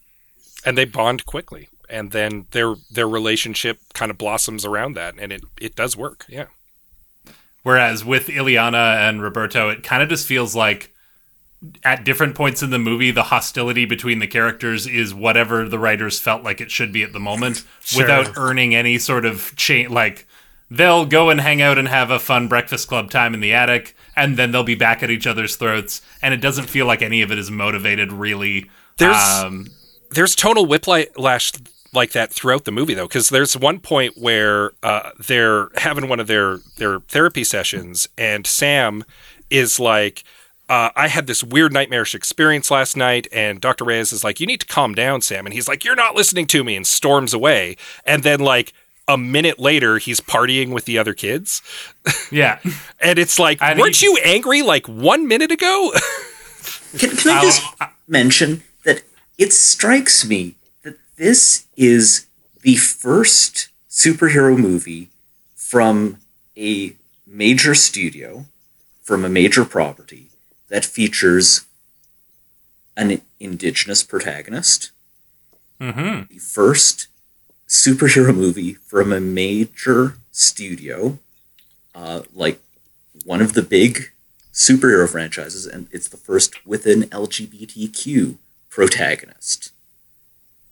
and 0.64 0.76
they 0.78 0.84
bond 0.84 1.26
quickly 1.26 1.68
and 1.88 2.10
then 2.10 2.46
their 2.52 2.74
their 2.90 3.08
relationship 3.08 3.78
kind 3.94 4.10
of 4.10 4.18
blossoms 4.18 4.64
around 4.64 4.94
that 4.94 5.14
and 5.18 5.32
it 5.32 5.42
it 5.60 5.74
does 5.76 5.96
work 5.96 6.24
yeah 6.28 6.46
Whereas 7.62 8.04
with 8.04 8.28
Illyana 8.28 9.08
and 9.08 9.20
Roberto, 9.20 9.68
it 9.70 9.82
kind 9.82 10.00
of 10.00 10.08
just 10.08 10.24
feels 10.24 10.54
like 10.54 10.94
at 11.82 12.04
different 12.04 12.36
points 12.36 12.62
in 12.62 12.70
the 12.70 12.78
movie, 12.78 13.10
the 13.10 13.24
hostility 13.24 13.84
between 13.84 14.20
the 14.20 14.26
characters 14.28 14.86
is 14.86 15.12
whatever 15.12 15.68
the 15.68 15.78
writers 15.78 16.20
felt 16.20 16.44
like 16.44 16.60
it 16.60 16.70
should 16.70 16.92
be 16.92 17.02
at 17.02 17.12
the 17.12 17.18
moment 17.18 17.64
Sure. 17.82 18.02
without 18.02 18.36
earning 18.36 18.72
any 18.76 18.98
sort 18.98 19.24
of 19.24 19.52
change. 19.56 19.90
Like, 19.90 20.28
they'll 20.70 21.06
go 21.06 21.28
and 21.28 21.40
hang 21.40 21.60
out 21.60 21.76
and 21.76 21.88
have 21.88 22.08
a 22.08 22.20
fun 22.20 22.46
breakfast 22.46 22.86
club 22.86 23.10
time 23.10 23.34
in 23.34 23.40
the 23.40 23.52
attic, 23.52 23.96
and 24.14 24.36
then 24.36 24.52
they'll 24.52 24.62
be 24.62 24.76
back 24.76 25.02
at 25.02 25.10
each 25.10 25.26
other's 25.26 25.56
throats, 25.56 26.02
and 26.22 26.32
it 26.32 26.40
doesn't 26.40 26.70
feel 26.70 26.86
like 26.86 27.02
any 27.02 27.20
of 27.20 27.32
it 27.32 27.38
is 27.38 27.50
motivated 27.50 28.12
really. 28.12 28.70
There's- 28.98 29.42
um, 29.42 29.66
there's 30.12 30.36
tonal 30.36 30.66
whiplash 30.66 31.50
like 31.96 32.12
that 32.12 32.32
throughout 32.32 32.64
the 32.64 32.70
movie 32.70 32.94
though 32.94 33.08
because 33.08 33.30
there's 33.30 33.56
one 33.56 33.80
point 33.80 34.16
where 34.16 34.70
uh, 34.84 35.10
they're 35.18 35.68
having 35.76 36.08
one 36.08 36.20
of 36.20 36.26
their 36.28 36.58
their 36.76 37.00
therapy 37.00 37.42
sessions 37.42 38.08
and 38.16 38.46
sam 38.46 39.02
is 39.50 39.80
like 39.80 40.22
uh, 40.68 40.90
I 40.96 41.06
had 41.08 41.26
this 41.28 41.44
weird 41.44 41.72
nightmarish 41.72 42.12
experience 42.12 42.72
last 42.72 42.96
night, 42.96 43.28
and 43.30 43.60
Dr. 43.60 43.84
Reyes 43.84 44.12
is 44.12 44.24
like, 44.24 44.40
You 44.40 44.48
need 44.48 44.58
to 44.62 44.66
calm 44.66 44.96
down, 44.96 45.20
Sam. 45.20 45.46
And 45.46 45.52
he's 45.52 45.68
like, 45.68 45.84
You're 45.84 45.94
not 45.94 46.16
listening 46.16 46.48
to 46.48 46.64
me, 46.64 46.74
and 46.74 46.84
storms 46.84 47.32
away. 47.32 47.76
And 48.04 48.24
then, 48.24 48.40
like, 48.40 48.72
a 49.06 49.16
minute 49.16 49.60
later, 49.60 49.98
he's 49.98 50.18
partying 50.18 50.70
with 50.72 50.84
the 50.84 50.98
other 50.98 51.14
kids. 51.14 51.62
yeah. 52.32 52.58
And 53.00 53.16
it's 53.20 53.38
like, 53.38 53.62
And 53.62 53.78
Weren't 53.78 53.94
he- 53.94 54.06
you 54.06 54.18
angry 54.24 54.62
like 54.62 54.88
one 54.88 55.28
minute 55.28 55.52
ago? 55.52 55.92
Can, 56.98 57.10
can 57.16 57.30
I 57.30 57.34
I'll- 57.36 57.42
just 57.44 57.62
mention 58.08 58.64
that 58.82 59.04
it 59.38 59.52
strikes 59.52 60.26
me 60.26 60.56
that 60.64 60.65
this 61.16 61.66
is 61.76 62.26
the 62.62 62.76
first 62.76 63.68
superhero 63.90 64.56
movie 64.58 65.10
from 65.54 66.18
a 66.56 66.96
major 67.26 67.74
studio, 67.74 68.46
from 69.02 69.24
a 69.24 69.28
major 69.28 69.64
property, 69.64 70.28
that 70.68 70.84
features 70.84 71.64
an 72.96 73.20
indigenous 73.40 74.02
protagonist. 74.02 74.90
hmm 75.80 76.22
The 76.30 76.38
first 76.38 77.08
superhero 77.68 78.34
movie 78.34 78.74
from 78.74 79.12
a 79.12 79.20
major 79.20 80.18
studio, 80.30 81.18
uh, 81.94 82.22
like 82.34 82.60
one 83.24 83.42
of 83.42 83.54
the 83.54 83.62
big 83.62 84.12
superhero 84.52 85.08
franchises, 85.08 85.66
and 85.66 85.88
it's 85.92 86.08
the 86.08 86.16
first 86.16 86.66
with 86.66 86.86
an 86.86 87.02
LGBTQ 87.04 88.36
protagonist. 88.70 89.72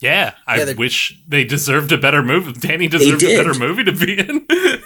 Yeah, 0.05 0.35
I 0.47 0.59
Yeah, 0.63 0.75
wish 0.75 1.19
they 1.27 1.45
deserved 1.45 1.91
a 1.91 1.97
better 1.97 2.23
movie. 2.23 2.53
Dani 2.67 2.91
deserved 2.91 3.23
a 3.23 3.37
better 3.39 3.55
movie 3.59 3.85
to 3.85 3.93
be 3.93 4.19
in. 4.19 4.47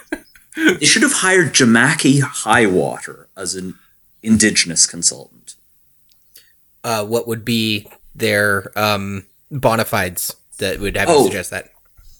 They 0.80 0.86
should 0.86 1.02
have 1.02 1.12
hired 1.12 1.54
Jamake 1.54 2.20
Highwater 2.20 3.28
as 3.36 3.54
an 3.54 3.74
indigenous 4.24 4.86
consultant. 4.86 5.54
Uh, 6.82 7.04
what 7.04 7.28
would 7.28 7.44
be 7.44 7.86
their 8.14 8.72
um, 8.76 9.26
bona 9.52 9.84
fides 9.84 10.34
that 10.58 10.80
would 10.80 10.96
have 10.96 11.08
Oh. 11.08 11.18
you 11.18 11.24
suggest 11.26 11.50
that? 11.50 11.70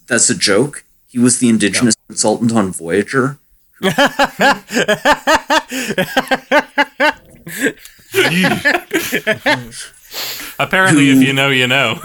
That's 0.06 0.30
a 0.30 0.36
joke. 0.36 0.84
He 1.08 1.18
was 1.18 1.40
the 1.40 1.48
indigenous 1.48 1.96
consultant 2.08 2.52
on 2.52 2.70
Voyager. 2.72 3.38
Apparently, 10.58 11.10
if 11.10 11.22
you 11.22 11.32
know, 11.32 11.50
you 11.50 11.66
know. 11.66 12.00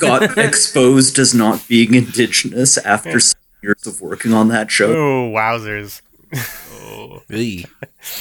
Got 0.00 0.38
exposed 0.38 1.18
as 1.18 1.34
not 1.34 1.66
being 1.68 1.94
indigenous 1.94 2.78
after 2.78 3.20
some 3.20 3.40
years 3.62 3.86
of 3.86 4.00
working 4.00 4.32
on 4.32 4.48
that 4.48 4.70
show. 4.70 4.92
Oh, 4.92 5.30
wowzers. 5.30 6.02
Oh. 6.98 7.22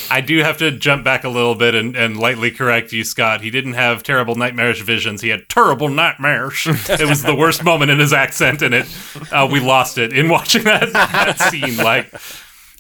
I 0.10 0.22
do 0.22 0.40
have 0.40 0.58
to 0.58 0.72
jump 0.72 1.04
back 1.04 1.24
a 1.24 1.30
little 1.30 1.56
bit 1.56 1.76
and, 1.76 1.96
and 1.96 2.18
lightly 2.18 2.52
correct 2.52 2.92
you, 2.92 3.04
Scott. 3.04 3.42
He 3.42 3.52
didn't 3.52 3.74
have 3.74 4.04
terrible 4.04 4.36
nightmarish 4.36 4.82
visions. 4.82 5.22
He 5.22 5.30
had 5.30 5.48
terrible 5.50 5.90
nightmares. 5.90 6.66
it 6.90 7.08
was 7.08 7.24
the 7.24 7.36
worst 7.36 7.64
moment 7.64 7.92
in 7.92 8.00
his 8.00 8.14
accent, 8.14 8.62
and 8.62 8.74
it 8.74 8.88
uh, 9.32 9.48
we 9.50 9.60
lost 9.60 9.98
it 9.98 10.14
in 10.14 10.30
watching 10.30 10.64
that, 10.64 10.92
that 10.94 11.40
scene. 11.40 11.78
Like 11.78 12.12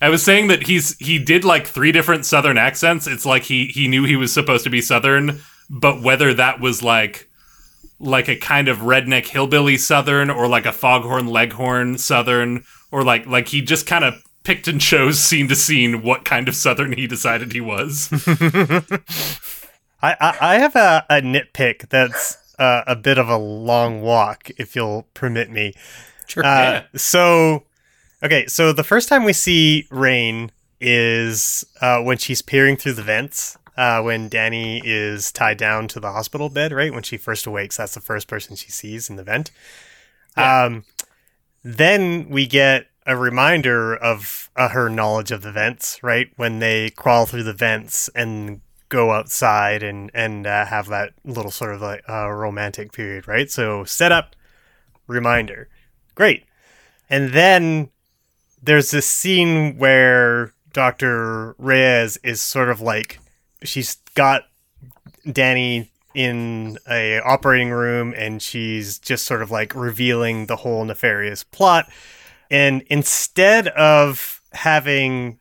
I 0.01 0.09
was 0.09 0.23
saying 0.23 0.47
that 0.47 0.63
he's 0.63 0.97
he 0.97 1.19
did 1.19 1.43
like 1.43 1.67
three 1.67 1.91
different 1.91 2.26
Southern 2.26 2.57
accents. 2.57 3.07
It's 3.07 3.26
like 3.26 3.43
he 3.43 3.67
he 3.67 3.88
knew 3.88 4.03
he 4.03 4.15
was 4.15 4.34
supposed 4.34 4.63
to 4.63 4.69
be 4.69 4.82
Southern, 4.82 5.41
but 5.70 6.01
whether 6.01 6.34
that 6.34 6.59
was 6.59 6.82
like 6.84 7.30
like 7.99 8.28
a 8.28 8.36
kind 8.36 8.68
of 8.68 8.80
redneck 8.80 9.28
hillbilly 9.28 9.78
Southern 9.78 10.30
or 10.30 10.47
like 10.47 10.66
a 10.66 10.72
foghorn 10.74 11.28
leghorn 11.28 11.97
Southern 11.97 12.63
or 12.91 13.03
like 13.03 13.26
like 13.26 13.47
he 13.47 13.61
just 13.61 13.88
kind 13.88 14.03
of 14.03 14.22
picked 14.43 14.68
and 14.68 14.80
chose 14.80 15.20
scene 15.20 15.47
to 15.47 15.55
scene 15.55 16.01
what 16.01 16.24
kind 16.24 16.47
of 16.47 16.55
Southern 16.55 16.93
he 16.93 17.07
decided 17.07 17.51
he 17.51 17.61
was. 17.61 18.09
I, 20.01 20.16
I, 20.22 20.38
I 20.39 20.55
have 20.59 20.76
a, 20.76 21.05
a 21.09 21.16
nitpick 21.16 21.89
that's 21.89 22.38
uh, 22.59 22.84
a 22.86 22.95
bit 22.95 23.18
of 23.18 23.28
a 23.28 23.38
long 23.38 24.01
walk, 24.01 24.49
if 24.57 24.76
you'll 24.76 25.07
permit 25.13 25.49
me. 25.49 25.74
Sure. 26.28 26.45
Uh, 26.45 26.47
Yeah. 26.47 26.84
So, 26.95 27.63
okay, 28.24 28.45
so 28.47 28.72
the 28.72 28.84
first 28.84 29.09
time 29.09 29.24
we 29.24 29.34
see 29.34 29.88
Rahne 29.91 30.51
is 30.80 31.66
uh, 31.82 32.01
when 32.01 32.18
she's 32.18 32.41
peering 32.41 32.78
through 32.78 32.93
the 32.93 33.03
vents. 33.03 33.57
Uh, 33.78 34.01
when 34.01 34.30
Dani 34.30 34.82
is 34.86 35.32
tied 35.34 35.57
down 35.57 35.89
to 35.89 35.99
the 35.99 36.11
hospital 36.11 36.49
bed, 36.49 36.71
right? 36.71 36.93
When 36.93 37.03
she 37.03 37.17
first 37.17 37.45
awakes, 37.45 37.76
that's 37.76 37.93
the 37.93 37.99
first 37.99 38.28
person 38.28 38.55
she 38.55 38.71
sees 38.71 39.09
in 39.09 39.17
the 39.17 39.23
vent. 39.23 39.51
Um, 40.38 40.86
then 41.63 42.30
we 42.30 42.47
get 42.47 42.88
a 43.05 43.15
reminder 43.17 43.95
of 43.95 44.49
uh, 44.55 44.69
her 44.69 44.89
knowledge 44.89 45.32
of 45.32 45.41
the 45.41 45.51
vents, 45.51 46.01
right? 46.01 46.30
When 46.38 46.59
they 46.59 46.89
crawl 46.91 47.26
through 47.26 47.43
the 47.43 47.53
vents 47.53 48.09
and 48.15 48.61
go 48.89 49.11
outside 49.11 49.84
and 49.84 50.11
and 50.13 50.47
uh, 50.47 50.65
have 50.65 50.88
that 50.88 51.13
little 51.23 51.51
sort 51.51 51.73
of 51.73 51.82
like 51.82 52.03
uh, 52.09 52.30
romantic 52.30 52.91
period, 52.91 53.28
right? 53.28 53.49
So 53.49 53.84
setup, 53.84 54.36
reminder, 55.07 55.69
great, 56.13 56.45
and 57.09 57.32
then 57.32 57.89
there's 58.61 58.91
this 58.91 59.07
scene 59.07 59.78
where 59.78 60.53
Doctor 60.73 61.55
Reyes 61.57 62.17
is 62.23 62.41
sort 62.41 62.69
of 62.69 62.82
like 62.82 63.19
she's 63.64 63.95
got 64.16 64.43
Dani 65.26 65.89
in 66.14 66.78
a 66.89 67.20
operating 67.20 67.72
room 67.72 68.14
and 68.16 68.41
she's 68.41 68.97
just 68.97 69.26
sort 69.26 69.41
of 69.41 69.51
like 69.51 69.76
revealing 69.76 70.45
the 70.45 70.56
whole 70.58 70.86
nefarious 70.86 71.43
plot. 71.43 71.89
And 72.49 72.84
instead 72.84 73.68
of 73.70 74.41
having 74.53 75.39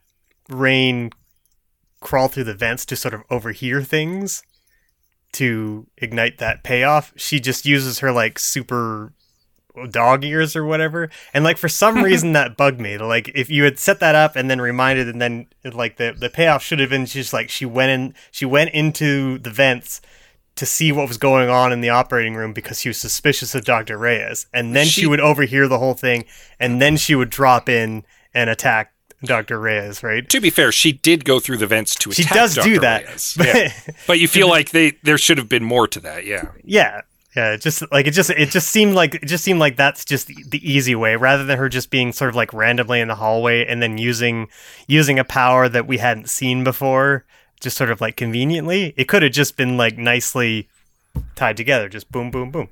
Rahne 0.51 1.13
crawl 2.01 2.29
through 2.29 2.45
the 2.45 2.55
vents 2.55 2.85
to 2.87 2.97
sort 2.97 3.15
of 3.15 3.23
overhear 3.31 3.83
things 3.83 4.43
to 5.33 5.87
ignite 5.99 6.39
that 6.39 6.65
payoff, 6.65 7.13
she 7.17 7.41
just 7.41 7.65
uses 7.65 8.01
her 8.01 8.11
like 8.11 8.39
super 8.39 9.13
dog 9.91 10.25
ears 10.25 10.55
or 10.57 10.65
whatever. 10.65 11.11
And 11.33 11.45
like 11.45 11.59
for 11.59 11.69
some 11.69 12.03
reason 12.05 12.33
that 12.33 12.57
bugged 12.57 12.81
me. 12.81 12.97
Like 12.99 13.31
if 13.35 13.51
you 13.51 13.65
had 13.65 13.79
set 13.79 14.01
that 14.01 14.15
up 14.15 14.37
and 14.37 14.51
then 14.51 14.61
reminded 14.61 15.09
and 15.09 15.21
then 15.21 15.47
like 15.65 15.97
the 15.97 16.15
the 16.17 16.31
payoff 16.31 16.63
should 16.63 16.79
have 16.79 16.91
been 16.91 17.07
just 17.07 17.33
like 17.33 17.51
she 17.51 17.67
went 17.67 17.91
in 17.91 18.15
she 18.31 18.45
went 18.45 18.71
into 18.71 19.39
the 19.39 19.51
vents 19.51 20.01
to 20.57 20.65
see 20.67 20.93
what 20.93 21.09
was 21.09 21.19
going 21.19 21.49
on 21.51 21.73
in 21.73 21.81
the 21.81 21.89
operating 21.89 22.35
room 22.37 22.53
because 22.53 22.81
she 22.81 22.89
was 22.89 22.97
suspicious 22.99 23.55
of 23.57 23.65
Dr. 23.65 23.99
Reyes. 23.99 24.47
And 24.55 24.75
then 24.77 24.87
she, 24.87 25.01
She- 25.01 25.07
would 25.07 25.19
overhear 25.21 25.67
the 25.67 25.79
whole 25.79 25.95
thing 25.95 26.25
and 26.61 26.81
then 26.81 26.97
she 26.97 27.15
would 27.17 27.31
drop 27.31 27.69
in 27.69 28.05
and 28.33 28.49
attack 28.49 28.93
Dr. 29.25 29.59
Reyes, 29.59 30.03
right? 30.03 30.29
To 30.29 30.41
be 30.41 30.51
fair, 30.51 30.71
she 30.71 30.93
did 30.93 31.25
go 31.25 31.41
through 31.41 31.57
the 31.57 31.67
vents 31.67 31.95
to 31.97 32.13
She 32.13 32.23
attack 32.23 32.35
does 32.37 32.55
Dr. 32.57 32.69
do 32.75 32.79
that. 32.81 33.05
But 33.37 33.47
Yeah. 33.47 33.73
But 34.07 34.21
you 34.21 34.29
feel 34.37 34.49
like 34.49 34.71
they 34.71 34.93
there 35.03 35.19
should 35.19 35.39
have 35.39 35.49
been 35.49 35.65
more 35.65 35.89
to 35.89 35.99
that, 36.01 36.25
yeah. 36.27 36.51
yeah. 36.63 37.01
Yeah, 37.37 37.55
it 37.55 37.63
just 37.63 37.83
like 37.91 38.07
it 38.07 38.13
just 38.13 38.31
it 38.31 38.51
just 38.51 38.69
seemed 38.69 38.95
like 38.95 39.17
it 39.17 39.27
just 39.27 39.43
seemed 39.43 39.59
like 39.59 39.77
that's 39.77 40.05
just 40.05 40.29
the, 40.29 40.61
easy 40.63 40.95
way 40.95 41.17
rather 41.17 41.45
than 41.45 41.59
her 41.59 41.69
just 41.69 41.91
being 41.91 42.13
sort 42.13 42.29
of 42.29 42.37
like 42.37 42.53
randomly 42.53 43.01
in 43.01 43.09
the 43.09 43.17
hallway 43.17 43.67
and 43.67 43.83
then 43.83 43.99
using 43.99 44.47
using 44.87 45.19
a 45.19 45.25
power 45.25 45.69
that 45.69 45.87
we 45.87 45.99
hadn't 45.99 46.31
seen 46.31 46.63
before 46.63 47.25
just 47.61 47.77
sort 47.77 47.91
of 47.91 48.01
like 48.01 48.17
conveniently. 48.17 48.95
It 48.97 49.09
could 49.09 49.23
have 49.23 49.33
just 49.33 49.57
been 49.57 49.77
like 49.77 49.99
nicely 49.99 50.69
tied 51.35 51.57
together, 51.57 51.89
just 51.89 52.13
boom 52.13 52.31
boom 52.31 52.53
boom. 52.53 52.69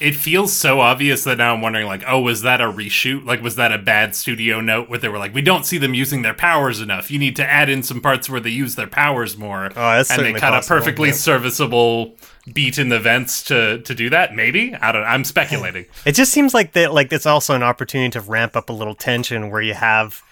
It 0.00 0.14
feels 0.14 0.52
so 0.52 0.80
obvious 0.80 1.24
that 1.24 1.38
now 1.38 1.54
I'm 1.54 1.60
wondering, 1.60 1.86
like, 1.86 2.04
oh, 2.06 2.20
was 2.20 2.42
that 2.42 2.60
a 2.60 2.64
reshoot? 2.64 3.24
Like, 3.24 3.42
was 3.42 3.56
that 3.56 3.72
a 3.72 3.78
bad 3.78 4.14
studio 4.14 4.60
note 4.60 4.88
where 4.88 4.98
they 4.98 5.08
were 5.08 5.18
like, 5.18 5.34
we 5.34 5.42
don't 5.42 5.66
see 5.66 5.76
them 5.76 5.92
using 5.92 6.22
their 6.22 6.34
powers 6.34 6.80
enough. 6.80 7.10
You 7.10 7.18
need 7.18 7.34
to 7.36 7.44
add 7.44 7.68
in 7.68 7.82
some 7.82 8.00
parts 8.00 8.30
where 8.30 8.40
they 8.40 8.50
use 8.50 8.76
their 8.76 8.86
powers 8.86 9.36
more. 9.36 9.66
Oh, 9.66 9.72
that's 9.74 10.10
and 10.10 10.22
they 10.22 10.32
cut 10.32 10.52
possible, 10.52 10.76
a 10.76 10.80
perfectly 10.80 11.08
yeah. 11.08 11.14
serviceable 11.14 12.16
beat 12.52 12.78
in 12.78 12.88
the 12.88 12.98
vents 12.98 13.42
to 13.44 13.80
to 13.82 13.94
do 13.94 14.08
that. 14.10 14.34
Maybe 14.34 14.74
I 14.74 14.92
don't. 14.92 15.04
I'm 15.04 15.24
speculating. 15.24 15.86
It 16.06 16.12
just 16.12 16.32
seems 16.32 16.54
like 16.54 16.72
that 16.72 16.94
like 16.94 17.12
it's 17.12 17.26
also 17.26 17.54
an 17.54 17.62
opportunity 17.62 18.10
to 18.10 18.20
ramp 18.20 18.56
up 18.56 18.70
a 18.70 18.72
little 18.72 18.94
tension 18.94 19.50
where 19.50 19.60
you 19.60 19.74
have 19.74 20.22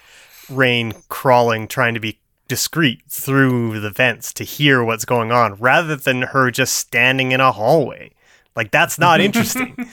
Rahne 0.47 1.07
crawling 1.09 1.67
trying 1.67 1.93
to 1.93 1.99
be 1.99 2.19
discreet 2.47 3.03
through 3.09 3.79
the 3.79 3.91
vents 3.91 4.33
to 4.33 4.43
hear 4.43 4.83
what's 4.83 5.05
going 5.05 5.31
on 5.31 5.55
rather 5.55 5.95
than 5.95 6.21
her 6.23 6.49
just 6.49 6.73
standing 6.73 7.31
in 7.31 7.41
a 7.41 7.51
hallway. 7.51 8.11
Like 8.57 8.71
that's 8.71 8.97
not 8.97 9.21
interesting. 9.21 9.77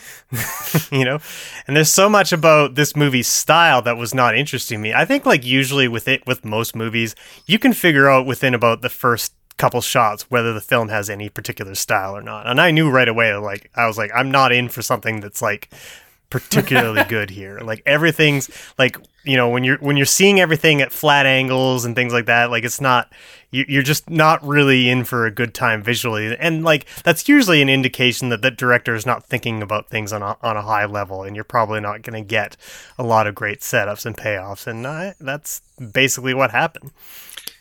you 0.91 1.05
know? 1.05 1.21
And 1.67 1.77
there's 1.77 1.91
so 1.91 2.09
much 2.09 2.33
about 2.33 2.75
this 2.75 2.97
movie's 2.97 3.29
style 3.29 3.83
that 3.83 3.99
was 3.99 4.15
not 4.15 4.35
interesting 4.35 4.79
to 4.79 4.83
me. 4.83 4.95
I 4.95 5.05
think 5.05 5.27
like 5.27 5.45
usually 5.45 5.87
with 5.87 6.09
it 6.09 6.27
with 6.27 6.45
most 6.45 6.75
movies, 6.75 7.15
you 7.47 7.59
can 7.59 7.75
figure 7.75 8.09
out 8.09 8.27
within 8.27 8.55
about 8.55 8.81
the 8.81 8.89
first 8.89 9.35
couple 9.57 9.81
shots 9.81 10.31
whether 10.31 10.53
the 10.53 10.61
film 10.61 10.89
has 10.89 11.09
any 11.09 11.29
particular 11.29 11.75
style 11.75 12.17
or 12.17 12.23
not. 12.23 12.47
And 12.47 12.61
I 12.61 12.71
knew 12.71 12.91
right 12.91 13.07
away 13.07 13.33
like 13.37 13.71
I 13.77 13.87
was 13.87 13.99
like 13.99 14.11
I'm 14.15 14.31
not 14.31 14.51
in 14.51 14.71
for 14.71 14.83
something 14.83 15.21
that's 15.21 15.43
like 15.43 15.71
particularly 16.31 17.05
good 17.09 17.31
here. 17.31 17.61
Like 17.61 17.83
everything's 17.85 18.51
like 18.79 18.97
you 19.25 19.37
know 19.37 19.49
when 19.49 19.65
you're 19.65 19.79
when 19.79 19.97
you're 19.97 20.07
seeing 20.07 20.41
everything 20.41 20.81
at 20.81 20.93
flat 20.93 21.27
angles 21.27 21.85
and 21.85 21.95
things 21.95 22.13
like 22.13 22.27
that. 22.27 22.51
Like 22.51 22.65
it's 22.65 22.81
not 22.81 23.13
you- 23.51 23.65
you're 23.69 23.83
just 23.83 24.11
not 24.11 24.45
really 24.47 24.89
in 24.91 25.05
for 25.05 25.27
a 25.27 25.31
good 25.31 25.55
time 25.55 25.83
visually, 25.83 26.37
and 26.39 26.65
like 26.65 26.87
that's 27.05 27.29
usually 27.29 27.63
an 27.63 27.69
indication 27.69 28.29
that 28.31 28.43
the 28.43 28.51
director 28.51 28.95
is 28.95 29.07
not 29.07 29.25
thinking 29.25 29.63
about 29.63 29.89
things 29.89 30.13
on 30.13 30.23
a 30.23 30.37
on 30.43 30.57
a 30.57 30.63
high 30.63 30.87
level, 30.87 31.23
and 31.23 31.35
you're 31.37 31.45
probably 31.45 31.81
not 31.81 32.03
going 32.03 32.21
to 32.23 32.27
get 32.29 32.57
a 32.99 33.03
lot 33.03 33.27
of 33.27 33.35
great 33.35 33.61
setups 33.61 34.05
and 34.07 34.17
payoffs. 34.17 34.67
And 34.67 34.85
uh, 34.87 35.13
that's 35.21 35.63
basically 35.93 36.35
what 36.35 36.51
happened. 36.51 36.91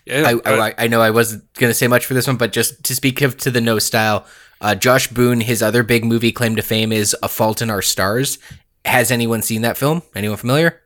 Yeah, 0.05 0.37
I, 0.45 0.51
I, 0.69 0.73
I 0.79 0.87
know 0.87 1.01
I 1.01 1.11
wasn't 1.11 1.51
going 1.53 1.69
to 1.69 1.73
say 1.73 1.87
much 1.87 2.05
for 2.05 2.13
this 2.13 2.27
one, 2.27 2.35
but 2.35 2.51
just 2.51 2.83
to 2.83 2.95
speak 2.95 3.21
of 3.21 3.37
to 3.37 3.49
the 3.51 3.61
no 3.61 3.79
style, 3.79 4.25
uh, 4.59 4.75
Josh 4.75 5.07
Boone, 5.07 5.39
his 5.39 5.63
other 5.63 5.81
big 5.81 6.03
movie 6.03 6.33
claim 6.33 6.57
to 6.57 6.61
fame 6.61 6.91
is 6.91 7.15
A 7.23 7.29
Fault 7.29 7.61
in 7.61 7.69
Our 7.69 7.81
Stars. 7.81 8.37
Has 8.83 9.11
anyone 9.11 9.41
seen 9.41 9.61
that 9.61 9.77
film? 9.77 10.01
Anyone 10.13 10.35
familiar? 10.37 10.81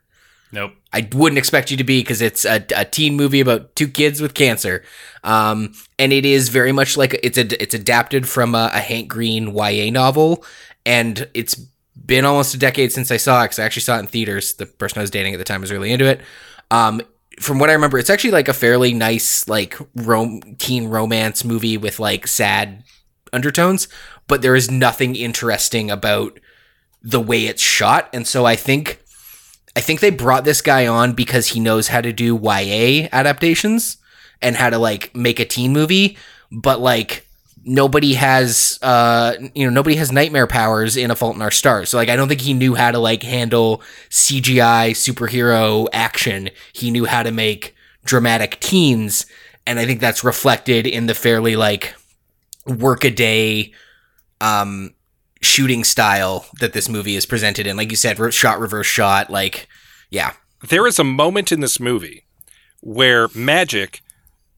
Nope. 0.52 0.74
I 0.93 1.08
wouldn't 1.14 1.38
expect 1.38 1.72
you 1.72 1.78
to 1.78 1.84
be 1.84 2.02
because 2.02 2.22
it's 2.22 2.45
a, 2.45 2.66
a 2.76 2.86
teen 2.86 3.16
movie 3.16 3.41
about 3.41 3.76
two 3.76 3.88
kids 3.88 4.22
with 4.22 4.34
cancer, 4.34 4.84
um, 5.24 5.74
and 6.00 6.14
it 6.14 6.26
is 6.26 6.50
very 6.50 6.72
much 6.72 6.95
like 6.95 7.20
it's 7.22 7.38
a, 7.38 7.62
it's 7.62 7.74
adapted 7.74 8.28
from 8.28 8.56
a, 8.56 8.70
a 8.74 8.80
Hank 8.80 9.10
Green 9.10 9.54
YA 9.54 9.91
novel, 9.91 10.45
and 10.86 11.30
it's 11.34 11.56
been 12.06 12.24
almost 12.24 12.56
a 12.56 12.58
decade 12.58 12.93
since 12.93 13.12
I 13.12 13.18
saw 13.18 13.41
it 13.41 13.45
because 13.45 13.60
I 13.60 13.66
actually 13.66 13.82
saw 13.82 13.98
it 13.98 14.02
in 14.02 14.08
theaters. 14.08 14.54
The 14.54 14.66
person 14.66 15.00
I 15.00 15.02
was 15.02 15.12
dating 15.12 15.34
at 15.34 15.38
the 15.38 15.43
time 15.43 15.62
was 15.62 15.72
really 15.72 15.91
into 15.91 16.06
it. 16.06 16.22
Um, 16.72 17.02
from 17.39 17.60
what 17.60 17.70
I 17.70 17.74
remember, 17.74 18.00
it's 18.00 18.10
actually 18.10 18.32
like 18.32 18.48
a 18.48 18.54
fairly 18.54 18.93
nice 18.93 19.48
like 19.50 19.78
rom- 19.95 20.56
teen 20.58 20.88
romance 20.88 21.43
movie 21.43 21.78
with 21.78 22.00
like 22.00 22.26
sad 22.26 22.84
undertones, 23.34 23.89
but 24.28 24.41
there 24.41 24.56
is 24.56 24.72
nothing 24.72 25.16
interesting 25.16 25.91
about 25.91 26.39
the 27.04 27.20
way 27.20 27.45
it's 27.45 27.62
shot, 27.62 28.10
and 28.14 28.26
so 28.26 28.45
I 28.45 28.56
think 28.56 29.04
I 29.78 29.80
think 29.80 30.00
they 30.00 30.10
brought 30.10 30.44
this 30.44 30.64
guy 30.64 30.88
on 30.88 31.14
because 31.14 31.50
he 31.50 31.60
knows 31.60 31.88
how 31.88 32.02
to 32.02 32.12
do 32.12 32.36
YA 32.36 33.10
adaptations 33.12 33.98
and 34.42 34.56
how 34.56 34.72
to 34.72 34.80
like 34.80 35.16
make 35.16 35.40
a 35.40 35.46
teen 35.46 35.72
movie, 35.72 36.18
but 36.52 36.80
like 36.80 37.28
nobody 37.64 38.16
has 38.16 38.80
uh 38.82 39.36
you 39.54 39.68
know 39.68 39.70
nobody 39.72 39.96
has 39.98 40.12
nightmare 40.12 40.48
powers 40.48 40.98
in 40.98 41.12
A 41.12 41.16
Fault 41.16 41.36
in 41.36 41.44
Our 41.44 41.52
Stars. 41.52 41.90
So 41.90 41.98
like 41.98 42.10
I 42.10 42.16
don't 42.16 42.28
think 42.28 42.42
he 42.42 42.56
knew 42.56 42.74
how 42.74 42.90
to 42.90 42.98
like 42.98 43.22
handle 43.22 43.84
CGI 44.10 44.94
superhero 44.94 45.88
action. 45.94 46.50
He 46.74 46.90
knew 46.90 47.06
how 47.06 47.22
to 47.22 47.30
make 47.30 47.76
dramatic 48.04 48.60
teens 48.60 49.28
and 49.68 49.78
I 49.78 49.86
think 49.86 50.02
that's 50.02 50.24
reflected 50.24 50.88
in 50.88 51.06
the 51.06 51.14
fairly 51.14 51.56
like 51.56 51.94
workaday 52.66 53.72
um 54.42 54.96
shooting 55.42 55.84
style 55.84 56.46
that 56.60 56.74
this 56.74 56.90
movie 56.90 57.16
is 57.16 57.26
presented 57.26 57.68
in. 57.68 57.78
Like 57.78 57.92
you 57.92 57.98
said, 57.98 58.34
shot 58.34 58.60
reverse 58.60 58.88
shot 58.88 59.30
like 59.30 59.68
yeah. 60.10 60.34
there 60.70 60.88
is 60.88 61.00
a 61.00 61.04
moment 61.04 61.52
in 61.52 61.60
this 61.60 61.80
movie 61.80 62.26
where 62.82 63.28
magic 63.36 64.02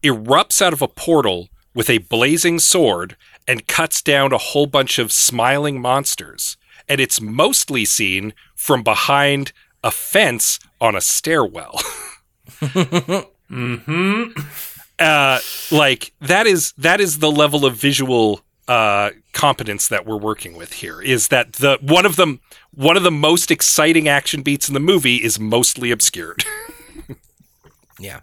erupts 0.04 0.62
out 0.62 0.74
of 0.74 0.82
a 0.82 0.88
portal 0.88 1.50
with 1.74 1.90
a 1.90 2.00
blazing 2.00 2.60
sword 2.60 3.16
and 3.48 3.68
cuts 3.68 4.02
down 4.02 4.32
a 4.32 4.38
whole 4.38 4.68
bunch 4.68 5.00
of 5.00 5.12
smiling 5.12 5.82
monsters. 5.82 6.58
And 6.88 7.00
it's 7.00 7.22
mostly 7.22 7.86
seen 7.86 8.34
from 8.56 8.84
behind 8.84 9.52
a 9.84 9.92
fence 9.92 10.60
on 10.82 10.96
a 10.96 11.02
stairwell. 11.02 11.80
Mm-hmm. 13.50 14.40
Uh, 15.00 15.40
like 15.72 16.14
that 16.22 16.46
is 16.46 16.74
that 16.74 17.00
is 17.00 17.20
the 17.20 17.32
level 17.32 17.66
of 17.66 17.76
visual 17.76 18.42
uh, 18.70 19.10
competence 19.34 19.88
that 19.88 20.06
we're 20.06 20.16
working 20.16 20.56
with 20.56 20.74
here. 20.74 21.02
Is 21.02 21.28
that 21.30 21.54
the 21.54 21.78
one 21.82 22.06
of 22.06 22.16
them 22.16 22.40
one 22.74 22.96
of 22.96 23.04
the 23.04 23.12
most 23.12 23.52
exciting 23.52 24.08
action 24.08 24.44
beats 24.44 24.68
in 24.68 24.74
the 24.74 24.80
movie 24.80 25.18
is 25.18 25.40
mostly 25.40 25.92
obscured. 25.92 26.46
Yeah. 28.00 28.22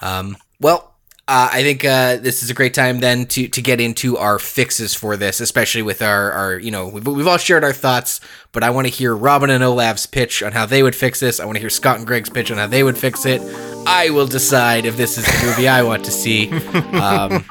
Um, 0.00 0.36
well, 0.60 0.96
uh, 1.28 1.50
I 1.52 1.62
think 1.62 1.84
uh, 1.84 2.16
this 2.16 2.42
is 2.42 2.48
a 2.48 2.54
great 2.54 2.72
time 2.72 3.00
then 3.00 3.26
to 3.26 3.48
to 3.48 3.60
get 3.60 3.82
into 3.82 4.16
our 4.16 4.38
fixes 4.38 4.94
for 4.94 5.14
this, 5.14 5.40
especially 5.40 5.82
with 5.82 6.00
our 6.00 6.32
our 6.32 6.58
you 6.58 6.70
know 6.70 6.88
we've, 6.88 7.06
we've 7.06 7.26
all 7.26 7.36
shared 7.36 7.64
our 7.64 7.74
thoughts, 7.74 8.18
but 8.50 8.64
I 8.64 8.70
want 8.70 8.86
to 8.86 8.92
hear 8.92 9.14
Robin 9.14 9.50
and 9.50 9.62
Olav's 9.62 10.06
pitch 10.06 10.42
on 10.42 10.52
how 10.52 10.64
they 10.64 10.82
would 10.82 10.96
fix 10.96 11.20
this. 11.20 11.38
I 11.38 11.44
want 11.44 11.56
to 11.56 11.60
hear 11.60 11.68
Scott 11.68 11.98
and 11.98 12.06
Greg's 12.06 12.30
pitch 12.30 12.50
on 12.50 12.56
how 12.56 12.66
they 12.66 12.82
would 12.82 12.96
fix 12.96 13.26
it. 13.26 13.42
I 13.86 14.08
will 14.08 14.26
decide 14.26 14.86
if 14.86 14.96
this 14.96 15.18
is 15.18 15.26
the 15.26 15.46
movie 15.46 15.68
I 15.68 15.82
want 15.82 16.06
to 16.06 16.10
see, 16.10 16.50
um, 16.96 17.44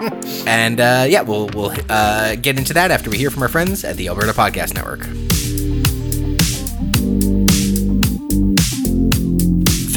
and 0.48 0.80
uh, 0.80 1.06
yeah, 1.08 1.22
we'll 1.22 1.48
we'll 1.54 1.76
uh, 1.88 2.36
get 2.36 2.58
into 2.58 2.74
that 2.74 2.90
after 2.90 3.12
we 3.12 3.18
hear 3.20 3.30
from 3.30 3.44
our 3.44 3.50
friends 3.50 3.84
at 3.84 3.96
the 3.96 4.08
Alberta 4.08 4.34
Podcast 4.34 4.74
Network. 4.74 5.02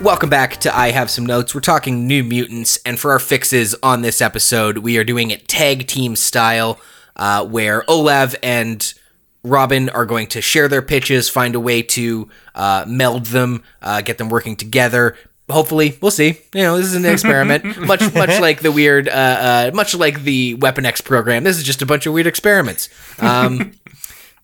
Welcome 0.00 0.28
back 0.28 0.58
to 0.58 0.76
I 0.76 0.90
Have 0.90 1.10
Some 1.10 1.24
Notes. 1.24 1.54
We're 1.54 1.62
talking 1.62 2.06
New 2.06 2.22
Mutants, 2.22 2.78
and 2.84 2.98
for 2.98 3.12
our 3.12 3.18
fixes 3.18 3.74
on 3.82 4.02
this 4.02 4.20
episode, 4.20 4.78
we 4.78 4.98
are 4.98 5.04
doing 5.04 5.30
it 5.30 5.48
tag 5.48 5.86
team 5.86 6.16
style, 6.16 6.78
uh, 7.16 7.46
where 7.46 7.82
Olav 7.90 8.36
and 8.42 8.92
Robin 9.42 9.88
are 9.88 10.04
going 10.04 10.26
to 10.28 10.42
share 10.42 10.68
their 10.68 10.82
pitches, 10.82 11.30
find 11.30 11.54
a 11.54 11.60
way 11.60 11.80
to 11.80 12.28
uh, 12.54 12.84
meld 12.86 13.26
them, 13.26 13.62
uh, 13.80 14.02
get 14.02 14.18
them 14.18 14.28
working 14.28 14.54
together. 14.54 15.16
Hopefully, 15.48 15.96
we'll 16.02 16.10
see. 16.10 16.40
You 16.52 16.62
know, 16.62 16.76
this 16.76 16.86
is 16.86 16.94
an 16.94 17.04
experiment, 17.06 17.64
much 17.80 18.12
much 18.12 18.38
like 18.40 18.60
the 18.60 18.72
weird, 18.72 19.08
uh, 19.08 19.12
uh, 19.12 19.70
much 19.72 19.94
like 19.94 20.24
the 20.24 20.56
Weapon 20.56 20.84
X 20.84 21.00
program. 21.00 21.42
This 21.42 21.56
is 21.56 21.64
just 21.64 21.80
a 21.80 21.86
bunch 21.86 22.04
of 22.04 22.12
weird 22.12 22.26
experiments. 22.26 22.90
Um, 23.18 23.72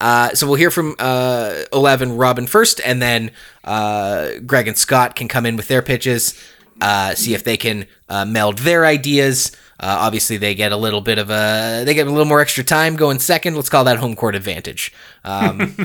Uh, 0.02 0.34
so 0.34 0.48
we'll 0.48 0.56
hear 0.56 0.72
from 0.72 0.96
uh, 0.98 1.62
Olav 1.70 2.02
and 2.02 2.18
Robin 2.18 2.48
first, 2.48 2.80
and 2.84 3.00
then 3.00 3.30
uh, 3.62 4.32
Greg 4.44 4.66
and 4.66 4.76
Scott 4.76 5.14
can 5.14 5.28
come 5.28 5.46
in 5.46 5.54
with 5.54 5.68
their 5.68 5.80
pitches, 5.80 6.34
uh, 6.80 7.14
see 7.14 7.34
if 7.34 7.44
they 7.44 7.56
can 7.56 7.86
uh, 8.08 8.24
meld 8.24 8.58
their 8.58 8.84
ideas. 8.84 9.52
Uh, 9.78 9.98
obviously, 10.00 10.36
they 10.36 10.56
get 10.56 10.72
a 10.72 10.76
little 10.76 11.02
bit 11.02 11.18
of 11.18 11.30
a 11.30 11.84
they 11.84 11.94
get 11.94 12.08
a 12.08 12.10
little 12.10 12.24
more 12.24 12.40
extra 12.40 12.64
time 12.64 12.96
going 12.96 13.20
second. 13.20 13.54
Let's 13.54 13.68
call 13.68 13.84
that 13.84 13.98
home 13.98 14.16
court 14.16 14.34
advantage. 14.34 14.92
Um, 15.22 15.76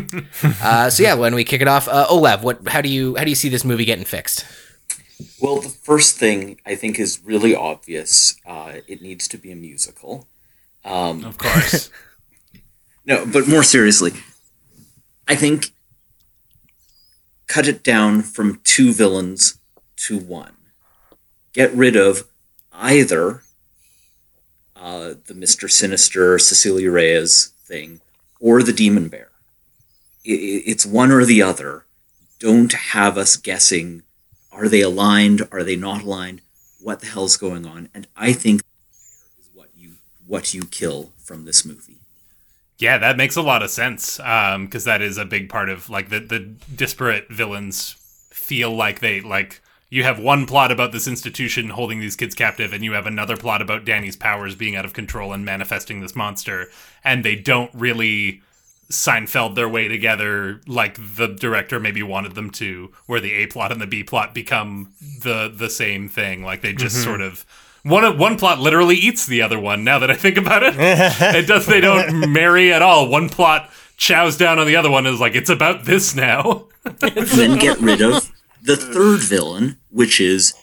uh, 0.64 0.90
so 0.90 1.04
yeah, 1.04 1.14
when 1.14 1.36
we 1.36 1.44
kick 1.44 1.62
it 1.62 1.68
off, 1.68 1.88
uh, 1.88 2.08
Olav, 2.10 2.44
what 2.44 2.68
how 2.68 2.82
do 2.82 2.90
you 2.90 3.16
how 3.18 3.24
do 3.24 3.30
you 3.30 3.36
see 3.36 3.50
this 3.50 3.64
movie 3.64 3.86
getting 3.86 4.06
fixed? 4.06 4.46
Well, 5.40 5.62
the 5.62 5.70
first 5.70 6.18
thing 6.18 6.60
I 6.66 6.74
think 6.74 7.00
is 7.00 7.20
really 7.24 7.56
obvious. 7.56 8.36
Uh, 8.48 8.78
it 8.88 9.04
needs 9.04 9.28
to 9.28 9.38
be 9.38 9.52
a 9.52 9.56
musical. 9.56 10.28
Um, 10.84 11.24
Of 11.24 11.38
course. 11.38 11.92
No, 13.08 13.26
but 13.26 13.48
more 13.48 13.64
seriously, 13.64 14.12
I 15.30 15.36
think 15.36 15.72
cut 17.48 17.66
it 17.66 17.82
down 17.82 18.22
from 18.22 18.60
two 18.66 18.92
villains 18.92 19.58
to 19.96 20.18
one. 20.18 20.58
Get 21.54 21.74
rid 21.74 21.96
of 21.96 22.28
either 22.74 23.44
uh, 24.76 25.14
the 25.26 25.34
Mister 25.34 25.70
Sinister 25.70 26.38
Cecilia 26.38 26.92
Reyes 26.92 27.54
thing 27.64 28.02
or 28.42 28.62
the 28.62 28.74
Demon 28.74 29.08
Bear. 29.08 29.30
It's 30.26 30.86
one 30.86 31.10
or 31.10 31.24
the 31.24 31.42
other. 31.42 31.86
Don't 32.40 32.74
have 32.74 33.18
us 33.18 33.38
guessing. 33.38 34.04
Are 34.52 34.68
they 34.68 34.82
aligned? 34.82 35.48
Are 35.50 35.64
they 35.64 35.78
not 35.78 36.04
aligned? 36.04 36.42
What 36.82 37.00
the 37.00 37.08
hell's 37.08 37.38
going 37.38 37.66
on? 37.66 37.88
And 37.96 38.08
I 38.18 38.34
think 38.34 38.62
is 39.40 39.50
what 39.54 39.70
you 39.74 39.94
what 40.28 40.54
you 40.54 40.64
kill 40.64 41.14
from 41.18 41.46
this 41.46 41.64
movie. 41.64 41.97
Yeah, 42.78 42.98
that 43.00 43.18
makes 43.18 43.36
a 43.36 43.42
lot 43.42 43.64
of 43.64 43.70
sense. 43.70 44.20
Um, 44.20 44.66
because 44.66 44.84
that 44.84 45.02
is 45.02 45.18
a 45.18 45.26
big 45.26 45.50
part 45.50 45.70
of 45.70 45.90
like 45.90 46.10
the 46.10 46.20
the 46.20 46.40
disparate 46.76 47.30
villains 47.30 47.96
feel 48.32 48.76
like 48.76 49.00
they 49.00 49.20
like 49.22 49.62
you 49.90 50.04
have 50.04 50.20
one 50.20 50.46
plot 50.46 50.72
about 50.72 50.92
this 50.92 51.08
institution 51.08 51.70
holding 51.70 52.00
these 52.00 52.16
kids 52.16 52.36
captive, 52.36 52.74
and 52.74 52.84
you 52.84 52.92
have 52.94 53.08
another 53.08 53.38
plot 53.38 53.62
about 53.62 53.86
Dani's 53.86 54.16
powers 54.16 54.56
being 54.56 54.76
out 54.76 54.86
of 54.86 54.94
control 54.94 55.34
and 55.34 55.46
manifesting 55.46 56.02
this 56.02 56.16
monster, 56.16 56.68
and 57.04 57.24
they 57.24 57.36
don't 57.36 57.72
really 57.74 58.42
Seinfeld 58.90 59.56
their 59.56 59.68
way 59.68 59.90
together 59.90 60.62
like 60.66 60.96
the 60.98 61.28
director 61.28 61.78
maybe 61.78 62.02
wanted 62.02 62.36
them 62.36 62.50
to, 62.52 62.94
where 63.06 63.20
the 63.20 63.34
A 63.34 63.48
plot 63.48 63.72
and 63.74 63.82
the 63.82 63.88
B 63.88 64.02
plot 64.02 64.34
become 64.34 64.94
the 65.24 65.52
the 65.54 65.70
same 65.70 66.08
thing. 66.08 66.42
Like 66.42 66.62
they 66.62 66.72
just 66.72 67.04
sort 67.04 67.20
of 67.20 67.46
one 67.88 68.18
one 68.18 68.38
plot 68.38 68.60
literally 68.60 68.96
eats 68.96 69.26
the 69.26 69.42
other 69.42 69.60
one. 69.60 69.84
Now 69.84 70.00
that 70.00 70.12
I 70.12 70.16
think 70.16 70.38
about 70.38 70.64
it, 70.64 70.76
it 70.78 71.48
does. 71.48 71.66
They 71.66 71.82
don't 71.82 72.32
marry 72.32 72.72
at 72.74 72.82
all. 72.82 73.10
One 73.10 73.30
plot 73.30 73.70
chows 73.98 74.38
down 74.38 74.60
on 74.60 74.68
the 74.68 74.76
other 74.76 74.90
one. 74.92 75.06
and 75.06 75.14
Is 75.14 75.20
like 75.22 75.36
it's 75.36 75.50
about 75.50 75.86
this 75.86 76.16
now. 76.16 76.68
then 76.84 77.58
get 77.60 77.80
rid 77.80 78.02
of 78.02 78.32
the 78.62 78.76
third 78.78 79.20
villain, 79.22 79.78
which 79.90 80.20
is 80.22 80.54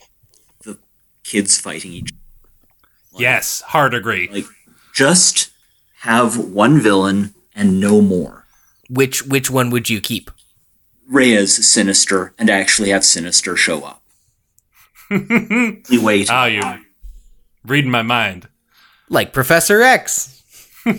the 0.63 0.77
kids 1.23 1.59
fighting 1.59 1.91
each 1.91 2.11
other. 3.13 3.21
yes, 3.23 3.61
hard 3.61 3.93
agree. 3.93 4.29
Like, 4.31 4.45
just 4.93 5.51
have 6.01 6.37
one 6.37 6.79
villain 6.79 7.33
and 7.53 7.79
no 7.79 8.01
more. 8.01 8.45
Which 8.89 9.23
which 9.25 9.49
one 9.49 9.69
would 9.71 9.89
you 9.89 9.99
keep? 10.01 10.31
Reyes 11.07 11.67
Sinister 11.71 12.33
and 12.37 12.49
actually 12.49 12.89
have 12.89 13.03
Sinister 13.03 13.55
show 13.55 13.83
up. 13.83 14.01
Wait. 15.11 16.29
Oh, 16.31 16.45
you 16.45 16.61
reading 17.65 17.91
my 17.91 18.01
mind. 18.01 18.47
Like 19.09 19.33
Professor 19.33 19.81
X. 19.81 20.31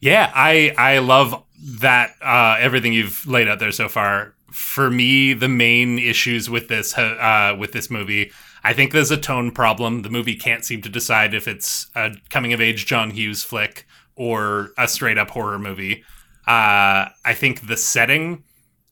Yeah, 0.00 0.30
I 0.34 0.72
I 0.78 0.98
love 0.98 1.42
that 1.80 2.12
uh, 2.22 2.56
everything 2.58 2.92
you've 2.92 3.26
laid 3.26 3.48
out 3.48 3.58
there 3.58 3.72
so 3.72 3.88
far. 3.88 4.34
For 4.52 4.90
me, 4.90 5.34
the 5.34 5.48
main 5.48 5.98
issues 5.98 6.48
with 6.48 6.68
this 6.68 6.96
uh, 6.96 7.56
with 7.58 7.72
this 7.72 7.90
movie, 7.90 8.30
I 8.64 8.72
think 8.72 8.92
there's 8.92 9.10
a 9.10 9.16
tone 9.16 9.50
problem. 9.50 10.02
The 10.02 10.10
movie 10.10 10.36
can't 10.36 10.64
seem 10.64 10.82
to 10.82 10.88
decide 10.88 11.34
if 11.34 11.48
it's 11.48 11.88
a 11.94 12.14
coming 12.30 12.52
of 12.52 12.60
age 12.60 12.86
John 12.86 13.10
Hughes 13.10 13.42
flick 13.42 13.86
or 14.14 14.70
a 14.78 14.88
straight 14.88 15.18
up 15.18 15.30
horror 15.30 15.58
movie. 15.58 16.04
Uh, 16.46 17.10
I 17.24 17.34
think 17.34 17.66
the 17.66 17.76
setting, 17.76 18.44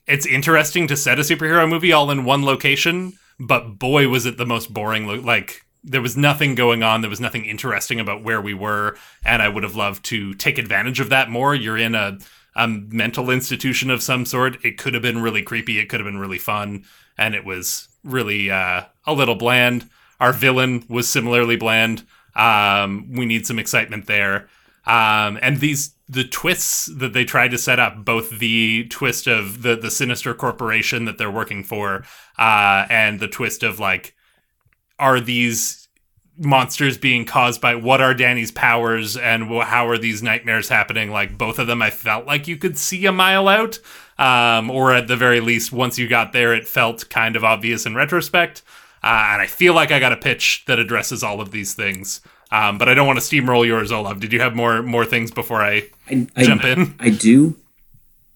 it's 0.06 0.26
interesting 0.26 0.86
to 0.88 0.96
set 0.96 1.18
a 1.18 1.22
superhero 1.22 1.68
movie 1.68 1.92
all 1.92 2.10
in 2.10 2.24
one 2.24 2.44
location, 2.44 3.14
but 3.38 3.78
boy, 3.78 4.08
was 4.08 4.26
it 4.26 4.38
the 4.38 4.46
most 4.46 4.72
boring. 4.72 5.06
Lo- 5.06 5.20
like 5.20 5.62
there 5.86 6.02
was 6.02 6.16
nothing 6.16 6.54
going 6.54 6.82
on. 6.82 7.00
There 7.00 7.10
was 7.10 7.20
nothing 7.20 7.44
interesting 7.44 8.00
about 8.00 8.22
where 8.22 8.40
we 8.40 8.54
were, 8.54 8.96
and 9.24 9.40
I 9.40 9.48
would 9.48 9.62
have 9.62 9.76
loved 9.76 10.04
to 10.06 10.34
take 10.34 10.58
advantage 10.58 11.00
of 11.00 11.10
that 11.10 11.30
more. 11.30 11.54
You're 11.54 11.78
in 11.78 11.94
a, 11.94 12.18
a 12.56 12.66
mental 12.66 13.30
institution 13.30 13.90
of 13.90 14.02
some 14.02 14.26
sort. 14.26 14.64
It 14.64 14.78
could 14.78 14.94
have 14.94 15.02
been 15.02 15.22
really 15.22 15.42
creepy. 15.42 15.78
It 15.78 15.88
could 15.88 16.00
have 16.00 16.06
been 16.06 16.18
really 16.18 16.38
fun, 16.38 16.84
and 17.16 17.34
it 17.34 17.44
was 17.44 17.88
really 18.02 18.50
uh, 18.50 18.84
a 19.06 19.14
little 19.14 19.36
bland. 19.36 19.88
Our 20.18 20.32
villain 20.32 20.84
was 20.88 21.08
similarly 21.08 21.56
bland. 21.56 22.04
Um, 22.34 23.12
we 23.12 23.26
need 23.26 23.46
some 23.46 23.58
excitement 23.58 24.06
there. 24.06 24.48
Um, 24.86 25.38
and 25.42 25.60
these 25.60 25.95
the 26.08 26.24
twists 26.24 26.86
that 26.86 27.12
they 27.12 27.24
tried 27.24 27.50
to 27.50 27.58
set 27.58 27.78
up, 27.78 28.04
both 28.04 28.38
the 28.38 28.86
twist 28.88 29.26
of 29.26 29.62
the 29.62 29.76
the 29.76 29.90
sinister 29.90 30.34
corporation 30.34 31.04
that 31.04 31.18
they're 31.18 31.30
working 31.30 31.64
for, 31.64 32.04
uh, 32.38 32.86
and 32.88 33.20
the 33.20 33.28
twist 33.28 33.62
of 33.62 33.80
like 33.80 34.14
are 34.98 35.20
these 35.20 35.86
monsters 36.38 36.98
being 36.98 37.24
caused 37.24 37.60
by 37.60 37.74
what 37.74 38.00
are 38.00 38.14
Dani's 38.14 38.50
powers 38.50 39.16
and 39.16 39.48
how 39.62 39.88
are 39.88 39.98
these 39.98 40.22
nightmares 40.22 40.68
happening? 40.68 41.10
Like 41.10 41.36
both 41.38 41.58
of 41.58 41.66
them, 41.66 41.82
I 41.82 41.90
felt 41.90 42.26
like 42.26 42.46
you 42.46 42.56
could 42.56 42.76
see 42.76 43.06
a 43.06 43.12
mile 43.12 43.48
out, 43.48 43.78
um, 44.18 44.70
or 44.70 44.92
at 44.92 45.08
the 45.08 45.16
very 45.16 45.40
least, 45.40 45.72
once 45.72 45.98
you 45.98 46.08
got 46.08 46.32
there, 46.32 46.54
it 46.54 46.68
felt 46.68 47.08
kind 47.08 47.36
of 47.36 47.44
obvious 47.44 47.86
in 47.86 47.94
retrospect. 47.94 48.62
Uh, 49.02 49.30
and 49.32 49.42
I 49.42 49.46
feel 49.46 49.74
like 49.74 49.90
I 49.90 50.00
got 50.00 50.12
a 50.12 50.16
pitch 50.16 50.64
that 50.66 50.78
addresses 50.78 51.22
all 51.22 51.40
of 51.40 51.52
these 51.52 51.74
things. 51.74 52.20
Um, 52.50 52.78
but 52.78 52.88
I 52.88 52.94
don't 52.94 53.06
want 53.06 53.18
to 53.18 53.24
steamroll 53.24 53.66
yours, 53.66 53.90
Olav. 53.90 54.20
Did 54.20 54.32
you 54.32 54.40
have 54.40 54.54
more 54.54 54.82
more 54.82 55.04
things 55.04 55.30
before 55.30 55.62
I 55.62 55.88
I, 56.08 56.26
I, 56.36 56.44
jump 56.44 56.64
in? 56.64 56.94
I 57.00 57.10
do. 57.10 57.56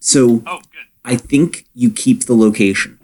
So 0.00 0.42
Oh, 0.46 0.58
good. 0.72 0.86
I 1.04 1.16
think 1.16 1.66
you 1.74 1.90
keep 1.90 2.24
the 2.24 2.34
location. 2.34 2.98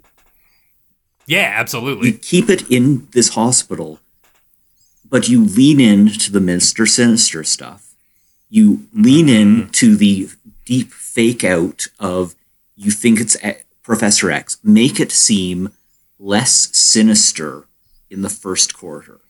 Yeah, 1.27 1.53
absolutely. 1.55 2.09
You 2.09 2.15
keep 2.19 2.49
it 2.49 2.71
in 2.71 3.09
this 3.13 3.31
hospital, 3.31 4.01
but 5.09 5.29
you 5.29 5.45
lean 5.45 5.81
in 5.81 6.09
to 6.09 6.33
the 6.33 6.41
Mister 6.41 6.87
Sinister 6.87 7.45
stuff. 7.45 7.95
You 8.49 8.87
lean 8.93 9.29
in 9.29 9.69
to 9.71 9.97
the 9.97 10.29
deep 10.65 10.93
fake 10.93 11.45
out 11.45 11.87
of 11.99 12.35
you 12.77 12.91
think 12.91 13.21
it's 13.21 13.37
E- 13.45 13.63
Professor 13.83 14.31
X. 14.31 14.59
Make 14.63 15.01
it 15.01 15.11
seem 15.13 15.71
less 16.19 16.77
sinister 16.77 17.67
in 18.11 18.23
the 18.23 18.29
first 18.29 18.77
quarter. 18.77 19.21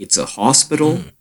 It's 0.00 0.16
a 0.16 0.24
hospital. 0.24 0.96
Mm. 0.96 1.12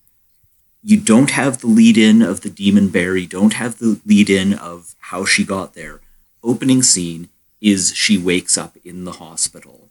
You 0.81 0.97
don't 1.01 1.31
have 1.31 1.59
the 1.59 1.67
lead 1.67 1.97
in 1.97 2.21
of 2.21 2.41
the 2.41 2.49
demon 2.49 2.87
bear. 2.87 3.17
You 3.17 3.27
don't 3.27 3.55
have 3.55 3.77
the 3.77 3.99
lead 4.05 4.29
in 4.29 4.53
of 4.53 4.95
how 4.99 5.25
she 5.25 5.43
got 5.43 5.73
there. 5.73 5.99
Opening 6.41 6.81
scene 6.81 7.27
is 7.59 7.93
she 7.93 8.17
wakes 8.17 8.57
up 8.57 8.77
in 8.85 9.03
the 9.03 9.11
hospital. 9.11 9.89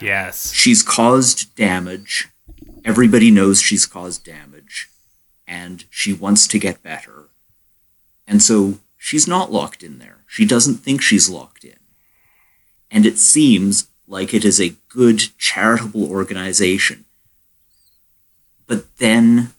Yes. 0.00 0.54
She's 0.54 0.82
caused 0.82 1.54
damage. 1.54 2.30
Everybody 2.82 3.30
knows 3.30 3.60
she's 3.60 3.84
caused 3.84 4.24
damage. 4.24 4.88
And 5.46 5.84
she 5.90 6.14
wants 6.14 6.46
to 6.46 6.58
get 6.58 6.82
better. 6.82 7.28
And 8.26 8.42
so 8.42 8.78
she's 8.96 9.28
not 9.28 9.52
locked 9.52 9.82
in 9.82 9.98
there. 9.98 10.24
She 10.26 10.46
doesn't 10.46 10.76
think 10.76 11.02
she's 11.02 11.28
locked 11.28 11.64
in. 11.64 11.76
And 12.90 13.04
it 13.04 13.18
seems 13.18 13.88
like 14.08 14.32
it 14.32 14.46
is 14.46 14.58
a 14.58 14.76
good 14.88 15.36
charitable 15.36 16.10
organization. 16.10 17.04
But 18.70 18.84
then 18.98 19.52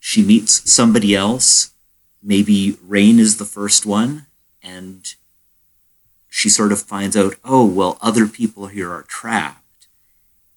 she 0.00 0.24
meets 0.24 0.68
somebody 0.68 1.14
else. 1.14 1.70
Maybe 2.20 2.72
Rahne 2.84 3.20
is 3.20 3.36
the 3.36 3.44
first 3.44 3.86
one. 3.86 4.26
And 4.60 5.14
she 6.28 6.48
sort 6.48 6.72
of 6.72 6.82
finds 6.82 7.16
out, 7.16 7.36
oh, 7.44 7.64
well, 7.64 7.96
other 8.02 8.26
people 8.26 8.66
here 8.66 8.90
are 8.90 9.04
trapped 9.04 9.62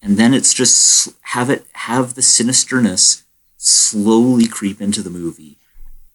and 0.01 0.18
then 0.18 0.34
it's 0.34 0.53
just 0.53 1.14
have 1.22 1.49
it 1.49 1.66
have 1.74 2.14
the 2.14 2.22
sinisterness 2.22 3.24
slowly 3.57 4.47
creep 4.47 4.82
into 4.82 5.01
the 5.01 5.10
movie 5.10 5.57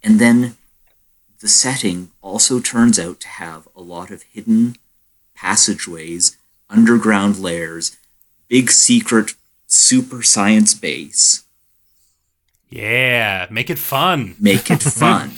and 0.02 0.18
then 0.18 0.56
the 1.40 1.48
setting 1.48 2.10
also 2.22 2.60
turns 2.60 2.98
out 2.98 3.20
to 3.20 3.28
have 3.28 3.68
a 3.76 3.82
lot 3.82 4.10
of 4.10 4.22
hidden 4.22 4.76
passageways 5.34 6.36
underground 6.70 7.38
layers 7.38 7.96
big 8.48 8.70
secret 8.70 9.34
super 9.66 10.22
science 10.22 10.72
base 10.74 11.43
Yeah, 12.70 13.46
make 13.50 13.70
it 13.70 13.78
fun. 13.78 14.34
make 14.40 14.70
it 14.70 14.82
fun 14.82 15.32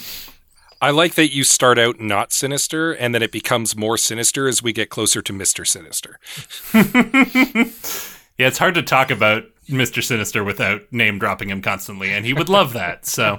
I 0.81 0.91
like 0.91 1.15
that 1.15 1.33
you 1.35 1.43
start 1.43 1.79
out 1.79 2.01
not 2.01 2.33
sinister 2.33 2.93
and 2.93 3.15
then 3.15 3.23
it 3.23 3.33
becomes 3.33 3.75
more 3.77 3.97
sinister 3.97 4.47
as 4.47 4.63
we 4.63 4.73
get 4.73 4.91
closer 4.91 5.23
to 5.23 5.33
Mr. 5.33 5.67
Sinister. 5.67 6.19
Yeah, 8.39 8.49
it's 8.49 8.59
hard 8.59 8.75
to 8.75 8.83
talk 8.83 9.11
about 9.11 9.45
Mr. 9.67 10.05
Sinister 10.05 10.45
without 10.45 10.83
name 10.93 11.19
dropping 11.19 11.49
him 11.49 11.63
constantly, 11.63 12.13
and 12.13 12.27
he 12.27 12.35
would 12.35 12.51
love 12.51 12.75
that. 12.75 13.07
So, 13.07 13.39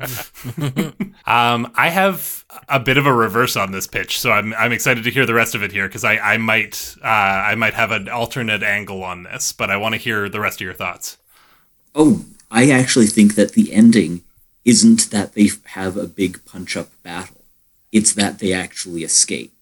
um, 1.28 1.72
I 1.76 1.90
have 1.90 2.44
a 2.68 2.80
bit 2.80 2.98
of 2.98 3.06
a 3.06 3.14
reverse 3.14 3.56
on 3.56 3.72
this 3.72 3.86
pitch, 3.86 4.20
so 4.20 4.32
I'm 4.32 4.56
I'm 4.56 4.72
excited 4.72 5.04
to 5.04 5.12
hear 5.12 5.28
the 5.28 5.36
rest 5.36 5.54
of 5.54 5.62
it 5.62 5.72
here 5.72 5.88
because 5.88 6.04
I 6.04 6.18
I 6.18 6.38
might 6.38 6.96
uh, 7.04 7.08
I 7.08 7.54
might 7.54 7.76
have 7.76 7.92
an 7.92 8.10
alternate 8.10 8.64
angle 8.64 9.04
on 9.04 9.22
this, 9.22 9.52
but 9.52 9.70
I 9.70 9.78
want 9.78 9.94
to 9.94 10.00
hear 10.00 10.30
the 10.30 10.40
rest 10.40 10.62
of 10.62 10.66
your 10.66 10.74
thoughts. 10.74 11.18
oh 11.94 12.26
i 12.52 12.70
actually 12.70 13.08
think 13.08 13.36
that 13.36 13.54
the 13.54 13.74
ending 13.74 14.22
isn't 14.66 15.10
that 15.12 15.34
they 15.34 15.50
have 15.66 15.96
a 15.98 16.08
big 16.08 16.44
punch 16.46 16.76
up 16.78 16.92
battle 17.04 17.42
it's 17.92 18.14
that 18.14 18.40
they 18.40 18.52
actually 18.54 19.04
escape 19.04 19.54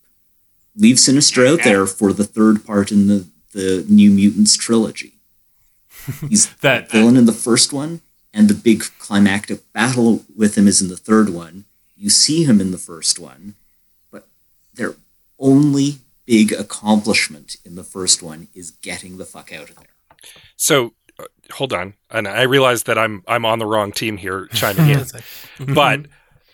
leave 0.75 0.99
Sinister 0.99 1.45
out 1.45 1.63
there 1.63 1.85
for 1.85 2.13
the 2.13 2.23
third 2.25 2.65
part 2.65 2.91
in 2.91 3.07
the, 3.07 3.25
the 3.53 3.85
New 3.87 4.11
Mutants 4.11 4.55
trilogy. 4.55 5.13
He's 6.29 6.47
That- 6.57 6.89
the 6.89 6.99
villain 6.99 7.17
in 7.17 7.25
the 7.25 7.31
first 7.31 7.71
one, 7.73 8.01
and 8.33 8.49
the 8.49 8.53
big 8.53 8.83
climactic 8.99 9.71
battle 9.73 10.25
with 10.35 10.57
him 10.57 10.67
is 10.67 10.81
in 10.81 10.89
the 10.89 10.97
third 10.97 11.29
one. 11.29 11.63
You 11.97 12.09
see 12.09 12.43
him 12.43 12.59
in 12.59 12.71
the 12.71 12.77
first 12.77 13.19
one, 13.19 13.55
but 14.11 14.27
their 14.73 14.95
only 15.39 15.99
big 16.25 16.51
accomplishment 16.51 17.55
in 17.63 17.75
the 17.75 17.83
first 17.83 18.21
one 18.21 18.49
is 18.53 18.71
getting 18.71 19.17
the 19.17 19.25
fuck 19.25 19.53
out 19.53 19.69
of 19.69 19.77
there. 19.77 19.85
So 20.57 20.93
hold 21.51 21.73
on, 21.73 21.95
and 22.09 22.27
I 22.27 22.43
realize 22.43 22.83
that 22.83 22.97
I'm 22.97 23.23
I'm 23.27 23.45
on 23.45 23.59
the 23.59 23.65
wrong 23.65 23.91
team 23.91 24.17
here 24.17 24.47
chiming 24.47 24.89
in, 24.89 24.99
mm-hmm. 24.99 25.73
but 25.73 26.01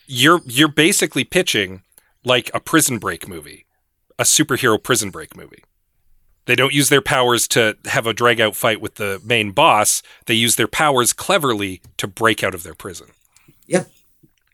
you're 0.07 0.41
you're 0.45 0.67
basically 0.67 1.23
pitching 1.23 1.83
like 2.23 2.51
a 2.53 2.59
prison 2.59 2.99
break 2.99 3.27
movie, 3.27 3.65
a 4.19 4.23
superhero 4.23 4.81
prison 4.81 5.09
break 5.09 5.35
movie. 5.35 5.63
They 6.45 6.55
don't 6.55 6.73
use 6.73 6.89
their 6.89 7.01
powers 7.01 7.47
to 7.49 7.77
have 7.85 8.07
a 8.07 8.13
drag 8.13 8.41
out 8.41 8.55
fight 8.55 8.81
with 8.81 8.95
the 8.95 9.21
main 9.23 9.51
boss. 9.51 10.01
They 10.25 10.33
use 10.33 10.55
their 10.55 10.67
powers 10.67 11.13
cleverly 11.13 11.81
to 11.97 12.07
break 12.07 12.43
out 12.43 12.55
of 12.55 12.63
their 12.63 12.73
prison. 12.73 13.07
Yep. 13.67 13.89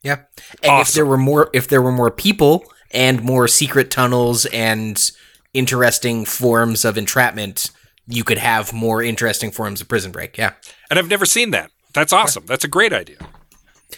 Yeah. 0.04 0.18
And 0.62 0.82
if 0.82 0.94
there 0.94 1.06
were 1.06 1.18
more 1.18 1.50
if 1.54 1.68
there 1.68 1.82
were 1.82 1.92
more 1.92 2.12
people 2.12 2.66
and 2.92 3.24
more 3.24 3.48
secret 3.48 3.90
tunnels 3.90 4.46
and 4.48 5.12
interesting 5.54 6.26
forms 6.26 6.86
of 6.86 6.98
entrapment, 6.98 7.72
you 8.08 8.24
could 8.24 8.38
have 8.38 8.74
more 8.74 9.04
interesting 9.04 9.52
forms 9.52 9.82
of 9.82 9.88
prison 9.88 10.12
break. 10.12 10.38
Yeah. 10.38 10.54
And 10.90 10.98
I've 10.98 11.10
never 11.10 11.26
seen 11.26 11.52
that. 11.52 11.72
That's 11.94 12.14
awesome. 12.14 12.46
That's 12.46 12.64
a 12.64 12.70
great 12.70 12.94
idea. 12.94 13.18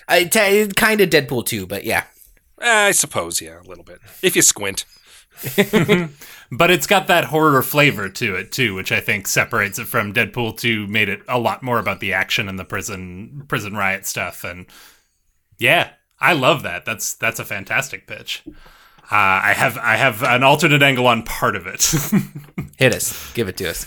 I 0.08 0.24
t- 0.24 0.68
kind 0.76 1.02
of 1.02 1.10
Deadpool 1.10 1.46
too, 1.46 1.66
but 1.66 1.84
yeah. 1.84 2.06
Eh, 2.62 2.88
I 2.88 2.92
suppose, 2.92 3.42
yeah, 3.42 3.60
a 3.62 3.68
little 3.68 3.84
bit. 3.84 4.00
If 4.22 4.36
you 4.36 4.42
squint. 4.42 4.86
But 6.52 6.72
it's 6.72 6.88
got 6.88 7.08
that 7.08 7.26
horror 7.26 7.62
flavor 7.62 8.10
to 8.10 8.36
it 8.36 8.52
too, 8.52 8.74
which 8.74 8.92
I 8.92 9.00
think 9.00 9.28
separates 9.28 9.78
it 9.78 9.88
from 9.88 10.14
Deadpool 10.14 10.58
2, 10.58 10.88
made 10.88 11.08
it 11.08 11.22
a 11.28 11.38
lot 11.38 11.62
more 11.62 11.78
about 11.78 12.00
the 12.00 12.14
action 12.14 12.50
and 12.50 12.58
the 12.58 12.66
prison 12.66 13.46
prison 13.48 13.76
riot 13.76 14.08
stuff. 14.08 14.44
And 14.44 14.66
yeah, 15.60 15.92
I 16.20 16.34
love 16.34 16.64
that. 16.64 16.86
That's 16.86 17.14
that's 17.14 17.40
a 17.40 17.46
fantastic 17.46 18.08
pitch. 18.08 18.42
Uh, 19.12 19.42
I 19.44 19.54
have 19.56 19.78
I 19.78 19.96
have 19.96 20.24
an 20.24 20.44
alternate 20.44 20.82
angle 20.82 21.06
on 21.06 21.22
part 21.22 21.56
of 21.56 21.68
it. 21.68 21.84
Hit 22.78 22.96
us. 22.96 23.32
Give 23.34 23.48
it 23.48 23.58
to 23.58 23.70
us. 23.70 23.86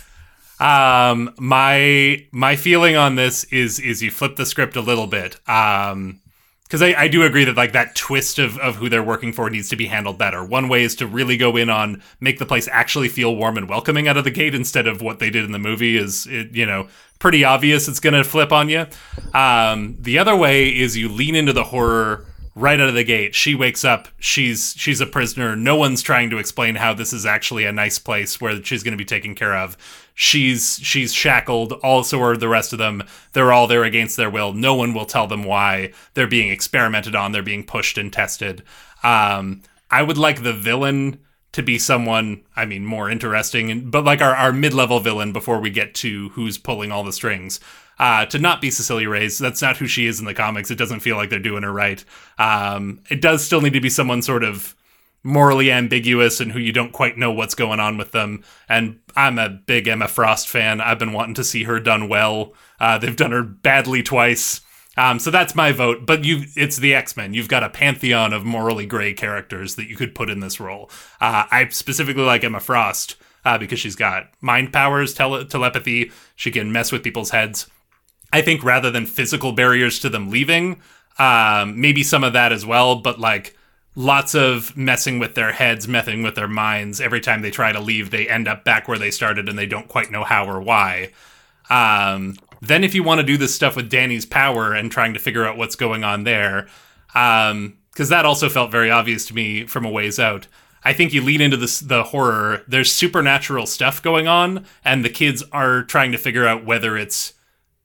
Um, 0.62 1.34
my 1.38 2.24
my 2.30 2.54
feeling 2.54 2.94
on 2.94 3.16
this 3.16 3.42
is 3.44 3.80
is 3.80 4.00
you 4.00 4.12
flip 4.12 4.36
the 4.36 4.46
script 4.46 4.76
a 4.76 4.80
little 4.80 5.08
bit. 5.08 5.36
Um, 5.48 6.20
because 6.62 6.80
I, 6.80 7.02
I 7.02 7.08
do 7.08 7.22
agree 7.22 7.44
that 7.44 7.54
like 7.54 7.72
that 7.72 7.94
twist 7.94 8.38
of, 8.38 8.56
of 8.56 8.76
who 8.76 8.88
they're 8.88 9.02
working 9.02 9.34
for 9.34 9.50
needs 9.50 9.68
to 9.68 9.76
be 9.76 9.84
handled 9.84 10.16
better. 10.16 10.42
One 10.42 10.70
way 10.70 10.84
is 10.84 10.96
to 10.96 11.06
really 11.06 11.36
go 11.36 11.54
in 11.58 11.68
on 11.68 12.02
make 12.18 12.38
the 12.38 12.46
place 12.46 12.66
actually 12.72 13.08
feel 13.08 13.36
warm 13.36 13.58
and 13.58 13.68
welcoming 13.68 14.08
out 14.08 14.16
of 14.16 14.24
the 14.24 14.30
gate 14.30 14.54
instead 14.54 14.86
of 14.86 15.02
what 15.02 15.18
they 15.18 15.28
did 15.28 15.44
in 15.44 15.52
the 15.52 15.58
movie 15.58 15.98
is 15.98 16.26
it, 16.28 16.54
you 16.54 16.64
know 16.64 16.88
pretty 17.18 17.44
obvious 17.44 17.88
it's 17.88 18.00
gonna 18.00 18.24
flip 18.24 18.52
on 18.52 18.70
you. 18.70 18.86
Um, 19.34 19.98
the 20.00 20.18
other 20.18 20.34
way 20.34 20.68
is 20.68 20.96
you 20.96 21.10
lean 21.10 21.34
into 21.34 21.52
the 21.52 21.64
horror 21.64 22.24
right 22.54 22.80
out 22.80 22.88
of 22.88 22.94
the 22.94 23.04
gate. 23.04 23.34
She 23.34 23.54
wakes 23.54 23.84
up, 23.84 24.08
she's 24.18 24.74
she's 24.76 25.00
a 25.00 25.06
prisoner. 25.06 25.56
No 25.56 25.76
one's 25.76 26.02
trying 26.02 26.30
to 26.30 26.38
explain 26.38 26.74
how 26.74 26.94
this 26.94 27.12
is 27.12 27.24
actually 27.24 27.64
a 27.64 27.72
nice 27.72 27.98
place 27.98 28.40
where 28.40 28.62
she's 28.62 28.82
going 28.82 28.92
to 28.92 28.98
be 28.98 29.04
taken 29.04 29.34
care 29.34 29.56
of. 29.56 29.76
She's 30.14 30.78
she's 30.82 31.12
shackled. 31.12 31.72
Also, 31.82 32.20
are 32.20 32.36
the 32.36 32.48
rest 32.48 32.72
of 32.72 32.78
them. 32.78 33.02
They're 33.32 33.52
all 33.52 33.66
there 33.66 33.84
against 33.84 34.16
their 34.16 34.30
will. 34.30 34.52
No 34.52 34.74
one 34.74 34.92
will 34.94 35.06
tell 35.06 35.26
them 35.26 35.44
why. 35.44 35.92
They're 36.14 36.26
being 36.26 36.50
experimented 36.50 37.14
on. 37.14 37.32
They're 37.32 37.42
being 37.42 37.64
pushed 37.64 37.96
and 37.96 38.12
tested. 38.12 38.62
Um, 39.02 39.62
I 39.90 40.02
would 40.02 40.18
like 40.18 40.42
the 40.42 40.52
villain 40.52 41.18
to 41.52 41.62
be 41.62 41.78
someone. 41.78 42.42
I 42.56 42.66
mean, 42.66 42.84
more 42.84 43.10
interesting, 43.10 43.90
but 43.90 44.04
like 44.04 44.20
our 44.20 44.34
our 44.34 44.52
mid 44.52 44.74
level 44.74 45.00
villain 45.00 45.32
before 45.32 45.60
we 45.60 45.70
get 45.70 45.94
to 45.96 46.30
who's 46.30 46.58
pulling 46.58 46.92
all 46.92 47.04
the 47.04 47.12
strings 47.12 47.60
uh, 47.98 48.26
to 48.26 48.38
not 48.38 48.60
be 48.60 48.70
Cecilia 48.70 49.08
Reyes. 49.08 49.38
That's 49.38 49.62
not 49.62 49.76
who 49.76 49.86
she 49.86 50.06
is 50.06 50.18
in 50.18 50.26
the 50.26 50.34
comics. 50.34 50.70
It 50.70 50.78
doesn't 50.78 51.00
feel 51.00 51.16
like 51.16 51.30
they're 51.30 51.38
doing 51.38 51.62
her 51.62 51.72
right. 51.72 52.04
Um, 52.38 53.00
it 53.10 53.20
does 53.20 53.44
still 53.44 53.60
need 53.60 53.72
to 53.74 53.80
be 53.80 53.90
someone 53.90 54.22
sort 54.22 54.44
of 54.44 54.74
morally 55.24 55.70
ambiguous 55.70 56.40
and 56.40 56.52
who 56.52 56.58
you 56.58 56.72
don't 56.72 56.92
quite 56.92 57.16
know 57.16 57.32
what's 57.32 57.54
going 57.54 57.80
on 57.80 57.96
with 57.96 58.10
them. 58.10 58.42
And 58.68 58.98
I'm 59.14 59.38
a 59.38 59.48
big 59.48 59.86
Emma 59.86 60.08
Frost 60.08 60.48
fan. 60.48 60.80
I've 60.80 60.98
been 60.98 61.12
wanting 61.12 61.34
to 61.34 61.44
see 61.44 61.64
her 61.64 61.78
done 61.78 62.08
well. 62.08 62.54
Uh, 62.80 62.98
they've 62.98 63.16
done 63.16 63.32
her 63.32 63.42
badly 63.42 64.02
twice. 64.02 64.60
Um, 64.96 65.18
so 65.18 65.30
that's 65.30 65.54
my 65.54 65.72
vote. 65.72 66.06
But 66.06 66.24
you, 66.24 66.44
it's 66.56 66.76
the 66.76 66.94
X 66.94 67.16
Men. 67.16 67.34
You've 67.34 67.48
got 67.48 67.62
a 67.62 67.70
pantheon 67.70 68.32
of 68.32 68.44
morally 68.44 68.86
gray 68.86 69.14
characters 69.14 69.76
that 69.76 69.88
you 69.88 69.96
could 69.96 70.14
put 70.14 70.28
in 70.28 70.40
this 70.40 70.60
role. 70.60 70.90
Uh, 71.20 71.44
I 71.50 71.68
specifically 71.68 72.24
like 72.24 72.44
Emma 72.44 72.60
Frost 72.60 73.16
uh, 73.44 73.58
because 73.58 73.78
she's 73.78 73.96
got 73.96 74.30
mind 74.40 74.72
powers, 74.72 75.14
tele- 75.14 75.44
telepathy. 75.44 76.10
She 76.36 76.50
can 76.50 76.72
mess 76.72 76.92
with 76.92 77.02
people's 77.02 77.30
heads. 77.30 77.68
I 78.32 78.42
think 78.42 78.64
rather 78.64 78.90
than 78.90 79.06
physical 79.06 79.52
barriers 79.52 79.98
to 80.00 80.08
them 80.08 80.30
leaving, 80.30 80.80
um, 81.18 81.80
maybe 81.80 82.02
some 82.02 82.24
of 82.24 82.32
that 82.32 82.52
as 82.52 82.64
well, 82.64 82.96
but 82.96 83.20
like 83.20 83.56
lots 83.94 84.34
of 84.34 84.76
messing 84.76 85.18
with 85.18 85.34
their 85.34 85.52
heads, 85.52 85.86
messing 85.86 86.22
with 86.22 86.34
their 86.34 86.48
minds. 86.48 87.00
Every 87.00 87.20
time 87.20 87.42
they 87.42 87.50
try 87.50 87.72
to 87.72 87.80
leave, 87.80 88.10
they 88.10 88.28
end 88.28 88.48
up 88.48 88.64
back 88.64 88.88
where 88.88 88.98
they 88.98 89.10
started 89.10 89.48
and 89.48 89.58
they 89.58 89.66
don't 89.66 89.88
quite 89.88 90.10
know 90.10 90.24
how 90.24 90.46
or 90.46 90.60
why. 90.60 91.12
Um, 91.68 92.36
then, 92.60 92.84
if 92.84 92.94
you 92.94 93.02
want 93.02 93.20
to 93.20 93.26
do 93.26 93.36
this 93.36 93.54
stuff 93.54 93.76
with 93.76 93.90
Dani's 93.90 94.24
power 94.24 94.72
and 94.72 94.90
trying 94.90 95.14
to 95.14 95.20
figure 95.20 95.44
out 95.44 95.56
what's 95.56 95.76
going 95.76 96.04
on 96.04 96.24
there, 96.24 96.68
because 97.08 98.08
that 98.08 98.24
also 98.24 98.48
felt 98.48 98.70
very 98.70 98.90
obvious 98.90 99.26
to 99.26 99.34
me 99.34 99.66
from 99.66 99.84
a 99.84 99.90
ways 99.90 100.18
out. 100.18 100.46
I 100.84 100.92
think 100.92 101.12
you 101.12 101.22
lead 101.22 101.40
into 101.40 101.56
the 101.56 102.04
horror. 102.04 102.62
There's 102.66 102.90
supernatural 102.90 103.66
stuff 103.66 104.02
going 104.02 104.26
on, 104.26 104.64
and 104.84 105.04
the 105.04 105.10
kids 105.10 105.42
are 105.52 105.82
trying 105.82 106.12
to 106.12 106.18
figure 106.18 106.46
out 106.46 106.64
whether 106.64 106.96
it's 106.96 107.34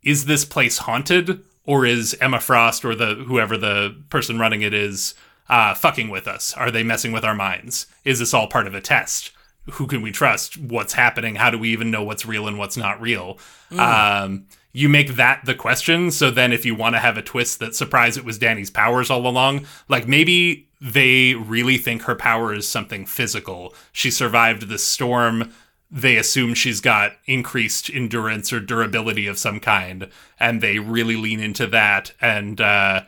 is 0.07 0.23
this 0.25 0.45
place 0.45 0.77
haunted 0.77 1.43
or 1.65 1.85
is 1.85 2.15
Emma 2.21 2.39
Frost 2.39 2.85
or 2.85 2.95
the 2.95 3.15
whoever 3.27 3.57
the 3.57 3.93
person 4.09 4.39
running 4.39 4.61
it 4.61 4.73
is 4.73 5.13
uh, 5.49 5.73
fucking 5.73 6.07
with 6.07 6.29
us? 6.29 6.53
Are 6.53 6.71
they 6.71 6.81
messing 6.81 7.11
with 7.11 7.25
our 7.25 7.35
minds? 7.35 7.87
Is 8.05 8.19
this 8.19 8.33
all 8.33 8.47
part 8.47 8.67
of 8.67 8.73
a 8.73 8.79
test? 8.79 9.31
Who 9.71 9.85
can 9.85 10.01
we 10.01 10.13
trust? 10.13 10.57
What's 10.57 10.93
happening? 10.93 11.35
How 11.35 11.49
do 11.49 11.59
we 11.59 11.73
even 11.73 11.91
know 11.91 12.05
what's 12.05 12.25
real 12.25 12.47
and 12.47 12.57
what's 12.57 12.77
not 12.77 13.01
real? 13.01 13.37
Um, 14.23 14.45
you 14.71 14.87
make 14.87 15.15
that 15.15 15.41
the 15.43 15.55
question. 15.55 16.09
So 16.09 16.31
then, 16.31 16.53
if 16.53 16.65
you 16.65 16.73
want 16.73 16.95
to 16.95 16.99
have 16.99 17.17
a 17.17 17.21
twist 17.21 17.59
that 17.59 17.75
surprise 17.75 18.15
it 18.15 18.23
was 18.23 18.37
Dani's 18.37 18.69
powers 18.69 19.09
all 19.09 19.27
along, 19.27 19.65
like 19.89 20.07
maybe 20.07 20.69
they 20.79 21.33
really 21.33 21.77
think 21.77 22.03
her 22.03 22.15
power 22.15 22.53
is 22.53 22.65
something 22.65 23.05
physical. 23.05 23.75
She 23.91 24.09
survived 24.09 24.69
the 24.69 24.77
storm. 24.77 25.51
They 25.89 26.17
assume 26.17 26.53
she's 26.53 26.81
got 26.81 27.13
increased 27.25 27.89
endurance 27.89 28.51
or 28.51 28.59
durability 28.59 29.27
of 29.27 29.37
some 29.37 29.59
kind, 29.59 30.09
and 30.39 30.61
they 30.61 30.79
really 30.79 31.15
lean 31.15 31.39
into 31.39 31.65
that. 31.67 32.11
And 32.19 32.59
uh, 32.59 33.03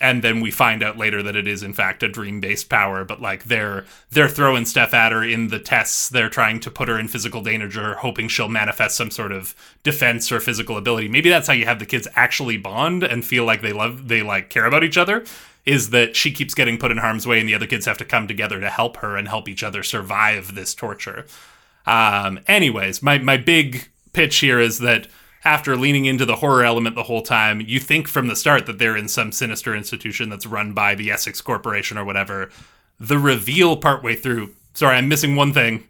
and 0.00 0.22
then 0.24 0.40
we 0.40 0.50
find 0.50 0.82
out 0.82 0.96
later 0.96 1.22
that 1.22 1.36
it 1.36 1.46
is 1.46 1.62
in 1.62 1.74
fact 1.74 2.02
a 2.02 2.08
dream 2.08 2.40
based 2.40 2.68
power 2.68 3.04
but 3.04 3.20
like 3.20 3.44
they're 3.44 3.84
they're 4.10 4.28
throwing 4.28 4.64
stuff 4.64 4.94
at 4.94 5.12
her 5.12 5.22
in 5.22 5.48
the 5.48 5.58
tests 5.58 6.08
they're 6.08 6.30
trying 6.30 6.58
to 6.58 6.70
put 6.70 6.88
her 6.88 6.98
in 6.98 7.06
physical 7.06 7.42
danger 7.42 7.94
hoping 7.96 8.26
she'll 8.26 8.48
manifest 8.48 8.96
some 8.96 9.10
sort 9.10 9.30
of 9.30 9.54
defense 9.82 10.32
or 10.32 10.40
physical 10.40 10.76
ability 10.76 11.08
maybe 11.08 11.28
that's 11.28 11.46
how 11.46 11.52
you 11.52 11.66
have 11.66 11.78
the 11.78 11.86
kids 11.86 12.08
actually 12.14 12.56
bond 12.56 13.02
and 13.02 13.24
feel 13.24 13.44
like 13.44 13.60
they 13.60 13.72
love 13.72 14.08
they 14.08 14.22
like 14.22 14.48
care 14.48 14.64
about 14.64 14.82
each 14.82 14.96
other 14.96 15.24
is 15.66 15.90
that 15.90 16.16
she 16.16 16.32
keeps 16.32 16.54
getting 16.54 16.78
put 16.78 16.90
in 16.90 16.96
harm's 16.96 17.26
way 17.26 17.38
and 17.38 17.48
the 17.48 17.54
other 17.54 17.66
kids 17.66 17.84
have 17.84 17.98
to 17.98 18.04
come 18.04 18.26
together 18.26 18.58
to 18.58 18.70
help 18.70 18.96
her 18.98 19.16
and 19.16 19.28
help 19.28 19.48
each 19.48 19.62
other 19.62 19.82
survive 19.82 20.54
this 20.54 20.74
torture 20.74 21.26
um 21.86 22.38
anyways 22.46 23.02
my 23.02 23.18
my 23.18 23.36
big 23.36 23.88
pitch 24.12 24.38
here 24.38 24.60
is 24.60 24.78
that 24.78 25.06
after 25.44 25.76
leaning 25.76 26.04
into 26.04 26.26
the 26.26 26.36
horror 26.36 26.64
element 26.64 26.94
the 26.94 27.04
whole 27.04 27.22
time, 27.22 27.60
you 27.60 27.80
think 27.80 28.06
from 28.06 28.26
the 28.28 28.36
start 28.36 28.66
that 28.66 28.78
they're 28.78 28.96
in 28.96 29.08
some 29.08 29.32
sinister 29.32 29.74
institution 29.74 30.28
that's 30.28 30.46
run 30.46 30.72
by 30.74 30.94
the 30.94 31.10
Essex 31.10 31.40
Corporation 31.40 31.96
or 31.96 32.04
whatever. 32.04 32.50
The 32.98 33.18
reveal 33.18 33.76
partway 33.76 34.16
through, 34.16 34.54
sorry, 34.74 34.96
I'm 34.96 35.08
missing 35.08 35.36
one 35.36 35.54
thing. 35.54 35.84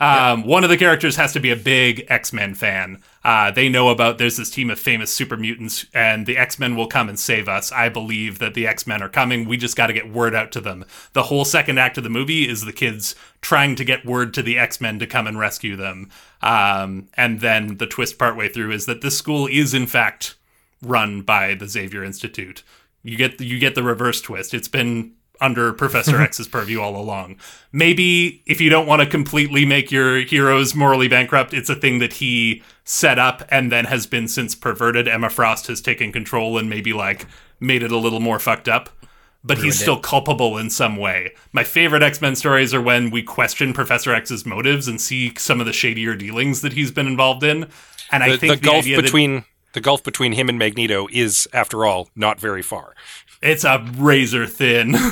Um, 0.00 0.44
One 0.44 0.64
of 0.64 0.70
the 0.70 0.78
characters 0.78 1.16
has 1.16 1.34
to 1.34 1.40
be 1.40 1.50
a 1.50 1.56
big 1.56 2.06
X 2.08 2.32
Men 2.32 2.54
fan. 2.54 3.02
Uh, 3.22 3.50
they 3.50 3.68
know 3.68 3.90
about 3.90 4.16
there's 4.16 4.38
this 4.38 4.50
team 4.50 4.70
of 4.70 4.78
famous 4.78 5.12
super 5.12 5.36
mutants, 5.36 5.84
and 5.92 6.24
the 6.24 6.38
X 6.38 6.58
Men 6.58 6.74
will 6.74 6.86
come 6.86 7.10
and 7.10 7.18
save 7.18 7.48
us. 7.48 7.70
I 7.70 7.90
believe 7.90 8.38
that 8.38 8.54
the 8.54 8.66
X 8.66 8.86
Men 8.86 9.02
are 9.02 9.10
coming. 9.10 9.46
We 9.46 9.58
just 9.58 9.76
got 9.76 9.88
to 9.88 9.92
get 9.92 10.10
word 10.10 10.34
out 10.34 10.52
to 10.52 10.60
them. 10.60 10.86
The 11.12 11.24
whole 11.24 11.44
second 11.44 11.78
act 11.78 11.98
of 11.98 12.04
the 12.04 12.10
movie 12.10 12.48
is 12.48 12.64
the 12.64 12.72
kids 12.72 13.14
trying 13.42 13.76
to 13.76 13.84
get 13.84 14.06
word 14.06 14.32
to 14.34 14.42
the 14.42 14.58
X 14.58 14.80
Men 14.80 14.98
to 15.00 15.06
come 15.06 15.26
and 15.26 15.38
rescue 15.38 15.76
them. 15.76 16.08
Um, 16.40 17.08
and 17.14 17.40
then 17.40 17.76
the 17.76 17.86
twist 17.86 18.18
partway 18.18 18.48
through 18.48 18.72
is 18.72 18.86
that 18.86 19.02
this 19.02 19.18
school 19.18 19.46
is 19.46 19.74
in 19.74 19.86
fact 19.86 20.36
run 20.82 21.20
by 21.20 21.54
the 21.54 21.68
Xavier 21.68 22.02
Institute. 22.02 22.62
You 23.02 23.18
get 23.18 23.38
you 23.38 23.58
get 23.58 23.74
the 23.74 23.82
reverse 23.82 24.22
twist. 24.22 24.54
It's 24.54 24.68
been 24.68 25.12
under 25.40 25.72
Professor 25.72 26.12
mm-hmm. 26.12 26.22
X's 26.22 26.48
purview 26.48 26.80
all 26.80 26.96
along. 26.96 27.36
Maybe 27.72 28.42
if 28.46 28.60
you 28.60 28.70
don't 28.70 28.86
want 28.86 29.00
to 29.00 29.08
completely 29.08 29.64
make 29.64 29.90
your 29.90 30.18
heroes 30.18 30.74
morally 30.74 31.08
bankrupt, 31.08 31.54
it's 31.54 31.70
a 31.70 31.74
thing 31.74 31.98
that 32.00 32.14
he 32.14 32.62
set 32.84 33.18
up 33.18 33.42
and 33.50 33.72
then 33.72 33.86
has 33.86 34.06
been 34.06 34.28
since 34.28 34.54
perverted. 34.54 35.08
Emma 35.08 35.30
Frost 35.30 35.66
has 35.68 35.80
taken 35.80 36.12
control 36.12 36.58
and 36.58 36.68
maybe 36.68 36.92
like 36.92 37.26
made 37.58 37.82
it 37.82 37.92
a 37.92 37.96
little 37.96 38.20
more 38.20 38.38
fucked 38.38 38.68
up. 38.68 38.90
But 39.42 39.56
he's 39.56 39.78
still 39.80 39.98
culpable 39.98 40.58
in 40.58 40.68
some 40.68 40.98
way. 40.98 41.32
My 41.52 41.64
favorite 41.64 42.02
X 42.02 42.20
Men 42.20 42.36
stories 42.36 42.74
are 42.74 42.82
when 42.82 43.08
we 43.08 43.22
question 43.22 43.72
Professor 43.72 44.12
X's 44.12 44.44
motives 44.44 44.86
and 44.86 45.00
see 45.00 45.32
some 45.38 45.60
of 45.60 45.66
the 45.66 45.72
shadier 45.72 46.14
dealings 46.14 46.60
that 46.60 46.74
he's 46.74 46.90
been 46.90 47.06
involved 47.06 47.42
in. 47.42 47.66
And 48.12 48.22
I 48.22 48.36
think 48.36 48.60
the 48.60 48.66
gulf 48.66 48.84
idea 48.84 48.96
that- 48.96 49.02
between 49.02 49.44
the 49.72 49.80
gulf 49.80 50.02
between 50.02 50.32
him 50.32 50.48
and 50.48 50.58
Magneto 50.58 51.06
is, 51.12 51.48
after 51.52 51.86
all, 51.86 52.10
not 52.14 52.40
very 52.40 52.62
far. 52.62 52.94
It's 53.42 53.64
a 53.64 53.84
razor 53.96 54.46
thin. 54.46 54.92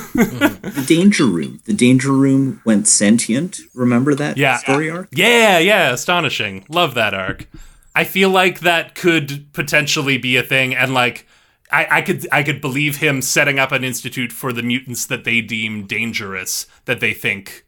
The 0.69 0.85
Danger 0.87 1.27
Room. 1.27 1.61
The 1.65 1.73
Danger 1.73 2.13
Room 2.13 2.61
went 2.65 2.87
sentient. 2.87 3.61
Remember 3.75 4.15
that 4.15 4.37
yeah 4.37 4.59
story 4.59 4.91
uh, 4.91 4.97
arc? 4.97 5.09
yeah 5.13 5.59
yeah 5.59 5.93
astonishing 5.93 6.65
love 6.69 6.95
that 6.95 7.15
arc 7.15 7.49
i 7.95 8.05
feel 8.05 8.31
like 8.31 8.61
that 8.61 8.95
could 8.95 9.47
potentially 9.53 10.19
be 10.19 10.37
a 10.37 10.43
thing 10.43 10.75
and 10.75 10.95
like 10.95 11.27
I, 11.71 11.99
I 11.99 12.03
could 12.03 12.27
I 12.33 12.43
could 12.43 12.61
believe 12.61 12.97
him 12.97 13.21
setting 13.21 13.59
up 13.59 13.73
an 13.73 13.85
institute 13.85 14.33
for 14.33 14.53
the 14.53 14.63
mutants 14.63 15.05
that 15.07 15.25
they 15.25 15.41
deem 15.41 15.87
dangerous 15.87 16.67
that 16.87 17.01
they 17.01 17.13
think 17.13 17.67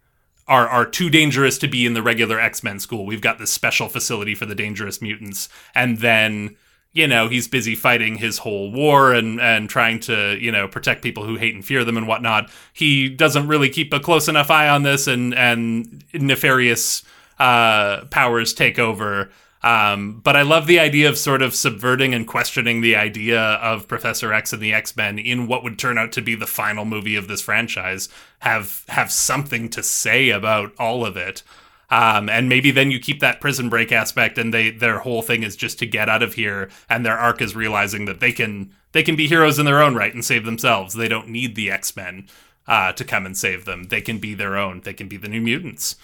are 0.48 0.68
are 0.68 0.86
too 0.86 1.10
dangerous 1.10 1.58
to 1.58 1.68
be 1.68 1.84
in 1.84 1.94
the 1.94 2.02
regular 2.02 2.40
X-Men 2.40 2.80
school. 2.80 3.04
We've 3.04 3.20
got 3.20 3.38
this 3.38 3.52
special 3.52 3.88
facility 3.88 4.34
for 4.34 4.46
the 4.46 4.54
dangerous 4.54 5.02
mutants 5.02 5.48
and 5.74 5.98
then 5.98 6.56
you 6.92 7.06
know, 7.06 7.28
he's 7.28 7.46
busy 7.46 7.74
fighting 7.74 8.16
his 8.16 8.38
whole 8.38 8.72
war 8.72 9.12
and 9.12 9.40
and 9.40 9.68
trying 9.68 10.00
to, 10.00 10.36
you 10.40 10.50
know, 10.50 10.66
protect 10.66 11.02
people 11.02 11.24
who 11.24 11.36
hate 11.36 11.54
and 11.54 11.64
fear 11.64 11.84
them 11.84 11.96
and 11.96 12.08
whatnot. 12.08 12.50
He 12.72 13.08
doesn't 13.08 13.46
really 13.46 13.68
keep 13.68 13.92
a 13.92 14.00
close 14.00 14.28
enough 14.28 14.50
eye 14.50 14.68
on 14.68 14.82
this 14.82 15.06
and 15.06 15.34
and 15.34 16.04
nefarious 16.12 17.04
uh, 17.38 18.04
powers 18.06 18.52
take 18.52 18.78
over. 18.78 19.30
Um, 19.62 20.20
but 20.24 20.36
I 20.36 20.42
love 20.42 20.66
the 20.66 20.80
idea 20.80 21.08
of 21.08 21.18
sort 21.18 21.42
of 21.42 21.54
subverting 21.54 22.14
and 22.14 22.26
questioning 22.26 22.80
the 22.80 22.96
idea 22.96 23.40
of 23.40 23.88
Professor 23.88 24.32
X 24.32 24.52
and 24.52 24.62
the 24.62 24.72
X 24.72 24.96
Men 24.96 25.18
in 25.18 25.46
what 25.46 25.62
would 25.62 25.78
turn 25.78 25.98
out 25.98 26.12
to 26.12 26.22
be 26.22 26.34
the 26.34 26.46
final 26.46 26.84
movie 26.84 27.16
of 27.16 27.28
this 27.28 27.42
franchise. 27.42 28.08
Have 28.40 28.84
have 28.88 29.12
something 29.12 29.68
to 29.70 29.82
say 29.82 30.30
about 30.30 30.72
all 30.78 31.04
of 31.04 31.16
it. 31.16 31.42
Um, 31.90 32.28
and 32.28 32.48
maybe 32.48 32.70
then 32.70 32.90
you 32.90 33.00
keep 33.00 33.20
that 33.20 33.40
prison 33.40 33.68
break 33.68 33.90
aspect, 33.90 34.38
and 34.38 34.54
they 34.54 34.70
their 34.70 35.00
whole 35.00 35.22
thing 35.22 35.42
is 35.42 35.56
just 35.56 35.78
to 35.80 35.86
get 35.86 36.08
out 36.08 36.22
of 36.22 36.34
here, 36.34 36.70
and 36.88 37.04
their 37.04 37.18
arc 37.18 37.42
is 37.42 37.56
realizing 37.56 38.04
that 38.04 38.20
they 38.20 38.32
can 38.32 38.72
they 38.92 39.02
can 39.02 39.16
be 39.16 39.26
heroes 39.26 39.58
in 39.58 39.66
their 39.66 39.82
own 39.82 39.94
right 39.94 40.14
and 40.14 40.24
save 40.24 40.44
themselves. 40.44 40.94
They 40.94 41.08
don't 41.08 41.28
need 41.28 41.56
the 41.56 41.70
X 41.70 41.96
Men 41.96 42.28
uh, 42.68 42.92
to 42.92 43.04
come 43.04 43.26
and 43.26 43.36
save 43.36 43.64
them. 43.64 43.84
They 43.84 44.00
can 44.00 44.18
be 44.18 44.34
their 44.34 44.56
own. 44.56 44.82
They 44.82 44.94
can 44.94 45.08
be 45.08 45.16
the 45.16 45.28
New 45.28 45.40
Mutants. 45.40 45.96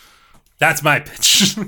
That's 0.59 0.83
my 0.83 1.01
pitch. 1.01 1.57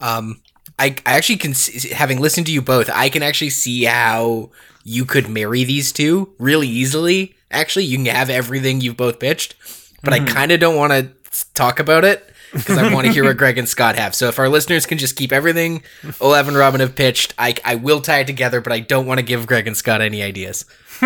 Um, 0.00 0.42
I, 0.78 0.96
I 1.06 1.16
actually 1.16 1.38
can, 1.38 1.54
see, 1.54 1.88
having 1.88 2.20
listened 2.20 2.46
to 2.46 2.52
you 2.52 2.60
both, 2.60 2.90
I 2.92 3.08
can 3.08 3.22
actually 3.22 3.50
see 3.50 3.84
how 3.84 4.50
you 4.84 5.04
could 5.04 5.28
marry 5.28 5.64
these 5.64 5.92
two 5.92 6.34
really 6.38 6.68
easily. 6.68 7.34
Actually, 7.50 7.86
you 7.86 7.96
can 7.96 8.06
have 8.06 8.28
everything 8.28 8.80
you've 8.80 8.96
both 8.96 9.18
pitched, 9.18 9.54
but 10.02 10.12
I 10.12 10.20
kind 10.20 10.52
of 10.52 10.60
don't 10.60 10.76
want 10.76 10.92
to 10.92 11.54
talk 11.54 11.80
about 11.80 12.04
it 12.04 12.30
because 12.56 12.78
I 12.78 12.92
want 12.92 13.06
to 13.06 13.12
hear 13.12 13.24
what 13.24 13.36
Greg 13.36 13.58
and 13.58 13.68
Scott 13.68 13.96
have. 13.96 14.14
So 14.14 14.28
if 14.28 14.38
our 14.38 14.48
listeners 14.48 14.86
can 14.86 14.98
just 14.98 15.16
keep 15.16 15.32
everything 15.32 15.82
Olav 16.20 16.48
and 16.48 16.56
Robin 16.56 16.80
have 16.80 16.94
pitched, 16.94 17.34
I, 17.38 17.54
I 17.64 17.74
will 17.76 18.00
tie 18.00 18.20
it 18.20 18.26
together, 18.26 18.60
but 18.60 18.72
I 18.72 18.80
don't 18.80 19.06
want 19.06 19.18
to 19.18 19.26
give 19.26 19.46
Greg 19.46 19.66
and 19.66 19.76
Scott 19.76 20.00
any 20.00 20.22
ideas. 20.22 20.64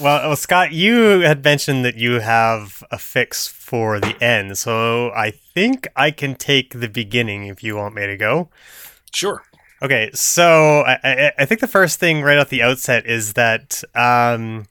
Well, 0.00 0.28
well, 0.28 0.36
Scott, 0.36 0.72
you 0.72 1.20
had 1.20 1.44
mentioned 1.44 1.84
that 1.84 1.96
you 1.96 2.20
have 2.20 2.82
a 2.90 2.96
fix 2.96 3.46
for 3.46 4.00
the 4.00 4.16
end, 4.22 4.56
so 4.56 5.10
I 5.10 5.30
think 5.30 5.88
I 5.94 6.10
can 6.10 6.36
take 6.36 6.80
the 6.80 6.88
beginning 6.88 7.46
if 7.46 7.62
you 7.62 7.76
want 7.76 7.94
me 7.94 8.06
to 8.06 8.16
go. 8.16 8.48
Sure. 9.12 9.42
Okay, 9.82 10.10
so 10.14 10.80
I, 10.80 10.98
I, 11.04 11.32
I 11.40 11.44
think 11.44 11.60
the 11.60 11.66
first 11.66 11.98
thing 11.98 12.22
right 12.22 12.38
off 12.38 12.48
the 12.48 12.62
outset 12.62 13.04
is 13.04 13.34
that 13.34 13.82
um, 13.94 14.66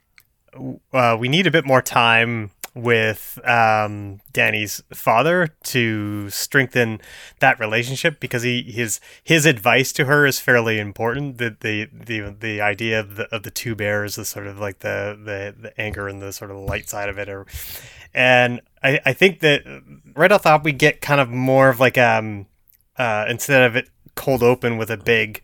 uh, 0.92 1.16
we 1.18 1.28
need 1.28 1.46
a 1.46 1.50
bit 1.50 1.64
more 1.64 1.82
time 1.82 2.50
with 2.82 3.38
um, 3.44 4.20
Dani's 4.32 4.82
father 4.92 5.48
to 5.64 6.30
strengthen 6.30 7.00
that 7.40 7.58
relationship 7.60 8.20
because 8.20 8.42
he 8.42 8.62
his 8.62 9.00
his 9.22 9.46
advice 9.46 9.92
to 9.92 10.04
her 10.06 10.26
is 10.26 10.40
fairly 10.40 10.78
important. 10.78 11.38
The 11.38 11.56
the 11.60 11.88
the, 11.92 12.36
the 12.38 12.60
idea 12.60 13.00
of 13.00 13.16
the 13.16 13.24
of 13.34 13.42
the 13.42 13.50
two 13.50 13.74
bears, 13.74 14.16
the 14.16 14.24
sort 14.24 14.46
of 14.46 14.58
like 14.58 14.80
the, 14.80 15.18
the 15.22 15.54
the 15.60 15.80
anger 15.80 16.08
and 16.08 16.20
the 16.20 16.32
sort 16.32 16.50
of 16.50 16.56
light 16.58 16.88
side 16.88 17.08
of 17.08 17.18
it, 17.18 17.28
or 17.28 17.46
and 18.14 18.60
I, 18.82 19.00
I 19.06 19.12
think 19.12 19.40
that 19.40 19.62
right 20.16 20.32
off 20.32 20.42
the 20.42 20.50
top 20.50 20.64
we 20.64 20.72
get 20.72 21.00
kind 21.00 21.20
of 21.20 21.28
more 21.28 21.68
of 21.68 21.80
like 21.80 21.98
um 21.98 22.46
uh, 22.98 23.24
instead 23.28 23.62
of 23.62 23.76
it 23.76 23.88
cold 24.14 24.42
open 24.42 24.76
with 24.76 24.90
a 24.90 24.96
big 24.96 25.42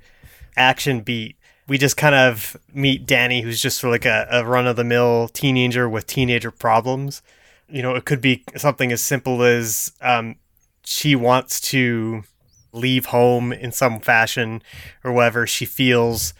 action 0.56 1.00
beat, 1.00 1.35
we 1.68 1.78
just 1.78 1.96
kind 1.96 2.14
of 2.14 2.56
meet 2.72 3.06
Dani, 3.06 3.42
who's 3.42 3.60
just 3.60 3.78
sort 3.78 3.88
of 3.88 3.92
like 3.92 4.04
a, 4.06 4.28
a 4.30 4.44
run 4.44 4.66
of 4.66 4.76
the 4.76 4.84
mill 4.84 5.28
teenager 5.28 5.88
with 5.88 6.06
teenager 6.06 6.50
problems. 6.50 7.22
You 7.68 7.82
know, 7.82 7.94
it 7.94 8.04
could 8.04 8.20
be 8.20 8.44
something 8.56 8.92
as 8.92 9.02
simple 9.02 9.42
as 9.42 9.92
um, 10.00 10.36
she 10.84 11.16
wants 11.16 11.60
to 11.62 12.22
leave 12.72 13.06
home 13.06 13.52
in 13.52 13.72
some 13.72 13.98
fashion 14.00 14.62
or 15.02 15.12
whatever. 15.12 15.46
She 15.46 15.64
feels 15.64 16.34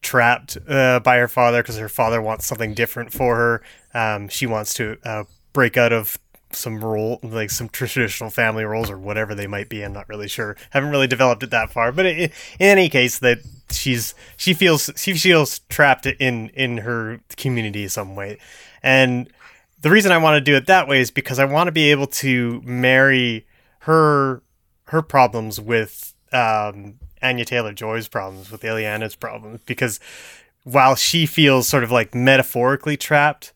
trapped 0.00 0.56
uh, 0.68 1.00
by 1.00 1.18
her 1.18 1.28
father 1.28 1.62
because 1.62 1.76
her 1.76 1.88
father 1.88 2.22
wants 2.22 2.46
something 2.46 2.72
different 2.72 3.12
for 3.12 3.36
her. 3.36 3.62
Um, 3.92 4.28
she 4.28 4.46
wants 4.46 4.72
to 4.74 4.96
uh, 5.04 5.24
break 5.52 5.76
out 5.76 5.92
of 5.92 6.18
some 6.52 6.84
role, 6.84 7.20
like 7.22 7.50
some 7.50 7.68
traditional 7.68 8.30
family 8.30 8.64
roles 8.64 8.90
or 8.90 8.98
whatever 8.98 9.34
they 9.34 9.46
might 9.46 9.68
be. 9.68 9.82
I'm 9.82 9.92
not 9.92 10.08
really 10.08 10.28
sure. 10.28 10.56
Haven't 10.70 10.90
really 10.90 11.06
developed 11.06 11.42
it 11.42 11.50
that 11.50 11.70
far, 11.70 11.92
but 11.92 12.06
in 12.06 12.30
any 12.58 12.88
case, 12.88 13.18
that 13.20 13.38
she's 13.70 14.14
she 14.36 14.54
feels 14.54 14.90
she 14.96 15.14
feels 15.14 15.60
trapped 15.68 16.06
in 16.06 16.48
in 16.50 16.78
her 16.78 17.20
community 17.36 17.88
some 17.88 18.16
way, 18.16 18.38
and 18.82 19.30
the 19.82 19.90
reason 19.90 20.12
I 20.12 20.18
want 20.18 20.36
to 20.36 20.40
do 20.40 20.56
it 20.56 20.66
that 20.66 20.88
way 20.88 21.00
is 21.00 21.10
because 21.10 21.38
I 21.38 21.44
want 21.44 21.68
to 21.68 21.72
be 21.72 21.90
able 21.90 22.06
to 22.06 22.60
marry 22.64 23.46
her 23.80 24.42
her 24.84 25.02
problems 25.02 25.60
with 25.60 26.14
um, 26.32 26.98
Anya 27.22 27.44
Taylor 27.44 27.72
Joy's 27.72 28.08
problems 28.08 28.50
with 28.50 28.64
Illyana's 28.64 29.14
problems 29.14 29.60
because 29.66 30.00
while 30.64 30.94
she 30.94 31.26
feels 31.26 31.68
sort 31.68 31.84
of 31.84 31.90
like 31.90 32.14
metaphorically 32.14 32.96
trapped, 32.96 33.52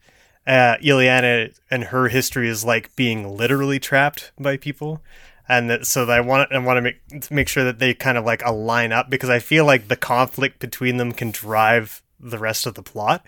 uh, 0.46 0.76
Illyana 0.82 1.56
and 1.70 1.84
her 1.84 2.08
history 2.08 2.48
is 2.48 2.64
like 2.64 2.94
being 2.96 3.36
literally 3.36 3.78
trapped 3.78 4.32
by 4.38 4.56
people. 4.56 5.02
And 5.48 5.68
that, 5.68 5.86
so 5.86 6.08
I 6.08 6.20
want 6.20 6.50
I 6.52 6.58
want 6.58 6.78
to 6.78 6.82
make 6.82 7.30
make 7.30 7.48
sure 7.48 7.64
that 7.64 7.78
they 7.78 7.92
kind 7.92 8.16
of 8.16 8.24
like 8.24 8.42
align 8.44 8.92
up 8.92 9.10
because 9.10 9.28
I 9.28 9.38
feel 9.38 9.66
like 9.66 9.88
the 9.88 9.96
conflict 9.96 10.58
between 10.58 10.96
them 10.96 11.12
can 11.12 11.30
drive 11.30 12.02
the 12.18 12.38
rest 12.38 12.66
of 12.66 12.74
the 12.74 12.82
plot. 12.82 13.24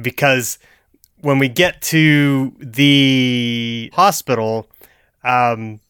Because 0.00 0.58
when 1.20 1.38
we 1.38 1.48
get 1.48 1.80
to 1.82 2.54
the 2.58 3.90
hospital, 3.94 4.68
um, 5.22 5.80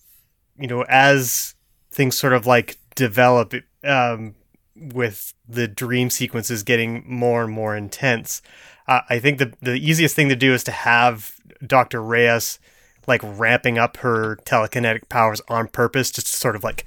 you 0.59 0.67
know, 0.67 0.83
as 0.83 1.55
things 1.91 2.17
sort 2.17 2.35
of 2.35 2.47
like 2.47 2.77
develop 2.95 3.55
um, 3.85 4.35
with 4.75 5.33
the 5.49 5.67
dream 5.67 6.11
sequences 6.11 6.63
getting 6.63 7.05
more 7.07 7.43
and 7.45 7.53
more 7.53 7.75
intense, 7.75 8.43
uh, 8.89 9.01
I 9.09 9.19
think 9.19 9.39
the 9.39 9.53
the 9.61 9.75
easiest 9.75 10.15
thing 10.15 10.29
to 10.29 10.37
do 10.37 10.53
is 10.55 10.65
to 10.65 10.73
have 10.73 11.37
Dr. 11.65 12.03
Reyes 12.03 12.59
like 13.07 13.21
ramping 13.23 13.79
up 13.79 13.99
her 13.99 14.37
telekinetic 14.45 15.09
powers 15.09 15.41
on 15.49 15.69
purpose, 15.69 16.11
just 16.11 16.29
to 16.29 16.37
sort 16.37 16.57
of 16.57 16.65
like 16.65 16.85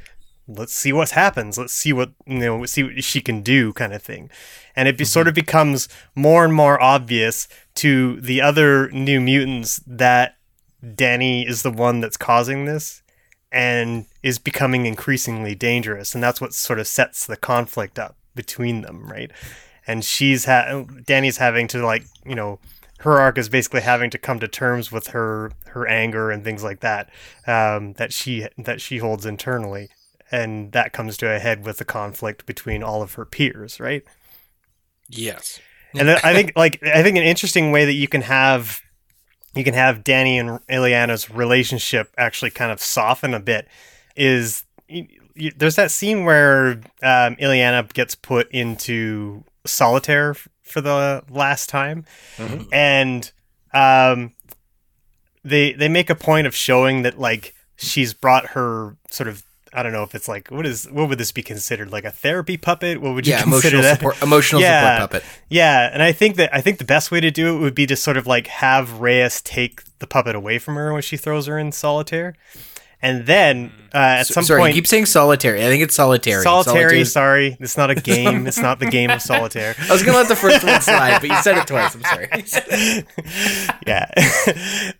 let's 0.47 0.74
see 0.74 0.91
what 0.91 1.12
happens, 1.12 1.58
let's 1.58 1.74
see 1.74 1.93
what 1.93 2.12
you 2.26 2.39
know, 2.39 2.66
see 2.66 2.84
what 2.84 3.04
she 3.04 3.22
can 3.22 3.41
do, 3.41 3.74
kind 3.74 3.93
of 3.93 4.02
thing, 4.02 4.30
and 4.76 4.88
it 4.88 4.97
be, 4.97 5.06
sort 5.06 5.28
of 5.28 5.34
becomes 5.34 5.88
more 6.16 6.43
and 6.43 6.54
more 6.54 6.82
obvious 6.82 7.47
to 7.76 8.20
the 8.22 8.41
other 8.41 8.89
New 8.91 9.20
Mutants 9.20 9.82
that 9.86 10.38
Dani 10.84 11.47
is 11.47 11.62
the 11.64 11.72
one 11.72 12.00
that's 12.00 12.18
causing 12.18 12.66
this 12.66 13.04
and 13.52 14.06
is 14.24 14.39
becoming 14.39 14.86
increasingly 14.86 15.56
dangerous. 15.56 16.14
And 16.14 16.24
that's 16.24 16.39
what 16.39 16.54
sort 16.54 16.80
of 16.80 16.88
sets 16.88 17.26
the 17.26 17.38
conflict 17.38 17.97
up 17.97 18.16
between 18.36 18.82
them 18.82 19.10
right 19.10 19.32
and 19.89 20.03
she's 20.05 20.45
ha- 20.45 20.83
dani's 21.05 21.37
having 21.37 21.67
to 21.67 21.83
like 21.85 22.03
you 22.25 22.35
know 22.35 22.59
her 22.99 23.13
arc 23.19 23.37
is 23.37 23.47
basically 23.49 23.81
having 23.81 24.09
to 24.09 24.17
come 24.17 24.39
to 24.39 24.47
terms 24.47 24.91
with 24.91 25.07
her 25.07 25.51
her 25.67 25.87
anger 25.87 26.31
and 26.31 26.43
things 26.43 26.63
like 26.63 26.79
that 26.81 27.09
um, 27.47 27.93
that 27.93 28.11
she 28.13 28.45
that 28.57 28.79
she 28.81 28.97
holds 28.99 29.25
internally 29.25 29.89
and 30.31 30.71
that 30.73 30.93
comes 30.93 31.17
to 31.17 31.25
a 31.33 31.39
head 31.39 31.65
with 31.65 31.77
the 31.77 31.85
conflict 31.85 32.45
between 32.45 32.83
all 32.83 33.01
of 33.01 33.13
her 33.15 33.25
peers 33.25 33.79
right 33.79 34.03
Yes. 35.07 35.59
and 35.95 36.09
I 36.09 36.33
think 36.33 36.53
like 36.55 36.79
I 36.83 37.01
think 37.01 37.17
an 37.17 37.23
interesting 37.23 37.71
way 37.71 37.85
that 37.85 37.93
you 37.93 38.07
can 38.07 38.21
have 38.21 38.81
you 39.55 39.63
can 39.63 39.73
have 39.73 40.03
Dani 40.03 40.39
and 40.39 40.59
Illyana's 40.67 41.29
relationship 41.31 42.13
actually 42.17 42.51
kind 42.51 42.71
of 42.71 42.79
soften 42.79 43.33
a 43.33 43.39
bit 43.39 43.67
is 44.15 44.63
y- 44.87 45.07
y- 45.35 45.51
there's 45.57 45.75
that 45.77 45.89
scene 45.89 46.25
where 46.25 46.73
um, 47.01 47.35
Illyana 47.37 47.91
gets 47.93 48.13
put 48.13 48.51
into 48.51 49.43
solitaire 49.70 50.36
for 50.61 50.82
the 50.82 51.24
last 51.30 51.70
time, 51.70 52.05
and 52.72 53.32
um, 53.74 54.34
they 55.43 55.74
they 55.74 55.88
make 55.89 56.09
a 56.09 56.15
point 56.15 56.47
of 56.47 56.55
showing 56.55 57.03
that 57.03 57.20
like 57.20 57.53
she's 57.78 58.13
brought 58.13 58.47
her 58.47 58.97
sort 59.09 59.28
of 59.28 59.43
I 59.72 59.84
don't 59.84 59.91
know 59.93 60.03
if 60.03 60.15
it's 60.15 60.28
like 60.28 60.49
what 60.49 60.65
is 60.65 60.86
what 60.91 61.09
would 61.09 61.17
this 61.20 61.32
be 61.32 61.43
considered 61.43 61.91
like 61.91 62.03
a 62.03 62.11
therapy 62.11 62.57
puppet? 62.57 62.99
What 63.01 63.13
would 63.13 63.26
you 63.28 63.34
Yeah, 63.34 63.43
consider 63.43 63.78
emotional 63.78 63.82
that? 63.84 63.95
support, 63.97 64.22
emotional 64.24 64.61
Yeah. 64.61 64.97
support 64.97 65.11
puppet. 65.11 65.30
Yeah, 65.49 65.89
and 65.93 66.01
I 66.03 66.11
think 66.11 66.36
that 66.38 66.53
I 66.53 66.61
think 66.61 66.78
the 66.80 66.86
best 66.86 67.11
way 67.11 67.20
to 67.20 67.32
do 67.32 67.55
it 67.55 67.59
would 67.59 67.76
be 67.76 67.86
to 67.88 67.95
sort 67.95 68.17
of 68.17 68.26
like 68.28 68.47
have 68.47 68.99
Reyes 68.99 69.41
take 69.41 69.84
the 69.99 70.07
puppet 70.07 70.36
away 70.36 70.59
from 70.59 70.76
her 70.76 70.91
when 70.93 71.01
she 71.01 71.17
throws 71.17 71.45
her 71.47 71.57
in 71.59 71.72
solitaire, 71.72 72.36
and 73.02 73.26
then 73.26 73.72
uh, 73.93 73.97
at 73.97 74.24
some 74.28 74.41
point. 74.41 74.47
Sorry, 74.47 74.60
point, 74.62 74.76
you 74.76 74.82
keep 74.82 74.88
saying 74.88 75.06
solitary. 75.08 75.62
I 75.66 75.68
think 75.70 75.84
it's 75.84 75.95
solitary. 75.95 76.43
solitary. 76.43 76.74
Solitary- 76.74 77.06
Sorry, 77.06 77.58
it's 77.60 77.78
not 77.78 77.89
a 77.89 77.95
game. 77.95 78.45
it's 78.45 78.60
not 78.60 78.80
the 78.80 78.86
game 78.97 79.10
of 79.10 79.22
solitaire. 79.22 79.76
I 79.80 79.91
was 79.91 80.04
gonna 80.04 80.18
let 80.18 80.28
the 80.28 80.36
first 80.36 80.64
one 80.64 80.82
slide, 80.82 81.20
but 81.22 81.30
you 81.30 81.41
said 81.41 81.58
it 81.58 81.68
twice. 81.68 81.95
I'm 81.95 82.04
sorry. 82.04 82.30
yeah 83.88 84.06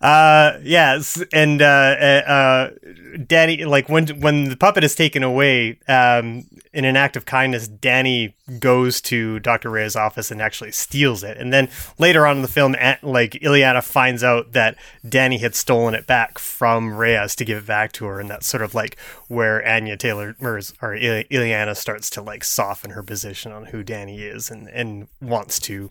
uh 0.00 0.58
yes 0.62 1.22
and 1.32 1.62
uh, 1.62 1.64
uh 1.64 2.30
uh 2.30 2.70
dani 3.18 3.66
like 3.66 3.88
when 3.88 4.06
when 4.20 4.44
the 4.44 4.56
puppet 4.56 4.84
is 4.84 4.94
taken 4.94 5.22
away 5.22 5.78
um 5.88 6.44
in 6.72 6.84
an 6.84 6.96
act 6.96 7.16
of 7.16 7.24
kindness 7.24 7.68
dani 7.68 8.32
goes 8.58 9.00
to 9.00 9.38
dr 9.40 9.68
reyes 9.68 9.96
office 9.96 10.30
and 10.30 10.40
actually 10.40 10.72
steals 10.72 11.22
it. 11.22 11.36
And 11.36 11.52
then 11.52 11.68
later 11.98 12.26
on 12.26 12.36
in 12.36 12.42
the 12.42 12.48
film 12.48 12.74
like 13.02 13.32
illyana 13.32 13.82
finds 13.82 14.24
out 14.24 14.52
that 14.52 14.76
dani 15.06 15.40
had 15.40 15.54
stolen 15.54 15.94
it 15.94 16.06
back 16.06 16.38
from 16.38 16.94
reyes 16.94 17.34
to 17.36 17.44
give 17.44 17.58
it 17.58 17.66
back 17.66 17.92
to 17.92 18.04
her. 18.06 18.20
And 18.20 18.30
that's 18.30 18.46
sort 18.46 18.62
of 18.62 18.74
like 18.74 18.98
where 19.28 19.66
anya 19.66 19.96
taylor 19.96 20.36
or, 20.40 20.60
or 20.82 20.94
Ile- 20.94 21.24
illyana 21.24 21.76
starts 21.76 22.10
to 22.10 22.22
like 22.22 22.44
soften 22.44 22.90
her 22.92 23.02
position 23.02 23.52
on 23.52 23.66
who 23.66 23.84
dani 23.84 24.18
is 24.18 24.50
and 24.50 24.68
and 24.68 25.08
wants 25.20 25.58
to 25.60 25.90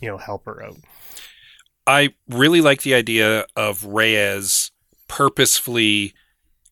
you 0.00 0.08
know 0.08 0.18
help 0.18 0.44
her 0.46 0.62
out. 0.62 0.78
I 1.86 2.14
really 2.28 2.60
like 2.60 2.82
the 2.82 2.94
idea 2.94 3.46
of 3.56 3.84
Reyes 3.84 4.70
purposefully 5.08 6.14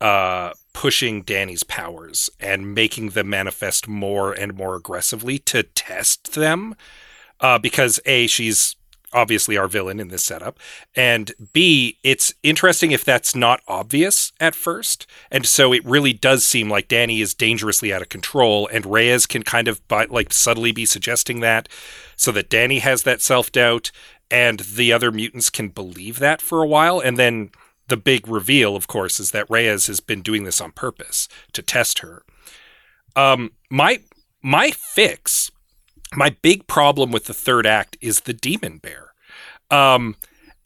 uh, 0.02 0.52
pushing 0.72 1.22
Dani's 1.22 1.62
powers 1.62 2.28
and 2.40 2.74
making 2.74 3.10
them 3.10 3.30
manifest 3.30 3.86
more 3.86 4.32
and 4.32 4.52
more 4.52 4.74
aggressively 4.74 5.38
to 5.38 5.62
test 5.62 6.34
them. 6.34 6.74
Uh, 7.38 7.56
because 7.56 8.00
A, 8.04 8.26
she's 8.26 8.74
obviously 9.12 9.56
our 9.56 9.68
villain 9.68 10.00
in 10.00 10.08
this 10.08 10.24
setup. 10.24 10.58
And 10.96 11.30
B, 11.52 11.98
it's 12.02 12.34
interesting 12.42 12.90
if 12.90 13.04
that's 13.04 13.36
not 13.36 13.60
obvious 13.68 14.32
at 14.40 14.56
first. 14.56 15.06
And 15.30 15.46
so 15.46 15.72
it 15.72 15.84
really 15.84 16.12
does 16.12 16.44
seem 16.44 16.68
like 16.68 16.88
Dani 16.88 17.22
is 17.22 17.32
dangerously 17.32 17.92
out 17.92 18.02
of 18.02 18.08
control, 18.08 18.68
and 18.72 18.84
Reyes 18.84 19.26
can 19.26 19.44
kind 19.44 19.68
of 19.68 19.86
by, 19.86 20.06
like 20.06 20.32
subtly 20.32 20.72
be 20.72 20.84
suggesting 20.84 21.40
that 21.40 21.68
so 22.16 22.32
that 22.32 22.50
Dani 22.50 22.80
has 22.80 23.04
that 23.04 23.20
self 23.20 23.52
doubt 23.52 23.92
and 24.32 24.60
the 24.60 24.92
other 24.92 25.12
mutants 25.12 25.50
can 25.50 25.68
believe 25.68 26.18
that 26.18 26.42
for 26.42 26.60
a 26.60 26.66
while. 26.66 26.98
And 26.98 27.18
then 27.18 27.50
the 27.88 27.96
big 27.96 28.28
reveal, 28.28 28.76
of 28.76 28.86
course, 28.86 29.20
is 29.20 29.30
that 29.32 29.50
Reyes 29.50 29.86
has 29.86 30.00
been 30.00 30.22
doing 30.22 30.44
this 30.44 30.60
on 30.60 30.72
purpose 30.72 31.28
to 31.52 31.62
test 31.62 32.00
her. 32.00 32.22
Um, 33.16 33.52
my 33.70 34.00
my 34.42 34.70
fix, 34.70 35.50
my 36.14 36.36
big 36.42 36.66
problem 36.66 37.12
with 37.12 37.26
the 37.26 37.34
third 37.34 37.66
act 37.66 37.96
is 38.00 38.20
the 38.20 38.32
demon 38.32 38.78
bear. 38.78 39.12
Um, 39.70 40.16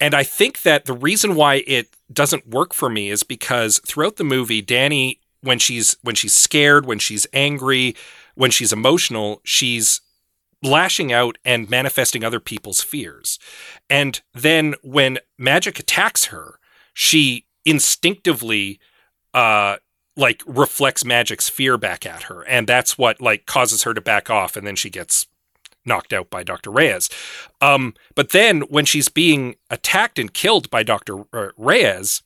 and 0.01 0.15
I 0.15 0.23
think 0.23 0.63
that 0.63 0.85
the 0.85 0.93
reason 0.93 1.35
why 1.35 1.63
it 1.67 1.89
doesn't 2.13 2.49
work 2.49 2.75
for 2.75 2.89
me 2.89 3.11
is 3.11 3.23
because 3.23 3.81
throughout 3.87 4.17
the 4.17 4.25
movie, 4.25 4.63
Dani, 4.63 5.19
when 5.41 5.59
she's 5.59 5.97
when 6.03 6.15
she's 6.15 6.35
scared, 6.35 6.87
when 6.87 6.99
she's 6.99 7.27
angry, 7.33 7.95
when 8.35 8.51
she's 8.51 8.73
emotional, 8.73 9.41
she's 9.45 10.01
lashing 10.63 11.13
out 11.13 11.39
and 11.45 11.71
manifesting 11.71 12.25
other 12.25 12.41
people's 12.41 12.83
fears. 12.83 13.39
And 13.89 14.21
then 14.35 14.75
when 14.83 15.19
Magik 15.41 15.79
attacks 15.79 16.27
her, 16.27 16.59
she 16.97 17.45
instinctively 17.67 18.81
uh 19.35 19.77
like 20.17 20.43
reflects 20.47 21.05
Magik's 21.05 21.47
fear 21.47 21.77
back 21.77 22.07
at 22.07 22.25
her 22.25 22.43
and 22.45 22.67
that's 22.67 22.97
what 22.97 23.21
like 23.21 23.45
causes 23.45 23.83
her 23.83 23.93
to 23.93 24.01
back 24.01 24.31
off 24.31 24.57
and 24.57 24.67
then 24.67 24.77
she 24.77 24.89
gets 24.89 25.27
knocked 25.85 26.15
out 26.15 26.31
by 26.31 26.43
Dr. 26.43 26.71
Reyes. 26.71 27.11
Um 27.61 27.93
but 28.15 28.31
then 28.31 28.63
when 28.63 28.87
she's 28.87 29.11
being 29.11 29.57
attacked 29.71 30.19
and 30.19 30.33
killed 30.33 30.71
by 30.71 30.83
Dr. 30.83 31.25
Reyes, 31.59 32.23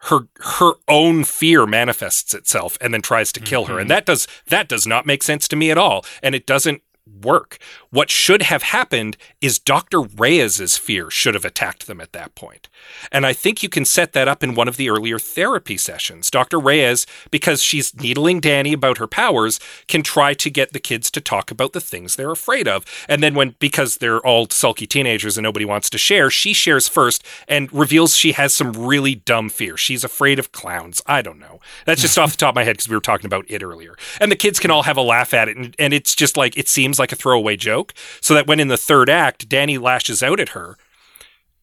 her 0.00 0.28
her 0.40 0.74
own 0.86 1.24
fear 1.24 1.64
manifests 1.64 2.34
itself 2.34 2.76
and 2.82 2.92
then 2.92 3.00
tries 3.00 3.32
to 3.32 3.40
kill 3.40 3.64
her 3.64 3.78
and 3.78 3.90
that 3.90 4.04
does 4.04 4.28
that 4.48 4.68
does 4.68 4.86
not 4.86 5.06
make 5.06 5.22
sense 5.22 5.48
to 5.48 5.56
me 5.56 5.70
at 5.70 5.78
all 5.78 6.04
and 6.22 6.34
it 6.34 6.46
doesn't 6.46 6.82
work. 7.06 7.58
What 7.90 8.10
should 8.10 8.42
have 8.42 8.62
happened 8.62 9.16
is 9.40 9.58
Dr. 9.58 10.00
Reyes's 10.00 10.78
fear 10.78 11.10
should 11.10 11.34
have 11.34 11.44
attacked 11.44 11.86
them 11.86 12.00
at 12.00 12.12
that 12.12 12.34
point. 12.34 12.68
And 13.12 13.26
I 13.26 13.32
think 13.32 13.62
you 13.62 13.68
can 13.68 13.84
set 13.84 14.12
that 14.12 14.28
up 14.28 14.42
in 14.42 14.54
one 14.54 14.68
of 14.68 14.76
the 14.76 14.90
earlier 14.90 15.18
therapy 15.18 15.76
sessions. 15.76 16.30
Dr. 16.30 16.58
Reyes, 16.58 17.06
because 17.30 17.62
she's 17.62 17.94
needling 17.94 18.40
Dani 18.40 18.72
about 18.72 18.98
her 18.98 19.06
powers, 19.06 19.60
can 19.86 20.02
try 20.02 20.34
to 20.34 20.50
get 20.50 20.72
the 20.72 20.80
kids 20.80 21.10
to 21.12 21.20
talk 21.20 21.50
about 21.50 21.72
the 21.72 21.80
things 21.80 22.16
they're 22.16 22.30
afraid 22.30 22.66
of. 22.66 22.84
And 23.08 23.22
then 23.22 23.34
when 23.34 23.54
because 23.58 23.98
they're 23.98 24.20
all 24.20 24.48
sulky 24.50 24.86
teenagers 24.86 25.36
and 25.36 25.44
nobody 25.44 25.64
wants 25.64 25.90
to 25.90 25.98
share, 25.98 26.30
she 26.30 26.52
shares 26.52 26.88
first 26.88 27.24
and 27.46 27.72
reveals 27.72 28.16
she 28.16 28.32
has 28.32 28.54
some 28.54 28.72
really 28.72 29.14
dumb 29.14 29.50
fear. 29.50 29.76
She's 29.76 30.04
afraid 30.04 30.38
of 30.38 30.52
clowns. 30.52 31.02
I 31.06 31.22
don't 31.22 31.38
know. 31.38 31.60
That's 31.84 32.00
just 32.00 32.18
off 32.18 32.32
the 32.32 32.36
top 32.36 32.50
of 32.50 32.56
my 32.56 32.64
head 32.64 32.76
because 32.76 32.88
we 32.88 32.96
were 32.96 33.00
talking 33.00 33.26
about 33.26 33.44
it 33.48 33.62
earlier. 33.62 33.96
And 34.20 34.32
the 34.32 34.36
kids 34.36 34.58
can 34.58 34.70
all 34.70 34.84
have 34.84 34.96
a 34.96 35.02
laugh 35.02 35.34
at 35.34 35.48
it 35.48 35.56
and, 35.56 35.74
and 35.78 35.92
it's 35.92 36.14
just 36.14 36.36
like 36.36 36.56
it 36.56 36.68
seems 36.68 36.93
like 36.98 37.12
a 37.12 37.16
throwaway 37.16 37.56
joke. 37.56 37.94
So 38.20 38.34
that 38.34 38.46
when 38.46 38.60
in 38.60 38.68
the 38.68 38.76
third 38.76 39.08
act 39.08 39.48
Dani 39.48 39.80
lashes 39.80 40.22
out 40.22 40.40
at 40.40 40.50
her, 40.50 40.76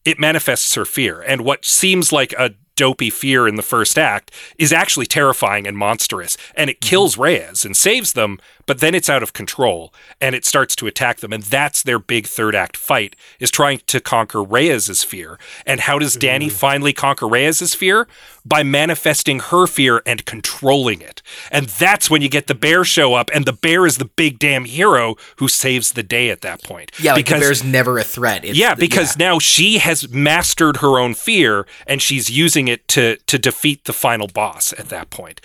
it 0.04 0.18
manifests 0.18 0.74
her 0.74 0.84
fear. 0.84 1.20
And 1.20 1.42
what 1.44 1.64
seems 1.64 2.12
like 2.12 2.32
a 2.38 2.54
dopey 2.74 3.10
fear 3.10 3.46
in 3.46 3.56
the 3.56 3.62
first 3.62 3.98
act 3.98 4.30
is 4.58 4.72
actually 4.72 5.06
terrifying 5.06 5.66
and 5.66 5.76
monstrous. 5.76 6.36
And 6.56 6.70
it 6.70 6.80
mm-hmm. 6.80 6.88
kills 6.88 7.18
Reyes 7.18 7.64
and 7.64 7.76
saves 7.76 8.14
them, 8.14 8.38
but 8.66 8.80
then 8.80 8.94
it's 8.94 9.08
out 9.08 9.22
of 9.22 9.32
control 9.32 9.92
and 10.20 10.34
it 10.34 10.44
starts 10.44 10.76
to 10.76 10.86
attack 10.86 11.18
them. 11.18 11.32
And 11.32 11.42
that's 11.42 11.82
their 11.82 11.98
big 11.98 12.26
third 12.26 12.54
act 12.54 12.76
fight 12.76 13.16
is 13.40 13.50
trying 13.50 13.80
to 13.86 14.00
conquer 14.00 14.42
Reyes's 14.42 15.02
fear. 15.02 15.38
And 15.66 15.80
how 15.80 15.98
does 15.98 16.16
Dani 16.16 16.46
mm-hmm. 16.46 16.56
finally 16.56 16.92
conquer 16.92 17.28
Reyes's 17.28 17.74
fear? 17.74 18.06
By 18.44 18.64
manifesting 18.64 19.38
her 19.38 19.68
fear 19.68 20.02
and 20.04 20.24
controlling 20.24 21.00
it. 21.00 21.22
And 21.52 21.66
that's 21.66 22.10
when 22.10 22.22
you 22.22 22.28
get 22.28 22.48
the 22.48 22.56
bear 22.56 22.82
show 22.84 23.14
up, 23.14 23.30
and 23.32 23.44
the 23.44 23.52
bear 23.52 23.86
is 23.86 23.98
the 23.98 24.04
big 24.04 24.40
damn 24.40 24.64
hero 24.64 25.14
who 25.36 25.46
saves 25.46 25.92
the 25.92 26.02
day 26.02 26.28
at 26.28 26.40
that 26.40 26.60
point. 26.64 26.90
Yeah, 26.98 27.14
like 27.14 27.26
the 27.26 27.38
bear's 27.38 27.62
never 27.62 27.98
a 27.98 28.04
threat. 28.04 28.44
It's 28.44 28.58
yeah, 28.58 28.74
the- 28.74 28.80
because 28.80 29.16
now 29.16 29.38
she 29.38 29.78
has 29.78 30.08
mastered 30.08 30.78
her 30.78 30.98
own 30.98 31.14
fear 31.14 31.66
and 31.86 32.02
she's 32.02 32.30
using 32.30 32.66
it 32.66 32.88
to 32.88 33.16
to 33.16 33.38
defeat 33.38 33.84
the 33.84 33.92
final 33.92 34.26
boss 34.26 34.72
at 34.76 34.88
that 34.88 35.10
point. 35.10 35.40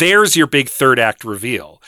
There's 0.00 0.34
your 0.34 0.48
big 0.48 0.68
third 0.68 0.98
act 0.98 1.24
reveal. 1.24 1.80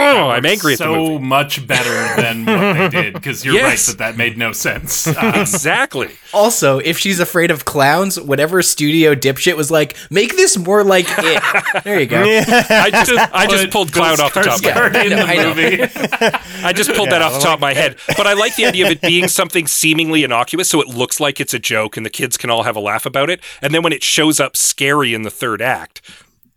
Oh, 0.00 0.30
I'm 0.30 0.46
angry 0.46 0.72
at 0.74 0.78
the 0.78 0.84
so 0.84 0.94
movie. 0.94 1.24
much 1.24 1.66
better 1.66 2.20
than 2.22 2.44
what 2.46 2.74
they 2.74 2.88
did 3.02 3.14
because 3.14 3.44
you're 3.44 3.54
Yes. 3.54 3.88
right 3.88 3.98
that 3.98 3.98
that 3.98 4.16
made 4.16 4.36
no 4.38 4.52
sense. 4.52 5.06
Um, 5.20 5.34
Exactly. 5.40 6.08
Also, 6.32 6.78
if 6.78 6.96
she's 6.98 7.20
afraid 7.20 7.50
of 7.50 7.64
clowns, 7.64 8.18
whatever 8.18 8.62
studio 8.62 9.14
dipshit 9.14 9.56
was 9.56 9.70
like, 9.70 9.96
make 10.10 10.36
this 10.36 10.56
more 10.56 10.82
like 10.84 11.06
it. 11.08 11.42
There 11.84 12.00
you 12.00 12.06
go. 12.06 12.22
I 12.22 12.90
just 12.90 13.10
I 13.34 13.46
just 13.46 13.70
pulled 13.70 13.92
clown 13.92 14.16
Bill 14.16 14.26
off 14.26 14.34
the 14.34 14.42
top 14.42 14.58
of 14.58 14.64
my 14.64 14.70
head. 14.70 14.92
Skarsgård 14.92 15.06
in 15.06 15.12
I 15.12 15.16
know, 15.16 15.26
the 15.26 15.30
I 15.32 15.36
know. 15.36 15.54
movie. 15.54 16.64
I 16.64 16.72
just 16.72 16.92
pulled 16.92 17.10
that 17.10 17.22
off 17.22 17.34
the 17.34 17.40
top 17.40 17.54
of 17.56 17.60
my 17.60 17.74
head. 17.74 17.96
But 18.16 18.26
I 18.26 18.32
like 18.34 18.56
the 18.56 18.66
idea 18.66 18.86
of 18.86 18.92
it 18.92 19.00
being 19.00 19.28
something 19.28 19.66
seemingly 19.66 20.24
innocuous, 20.24 20.68
so 20.68 20.80
it 20.80 20.88
looks 20.88 21.20
like 21.20 21.40
it's 21.40 21.54
a 21.54 21.58
joke 21.58 21.96
and 21.96 22.04
the 22.06 22.10
kids 22.10 22.36
can 22.36 22.50
all 22.50 22.62
have 22.64 22.76
a 22.76 22.80
laugh 22.80 23.06
about 23.06 23.30
it. 23.30 23.40
And 23.62 23.74
then 23.74 23.82
when 23.82 23.92
it 23.92 24.02
shows 24.02 24.40
up 24.40 24.56
scary 24.56 25.14
in 25.14 25.22
the 25.22 25.30
third 25.30 25.60
act, 25.62 26.00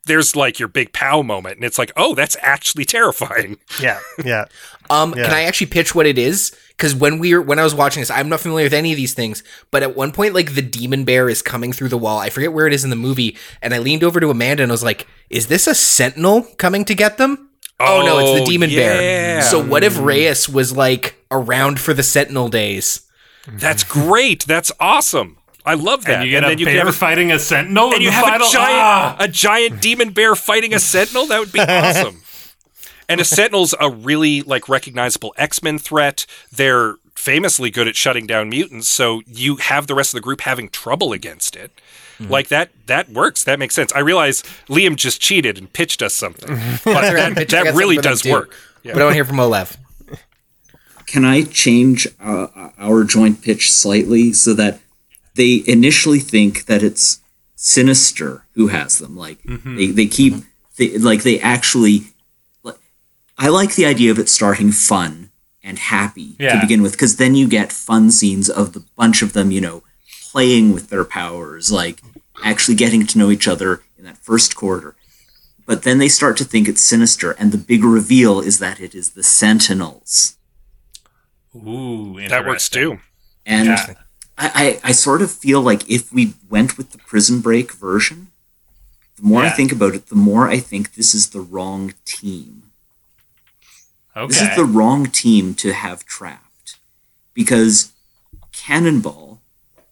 there's 0.05 0.35
like 0.35 0.59
your 0.59 0.67
big 0.67 0.91
pow 0.93 1.21
moment, 1.21 1.55
and 1.57 1.65
it's 1.65 1.77
like, 1.77 1.91
oh, 1.95 2.13
that's 2.15 2.35
actually 2.41 2.85
terrifying. 2.85 3.57
Yeah, 3.81 3.99
yeah. 4.23 4.45
Um, 4.89 5.13
Yeah. 5.15 5.25
can 5.25 5.33
I 5.33 5.43
actually 5.43 5.67
pitch 5.67 5.95
what 5.95 6.05
it 6.05 6.17
is? 6.17 6.55
Because 6.69 6.93
when 6.95 7.19
we 7.19 7.33
were 7.33 7.41
when 7.41 7.59
I 7.59 7.63
was 7.63 7.73
watching 7.75 8.01
this, 8.01 8.09
I'm 8.11 8.29
not 8.29 8.39
familiar 8.39 8.65
with 8.65 8.73
any 8.73 8.91
of 8.91 8.97
these 8.97 9.13
things. 9.13 9.43
But 9.71 9.83
at 9.83 9.95
one 9.95 10.11
point, 10.11 10.33
like 10.33 10.55
the 10.55 10.61
demon 10.61 11.03
bear 11.05 11.29
is 11.29 11.41
coming 11.41 11.71
through 11.71 11.89
the 11.89 11.97
wall. 11.97 12.19
I 12.19 12.29
forget 12.29 12.51
where 12.53 12.67
it 12.67 12.73
is 12.73 12.83
in 12.83 12.89
the 12.89 12.95
movie, 12.95 13.37
and 13.61 13.73
I 13.73 13.77
leaned 13.77 14.03
over 14.03 14.19
to 14.19 14.29
Amanda 14.29 14.63
and 14.63 14.71
I 14.71 14.73
was 14.73 14.83
like, 14.83 15.07
"Is 15.29 15.47
this 15.47 15.67
a 15.67 15.75
sentinel 15.75 16.43
coming 16.57 16.83
to 16.85 16.95
get 16.95 17.17
them?" 17.17 17.49
Oh, 17.79 18.01
no, 18.05 18.19
it's 18.19 18.31
the 18.31 18.41
Oh, 18.43 18.45
demon 18.45 18.69
yeah. 18.69 18.79
bear. 18.79 19.41
So 19.41 19.61
what 19.63 19.83
if 19.83 19.97
Reyes 19.99 20.47
was 20.47 20.75
like 20.75 21.15
around 21.31 21.79
for 21.79 21.93
the 21.93 22.03
sentinel 22.03 22.47
days? 22.49 23.01
That's 23.47 23.83
great. 23.83 24.45
That's 24.45 24.71
awesome. 24.79 25.37
I 25.65 25.75
love 25.75 26.05
that. 26.05 26.15
And 26.17 26.25
you 26.25 26.31
get 26.31 26.43
a 26.43 26.47
then 26.47 26.57
you 26.57 26.65
bear 26.65 26.73
can 26.75 26.85
have 26.85 26.95
a, 26.95 26.97
fighting 26.97 27.31
a 27.31 27.39
sentinel 27.39 27.87
in 27.87 27.93
and 27.95 28.03
you 28.03 28.09
the 28.09 28.15
have 28.15 28.25
final. 28.25 28.47
a 28.47 28.51
giant 28.51 28.77
Ah! 28.79 29.15
a 29.19 29.27
giant 29.27 29.81
demon 29.81 30.11
bear 30.11 30.35
fighting 30.35 30.73
a 30.73 30.79
sentinel. 30.79 31.27
That 31.27 31.39
would 31.39 31.51
be 31.51 31.59
awesome. 31.59 32.21
and 33.09 33.21
a 33.21 33.25
sentinel's 33.25 33.73
a 33.79 33.89
really 33.89 34.41
like 34.41 34.67
recognizable 34.67 35.33
X-Men 35.37 35.79
threat. 35.79 36.25
They're 36.51 36.95
famously 37.15 37.69
good 37.69 37.87
at 37.87 37.95
shutting 37.95 38.27
down 38.27 38.49
mutants, 38.49 38.89
so 38.89 39.21
you 39.25 39.55
have 39.57 39.87
the 39.87 39.95
rest 39.95 40.13
of 40.13 40.17
the 40.17 40.21
group 40.21 40.41
having 40.41 40.67
trouble 40.69 41.13
against 41.13 41.55
it. 41.55 41.71
Like 42.19 42.47
that 42.49 42.69
that 42.85 43.09
works. 43.09 43.43
That 43.43 43.59
makes 43.59 43.75
sense. 43.75 43.91
I 43.93 43.99
realize 43.99 44.43
Liam 44.69 44.95
just 44.95 45.19
cheated 45.19 45.57
and 45.57 45.71
pitched 45.71 46.01
us 46.01 46.13
something. 46.13 46.47
But 46.85 47.35
that, 47.35 47.47
that 47.49 47.73
really 47.73 47.95
something 47.95 47.97
for 47.97 48.01
them 48.01 48.01
does 48.01 48.21
too. 48.21 48.31
work. 48.31 48.55
But 48.83 48.95
I 48.97 48.99
want 48.99 49.09
to 49.09 49.13
hear 49.15 49.25
from 49.25 49.39
Olav. 49.41 49.77
Can 51.05 51.25
I 51.25 51.43
change 51.43 52.07
uh, 52.21 52.69
our 52.77 53.03
joint 53.03 53.41
pitch 53.41 53.71
slightly 53.73 54.31
so 54.31 54.53
that 54.53 54.79
they 55.35 55.63
initially 55.67 56.19
think 56.19 56.65
that 56.65 56.83
it's 56.83 57.19
Sinister 57.55 58.45
who 58.53 58.67
has 58.67 58.97
them? 58.99 59.15
Like 59.15 59.41
mm-hmm. 59.43 59.75
they, 59.75 59.87
they 59.87 60.05
keep 60.05 60.35
they, 60.77 60.97
like 60.97 61.23
they 61.23 61.39
actually. 61.39 62.03
Like, 62.63 62.77
I 63.37 63.49
like 63.49 63.75
the 63.75 63.85
idea 63.85 64.11
of 64.11 64.19
it 64.19 64.29
starting 64.29 64.71
fun 64.71 65.31
and 65.63 65.79
happy 65.79 66.33
to 66.33 66.59
begin 66.59 66.81
with, 66.81 66.91
because 66.91 67.15
then 67.15 67.35
you 67.35 67.47
get 67.47 67.71
fun 67.71 68.11
scenes 68.11 68.49
of 68.49 68.73
the 68.73 68.83
bunch 68.97 69.21
of 69.21 69.31
them, 69.31 69.49
you 69.49 69.61
know, 69.61 69.83
playing 70.21 70.73
with 70.73 70.89
their 70.89 71.05
powers, 71.05 71.71
like 71.71 72.01
actually 72.43 72.75
getting 72.75 73.07
to 73.07 73.17
know 73.17 73.31
each 73.31 73.47
other 73.47 73.81
in 73.97 74.03
that 74.03 74.17
first 74.17 74.55
quarter. 74.55 74.95
But 75.65 75.83
then 75.83 75.99
they 75.99 76.09
start 76.09 76.35
to 76.37 76.43
think 76.43 76.67
it's 76.67 76.83
Sinister, 76.83 77.31
and 77.31 77.53
the 77.53 77.57
big 77.57 77.85
reveal 77.85 78.41
is 78.41 78.59
that 78.59 78.81
it 78.81 78.93
is 78.93 79.11
the 79.11 79.23
Sentinels. 79.23 80.37
Ooh, 81.55 82.19
That 82.27 82.45
works 82.45 82.67
too. 82.67 82.99
And 83.45 83.67
Yeah. 83.67 83.93
I, 84.37 84.79
I, 84.83 84.89
I 84.89 84.91
sort 84.91 85.21
of 85.21 85.31
feel 85.31 85.61
like 85.61 85.89
if 85.89 86.11
we 86.11 86.33
went 86.49 86.77
with 86.77 86.91
the 86.91 86.97
prison 86.99 87.41
break 87.41 87.73
version, 87.73 88.27
the 89.17 89.23
more 89.23 89.43
I 89.43 89.49
think 89.49 89.71
about 89.71 89.93
it, 89.93 90.07
the 90.07 90.15
more 90.15 90.49
I 90.49 90.57
think 90.59 90.95
this 90.95 91.13
is 91.13 91.29
the 91.29 91.41
wrong 91.41 91.93
team. 92.05 92.63
Okay. 94.15 94.27
This 94.27 94.41
is 94.41 94.55
the 94.55 94.65
wrong 94.65 95.07
team 95.07 95.53
to 95.55 95.73
have 95.73 96.05
trapped. 96.05 96.77
Because 97.33 97.91
Cannonball 98.51 99.41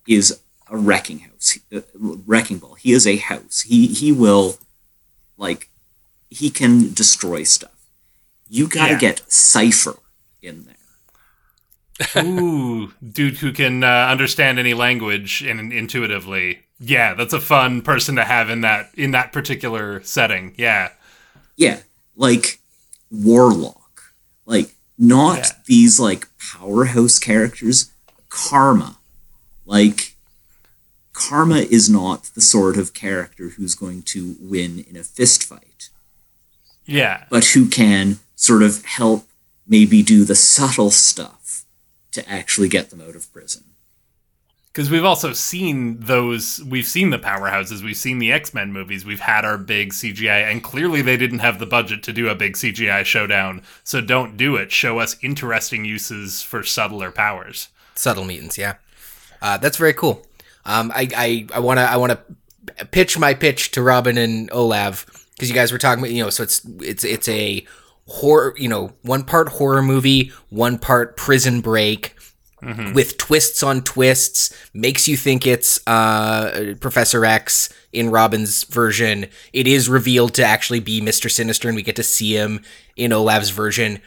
is 0.08 0.40
a 0.70 0.78
wrecking 0.78 1.20
house. 1.20 1.58
Uh, 1.74 1.82
wrecking 1.96 2.58
ball. 2.60 2.76
He 2.76 2.92
is 2.92 3.06
a 3.08 3.18
house. 3.18 3.62
He 3.62 3.88
he 3.88 4.12
will 4.12 4.58
like 5.38 5.70
he 6.30 6.50
can 6.50 6.94
destroy 6.94 7.44
stuff. 7.44 7.88
You 8.48 8.68
gotta 8.68 8.94
Yeah. 8.94 9.00
get 9.00 9.32
Cipher 9.32 9.98
in 10.42 10.66
there. 10.66 10.76
Ooh, 12.18 12.94
dude 13.12 13.38
who 13.38 13.52
can 13.52 13.84
uh, 13.84 13.88
understand 14.10 14.60
any 14.60 14.74
language 14.74 15.42
and 15.44 15.72
intuitively. 15.74 16.62
Yeah, 16.80 17.14
that's 17.14 17.34
a 17.34 17.40
fun 17.40 17.82
person 17.82 18.16
to 18.16 18.24
have 18.24 18.50
in 18.50 18.62
that 18.62 18.90
in 18.96 19.12
that 19.12 19.32
particular 19.32 20.02
setting. 20.04 20.54
Yeah. 20.58 20.90
Yeah, 21.58 21.82
like 22.16 22.60
Warlock. 23.12 24.02
Like 24.46 24.74
not 24.98 25.38
Yeah. 25.38 25.50
these 25.68 26.00
like 26.00 26.28
powerhouse 26.40 27.20
characters. 27.20 27.92
Karma. 28.30 28.98
Like 29.66 30.16
Karma 31.14 31.58
is 31.58 31.90
not 31.90 32.32
the 32.34 32.42
sort 32.42 32.78
of 32.78 32.94
character 32.94 33.50
who's 33.50 33.76
going 33.76 34.02
to 34.04 34.36
win 34.40 34.86
in 34.90 34.96
a 34.98 35.04
fist 35.04 35.44
fight, 35.44 35.90
Yeah. 36.86 37.26
but 37.30 37.46
who 37.48 37.68
can 37.68 38.20
sort 38.36 38.64
of 38.64 38.84
help 38.86 39.28
maybe 39.68 40.02
do 40.02 40.24
the 40.26 40.36
subtle 40.36 40.90
stuff 40.90 41.41
to 42.12 42.30
actually 42.30 42.68
get 42.68 42.90
them 42.90 43.02
out 43.02 43.16
of 43.16 43.32
prison. 43.34 43.64
Because 44.72 44.90
we've 44.90 45.04
also 45.04 45.34
seen 45.34 46.00
those, 46.00 46.64
we've 46.64 46.88
seen 46.88 47.10
the 47.10 47.20
powerhouses, 47.20 47.84
we've 47.84 47.98
seen 47.98 48.20
the 48.20 48.32
X 48.32 48.54
Men 48.54 48.72
movies, 48.72 49.04
we've 49.04 49.20
had 49.20 49.44
our 49.44 49.58
big 49.58 49.92
CGI, 49.92 50.50
and 50.50 50.64
clearly 50.64 51.02
they 51.02 51.18
didn't 51.18 51.40
have 51.40 51.60
the 51.60 51.66
budget 51.66 52.04
to 52.04 52.14
do 52.14 52.30
a 52.30 52.36
big 52.36 52.54
CGI 52.54 53.04
showdown. 53.04 53.64
So 53.84 54.00
don't 54.00 54.38
do 54.38 54.56
it. 54.56 54.72
Show 54.72 55.00
us 55.00 55.18
interesting 55.22 55.84
uses 55.84 56.42
for 56.42 56.64
subtler 56.64 57.12
powers. 57.12 57.68
Subtle 57.96 58.24
mutants, 58.24 58.58
yeah. 58.58 58.76
Uh, 59.42 59.58
that's 59.58 59.76
very 59.76 59.94
cool. 59.94 60.26
Um, 60.64 60.92
I, 60.96 61.10
I, 61.18 61.48
I 61.56 61.60
wanna, 61.60 61.82
I 61.82 61.98
wanna 61.98 62.20
pitch 62.92 63.20
my 63.20 63.34
pitch 63.34 63.72
to 63.72 63.82
Robin 63.82 64.18
and 64.18 64.50
Olav 64.54 65.06
because 65.34 65.50
you 65.50 65.56
guys 65.56 65.74
were 65.74 65.80
talking 65.80 66.02
about, 66.02 66.14
you 66.14 66.24
know, 66.24 66.30
so 66.30 66.44
it's, 66.44 66.62
it's, 66.80 67.04
it's 67.04 67.28
a 67.28 67.66
horror, 68.08 68.54
you 68.58 68.68
know, 68.68 68.94
one 69.02 69.24
part 69.24 69.50
horror 69.50 69.82
movie, 69.82 70.32
one 70.50 70.78
part 70.78 71.18
prison 71.18 71.62
break. 71.62 72.16
With 72.94 73.18
twists 73.18 73.64
on 73.64 73.82
twists, 73.82 74.54
makes 74.72 75.08
you 75.08 75.18
think 75.18 75.48
it's 75.48 75.80
uh, 75.88 76.76
Professor 76.80 77.26
X 77.26 77.74
in 77.92 78.12
Robin's 78.12 78.66
version. 78.66 79.26
It 79.52 79.66
is 79.66 79.90
revealed 79.90 80.36
to 80.36 80.44
actually 80.44 80.80
be 80.80 81.02
Mister 81.02 81.28
Sinister, 81.28 81.70
and 81.70 81.76
we 81.76 81.82
get 81.82 81.96
to 81.96 82.04
see 82.04 82.38
him 82.38 82.62
in 82.96 83.14
Olav's 83.14 83.50
version. 83.50 84.00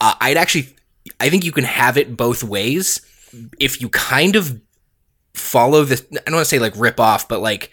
Uh, 0.00 0.14
I'd 0.20 0.36
actually, 0.36 0.74
I 1.20 1.30
think 1.30 1.44
you 1.44 1.52
can 1.52 1.62
have 1.62 1.96
it 1.96 2.16
both 2.16 2.42
ways 2.42 3.00
if 3.60 3.80
you 3.80 3.88
kind 3.88 4.34
of 4.34 4.60
follow 5.34 5.84
the 5.84 6.04
I 6.10 6.22
don't 6.24 6.34
want 6.34 6.46
to 6.46 6.50
say 6.50 6.58
like 6.58 6.74
rip 6.76 6.98
off, 6.98 7.28
but 7.28 7.38
like 7.38 7.70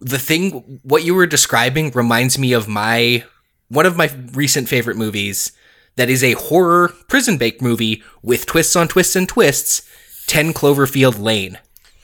the 0.00 0.18
thing 0.18 0.80
what 0.84 1.04
you 1.04 1.14
were 1.14 1.26
describing 1.26 1.90
reminds 1.90 2.38
me 2.38 2.54
of 2.54 2.66
my 2.66 3.24
one 3.68 3.86
of 3.86 3.96
my 3.96 4.10
recent 4.32 4.68
favorite 4.68 4.96
movies 4.96 5.52
that 5.96 6.10
is 6.10 6.22
a 6.22 6.32
horror 6.32 6.88
prison 7.08 7.38
bake 7.38 7.60
movie 7.62 8.02
with 8.22 8.46
twists 8.46 8.76
on 8.76 8.86
twists 8.88 9.16
and 9.16 9.28
twists, 9.28 9.82
10 10.26 10.52
Cloverfield 10.52 11.18
Lane 11.20 11.58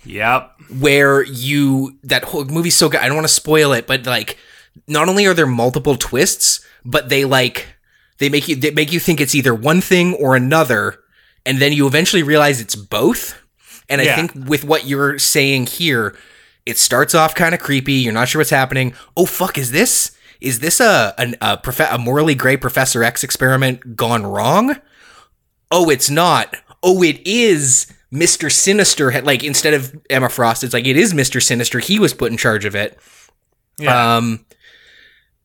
Yep. 0.05 0.51
where 0.81 1.23
you 1.23 1.99
that 2.03 2.25
whole 2.25 2.45
movie's 2.47 2.77
so 2.77 2.89
good. 2.89 3.01
I 3.01 3.07
don't 3.07 3.17
want 3.17 3.29
to 3.29 3.33
spoil 3.33 3.73
it, 3.73 3.87
but 3.87 4.05
like 4.07 4.39
not 4.89 5.09
only 5.09 5.27
are 5.27 5.35
there 5.35 5.47
multiple 5.47 5.97
twists, 5.97 6.65
but 6.85 7.09
they 7.09 7.25
like 7.25 7.67
they 8.19 8.29
make 8.29 8.49
you 8.49 8.57
they 8.57 8.71
make 8.71 8.93
you 8.93 8.99
think 9.01 9.21
it's 9.21 9.35
either 9.35 9.55
one 9.55 9.81
thing 9.81 10.15
or 10.15 10.35
another, 10.35 10.99
and 11.47 11.59
then 11.59 11.73
you 11.73 11.87
eventually 11.87 12.23
realize 12.23 12.61
it's 12.61 12.75
both. 12.77 13.39
And 13.89 14.01
I 14.01 14.05
Yeah. 14.05 14.17
think 14.17 14.49
with 14.49 14.65
what 14.65 14.87
you're 14.87 15.19
saying 15.19 15.67
here, 15.67 16.17
it 16.65 16.79
starts 16.79 17.15
off 17.15 17.35
kind 17.35 17.55
of 17.55 17.61
creepy. 17.61 17.95
You're 17.95 18.13
not 18.13 18.29
sure 18.29 18.39
what's 18.41 18.51
happening. 18.51 18.95
Oh 19.17 19.27
fuck, 19.27 19.59
is 19.59 19.71
this 19.73 20.12
is 20.43 20.60
this 20.60 20.81
a 20.81 21.14
an, 21.19 21.36
a, 21.40 21.56
prof- 21.56 21.90
a 21.90 21.98
morally 21.98 22.35
gray 22.35 22.56
Professor 22.56 23.02
X 23.02 23.23
experiment 23.24 23.97
gone 23.97 24.27
wrong? 24.27 24.77
Oh, 25.70 25.89
it's 25.89 26.10
not. 26.10 26.56
Oh, 26.82 27.02
it 27.02 27.20
is. 27.27 27.93
Mr. 28.12 28.52
Sinister 28.52 29.10
had 29.10 29.24
like 29.24 29.43
instead 29.43 29.73
of 29.73 29.98
Emma 30.10 30.28
Frost, 30.28 30.62
it's 30.62 30.74
like 30.74 30.86
it 30.86 30.98
is 30.98 31.14
Mr. 31.14 31.43
Sinister. 31.43 31.78
He 31.78 31.98
was 31.98 32.12
put 32.12 32.31
in 32.31 32.36
charge 32.36 32.64
of 32.64 32.74
it. 32.74 32.98
Yeah. 33.78 34.16
Um 34.16 34.44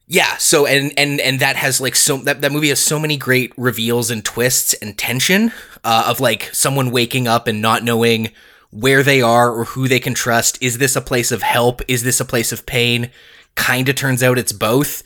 yeah, 0.10 0.38
so 0.38 0.66
and 0.66 0.94
and 0.98 1.20
and 1.20 1.42
that 1.42 1.58
has 1.58 1.82
like 1.82 1.96
so 1.96 2.18
that, 2.18 2.42
that 2.42 2.52
movie 2.52 2.70
has 2.70 2.80
so 2.80 2.98
many 2.98 3.18
great 3.18 3.52
reveals 3.58 4.10
and 4.10 4.24
twists 4.24 4.74
and 4.76 4.98
tension 4.98 5.52
uh, 5.84 6.06
of 6.08 6.22
like 6.22 6.44
someone 6.54 6.92
waking 6.92 7.28
up 7.28 7.46
and 7.46 7.62
not 7.62 7.84
knowing 7.84 8.30
where 8.70 9.04
they 9.04 9.22
are 9.22 9.52
or 9.52 9.66
who 9.66 9.90
they 9.90 10.00
can 10.00 10.14
trust. 10.14 10.58
Is 10.62 10.78
this 10.78 10.96
a 10.96 11.02
place 11.02 11.32
of 11.32 11.42
help? 11.42 11.82
Is 11.90 12.04
this 12.04 12.22
a 12.22 12.26
place 12.26 12.54
of 12.54 12.66
pain? 12.66 13.10
Kind 13.58 13.90
of 13.90 13.96
turns 13.96 14.24
out 14.24 14.38
it's 14.38 14.54
both. 14.54 15.04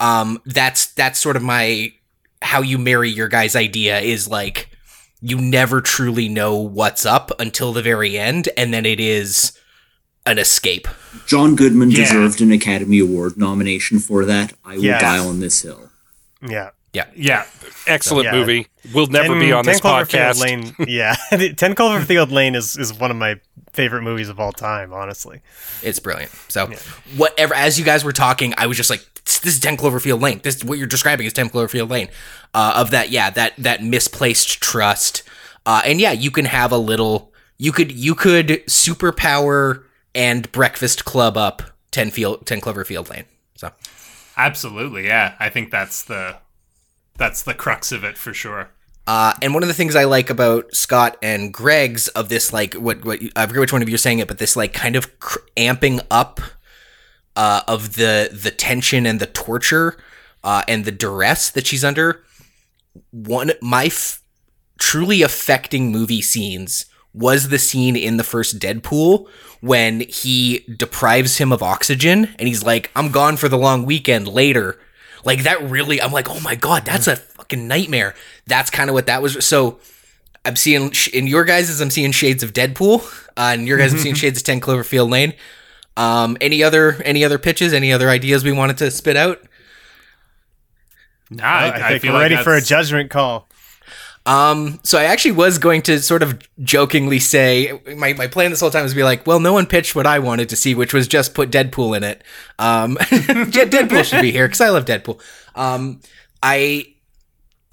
Um, 0.00 0.40
that's 0.44 0.86
that's 0.94 1.18
sort 1.20 1.36
of 1.36 1.42
my 1.42 1.92
how 2.42 2.62
you 2.62 2.76
marry 2.78 3.08
your 3.10 3.28
guy's 3.28 3.54
idea 3.54 4.00
is 4.00 4.26
like 4.26 4.68
you 5.20 5.38
never 5.38 5.80
truly 5.82 6.28
know 6.28 6.56
what's 6.56 7.04
up 7.06 7.30
until 7.38 7.72
the 7.72 7.82
very 7.82 8.18
end, 8.18 8.48
and 8.56 8.72
then 8.74 8.84
it 8.86 8.98
is 8.98 9.52
an 10.26 10.38
escape. 10.38 10.88
John 11.26 11.54
Goodman 11.54 11.90
Yeah. 11.90 11.98
deserved 11.98 12.40
an 12.40 12.50
Academy 12.52 12.98
Award 12.98 13.36
nomination 13.36 13.98
for 14.00 14.24
that. 14.24 14.54
I 14.64 14.76
will 14.76 14.84
Yes. 14.84 15.00
die 15.02 15.18
on 15.18 15.40
this 15.40 15.60
hill. 15.62 15.90
Yeah. 16.46 16.70
Yeah. 16.92 17.06
Yeah. 17.14 17.46
Excellent 17.86 18.26
Yeah. 18.26 18.32
movie. 18.32 18.66
Will 18.94 19.06
never 19.06 19.28
10 19.28 19.38
be 19.38 19.52
on 19.52 19.64
10 19.64 19.72
this 19.72 19.80
podcast. 19.80 20.40
Lane, 20.40 20.74
yeah, 20.88 21.14
Ten 21.30 21.74
Cloverfield 21.74 22.30
Lane 22.30 22.54
is, 22.54 22.76
is 22.76 22.92
one 22.92 23.10
of 23.10 23.16
my 23.16 23.36
favorite 23.72 24.02
movies 24.02 24.28
of 24.28 24.40
all 24.40 24.52
time. 24.52 24.92
Honestly, 24.92 25.40
It's 25.82 26.00
brilliant. 26.00 26.32
So 26.48 26.70
whatever, 27.16 27.54
as 27.54 27.78
you 27.78 27.84
guys 27.84 28.04
were 28.04 28.12
talking, 28.12 28.52
I 28.58 28.66
was 28.66 28.76
just 28.76 28.90
like, 28.90 29.04
this 29.24 29.44
is 29.54 29.60
10 29.60 29.76
Cloverfield 29.76 30.20
Lane. 30.20 30.40
This 30.42 30.64
what 30.64 30.78
you're 30.78 30.86
describing 30.88 31.26
is 31.26 31.32
10 31.32 31.50
Cloverfield 31.50 31.88
Lane. 31.90 32.08
Uh, 32.52 32.72
of 32.76 32.90
that, 32.90 33.10
yeah, 33.10 33.30
that 33.30 33.54
that 33.58 33.82
misplaced 33.82 34.60
trust. 34.60 35.22
Uh, 35.64 35.82
and 35.84 36.00
yeah, 36.00 36.10
you 36.12 36.30
can 36.30 36.46
have 36.46 36.72
a 36.72 36.78
little. 36.78 37.32
You 37.58 37.70
could 37.72 37.92
you 37.92 38.14
could 38.16 38.48
superpower 38.66 39.84
and 40.14 40.50
Breakfast 40.50 41.04
Club 41.04 41.36
up 41.36 41.62
10 41.92 42.10
field 42.10 42.46
10 42.46 42.60
Cloverfield 42.60 43.08
Lane. 43.10 43.24
So 43.54 43.70
Absolutely, 44.36 45.06
yeah. 45.06 45.34
I 45.38 45.48
think 45.50 45.70
that's 45.70 46.02
the 46.04 46.38
that's 47.20 47.42
the 47.42 47.54
crux 47.54 47.92
of 47.92 48.02
it 48.02 48.18
for 48.18 48.34
sure. 48.34 48.70
Uh, 49.06 49.34
and 49.42 49.54
one 49.54 49.62
of 49.62 49.68
the 49.68 49.74
things 49.74 49.94
I 49.94 50.04
like 50.04 50.30
about 50.30 50.74
Scott 50.74 51.16
and 51.22 51.52
Greg's 51.52 52.08
of 52.08 52.28
this, 52.28 52.52
like, 52.52 52.74
what, 52.74 53.04
what 53.04 53.20
I 53.36 53.46
forget 53.46 53.60
which 53.60 53.72
one 53.72 53.82
of 53.82 53.88
you 53.88 53.94
are 53.94 53.98
saying 53.98 54.20
it, 54.20 54.28
but 54.28 54.38
this, 54.38 54.56
like, 54.56 54.72
kind 54.72 54.96
of 54.96 55.18
cr- 55.20 55.38
amping 55.56 56.00
up 56.10 56.40
uh, 57.36 57.62
of 57.68 57.94
the 57.96 58.30
the 58.32 58.50
tension 58.50 59.06
and 59.06 59.20
the 59.20 59.26
torture 59.26 59.96
uh, 60.42 60.62
and 60.66 60.84
the 60.84 60.92
duress 60.92 61.50
that 61.50 61.66
she's 61.66 61.84
under. 61.84 62.24
One, 63.10 63.52
my 63.60 63.86
f- 63.86 64.22
truly 64.78 65.22
affecting 65.22 65.92
movie 65.92 66.22
scenes 66.22 66.86
was 67.12 67.48
the 67.48 67.58
scene 67.58 67.96
in 67.96 68.16
the 68.16 68.24
first 68.24 68.58
Deadpool 68.58 69.28
when 69.60 70.00
he 70.00 70.64
deprives 70.76 71.38
him 71.38 71.52
of 71.52 71.62
oxygen 71.62 72.28
and 72.38 72.48
he's 72.48 72.62
like, 72.62 72.90
I'm 72.94 73.10
gone 73.10 73.36
for 73.36 73.48
the 73.48 73.58
long 73.58 73.84
weekend 73.84 74.28
later. 74.28 74.78
Like 75.24 75.42
that 75.42 75.62
really, 75.70 76.00
I'm 76.00 76.12
like, 76.12 76.28
oh 76.30 76.40
my 76.40 76.54
God, 76.54 76.84
that's 76.84 77.06
a 77.06 77.16
fucking 77.16 77.68
nightmare. 77.68 78.14
That's 78.46 78.70
kind 78.70 78.88
of 78.88 78.94
what 78.94 79.06
that 79.06 79.22
was. 79.22 79.44
So 79.44 79.80
I'm 80.44 80.56
seeing 80.56 80.92
in 81.12 81.26
your 81.26 81.44
guys' 81.44 81.80
I'm 81.80 81.90
seeing 81.90 82.12
shades 82.12 82.42
of 82.42 82.52
Deadpool, 82.52 83.02
uh, 83.36 83.52
and 83.54 83.68
your 83.68 83.78
guys 83.78 83.92
I'm 83.92 83.98
seeing 83.98 84.14
shades 84.16 84.38
of 84.38 84.44
10 84.44 84.60
Cloverfield 84.60 85.10
Lane. 85.10 85.34
Um, 85.96 86.36
any 86.40 86.62
other 86.62 87.02
any 87.04 87.24
other 87.24 87.38
pitches? 87.38 87.72
Any 87.72 87.92
other 87.92 88.08
ideas 88.08 88.44
we 88.44 88.52
wanted 88.52 88.78
to 88.78 88.90
spit 88.90 89.16
out? 89.16 89.42
Nah, 91.30 91.44
I, 91.44 91.68
I, 91.68 91.88
think 91.90 92.02
feel 92.02 92.12
we're 92.12 92.20
like 92.20 92.30
ready 92.30 92.42
for 92.42 92.56
a 92.56 92.60
judgment 92.60 93.10
call. 93.10 93.48
Um, 94.30 94.78
so 94.84 94.96
I 94.96 95.04
actually 95.04 95.32
was 95.32 95.58
going 95.58 95.82
to 95.82 95.98
sort 95.98 96.22
of 96.22 96.38
jokingly 96.62 97.18
say 97.18 97.80
my, 97.96 98.12
my 98.12 98.28
plan 98.28 98.50
this 98.50 98.60
whole 98.60 98.70
time 98.70 98.84
was 98.84 98.92
to 98.92 98.96
be 98.96 99.02
like, 99.02 99.26
well, 99.26 99.40
no 99.40 99.52
one 99.52 99.66
pitched 99.66 99.96
what 99.96 100.06
I 100.06 100.20
wanted 100.20 100.48
to 100.50 100.56
see, 100.56 100.72
which 100.72 100.94
was 100.94 101.08
just 101.08 101.34
put 101.34 101.50
Deadpool 101.50 101.96
in 101.96 102.04
it. 102.04 102.22
Um, 102.56 102.96
Deadpool 102.96 104.04
should 104.04 104.22
be 104.22 104.30
here 104.30 104.46
because 104.46 104.60
I 104.60 104.68
love 104.68 104.84
Deadpool. 104.84 105.20
Um, 105.56 106.00
I 106.44 106.94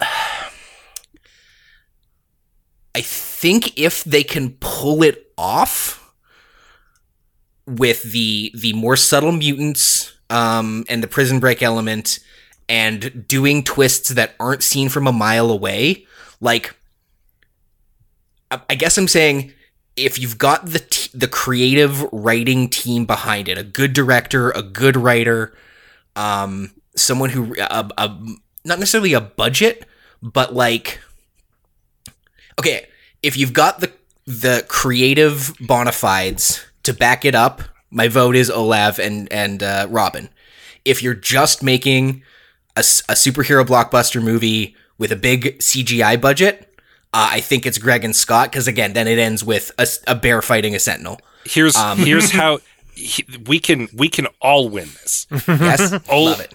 I 0.00 0.50
think 3.02 3.78
if 3.78 4.02
they 4.02 4.24
can 4.24 4.56
pull 4.58 5.04
it 5.04 5.30
off 5.38 6.12
with 7.66 8.02
the 8.10 8.50
the 8.56 8.72
more 8.72 8.96
subtle 8.96 9.30
mutants 9.30 10.12
um, 10.28 10.84
and 10.88 11.04
the 11.04 11.08
prison 11.08 11.38
break 11.38 11.62
element 11.62 12.18
and 12.68 13.28
doing 13.28 13.62
twists 13.62 14.08
that 14.08 14.34
aren't 14.40 14.64
seen 14.64 14.88
from 14.88 15.06
a 15.06 15.12
mile 15.12 15.50
away, 15.50 16.07
like 16.40 16.74
I 18.50 18.74
guess 18.76 18.96
I'm 18.96 19.08
saying 19.08 19.52
if 19.96 20.18
you've 20.18 20.38
got 20.38 20.66
the 20.66 20.78
t- 20.78 21.10
the 21.12 21.28
creative 21.28 22.02
writing 22.12 22.68
team 22.68 23.04
behind 23.04 23.48
it, 23.48 23.58
a 23.58 23.62
good 23.62 23.92
director, 23.92 24.50
a 24.50 24.62
good 24.62 24.96
writer, 24.96 25.54
um, 26.16 26.72
someone 26.96 27.30
who 27.30 27.54
a, 27.58 27.90
a, 27.98 28.08
not 28.64 28.78
necessarily 28.78 29.12
a 29.12 29.20
budget, 29.20 29.86
but 30.22 30.54
like 30.54 31.00
okay, 32.58 32.86
if 33.22 33.36
you've 33.36 33.52
got 33.52 33.80
the 33.80 33.92
the 34.26 34.64
creative 34.68 35.54
bona 35.60 35.92
fides 35.92 36.64
to 36.84 36.94
back 36.94 37.24
it 37.24 37.34
up, 37.34 37.62
my 37.90 38.08
vote 38.08 38.36
is 38.36 38.50
Olav 38.50 38.98
and 38.98 39.30
and 39.32 39.62
uh, 39.62 39.86
Robin. 39.90 40.28
If 40.84 41.02
you're 41.02 41.14
just 41.14 41.62
making 41.62 42.22
a, 42.76 42.80
a 42.80 43.14
superhero 43.14 43.64
blockbuster 43.64 44.22
movie 44.22 44.76
with 44.98 45.12
a 45.12 45.16
big 45.16 45.58
CGI 45.58 46.20
budget, 46.20 46.68
uh, 47.12 47.30
I 47.32 47.40
think 47.40 47.64
it's 47.64 47.78
Greg 47.78 48.04
and 48.04 48.14
Scott 48.14 48.50
because 48.50 48.68
again, 48.68 48.92
then 48.92 49.08
it 49.08 49.18
ends 49.18 49.42
with 49.42 49.72
a 50.06 50.14
bear 50.14 50.42
fighting 50.42 50.74
a 50.74 50.78
sentinel. 50.78 51.20
Here's 51.44 51.76
here's 51.96 52.30
how 52.30 52.58
he, 52.94 53.24
we 53.46 53.58
can 53.60 53.88
we 53.94 54.08
can 54.08 54.26
all 54.40 54.68
win 54.68 54.88
this. 55.02 55.26
Yes, 55.46 55.92
Ol- 56.10 56.24
love 56.26 56.40
it. 56.40 56.54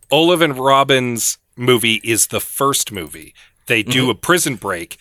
Olav 0.10 0.40
and 0.40 0.56
Robin's 0.56 1.38
movie 1.56 2.00
is 2.04 2.28
the 2.28 2.40
first 2.40 2.92
movie. 2.92 3.34
They 3.66 3.82
do 3.82 4.08
a 4.08 4.14
prison 4.14 4.54
break. 4.54 4.96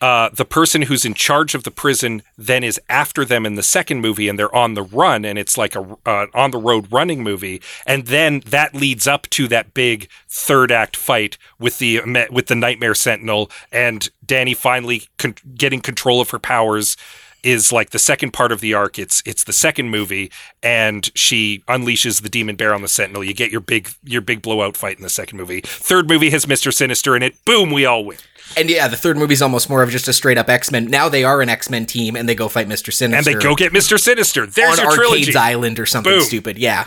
Uh, 0.00 0.28
the 0.32 0.44
person 0.44 0.82
who's 0.82 1.04
in 1.04 1.14
charge 1.14 1.54
of 1.54 1.62
the 1.62 1.70
prison 1.70 2.22
then 2.36 2.62
is 2.62 2.80
after 2.88 3.24
them 3.24 3.46
in 3.46 3.54
the 3.54 3.62
second 3.62 4.00
movie, 4.00 4.28
and 4.28 4.38
they're 4.38 4.54
on 4.54 4.74
the 4.74 4.82
run, 4.82 5.24
and 5.24 5.38
it's 5.38 5.56
like 5.56 5.74
a 5.74 5.96
uh, 6.04 6.26
on 6.34 6.50
the 6.50 6.58
road 6.58 6.92
running 6.92 7.22
movie. 7.22 7.62
And 7.86 8.06
then 8.06 8.40
that 8.46 8.74
leads 8.74 9.06
up 9.06 9.28
to 9.30 9.48
that 9.48 9.72
big 9.72 10.08
third 10.28 10.70
act 10.70 10.96
fight 10.96 11.38
with 11.58 11.78
the 11.78 12.00
with 12.30 12.46
the 12.46 12.54
Nightmare 12.54 12.94
Sentinel, 12.94 13.50
and 13.72 14.10
Dani 14.26 14.56
finally 14.56 15.04
con- 15.16 15.36
getting 15.54 15.80
control 15.80 16.20
of 16.20 16.30
her 16.30 16.38
powers 16.38 16.96
is 17.42 17.70
like 17.70 17.90
the 17.90 17.98
second 17.98 18.32
part 18.32 18.52
of 18.52 18.60
the 18.60 18.72
arc. 18.72 18.98
It's 18.98 19.22
it's 19.26 19.44
the 19.44 19.52
second 19.52 19.90
movie, 19.90 20.30
and 20.62 21.10
she 21.14 21.62
unleashes 21.68 22.22
the 22.22 22.30
demon 22.30 22.56
bear 22.56 22.74
on 22.74 22.82
the 22.82 22.88
Sentinel. 22.88 23.22
You 23.22 23.34
get 23.34 23.50
your 23.50 23.60
big 23.60 23.90
your 24.02 24.22
big 24.22 24.40
blowout 24.42 24.76
fight 24.76 24.96
in 24.96 25.02
the 25.02 25.10
second 25.10 25.38
movie. 25.38 25.60
Third 25.60 26.08
movie 26.08 26.30
has 26.30 26.48
Mister 26.48 26.72
Sinister 26.72 27.14
in 27.14 27.22
it. 27.22 27.44
Boom, 27.44 27.70
we 27.70 27.84
all 27.84 28.04
win, 28.04 28.16
And 28.56 28.70
yeah, 28.70 28.86
the 28.88 28.96
third 28.96 29.16
movie's 29.16 29.42
almost 29.42 29.68
more 29.68 29.82
of 29.82 29.90
just 29.90 30.06
a 30.06 30.12
straight 30.12 30.38
up 30.38 30.48
X 30.48 30.70
Men. 30.70 30.86
Now 30.86 31.08
they 31.08 31.24
are 31.24 31.40
an 31.42 31.48
X 31.48 31.68
Men 31.70 31.86
team, 31.86 32.14
and 32.16 32.28
they 32.28 32.34
go 32.34 32.48
fight 32.48 32.68
Mister 32.68 32.92
Sinister. 32.92 33.16
and 33.16 33.24
they 33.40 33.42
go 33.42 33.54
get 33.54 33.72
Mister 33.72 33.98
Sinister. 33.98 34.46
There's 34.46 34.78
on 34.78 34.84
your 34.84 34.94
trilogy. 34.94 35.22
Arcades 35.22 35.36
Island 35.36 35.80
or 35.80 35.86
something 35.86 36.12
Boom. 36.12 36.22
stupid. 36.22 36.58
Yeah, 36.58 36.86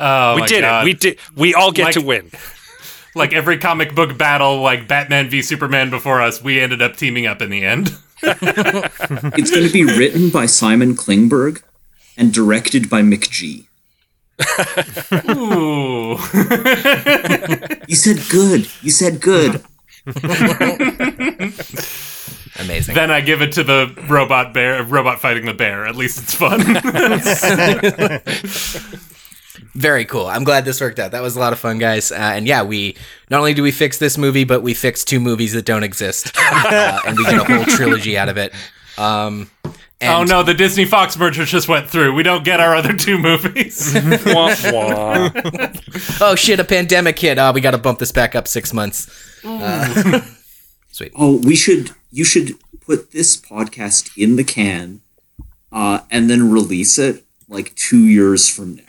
Oh, 0.00 0.34
we 0.34 0.40
my 0.40 0.46
did 0.46 0.62
God. 0.62 0.82
it. 0.82 0.84
We 0.86 0.94
did. 0.94 1.18
We 1.36 1.54
all 1.54 1.70
get 1.72 1.84
Like- 1.84 1.94
to 1.94 2.00
win. 2.00 2.30
like 3.14 3.32
every 3.32 3.58
comic 3.58 3.94
book 3.94 4.16
battle, 4.18 4.60
like 4.60 4.88
Batman 4.88 5.28
v 5.30 5.42
Superman 5.42 5.90
before 5.90 6.20
us, 6.22 6.42
we 6.42 6.58
ended 6.60 6.80
up 6.82 6.96
teaming 6.96 7.26
up 7.26 7.40
in 7.42 7.50
the 7.50 7.64
end. 7.64 7.96
It's 8.24 9.50
going 9.50 9.66
to 9.66 9.72
be 9.72 9.84
written 9.84 10.30
by 10.30 10.46
Simon 10.46 10.94
Kinberg 10.96 11.62
and 12.16 12.32
directed 12.32 12.88
by 12.88 13.02
McG. 13.02 13.66
Ooh. 15.36 16.16
You 17.88 17.96
said 17.96 18.20
good. 18.30 18.68
You 18.80 18.90
said 18.90 19.20
good. 19.20 19.62
Amazing. 22.58 22.94
then 22.94 23.10
I 23.10 23.20
give 23.20 23.42
it 23.42 23.52
to 23.52 23.62
the 23.62 23.94
robot 24.08 24.52
bear, 24.52 24.82
robot 24.82 25.20
fighting 25.20 25.46
the 25.46 25.54
bear. 25.54 25.86
At 25.86 25.96
least 25.96 26.22
it's 26.22 26.34
fun. 26.34 26.60
Very 29.74 30.04
cool. 30.04 30.26
I'm 30.26 30.44
glad 30.44 30.64
this 30.64 30.80
worked 30.80 30.98
out. 30.98 31.12
That 31.12 31.22
was 31.22 31.36
a 31.36 31.40
lot 31.40 31.52
of 31.52 31.58
fun, 31.58 31.78
guys. 31.78 32.12
Uh, 32.12 32.16
and 32.16 32.46
yeah, 32.46 32.62
we 32.62 32.96
not 33.30 33.38
only 33.38 33.54
do 33.54 33.62
we 33.62 33.70
fix 33.70 33.98
this 33.98 34.18
movie, 34.18 34.44
but 34.44 34.62
we 34.62 34.74
fix 34.74 35.04
two 35.04 35.18
movies 35.20 35.54
that 35.54 35.64
don't 35.64 35.82
exist, 35.82 36.30
uh, 36.38 37.00
and 37.06 37.16
we 37.16 37.24
get 37.24 37.34
a 37.34 37.44
whole 37.44 37.64
trilogy 37.64 38.18
out 38.18 38.28
of 38.28 38.36
it. 38.36 38.52
Um, 38.98 39.50
and 40.02 40.30
oh 40.30 40.36
no, 40.36 40.42
the 40.42 40.54
Disney 40.54 40.84
Fox 40.84 41.16
merger 41.16 41.44
just 41.44 41.68
went 41.68 41.88
through. 41.88 42.14
We 42.14 42.22
don't 42.22 42.44
get 42.44 42.60
our 42.60 42.74
other 42.74 42.92
two 42.92 43.18
movies. 43.18 43.94
Wah, 44.26 44.54
wah. 44.64 45.30
Oh 46.20 46.34
shit! 46.34 46.58
A 46.58 46.64
pandemic 46.64 47.18
hit. 47.18 47.38
Oh, 47.38 47.52
we 47.52 47.60
got 47.60 47.70
to 47.70 47.78
bump 47.78 47.98
this 47.98 48.12
back 48.12 48.34
up 48.34 48.48
six 48.48 48.72
months. 48.72 49.06
Sweet. 50.90 51.12
Oh, 51.14 51.38
we 51.44 51.56
should. 51.56 51.90
You 52.10 52.24
should 52.24 52.56
put 52.80 53.12
this 53.12 53.36
podcast 53.36 54.10
in 54.16 54.36
the 54.36 54.44
can, 54.44 55.00
uh, 55.70 56.00
and 56.10 56.28
then 56.28 56.50
release 56.50 56.98
it 56.98 57.24
like 57.48 57.74
two 57.74 58.04
years 58.06 58.48
from 58.48 58.76
now. 58.76 58.82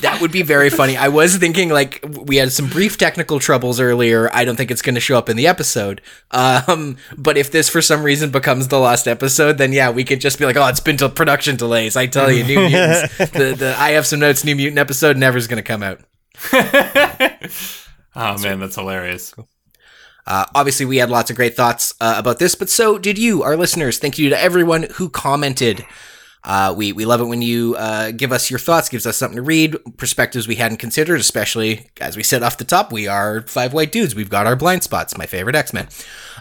That 0.00 0.18
would 0.20 0.32
be 0.32 0.42
very 0.42 0.70
funny. 0.70 0.96
I 0.96 1.08
was 1.08 1.36
thinking 1.36 1.70
like 1.70 2.04
we 2.08 2.36
had 2.36 2.52
some 2.52 2.68
brief 2.68 2.96
technical 2.98 3.38
troubles 3.38 3.80
earlier. 3.80 4.30
I 4.34 4.44
don't 4.44 4.56
think 4.56 4.70
it's 4.70 4.82
going 4.82 4.94
to 4.94 5.00
show 5.00 5.16
up 5.18 5.28
in 5.28 5.36
the 5.36 5.46
episode. 5.46 6.00
Um, 6.30 6.96
but 7.16 7.36
if 7.36 7.50
this 7.50 7.68
for 7.68 7.82
some 7.82 8.02
reason 8.02 8.30
becomes 8.30 8.68
the 8.68 8.78
last 8.78 9.06
episode, 9.08 9.58
then 9.58 9.72
yeah, 9.72 9.90
we 9.90 10.04
could 10.04 10.20
just 10.20 10.38
be 10.38 10.44
like, 10.44 10.56
oh, 10.56 10.66
it's 10.66 10.80
been 10.80 10.96
to 10.98 11.08
production 11.08 11.56
delays. 11.56 11.96
I 11.96 12.06
tell 12.06 12.30
you, 12.30 12.44
New 12.44 12.60
Mutants. 12.68 13.16
the, 13.18 13.54
the 13.56 13.74
I 13.78 13.90
have 13.90 14.06
some 14.06 14.20
notes. 14.20 14.44
New 14.44 14.56
Mutant 14.56 14.78
episode 14.78 15.16
never 15.16 15.38
is 15.38 15.46
going 15.46 15.62
to 15.62 15.66
come 15.66 15.82
out. 15.82 16.00
Oh 18.16 18.38
man, 18.38 18.60
that's 18.60 18.76
hilarious. 18.76 19.34
Uh, 20.26 20.46
obviously, 20.54 20.86
we 20.86 20.98
had 20.98 21.10
lots 21.10 21.30
of 21.30 21.36
great 21.36 21.56
thoughts 21.56 21.92
uh, 22.00 22.14
about 22.16 22.38
this, 22.38 22.54
but 22.54 22.70
so 22.70 22.96
did 22.96 23.18
you, 23.18 23.42
our 23.42 23.56
listeners. 23.56 23.98
Thank 23.98 24.18
you 24.18 24.30
to 24.30 24.40
everyone 24.40 24.86
who 24.94 25.10
commented. 25.10 25.84
Uh, 26.44 26.74
we 26.76 26.92
we 26.92 27.04
love 27.06 27.20
it 27.20 27.24
when 27.24 27.40
you 27.40 27.74
uh, 27.76 28.10
give 28.10 28.30
us 28.30 28.50
your 28.50 28.58
thoughts, 28.58 28.88
gives 28.88 29.06
us 29.06 29.16
something 29.16 29.36
to 29.36 29.42
read, 29.42 29.76
perspectives 29.96 30.46
we 30.46 30.56
hadn't 30.56 30.76
considered. 30.76 31.18
Especially 31.18 31.88
as 32.00 32.16
we 32.16 32.22
said 32.22 32.42
off 32.42 32.58
the 32.58 32.64
top, 32.64 32.92
we 32.92 33.08
are 33.08 33.42
five 33.42 33.72
white 33.72 33.90
dudes. 33.90 34.14
We've 34.14 34.28
got 34.28 34.46
our 34.46 34.56
blind 34.56 34.82
spots. 34.82 35.16
My 35.16 35.26
favorite 35.26 35.56
X 35.56 35.72
Men. 35.72 35.88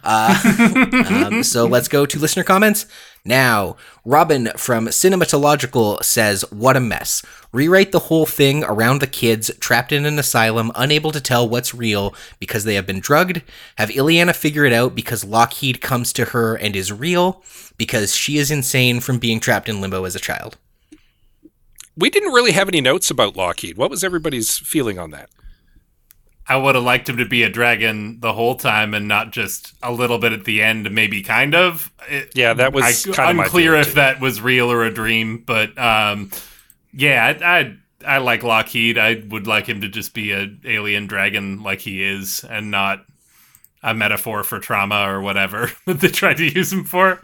Uh, 0.03 1.25
um, 1.25 1.43
so 1.43 1.65
let's 1.65 1.87
go 1.87 2.05
to 2.05 2.19
listener 2.19 2.43
comments 2.43 2.85
now. 3.25 3.75
Robin 4.05 4.51
from 4.57 4.87
Cinematological 4.87 6.03
says, 6.03 6.43
"What 6.49 6.77
a 6.77 6.79
mess! 6.79 7.21
Rewrite 7.51 7.91
the 7.91 7.99
whole 7.99 8.25
thing 8.25 8.63
around 8.63 8.99
the 8.99 9.07
kids 9.07 9.51
trapped 9.59 9.91
in 9.91 10.05
an 10.05 10.17
asylum, 10.17 10.71
unable 10.75 11.11
to 11.11 11.21
tell 11.21 11.47
what's 11.47 11.73
real 11.73 12.13
because 12.39 12.63
they 12.63 12.75
have 12.75 12.87
been 12.87 12.99
drugged. 12.99 13.41
Have 13.77 13.89
Illyana 13.89 14.35
figure 14.35 14.65
it 14.65 14.73
out 14.73 14.95
because 14.95 15.23
Lockheed 15.23 15.81
comes 15.81 16.11
to 16.13 16.25
her 16.25 16.55
and 16.55 16.75
is 16.75 16.91
real." 16.91 17.43
because 17.77 18.15
she 18.15 18.37
is 18.37 18.51
insane 18.51 18.99
from 18.99 19.19
being 19.19 19.39
trapped 19.39 19.69
in 19.69 19.81
limbo 19.81 20.05
as 20.05 20.15
a 20.15 20.19
child. 20.19 20.57
We 21.95 22.09
didn't 22.09 22.33
really 22.33 22.53
have 22.53 22.67
any 22.67 22.81
notes 22.81 23.11
about 23.11 23.35
Lockheed. 23.35 23.77
What 23.77 23.89
was 23.89 24.03
everybody's 24.03 24.57
feeling 24.57 24.97
on 24.97 25.11
that? 25.11 25.29
I 26.47 26.57
would 26.57 26.75
have 26.75 26.83
liked 26.83 27.07
him 27.07 27.17
to 27.17 27.25
be 27.25 27.43
a 27.43 27.49
dragon 27.49 28.19
the 28.19 28.33
whole 28.33 28.55
time 28.55 28.93
and 28.93 29.07
not 29.07 29.31
just 29.31 29.73
a 29.81 29.91
little 29.91 30.17
bit 30.17 30.33
at 30.33 30.43
the 30.43 30.61
end, 30.61 30.91
maybe 30.91 31.21
kind 31.21 31.55
of. 31.55 31.91
It, 32.09 32.31
yeah, 32.35 32.53
that 32.53 32.73
was 32.73 33.07
I, 33.07 33.13
kind 33.13 33.39
of 33.39 33.45
unclear 33.45 33.75
if 33.75 33.89
too. 33.89 33.93
that 33.95 34.19
was 34.19 34.41
real 34.41 34.71
or 34.71 34.83
a 34.83 34.93
dream, 34.93 35.43
but 35.45 35.77
um, 35.77 36.31
yeah, 36.91 37.35
I, 37.41 37.59
I 37.59 37.77
I 38.05 38.17
like 38.17 38.43
Lockheed. 38.43 38.97
I 38.97 39.23
would 39.29 39.47
like 39.47 39.67
him 39.67 39.81
to 39.81 39.87
just 39.87 40.13
be 40.13 40.31
an 40.33 40.59
alien 40.65 41.07
dragon 41.07 41.63
like 41.63 41.79
he 41.79 42.03
is, 42.03 42.43
and 42.43 42.69
not 42.69 43.05
a 43.81 43.93
metaphor 43.93 44.43
for 44.43 44.59
trauma 44.59 45.09
or 45.09 45.21
whatever 45.21 45.71
that 45.85 45.99
they 45.99 46.07
tried 46.07 46.37
to 46.37 46.45
use 46.45 46.71
him 46.71 46.83
for. 46.83 47.19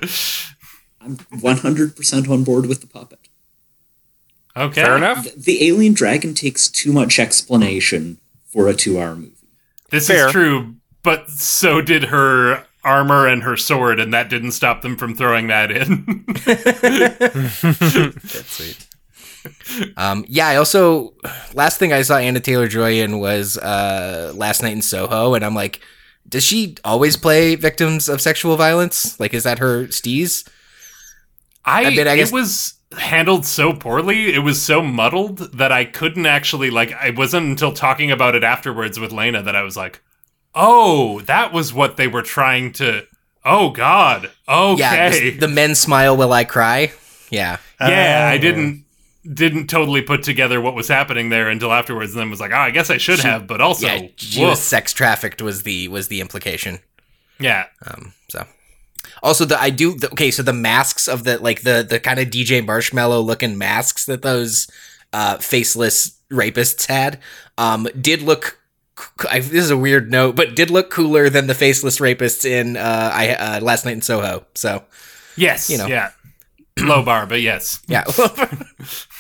I'm 1.02 1.16
100% 1.18 2.30
on 2.30 2.44
board 2.44 2.66
with 2.66 2.82
the 2.82 2.88
puppet. 2.88 3.20
Okay. 4.56 4.82
Fair 4.82 4.98
enough. 4.98 5.24
The, 5.24 5.40
the 5.40 5.68
alien 5.68 5.94
dragon 5.94 6.34
takes 6.34 6.68
too 6.68 6.92
much 6.92 7.18
explanation 7.20 8.18
for 8.52 8.68
a 8.68 8.74
two 8.74 9.00
hour 9.00 9.16
movie. 9.16 9.34
This 9.90 10.08
Fair. 10.08 10.28
is 10.28 10.32
true, 10.32 10.76
but 11.04 11.30
so 11.30 11.82
did 11.82 12.06
her 12.06 12.66
armor 12.84 13.28
and 13.28 13.44
her 13.44 13.58
sword, 13.58 14.00
and 14.00 14.14
that 14.14 14.30
didn't 14.30 14.52
stop 14.52 14.82
them 14.82 14.96
from 14.96 15.16
throwing 15.16 15.48
that 15.48 15.72
in. 15.72 16.26
That's 18.24 18.52
sweet. 18.52 18.88
Um, 19.98 20.26
yeah, 20.28 20.48
I 20.48 20.56
also 20.58 21.14
last 21.54 21.78
thing 21.80 21.94
I 21.94 22.02
saw 22.02 22.16
Anya 22.18 22.40
Taylor 22.40 22.68
Joy 22.68 23.00
in 23.02 23.20
was 23.20 23.58
uh, 23.58 24.34
last 24.36 24.62
night 24.62 24.74
in 24.74 24.82
Soho, 24.82 25.34
and 25.34 25.44
I'm 25.46 25.56
like, 25.56 25.80
does 26.28 26.44
she 26.44 26.76
always 26.84 27.18
play 27.18 27.56
victims 27.56 28.10
of 28.10 28.22
sexual 28.22 28.58
violence? 28.58 29.20
Like, 29.20 29.34
is 29.34 29.44
that 29.44 29.60
her 29.60 29.86
steez? 29.86 30.48
I, 31.66 31.86
I, 31.86 31.90
mean, 31.90 32.08
I 32.08 32.16
guess- 32.18 32.32
it 32.32 32.34
was 32.34 32.74
handled 32.98 33.46
so 33.46 33.74
poorly. 33.74 34.34
It 34.34 34.40
was 34.40 34.62
so 34.62 34.82
muddled 34.82 35.38
that 35.58 35.72
I 35.72 35.86
couldn't 35.86 36.26
actually 36.26 36.70
like. 36.70 36.92
It 37.04 37.18
wasn't 37.18 37.48
until 37.48 37.74
talking 37.74 38.12
about 38.12 38.36
it 38.36 38.44
afterwards 38.44 39.00
with 39.00 39.12
Lena 39.12 39.42
that 39.44 39.56
I 39.56 39.64
was 39.64 39.78
like, 39.78 40.02
"Oh, 40.56 41.22
that 41.22 41.54
was 41.54 41.74
what 41.74 41.98
they 41.98 42.08
were 42.08 42.22
trying 42.22 42.72
to." 42.74 43.06
Oh 43.46 43.70
God. 43.70 44.32
Okay. 44.48 44.80
Yeah, 44.80 45.40
the 45.40 45.48
men 45.48 45.76
smile 45.76 46.18
while 46.18 46.34
I 46.34 46.44
cry. 46.44 46.92
Yeah. 47.30 47.58
Yeah, 47.80 48.28
I 48.32 48.38
didn't 48.38 48.86
didn't 49.34 49.68
totally 49.68 50.02
put 50.02 50.24
together 50.24 50.60
what 50.62 50.76
was 50.76 50.88
happening 50.88 51.30
there 51.30 51.50
until 51.50 51.72
afterwards, 51.72 52.14
and 52.14 52.22
then 52.22 52.30
was 52.30 52.40
like, 52.40 52.52
"Oh, 52.52 52.58
I 52.58 52.72
guess 52.72 52.90
I 52.90 52.98
should 52.98 53.20
she, 53.20 53.28
have," 53.28 53.48
but 53.48 53.62
also, 53.62 53.88
yeah, 53.88 54.08
she 54.16 54.44
was 54.44 54.60
sex 54.62 54.94
trafficked 54.94 55.42
was 55.42 55.64
the 55.64 55.88
was 55.88 56.08
the 56.08 56.22
implication. 56.22 56.80
Yeah. 57.40 57.68
Um. 57.86 58.14
So. 58.30 58.46
Also, 59.22 59.46
the 59.46 59.60
I 59.60 59.70
do 59.70 59.96
the, 59.96 60.10
okay. 60.12 60.32
So 60.32 60.44
the 60.44 60.54
masks 60.54 61.08
of 61.08 61.24
the 61.24 61.38
like 61.38 61.62
the 61.62 61.86
the 61.88 62.00
kind 62.00 62.20
of 62.20 62.28
DJ 62.28 62.66
Marshmello 62.66 63.24
looking 63.24 63.58
masks 63.58 64.06
that 64.06 64.22
those 64.22 64.70
uh, 65.14 65.38
faceless 65.38 66.18
rapists 66.32 66.86
had 66.88 67.20
um, 67.58 67.88
did 68.00 68.22
look. 68.22 68.60
I, 69.32 69.40
this 69.40 69.54
is 69.54 69.72
a 69.72 69.78
weird 69.78 70.12
note, 70.12 70.36
but 70.36 70.56
did 70.56 70.70
look 70.70 70.90
cooler 70.90 71.30
than 71.30 71.48
the 71.48 71.56
faceless 71.56 72.00
rapists 72.00 72.44
in 72.44 72.76
uh, 72.76 73.12
I 73.14 73.30
uh, 73.30 73.60
last 73.62 73.86
night 73.86 73.94
in 73.94 74.02
Soho. 74.02 74.46
So 74.56 74.84
yes, 75.38 75.70
you 75.70 75.78
know, 75.78 75.88
yeah, 75.88 76.12
low 76.80 77.04
bar, 77.04 77.26
but 77.26 77.42
yes, 77.42 77.82
yeah. 77.88 78.04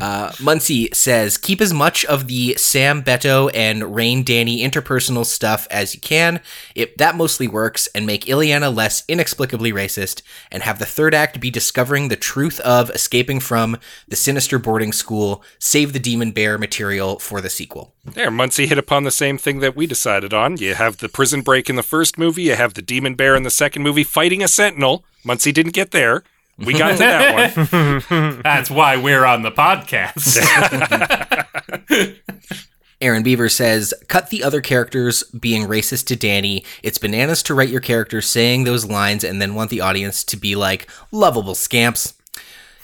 Uh, 0.00 0.32
Muncie 0.40 0.88
says, 0.92 1.36
keep 1.36 1.60
as 1.60 1.72
much 1.72 2.04
of 2.06 2.26
the 2.26 2.54
Sam 2.56 3.02
Beto 3.02 3.50
and 3.54 3.82
Rahne 3.82 4.24
Dani 4.24 4.60
interpersonal 4.60 5.26
stuff 5.26 5.66
as 5.70 5.94
you 5.94 6.00
can. 6.00 6.40
It, 6.74 6.96
that 6.98 7.16
mostly 7.16 7.46
works, 7.46 7.86
and 7.94 8.06
make 8.06 8.24
Illyana 8.24 8.74
less 8.74 9.04
inexplicably 9.08 9.72
racist, 9.72 10.22
and 10.50 10.62
have 10.62 10.78
the 10.78 10.86
third 10.86 11.14
act 11.14 11.40
be 11.40 11.50
discovering 11.50 12.08
the 12.08 12.16
truth 12.16 12.60
of 12.60 12.90
escaping 12.90 13.40
from 13.40 13.78
the 14.08 14.16
sinister 14.16 14.58
boarding 14.58 14.92
school, 14.92 15.42
save 15.58 15.92
the 15.92 15.98
demon 15.98 16.30
bear 16.32 16.58
material 16.58 17.18
for 17.18 17.40
the 17.40 17.50
sequel. 17.50 17.94
There, 18.04 18.30
Muncie 18.30 18.66
hit 18.66 18.78
upon 18.78 19.04
the 19.04 19.10
same 19.10 19.36
thing 19.38 19.60
that 19.60 19.76
we 19.76 19.86
decided 19.86 20.32
on. 20.32 20.56
You 20.56 20.74
have 20.74 20.96
the 20.98 21.08
prison 21.08 21.42
break 21.42 21.68
in 21.68 21.76
the 21.76 21.82
first 21.82 22.18
movie, 22.18 22.42
you 22.42 22.54
have 22.54 22.74
the 22.74 22.82
demon 22.82 23.14
bear 23.14 23.36
in 23.36 23.42
the 23.42 23.50
second 23.50 23.82
movie 23.82 24.04
fighting 24.04 24.42
a 24.42 24.48
sentinel. 24.48 25.04
Muncie 25.24 25.52
didn't 25.52 25.74
get 25.74 25.90
there. 25.90 26.24
We 26.60 26.74
got 26.74 26.92
to 26.92 26.98
that 26.98 27.56
one. 27.56 28.40
That's 28.44 28.70
why 28.70 28.96
we're 28.96 29.24
on 29.24 29.42
the 29.42 29.50
podcast. 29.50 30.36
Aaron 33.00 33.22
Beaver 33.22 33.48
says, 33.48 33.94
cut 34.08 34.28
the 34.28 34.44
other 34.44 34.60
characters 34.60 35.22
being 35.24 35.66
racist 35.66 36.06
to 36.06 36.16
Dani. 36.16 36.64
It's 36.82 36.98
bananas 36.98 37.42
to 37.44 37.54
write 37.54 37.70
your 37.70 37.80
characters 37.80 38.26
saying 38.26 38.64
those 38.64 38.84
lines 38.84 39.24
and 39.24 39.40
then 39.40 39.54
want 39.54 39.70
the 39.70 39.80
audience 39.80 40.22
to 40.24 40.36
be 40.36 40.54
like, 40.54 40.88
lovable 41.10 41.54
scamps. 41.54 42.12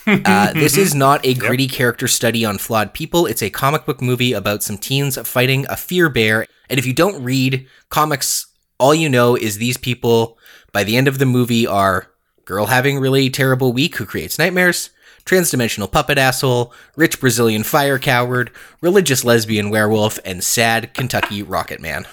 Uh, 0.07 0.53
this 0.55 0.78
is 0.78 0.94
not 0.94 1.24
a 1.27 1.35
gritty 1.35 1.65
yep. 1.65 1.73
character 1.73 2.09
study 2.09 2.44
on 2.44 2.57
flawed 2.57 2.94
people. 2.94 3.27
It's 3.27 3.43
a 3.43 3.51
comic 3.51 3.85
book 3.85 4.01
movie 4.01 4.32
about 4.32 4.62
some 4.62 4.78
teens 4.78 5.19
fighting 5.28 5.66
a 5.69 5.77
fear 5.77 6.09
bear. 6.09 6.47
And 6.70 6.78
if 6.78 6.86
you 6.86 6.94
don't 6.94 7.23
read 7.23 7.66
comics, 7.90 8.47
all 8.78 8.94
you 8.94 9.09
know 9.11 9.35
is 9.36 9.59
these 9.59 9.77
people 9.77 10.39
by 10.73 10.85
the 10.85 10.97
end 10.97 11.09
of 11.09 11.19
the 11.19 11.27
movie 11.27 11.66
are 11.66 12.11
girl 12.47 12.66
having 12.66 12.98
really 12.98 13.28
terrible 13.28 13.74
week 13.74 13.97
who 13.97 14.06
creates 14.06 14.39
nightmares, 14.39 14.90
transdimensional 15.27 15.90
puppet 15.90 16.16
asshole, 16.16 16.73
rich 16.97 17.20
Brazilian 17.20 17.62
fire 17.62 17.98
coward, 17.98 18.51
religious 18.81 19.24
lesbian 19.24 19.68
werewolf, 19.68 20.18
and 20.24 20.43
sad 20.43 20.94
Kentucky 20.94 21.43
rocket 21.43 21.81
man. 21.81 22.06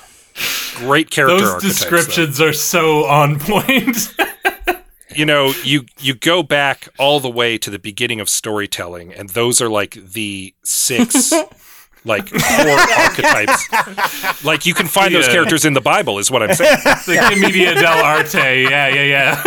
Great 0.76 1.12
character. 1.12 1.38
Those 1.38 1.62
descriptions 1.62 2.40
though. 2.40 2.48
are 2.48 2.54
so 2.54 3.06
on 3.06 3.40
point. 3.40 4.16
you 5.16 5.26
know, 5.26 5.54
you 5.64 5.86
you 6.00 6.16
go 6.16 6.42
back 6.44 6.90
all 6.98 7.20
the 7.20 7.30
way 7.30 7.58
to 7.60 7.70
the 7.70 7.80
beginning 7.80 8.20
of 8.20 8.28
storytelling, 8.28 9.14
and 9.14 9.30
those 9.30 9.62
are 9.62 9.70
like 9.70 9.94
the 9.94 10.54
six 10.64 11.32
like 12.06 12.30
core 12.30 12.80
archetypes. 12.98 14.44
Like 14.44 14.66
you 14.66 14.74
can 14.74 14.88
find 14.88 15.14
those 15.14 15.28
characters 15.28 15.66
in 15.66 15.74
the 15.74 15.82
Bible, 15.82 16.18
is 16.18 16.32
what 16.32 16.44
I'm 16.44 16.56
saying. 16.56 16.78
the 16.84 17.28
Commedia 17.32 17.76
dell'arte. 17.76 18.70
Yeah, 18.70 18.88
yeah, 18.88 19.04
yeah. 19.04 19.44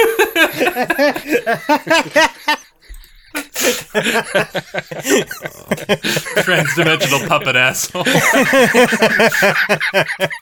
Transdimensional 6.42 7.26
puppet 7.28 7.56
asshole. 7.56 8.04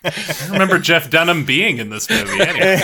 I 0.03 0.47
remember 0.51 0.79
Jeff 0.79 1.09
Dunham 1.09 1.45
being 1.45 1.77
in 1.77 1.89
this 1.89 2.09
movie. 2.09 2.41
Anyway. 2.41 2.81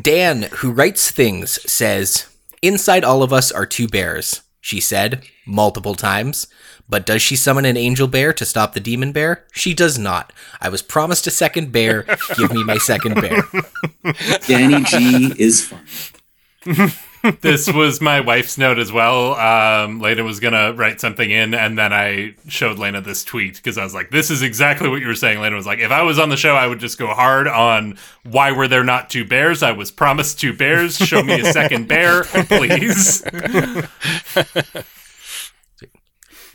Dan, 0.00 0.42
who 0.56 0.72
writes 0.72 1.10
things, 1.10 1.60
says, 1.70 2.26
Inside 2.62 3.04
all 3.04 3.22
of 3.22 3.32
us 3.32 3.52
are 3.52 3.66
two 3.66 3.86
bears, 3.88 4.42
she 4.60 4.80
said, 4.80 5.22
multiple 5.46 5.94
times. 5.94 6.46
But 6.88 7.04
does 7.04 7.20
she 7.22 7.36
summon 7.36 7.64
an 7.64 7.76
angel 7.76 8.06
bear 8.06 8.32
to 8.32 8.44
stop 8.44 8.72
the 8.72 8.80
demon 8.80 9.12
bear? 9.12 9.44
She 9.52 9.74
does 9.74 9.98
not. 9.98 10.32
I 10.60 10.68
was 10.68 10.82
promised 10.82 11.26
a 11.26 11.30
second 11.30 11.72
bear. 11.72 12.04
Give 12.36 12.52
me 12.52 12.62
my 12.64 12.78
second 12.78 13.14
bear. 13.14 13.42
Danny 14.46 14.84
G 14.84 15.32
is 15.36 15.66
fun. 15.66 16.90
this 17.40 17.72
was 17.72 18.00
my 18.00 18.20
wife's 18.20 18.58
note 18.58 18.78
as 18.78 18.92
well. 18.92 19.34
Um, 19.34 20.00
Lena 20.00 20.22
was 20.24 20.40
gonna 20.40 20.72
write 20.72 21.00
something 21.00 21.30
in, 21.30 21.54
and 21.54 21.78
then 21.78 21.92
I 21.92 22.34
showed 22.48 22.78
Lena 22.78 23.00
this 23.00 23.24
tweet 23.24 23.56
because 23.56 23.78
I 23.78 23.84
was 23.84 23.94
like, 23.94 24.10
"This 24.10 24.30
is 24.30 24.42
exactly 24.42 24.88
what 24.88 25.00
you 25.00 25.06
were 25.06 25.14
saying." 25.14 25.40
Lena 25.40 25.56
was 25.56 25.66
like, 25.66 25.78
"If 25.78 25.90
I 25.90 26.02
was 26.02 26.18
on 26.18 26.28
the 26.28 26.36
show, 26.36 26.54
I 26.54 26.66
would 26.66 26.80
just 26.80 26.98
go 26.98 27.08
hard 27.08 27.48
on 27.48 27.98
why 28.24 28.52
were 28.52 28.68
there 28.68 28.84
not 28.84 29.10
two 29.10 29.24
bears? 29.24 29.62
I 29.62 29.72
was 29.72 29.90
promised 29.90 30.40
two 30.40 30.52
bears. 30.52 30.96
Show 30.96 31.22
me 31.22 31.40
a 31.40 31.52
second 31.52 31.88
bear, 31.88 32.24
please." 32.24 33.22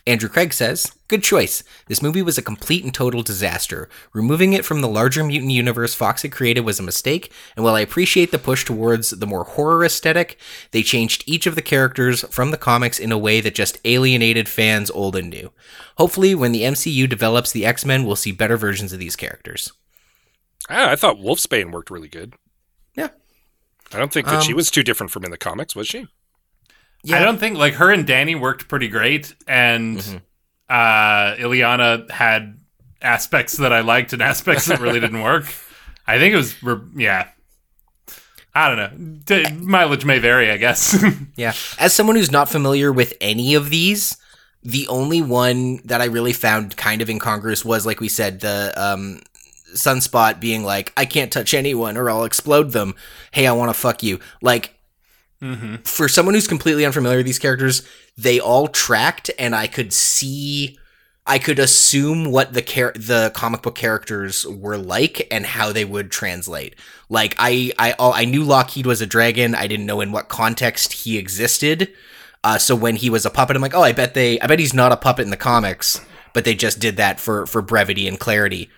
Andrew 0.07 0.29
Craig 0.29 0.53
says, 0.53 0.91
Good 1.07 1.23
choice. 1.23 1.63
This 1.87 2.01
movie 2.01 2.21
was 2.21 2.37
a 2.37 2.41
complete 2.41 2.83
and 2.83 2.93
total 2.93 3.21
disaster. 3.21 3.89
Removing 4.13 4.53
it 4.53 4.65
from 4.65 4.81
the 4.81 4.87
larger 4.87 5.23
mutant 5.23 5.51
universe 5.51 5.93
Fox 5.93 6.21
had 6.21 6.31
created 6.31 6.61
was 6.61 6.79
a 6.79 6.83
mistake, 6.83 7.31
and 7.55 7.63
while 7.65 7.75
I 7.75 7.81
appreciate 7.81 8.31
the 8.31 8.39
push 8.39 8.63
towards 8.65 9.11
the 9.11 9.27
more 9.27 9.43
horror 9.43 9.83
aesthetic, 9.85 10.39
they 10.71 10.83
changed 10.83 11.23
each 11.27 11.45
of 11.45 11.55
the 11.55 11.61
characters 11.61 12.21
from 12.29 12.51
the 12.51 12.57
comics 12.57 12.97
in 12.97 13.11
a 13.11 13.17
way 13.17 13.41
that 13.41 13.53
just 13.55 13.79
alienated 13.85 14.47
fans 14.49 14.89
old 14.89 15.15
and 15.15 15.29
new. 15.29 15.51
Hopefully, 15.97 16.33
when 16.33 16.51
the 16.53 16.61
MCU 16.63 17.07
develops 17.09 17.51
the 17.51 17.65
X 17.65 17.85
Men, 17.85 18.05
we'll 18.05 18.15
see 18.15 18.31
better 18.31 18.57
versions 18.57 18.93
of 18.93 18.99
these 18.99 19.15
characters. 19.15 19.71
Ah, 20.69 20.91
I 20.91 20.95
thought 20.95 21.17
Wolfsbane 21.17 21.71
worked 21.71 21.91
really 21.91 22.07
good. 22.07 22.33
Yeah. 22.95 23.09
I 23.93 23.97
don't 23.99 24.13
think 24.13 24.27
that 24.27 24.43
she 24.43 24.53
Um, 24.53 24.55
was 24.55 24.71
too 24.71 24.83
different 24.83 25.11
from 25.11 25.25
in 25.25 25.31
the 25.31 25.37
comics, 25.37 25.75
was 25.75 25.87
she? 25.87 26.07
Yeah. 27.03 27.19
I 27.19 27.23
don't 27.23 27.37
think 27.39 27.57
like 27.57 27.75
her 27.75 27.91
and 27.91 28.07
Dani 28.07 28.39
worked 28.39 28.67
pretty 28.67 28.87
great, 28.87 29.33
and 29.47 29.97
uh, 30.69 31.35
Illyana 31.35 32.09
had 32.09 32.59
aspects 33.01 33.57
that 33.57 33.73
I 33.73 33.81
liked 33.81 34.13
and 34.13 34.21
aspects 34.33 34.65
that 34.65 34.79
really 34.79 34.99
didn't 34.99 35.21
work. 35.21 35.45
I 36.07 36.19
think 36.19 36.33
it 36.33 36.37
was 36.37 36.55
yeah. 36.95 37.29
I 38.53 38.67
don't 38.67 38.77
know. 38.77 39.15
D- 39.23 39.53
mileage 39.53 40.03
may 40.03 40.19
vary, 40.19 40.51
I 40.51 40.57
guess. 40.57 41.01
Yeah. 41.37 41.53
As 41.79 41.93
someone 41.93 42.17
who's 42.17 42.31
not 42.31 42.49
familiar 42.49 42.91
with 42.91 43.13
any 43.21 43.55
of 43.55 43.69
these, 43.69 44.17
the 44.61 44.87
only 44.89 45.21
one 45.21 45.77
that 45.85 46.01
I 46.01 46.05
really 46.05 46.33
found 46.33 46.75
kind 46.75 47.01
of 47.01 47.09
incongruous 47.09 47.63
was, 47.63 47.85
like 47.85 48.01
we 48.01 48.09
said, 48.09 48.41
the 48.41 48.73
um, 48.75 49.21
Sunspot 49.73 50.39
being 50.41 50.63
like, 50.63 50.91
I 50.97 51.05
can't 51.05 51.31
touch 51.31 51.53
anyone 51.53 51.97
or 51.97 52.09
I'll 52.09 52.25
explode 52.25 52.71
them. 52.73 52.93
Hey, 53.31 53.47
I 53.47 53.53
want 53.53 53.73
to 53.73 53.79
fuck 53.79 54.03
you. 54.03 54.19
Like, 54.41 54.75
for 55.83 56.07
someone 56.07 56.35
who's 56.35 56.47
completely 56.47 56.85
unfamiliar 56.85 57.17
with 57.17 57.25
these 57.25 57.39
characters, 57.39 57.87
they 58.17 58.39
all 58.39 58.67
tracked 58.67 59.31
and 59.39 59.55
I 59.55 59.67
could 59.67 59.91
see. 59.93 60.77
I 61.27 61.37
could 61.37 61.59
assume 61.59 62.31
what 62.31 62.53
the 62.53 62.61
char- 62.61 62.93
the 62.95 63.31
comic 63.35 63.61
book 63.61 63.75
characters 63.75 64.45
were 64.45 64.77
like 64.77 65.27
and 65.31 65.45
how 65.45 65.71
they 65.71 65.85
would 65.85 66.11
translate. 66.11 66.75
Like 67.09 67.35
I 67.37 67.71
I 67.77 67.93
I 67.99 68.25
knew 68.25 68.43
Lockheed 68.43 68.85
was 68.85 69.01
a 69.01 69.05
dragon. 69.05 69.53
I 69.53 69.67
didn't 69.67 69.85
know 69.85 70.01
in 70.01 70.11
what 70.11 70.29
context 70.29 70.93
he 70.93 71.17
existed. 71.17 71.93
Uh, 72.43 72.57
so 72.57 72.75
when 72.75 72.95
he 72.95 73.09
was 73.09 73.25
a 73.25 73.29
puppet, 73.29 73.55
I'm 73.55 73.61
like, 73.61 73.75
oh, 73.75 73.83
I 73.83 73.91
bet 73.91 74.13
they, 74.15 74.39
I 74.39 74.47
bet 74.47 74.57
he's 74.59 74.73
not 74.73 74.91
a 74.91 74.97
puppet 74.97 75.25
in 75.25 75.29
the 75.29 75.37
comics, 75.37 76.01
but 76.33 76.43
they 76.43 76.55
just 76.55 76.79
did 76.79 76.97
that 76.97 77.19
for 77.19 77.45
for 77.45 77.61
brevity 77.61 78.07
and 78.07 78.19
clarity. 78.19 78.69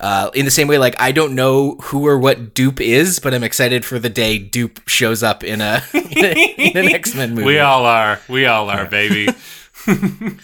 Uh, 0.00 0.30
in 0.32 0.46
the 0.46 0.50
same 0.50 0.66
way, 0.66 0.78
like 0.78 0.94
I 0.98 1.12
don't 1.12 1.34
know 1.34 1.74
who 1.82 2.06
or 2.06 2.18
what 2.18 2.54
Doop 2.54 2.80
is, 2.80 3.18
but 3.18 3.34
I'm 3.34 3.44
excited 3.44 3.84
for 3.84 3.98
the 3.98 4.08
day 4.08 4.38
Doop 4.42 4.80
shows 4.88 5.22
up 5.22 5.44
in 5.44 5.60
a 5.60 5.82
in, 5.92 6.24
a, 6.24 6.54
in 6.56 6.76
an 6.78 6.88
X 6.88 7.14
Men 7.14 7.30
movie. 7.34 7.44
we 7.44 7.58
all 7.58 7.84
are. 7.84 8.18
We 8.28 8.46
all 8.46 8.70
are, 8.70 8.86
baby. 8.86 9.28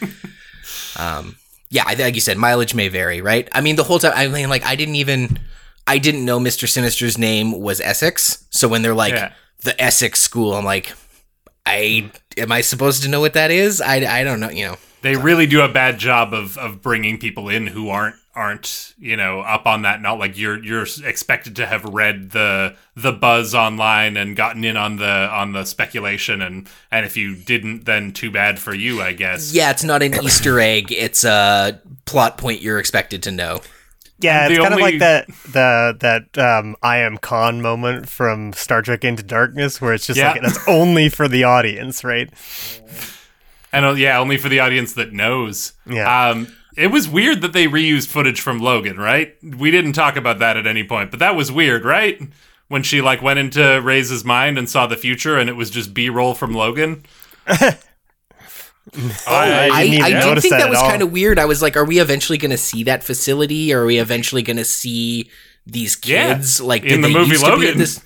Um, 0.99 1.37
yeah, 1.69 1.83
I 1.87 1.95
like 1.95 2.15
you 2.15 2.21
said, 2.21 2.39
mileage 2.39 2.75
may 2.75 2.89
vary, 2.89 3.21
right? 3.21 3.49
I 3.53 3.61
mean, 3.61 3.77
the 3.77 3.85
whole 3.85 3.99
time, 3.99 4.13
I 4.17 4.29
mean, 4.29 4.49
like, 4.49 4.65
I 4.65 4.77
didn't 4.77 4.95
even, 4.97 5.39
I 5.87 5.99
didn't 5.99 6.25
know 6.25 6.41
Mister 6.41 6.67
Sinister's 6.67 7.19
name 7.19 7.53
was 7.61 7.81
Essex. 7.81 8.45
So 8.51 8.67
when 8.69 8.83
they're 8.83 8.95
like 8.95 9.13
Yeah. 9.13 9.33
the 9.63 9.81
Essex 9.81 10.21
School, 10.21 10.55
I'm 10.55 10.65
like, 10.65 10.95
I 11.67 12.11
am 12.39 12.51
I 12.53 12.63
supposed 12.63 13.03
to 13.03 13.09
know 13.11 13.21
what 13.21 13.35
that 13.35 13.51
is? 13.51 13.81
I, 13.81 13.97
I 14.21 14.25
don't 14.25 14.41
know. 14.41 14.49
You 14.49 14.69
know, 14.69 14.77
They 15.07 15.17
really 15.17 15.47
do 15.47 15.61
a 15.63 15.69
bad 15.69 15.99
job 15.99 16.35
of 16.35 16.59
of 16.59 16.83
bringing 16.83 17.19
people 17.19 17.49
in 17.49 17.67
who 17.69 17.89
aren't 17.91 18.17
aren't 18.35 18.93
you 18.99 19.17
know 19.17 19.41
up 19.41 19.67
on 19.67 19.83
that. 19.83 20.03
Not 20.03 20.19
like 20.19 20.37
you're 20.37 20.63
you're 20.63 20.87
expected 21.05 21.57
to 21.57 21.67
have 21.67 21.85
read 21.85 22.33
the 22.33 22.75
the 22.95 23.13
buzz 23.13 23.55
online 23.55 24.17
and 24.17 24.35
gotten 24.37 24.65
in 24.65 24.77
on 24.77 24.97
the 24.97 25.07
on 25.07 25.53
the 25.53 25.65
speculation 25.65 26.43
and 26.43 26.69
and 26.91 27.07
if 27.07 27.17
you 27.17 27.37
didn't, 27.37 27.85
then 27.85 28.13
too 28.13 28.31
bad 28.31 28.59
for 28.59 28.75
you, 28.75 29.01
I 29.01 29.13
guess. 29.13 29.55
yeah, 29.55 29.71
it's 29.71 29.85
not 29.85 30.03
an 30.03 30.15
Easter 30.23 30.59
egg. 30.61 30.91
It's 30.91 31.25
a 31.25 31.81
plot 32.05 32.37
point 32.37 32.61
you're 32.61 32.79
expected 32.79 33.23
to 33.25 33.31
know. 33.31 33.61
Yeah, 34.19 34.49
The 34.49 34.55
it's 34.55 34.63
kind 34.63 34.75
of 34.75 34.81
like 34.81 34.99
that 35.01 35.29
the 35.53 35.97
that 36.01 36.39
um, 36.39 36.75
I 36.83 36.99
am 36.99 37.19
Khan 37.19 37.61
moment 37.63 38.09
from 38.09 38.55
Star 38.55 38.81
Trek 38.83 39.05
Into 39.05 39.23
Darkness, 39.23 39.81
where 39.81 39.93
it's 39.95 40.07
just 40.07 40.19
Yeah. 40.19 40.33
like 40.33 40.43
that's 40.43 40.67
only 40.69 41.09
for 41.11 41.29
the 41.29 41.45
audience, 41.45 42.03
right? 42.03 42.29
And 43.73 43.85
uh, 43.85 43.93
yeah, 43.95 44.19
only 44.19 44.37
for 44.39 44.49
the 44.49 44.61
audience 44.61 44.93
that 44.95 45.13
knows. 45.13 45.73
Yeah. 45.89 46.29
Um, 46.31 46.49
it 46.77 46.89
was 46.89 47.09
weird 47.09 47.41
that 47.43 47.53
they 47.53 47.67
reused 47.67 48.09
footage 48.09 48.41
from 48.41 48.59
Logan, 48.59 48.99
right? 48.99 49.35
We 49.43 49.71
didn't 49.71 49.95
talk 49.95 50.17
about 50.17 50.39
that 50.41 50.57
at 50.57 50.67
any 50.67 50.85
point, 50.85 51.11
but 51.11 51.21
that 51.21 51.35
was 51.35 51.51
weird, 51.51 51.85
right? 51.85 52.21
When 52.69 52.83
she 52.83 53.01
like 53.01 53.23
went 53.23 53.39
into 53.39 53.81
Ray's 53.83 54.25
mind 54.25 54.59
and 54.59 54.69
saw 54.69 54.87
the 54.87 54.97
future, 54.97 55.39
and 55.39 55.49
it 55.49 55.55
was 55.55 55.71
just 55.71 55.95
B-roll 55.95 56.35
from 56.35 56.53
Logan. 56.53 57.05
I, 57.47 57.79
I, 59.73 59.87
didn't 59.87 60.03
I 60.03 60.11
did 60.35 60.43
think 60.43 60.53
that, 60.53 60.63
at 60.63 60.71
was 60.71 60.79
kind 60.81 61.03
of 61.03 61.13
weird. 61.13 61.39
I 61.39 61.45
was 61.45 61.63
like, 61.63 61.77
are 61.77 61.85
we 61.85 61.99
eventually 61.99 62.39
going 62.39 62.51
to 62.51 62.57
see 62.59 62.85
that 62.85 63.03
facility? 63.05 63.73
Are 63.73 63.85
we 63.85 63.99
eventually 63.99 64.43
going 64.43 64.57
to 64.59 64.65
see 64.65 65.31
these 65.67 65.99
Yeah, 66.05 66.35
kids? 66.35 66.61
like 66.61 66.83
in 66.83 67.01
did 67.01 67.05
the 67.05 67.09
they 67.09 67.15
movie 67.15 67.31
used 67.31 67.45
to 67.45 67.57
be 67.59 67.69
at 67.69 67.77
Logan. 67.77 67.79
this- 67.79 68.03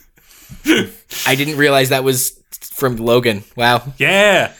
I 1.27 1.35
didn't 1.35 1.57
realize 1.57 1.91
that 1.91 2.05
was 2.05 2.39
from 2.61 2.97
Logan. 2.97 3.45
Wow. 3.57 3.83
Yeah. 3.99 4.53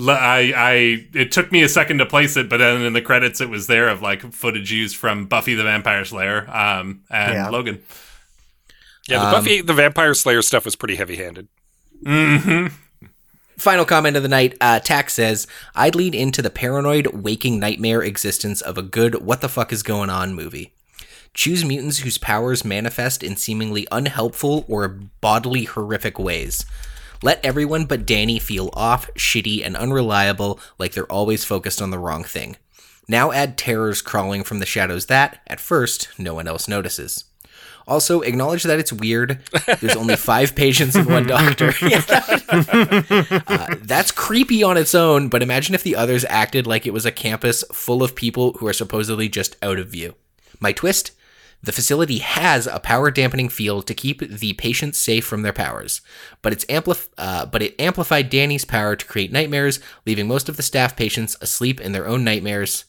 L- 0.00 0.10
I, 0.10 0.52
I, 0.56 1.06
it 1.14 1.32
took 1.32 1.50
me 1.50 1.62
a 1.62 1.68
second 1.68 1.98
to 1.98 2.06
place 2.06 2.36
it, 2.36 2.48
but 2.48 2.58
then 2.58 2.82
in 2.82 2.92
the 2.92 3.02
credits 3.02 3.40
it 3.40 3.48
was 3.48 3.66
there 3.66 3.88
of 3.88 4.00
like 4.02 4.20
footage 4.32 4.70
used 4.72 4.96
from 4.96 5.26
Buffy 5.26 5.54
the 5.54 5.64
Vampire 5.64 6.04
Slayer, 6.04 6.48
um, 6.50 7.02
and 7.10 7.34
Yeah. 7.34 7.48
Logan. 7.50 7.82
Yeah, 9.08 9.20
the 9.20 9.26
Um, 9.26 9.32
Buffy 9.32 9.60
the 9.62 9.74
Vampire 9.74 10.14
Slayer 10.14 10.42
stuff 10.42 10.64
was 10.64 10.76
pretty 10.76 10.96
heavy-handed. 10.96 11.48
Hmm. 12.04 12.66
Final 13.56 13.84
comment 13.84 14.16
of 14.16 14.22
the 14.22 14.28
night. 14.28 14.56
Uh, 14.60 14.78
Tax 14.78 15.14
says, 15.14 15.48
I'd 15.74 15.96
lead 15.96 16.14
into 16.14 16.42
the 16.42 16.50
paranoid, 16.50 17.08
waking 17.08 17.58
nightmare 17.58 18.02
existence 18.02 18.60
of 18.60 18.78
a 18.78 18.82
good 18.82 19.16
what 19.16 19.40
the 19.40 19.48
fuck 19.48 19.72
is 19.72 19.82
going 19.82 20.10
on 20.10 20.32
movie. 20.34 20.72
Choose 21.34 21.64
mutants 21.64 21.98
whose 21.98 22.18
powers 22.18 22.64
manifest 22.64 23.22
in 23.24 23.34
seemingly 23.36 23.86
unhelpful 23.90 24.64
or 24.68 24.88
bodily 24.88 25.64
horrific 25.64 26.18
ways. 26.20 26.64
Let 27.22 27.44
everyone 27.44 27.86
but 27.86 28.06
Dani 28.06 28.40
feel 28.40 28.70
off, 28.74 29.12
shitty, 29.14 29.64
and 29.64 29.76
unreliable, 29.76 30.60
like 30.78 30.92
they're 30.92 31.10
always 31.10 31.44
focused 31.44 31.82
on 31.82 31.90
the 31.90 31.98
wrong 31.98 32.24
thing. 32.24 32.56
Now 33.08 33.32
add 33.32 33.56
terrors 33.58 34.02
crawling 34.02 34.44
from 34.44 34.58
the 34.60 34.66
shadows 34.66 35.06
that, 35.06 35.40
at 35.46 35.60
first, 35.60 36.08
no 36.18 36.34
one 36.34 36.46
else 36.46 36.68
notices. 36.68 37.24
Also, 37.88 38.20
acknowledge 38.20 38.64
that 38.64 38.78
it's 38.78 38.92
weird. 38.92 39.40
There's 39.80 39.96
only 39.96 40.14
five 40.16 40.54
patients 40.54 40.94
and 40.94 41.06
one 41.06 41.26
doctor. 41.26 41.72
Uh, 43.48 43.74
that's 43.80 44.10
creepy 44.10 44.62
on 44.62 44.76
its 44.76 44.94
own, 44.94 45.28
but 45.28 45.42
imagine 45.42 45.74
if 45.74 45.82
the 45.82 45.96
others 45.96 46.24
acted 46.28 46.66
like 46.66 46.86
it 46.86 46.92
was 46.92 47.06
a 47.06 47.12
campus 47.12 47.64
full 47.72 48.02
of 48.02 48.14
people 48.14 48.52
who 48.54 48.66
are 48.66 48.72
supposedly 48.72 49.28
just 49.28 49.56
out 49.62 49.78
of 49.78 49.88
view. 49.88 50.14
My 50.60 50.72
twist? 50.72 51.12
The 51.62 51.72
facility 51.72 52.18
has 52.18 52.66
a 52.66 52.78
power 52.78 53.10
dampening 53.10 53.48
field 53.48 53.86
to 53.88 53.94
keep 53.94 54.20
the 54.20 54.52
patients 54.52 54.98
safe 54.98 55.24
from 55.24 55.42
their 55.42 55.52
powers, 55.52 56.00
but 56.40 56.52
it's 56.52 56.64
ampli- 56.66 57.08
uh, 57.18 57.46
but 57.46 57.62
it 57.62 57.80
amplified 57.80 58.30
Dani's 58.30 58.64
power 58.64 58.94
to 58.94 59.04
create 59.04 59.32
nightmares, 59.32 59.80
leaving 60.06 60.28
most 60.28 60.48
of 60.48 60.56
the 60.56 60.62
staff 60.62 60.96
patients 60.96 61.36
asleep 61.40 61.80
in 61.80 61.92
their 61.92 62.06
own 62.06 62.22
nightmares, 62.22 62.84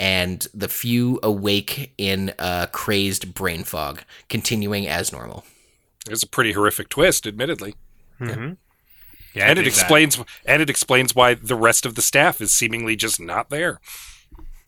and 0.00 0.48
the 0.52 0.68
few 0.68 1.20
awake 1.22 1.92
in 1.96 2.34
a 2.40 2.68
crazed 2.72 3.34
brain 3.34 3.62
fog, 3.62 4.02
continuing 4.28 4.88
as 4.88 5.12
normal. 5.12 5.44
It's 6.10 6.22
a 6.22 6.28
pretty 6.28 6.52
horrific 6.52 6.88
twist, 6.88 7.26
admittedly. 7.26 7.74
Yeah, 9.34 9.44
I 9.44 9.48
and 9.48 9.56
dig 9.56 9.66
it 9.66 9.70
that. 9.70 9.80
explains 9.80 10.18
and 10.44 10.62
it 10.62 10.70
explains 10.70 11.14
why 11.14 11.34
the 11.34 11.54
rest 11.54 11.86
of 11.86 11.94
the 11.94 12.02
staff 12.02 12.40
is 12.40 12.52
seemingly 12.52 12.96
just 12.96 13.20
not 13.20 13.50
there. 13.50 13.80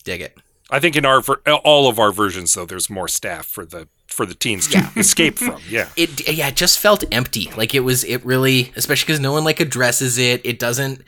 Dig 0.05 0.21
it. 0.21 0.39
I 0.71 0.79
think 0.79 0.97
in 0.97 1.05
our 1.05 1.21
ver- 1.21 1.41
all 1.65 1.89
of 1.89 1.99
our 1.99 2.13
versions 2.13 2.55
though, 2.55 2.65
there's 2.65 2.91
more 2.91 3.09
staff 3.09 3.47
for 3.47 3.65
the 3.65 3.89
for 4.07 4.27
the 4.27 4.35
teens 4.35 4.69
to 4.69 4.91
escape 4.97 5.39
from. 5.39 5.61
Yeah, 5.69 5.89
it 5.97 6.29
yeah 6.29 6.49
it 6.49 6.57
just 6.57 6.79
felt 6.79 7.05
empty 7.13 7.51
like 7.57 7.75
it 7.75 7.81
was 7.81 8.05
it 8.05 8.25
really 8.25 8.73
especially 8.77 9.07
because 9.07 9.21
no 9.21 9.33
one 9.33 9.45
like 9.45 9.61
addresses 9.61 10.19
it 10.19 10.41
it 10.45 10.59
doesn't 10.59 11.03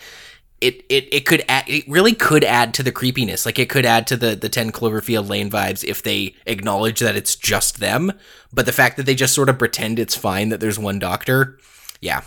it 0.61 0.85
it, 0.89 1.13
it 1.13 1.27
could 1.27 1.45
add, 1.49 1.65
it 1.67 1.89
really 1.89 2.15
could 2.15 2.45
add 2.45 2.73
to 2.75 2.83
the 2.83 2.93
creepiness 2.93 3.45
like 3.45 3.59
it 3.59 3.69
could 3.69 3.85
add 3.85 4.07
to 4.07 4.17
the 4.17 4.37
the 4.37 4.49
10 4.49 4.71
cloverfield 4.71 5.29
lane 5.29 5.51
vibes 5.51 5.83
if 5.83 6.03
they 6.05 6.35
acknowledge 6.47 7.01
that 7.01 7.17
it's 7.17 7.35
just 7.35 7.81
them 7.81 8.13
but 8.53 8.67
the 8.67 8.73
fact 8.73 8.97
that 8.97 9.05
they 9.05 9.17
just 9.17 9.35
sort 9.35 9.49
of 9.49 9.59
pretend 9.59 9.99
it's 9.99 10.15
fine 10.15 10.51
that 10.51 10.61
there's 10.61 10.79
one 10.79 11.01
doctor 11.01 11.59
yeah 12.01 12.23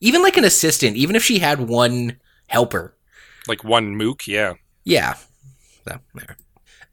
even 0.00 0.22
like 0.22 0.36
an 0.36 0.44
assistant 0.44 0.96
even 0.96 1.16
if 1.16 1.24
she 1.24 1.38
had 1.38 1.66
one 1.66 2.18
helper 2.48 2.94
like 3.46 3.64
one 3.64 3.96
mook. 3.96 4.26
Yeah, 4.26 4.54
yeah. 4.84 5.14
So, 5.86 5.98
there. 6.14 6.36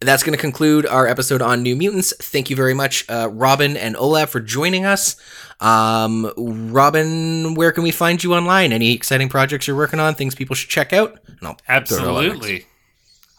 That's 0.02 0.24
going 0.24 0.36
to 0.36 0.42
conclude 0.42 0.88
our 0.88 1.08
episode 1.08 1.44
on 1.44 1.62
New 1.62 1.76
Mutants. 1.76 2.12
Thank 2.18 2.50
you 2.50 2.56
very 2.56 2.74
much, 2.74 3.08
uh, 3.08 3.30
Robin 3.32 3.78
and 3.78 3.96
Olav, 3.96 4.32
for 4.32 4.40
joining 4.40 4.84
us. 4.84 5.16
Um, 5.60 6.32
Robin, 6.36 7.54
where 7.54 7.72
can 7.72 7.84
we 7.84 7.92
find 7.92 8.24
you 8.24 8.34
online? 8.34 8.74
Any 8.74 8.94
exciting 8.94 9.30
projects 9.30 9.68
you're 9.68 9.78
working 9.78 10.00
on? 10.00 10.16
Things 10.16 10.34
people 10.34 10.56
should 10.56 10.72
check 10.72 10.92
out? 10.92 11.20
No, 11.42 11.56
Absolutely. 11.68 12.66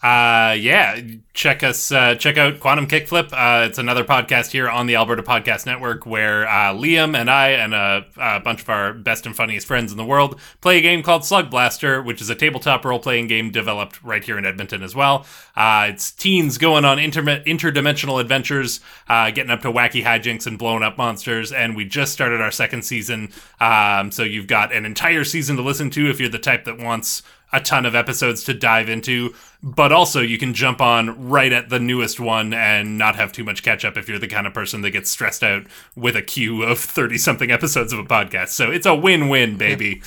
Uh, 0.03 0.51
yeah, 0.59 0.99
check 1.33 1.63
us. 1.63 1.89
Uh, 1.89 2.13
check 2.15 2.37
out 2.37 2.59
Quantum 2.59 2.87
Kickflip. 2.87 3.29
Uh, 3.31 3.65
it's 3.65 3.77
another 3.77 4.03
podcast 4.03 4.51
here 4.51 4.67
on 4.67 4.85
the 4.85 4.97
Alberta 4.97 5.23
Podcast 5.23 5.65
Network 5.65 6.05
where 6.05 6.45
uh, 6.45 6.73
Liam 6.73 7.15
and 7.15 7.31
I 7.31 7.51
and 7.51 7.73
a, 7.73 8.05
a 8.17 8.41
bunch 8.41 8.61
of 8.61 8.69
our 8.69 8.91
best 8.91 9.25
and 9.25 9.33
funniest 9.33 9.65
friends 9.65 9.93
in 9.93 9.97
the 9.97 10.03
world 10.03 10.37
play 10.59 10.77
a 10.77 10.81
game 10.81 11.03
called 11.03 11.23
Slug 11.23 11.49
Blaster, 11.49 12.03
which 12.03 12.19
is 12.19 12.29
a 12.29 12.35
tabletop 12.35 12.83
role-playing 12.83 13.27
game 13.27 13.49
developed 13.49 14.03
right 14.03 14.21
here 14.21 14.37
in 14.37 14.45
Edmonton 14.45 14.83
as 14.83 14.93
well. 14.93 15.25
Uh, 15.55 15.87
it's 15.91 16.11
teens 16.11 16.57
going 16.57 16.83
on 16.83 16.99
inter- 16.99 17.21
interdimensional 17.23 18.19
adventures, 18.19 18.81
uh, 19.07 19.31
getting 19.31 19.51
up 19.51 19.61
to 19.61 19.71
wacky 19.71 20.03
hijinks 20.03 20.45
and 20.45 20.59
blowing 20.59 20.83
up 20.83 20.97
monsters. 20.97 21.53
And 21.53 21.77
we 21.77 21.85
just 21.85 22.11
started 22.11 22.41
our 22.41 22.51
second 22.51 22.81
season, 22.83 23.31
um, 23.61 24.11
so 24.11 24.23
you've 24.23 24.47
got 24.47 24.73
an 24.73 24.85
entire 24.85 25.23
season 25.23 25.55
to 25.55 25.61
listen 25.61 25.89
to 25.91 26.09
if 26.09 26.19
you're 26.19 26.27
the 26.27 26.39
type 26.39 26.65
that 26.65 26.77
wants 26.77 27.23
a 27.53 27.61
ton 27.61 27.85
of 27.85 27.95
episodes 27.95 28.43
to 28.45 28.53
dive 28.53 28.89
into, 28.89 29.33
but 29.61 29.91
also 29.91 30.19
you 30.19 30.39
can 30.39 30.53
jump 30.53 30.81
on 30.81 31.29
right 31.29 31.53
at 31.53 31.69
the 31.69 31.79
newest 31.79 32.19
one 32.19 32.53
and 32.53 32.97
not 32.97 33.15
have 33.15 33.31
too 33.31 33.43
much 33.43 33.61
catch 33.61 33.85
up 33.85 33.95
if 33.95 34.09
you're 34.09 34.19
the 34.19 34.27
kind 34.27 34.47
of 34.47 34.53
person 34.53 34.81
that 34.81 34.89
gets 34.89 35.11
stressed 35.11 35.43
out 35.43 35.63
with 35.95 36.15
a 36.15 36.21
queue 36.21 36.63
of 36.63 36.79
30 36.79 37.17
something 37.19 37.51
episodes 37.51 37.93
of 37.93 37.99
a 37.99 38.03
podcast. 38.03 38.49
So 38.49 38.71
it's 38.71 38.87
a 38.87 38.95
win 38.95 39.29
win, 39.29 39.55
baby. 39.55 40.01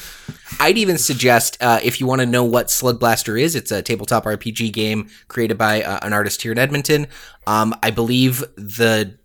I'd 0.59 0.77
even 0.77 0.99
suggest 0.99 1.57
uh, 1.61 1.79
if 1.83 2.01
you 2.01 2.07
want 2.07 2.21
to 2.21 2.27
know 2.27 2.45
what 2.45 2.71
Slug 2.71 2.99
Blaster 2.99 3.37
is, 3.37 3.55
it's 3.55 3.71
a 3.71 3.81
tabletop 3.81 4.25
RPG 4.25 4.73
game 4.73 5.09
created 5.29 5.57
by 5.57 5.83
uh, 5.83 6.01
an 6.03 6.13
artist 6.13 6.43
here 6.43 6.53
in 6.53 6.59
Edmonton. 6.59 7.07
Um, 7.47 7.75
I 7.83 7.93
believe 7.93 8.41
the 8.57 9.17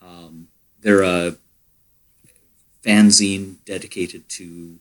Um, 0.00 0.48
they're 0.80 1.02
a 1.02 1.34
fanzine 2.84 3.56
dedicated 3.64 4.28
to 4.28 4.76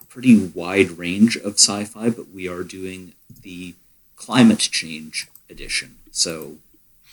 a 0.00 0.04
pretty 0.04 0.38
wide 0.38 0.92
range 0.92 1.36
of 1.36 1.54
sci-fi, 1.54 2.10
but 2.10 2.30
we 2.30 2.46
are 2.48 2.62
doing 2.62 3.14
the 3.42 3.74
climate 4.16 4.58
change 4.58 5.28
edition. 5.50 5.96
So 6.10 6.56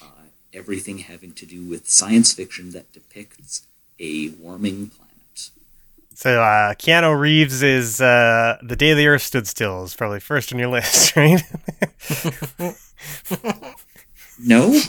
uh, 0.01 0.05
everything 0.53 0.99
having 0.99 1.33
to 1.33 1.45
do 1.45 1.63
with 1.63 1.89
science 1.89 2.33
fiction 2.33 2.71
that 2.71 2.93
depicts 2.93 3.65
a 3.99 4.29
warming 4.29 4.89
planet. 4.89 5.10
So 6.22 6.39
uh, 6.39 6.76
Keanu 6.76 7.19
Reeves 7.19 7.64
is 7.64 7.99
uh, 7.99 8.60
the 8.61 8.76
day 8.76 8.93
the 8.93 9.07
Earth 9.07 9.23
stood 9.23 9.48
still 9.48 9.84
is 9.84 9.95
probably 9.95 10.19
first 10.19 10.53
on 10.53 10.60
your 10.60 10.68
list, 10.68 11.15
right? 11.15 11.41
No, 14.38 14.68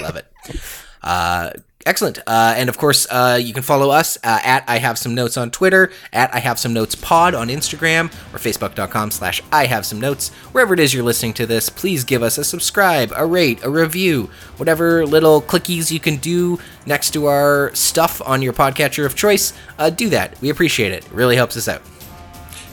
Love 0.00 0.16
it. 0.16 0.26
Uh, 1.02 1.50
excellent. 1.86 2.18
Uh, 2.26 2.54
and 2.56 2.68
of 2.68 2.78
course, 2.78 3.06
uh, 3.10 3.38
you 3.40 3.52
can 3.52 3.62
follow 3.62 3.90
us 3.90 4.16
uh, 4.24 4.40
at 4.42 4.64
I 4.68 4.78
Have 4.78 4.98
Some 4.98 5.14
Notes 5.14 5.36
on 5.36 5.50
Twitter, 5.50 5.92
at 6.12 6.34
I 6.34 6.38
Have 6.38 6.58
Some 6.58 6.72
Notes 6.72 6.94
Pod 6.94 7.34
on 7.34 7.48
Instagram, 7.48 8.06
or 8.32 8.38
Facebook.com 8.38 9.10
slash 9.10 9.42
I 9.52 9.66
Have 9.66 9.86
Some 9.86 10.00
Notes. 10.00 10.30
Wherever 10.52 10.74
it 10.74 10.80
is 10.80 10.94
you're 10.94 11.02
listening 11.02 11.34
to 11.34 11.46
this, 11.46 11.68
please 11.68 12.04
give 12.04 12.22
us 12.22 12.38
a 12.38 12.44
subscribe, 12.44 13.12
a 13.16 13.26
rate, 13.26 13.62
a 13.62 13.70
review, 13.70 14.30
whatever 14.56 15.06
little 15.06 15.42
clickies 15.42 15.90
you 15.90 16.00
can 16.00 16.16
do 16.16 16.58
next 16.86 17.10
to 17.12 17.26
our 17.26 17.74
stuff 17.74 18.22
on 18.24 18.42
your 18.42 18.52
podcatcher 18.52 19.04
of 19.04 19.14
choice. 19.14 19.52
Uh, 19.78 19.90
do 19.90 20.08
that. 20.10 20.40
We 20.40 20.50
appreciate 20.50 20.92
it. 20.92 21.04
It 21.04 21.12
really 21.12 21.36
helps 21.36 21.56
us 21.56 21.68
out. 21.68 21.91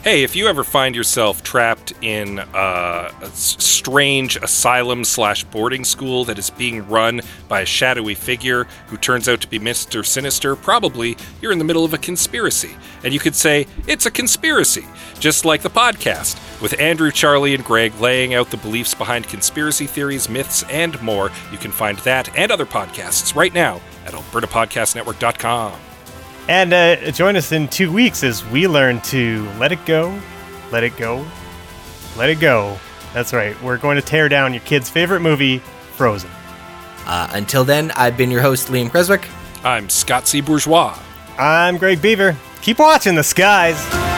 Hey, 0.02 0.22
if 0.22 0.34
you 0.34 0.46
ever 0.46 0.64
find 0.64 0.96
yourself 0.96 1.42
trapped 1.42 1.92
in 2.00 2.38
a 2.38 3.10
strange 3.34 4.36
asylum 4.36 5.04
slash 5.04 5.44
boarding 5.44 5.84
school 5.84 6.24
that 6.24 6.38
is 6.38 6.48
being 6.48 6.88
run 6.88 7.20
by 7.48 7.60
a 7.60 7.66
shadowy 7.66 8.14
figure 8.14 8.64
who 8.86 8.96
turns 8.96 9.28
out 9.28 9.42
to 9.42 9.46
be 9.46 9.58
Mr. 9.58 10.02
Sinister, 10.04 10.56
probably 10.56 11.18
you're 11.42 11.52
in 11.52 11.58
the 11.58 11.66
middle 11.66 11.84
of 11.84 11.92
a 11.92 11.98
conspiracy. 11.98 12.74
And 13.04 13.12
you 13.12 13.20
could 13.20 13.36
say, 13.36 13.66
it's 13.86 14.06
a 14.06 14.10
conspiracy, 14.10 14.86
just 15.18 15.44
like 15.44 15.60
the 15.60 15.68
podcast, 15.68 16.62
with 16.62 16.80
Andrew, 16.80 17.10
Charlie, 17.10 17.54
and 17.54 17.62
Greg 17.62 17.94
laying 18.00 18.32
out 18.32 18.50
the 18.50 18.56
beliefs 18.56 18.94
behind 18.94 19.28
conspiracy 19.28 19.86
theories, 19.86 20.30
myths, 20.30 20.62
and 20.70 20.98
more. 21.02 21.30
You 21.52 21.58
can 21.58 21.72
find 21.72 21.98
that 21.98 22.34
and 22.38 22.50
other 22.50 22.64
podcasts 22.64 23.36
right 23.36 23.52
now 23.52 23.82
at 24.06 24.14
albertapodcastnetwork.com. 24.14 25.89
and 26.50 26.72
uh, 26.72 27.12
join 27.12 27.36
us 27.36 27.52
in 27.52 27.68
two 27.68 27.92
weeks 27.92 28.24
as 28.24 28.44
we 28.46 28.66
learn 28.66 29.00
to 29.02 29.48
let 29.60 29.70
it 29.70 29.86
go, 29.86 30.20
let 30.72 30.82
it 30.82 30.96
go, 30.96 31.24
let 32.16 32.28
it 32.28 32.40
go. 32.40 32.76
That's 33.14 33.32
right. 33.32 33.60
We're 33.62 33.78
going 33.78 33.94
to 33.94 34.02
tear 34.02 34.28
down 34.28 34.52
your 34.52 34.62
kid's 34.62 34.90
favorite 34.90 35.20
movie, 35.20 35.58
Frozen. 35.92 36.28
Uh, 37.06 37.28
until 37.34 37.62
then, 37.62 37.92
I've 37.92 38.16
been 38.16 38.32
your 38.32 38.42
host, 38.42 38.66
Liam 38.66 38.90
Creswick. 38.90 39.28
I'm 39.62 39.88
Scott 39.88 40.26
C. 40.26 40.40
Bourgeois. 40.40 40.98
I'm 41.38 41.78
Greg 41.78 42.02
Beaver. 42.02 42.36
Keep 42.62 42.80
watching 42.80 43.14
the 43.14 43.22
skies. 43.22 44.09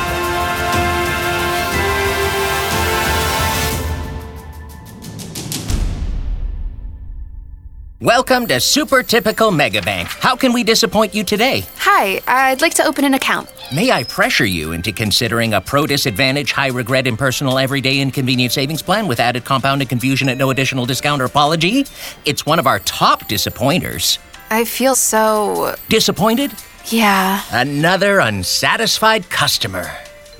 Welcome 8.02 8.48
to 8.48 8.58
Super 8.58 9.04
Typical 9.04 9.52
Megabank. 9.52 10.06
How 10.06 10.34
can 10.34 10.52
we 10.52 10.64
disappoint 10.64 11.14
you 11.14 11.22
today? 11.22 11.64
Hi, 11.76 12.20
I'd 12.26 12.60
like 12.60 12.74
to 12.74 12.84
open 12.84 13.04
an 13.04 13.14
account. 13.14 13.48
May 13.72 13.92
I 13.92 14.02
pressure 14.02 14.44
you 14.44 14.72
into 14.72 14.90
considering 14.90 15.54
a 15.54 15.60
pro 15.60 15.86
disadvantage, 15.86 16.50
high 16.50 16.70
regret, 16.70 17.06
impersonal, 17.06 17.60
everyday 17.60 18.00
inconvenient 18.00 18.50
savings 18.50 18.82
plan 18.82 19.06
with 19.06 19.20
added 19.20 19.44
compounded 19.44 19.88
confusion 19.88 20.28
at 20.28 20.36
no 20.36 20.50
additional 20.50 20.84
discount 20.84 21.22
or 21.22 21.26
apology? 21.26 21.86
It's 22.24 22.44
one 22.44 22.58
of 22.58 22.66
our 22.66 22.80
top 22.80 23.28
disappointers. 23.28 24.18
I 24.50 24.64
feel 24.64 24.96
so. 24.96 25.76
Disappointed? 25.88 26.52
Yeah. 26.86 27.40
Another 27.52 28.18
unsatisfied 28.18 29.30
customer. 29.30 29.88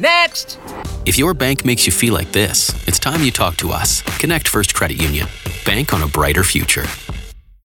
Next! 0.01 0.59
If 1.07 1.17
your 1.17 1.33
bank 1.33 1.65
makes 1.65 1.87
you 1.87 1.93
feel 1.93 2.13
like 2.13 2.33
this, 2.33 2.71
it's 2.89 2.99
time 2.99 3.23
you 3.23 3.31
talk 3.31 3.57
to 3.59 3.71
us. 3.71 4.03
Connect 4.19 4.49
First 4.49 4.75
Credit 4.75 5.01
Union. 5.01 5.29
Bank 5.65 5.95
on 5.95 6.03
a 6.03 6.09
brighter 6.09 6.43
future. 6.43 6.87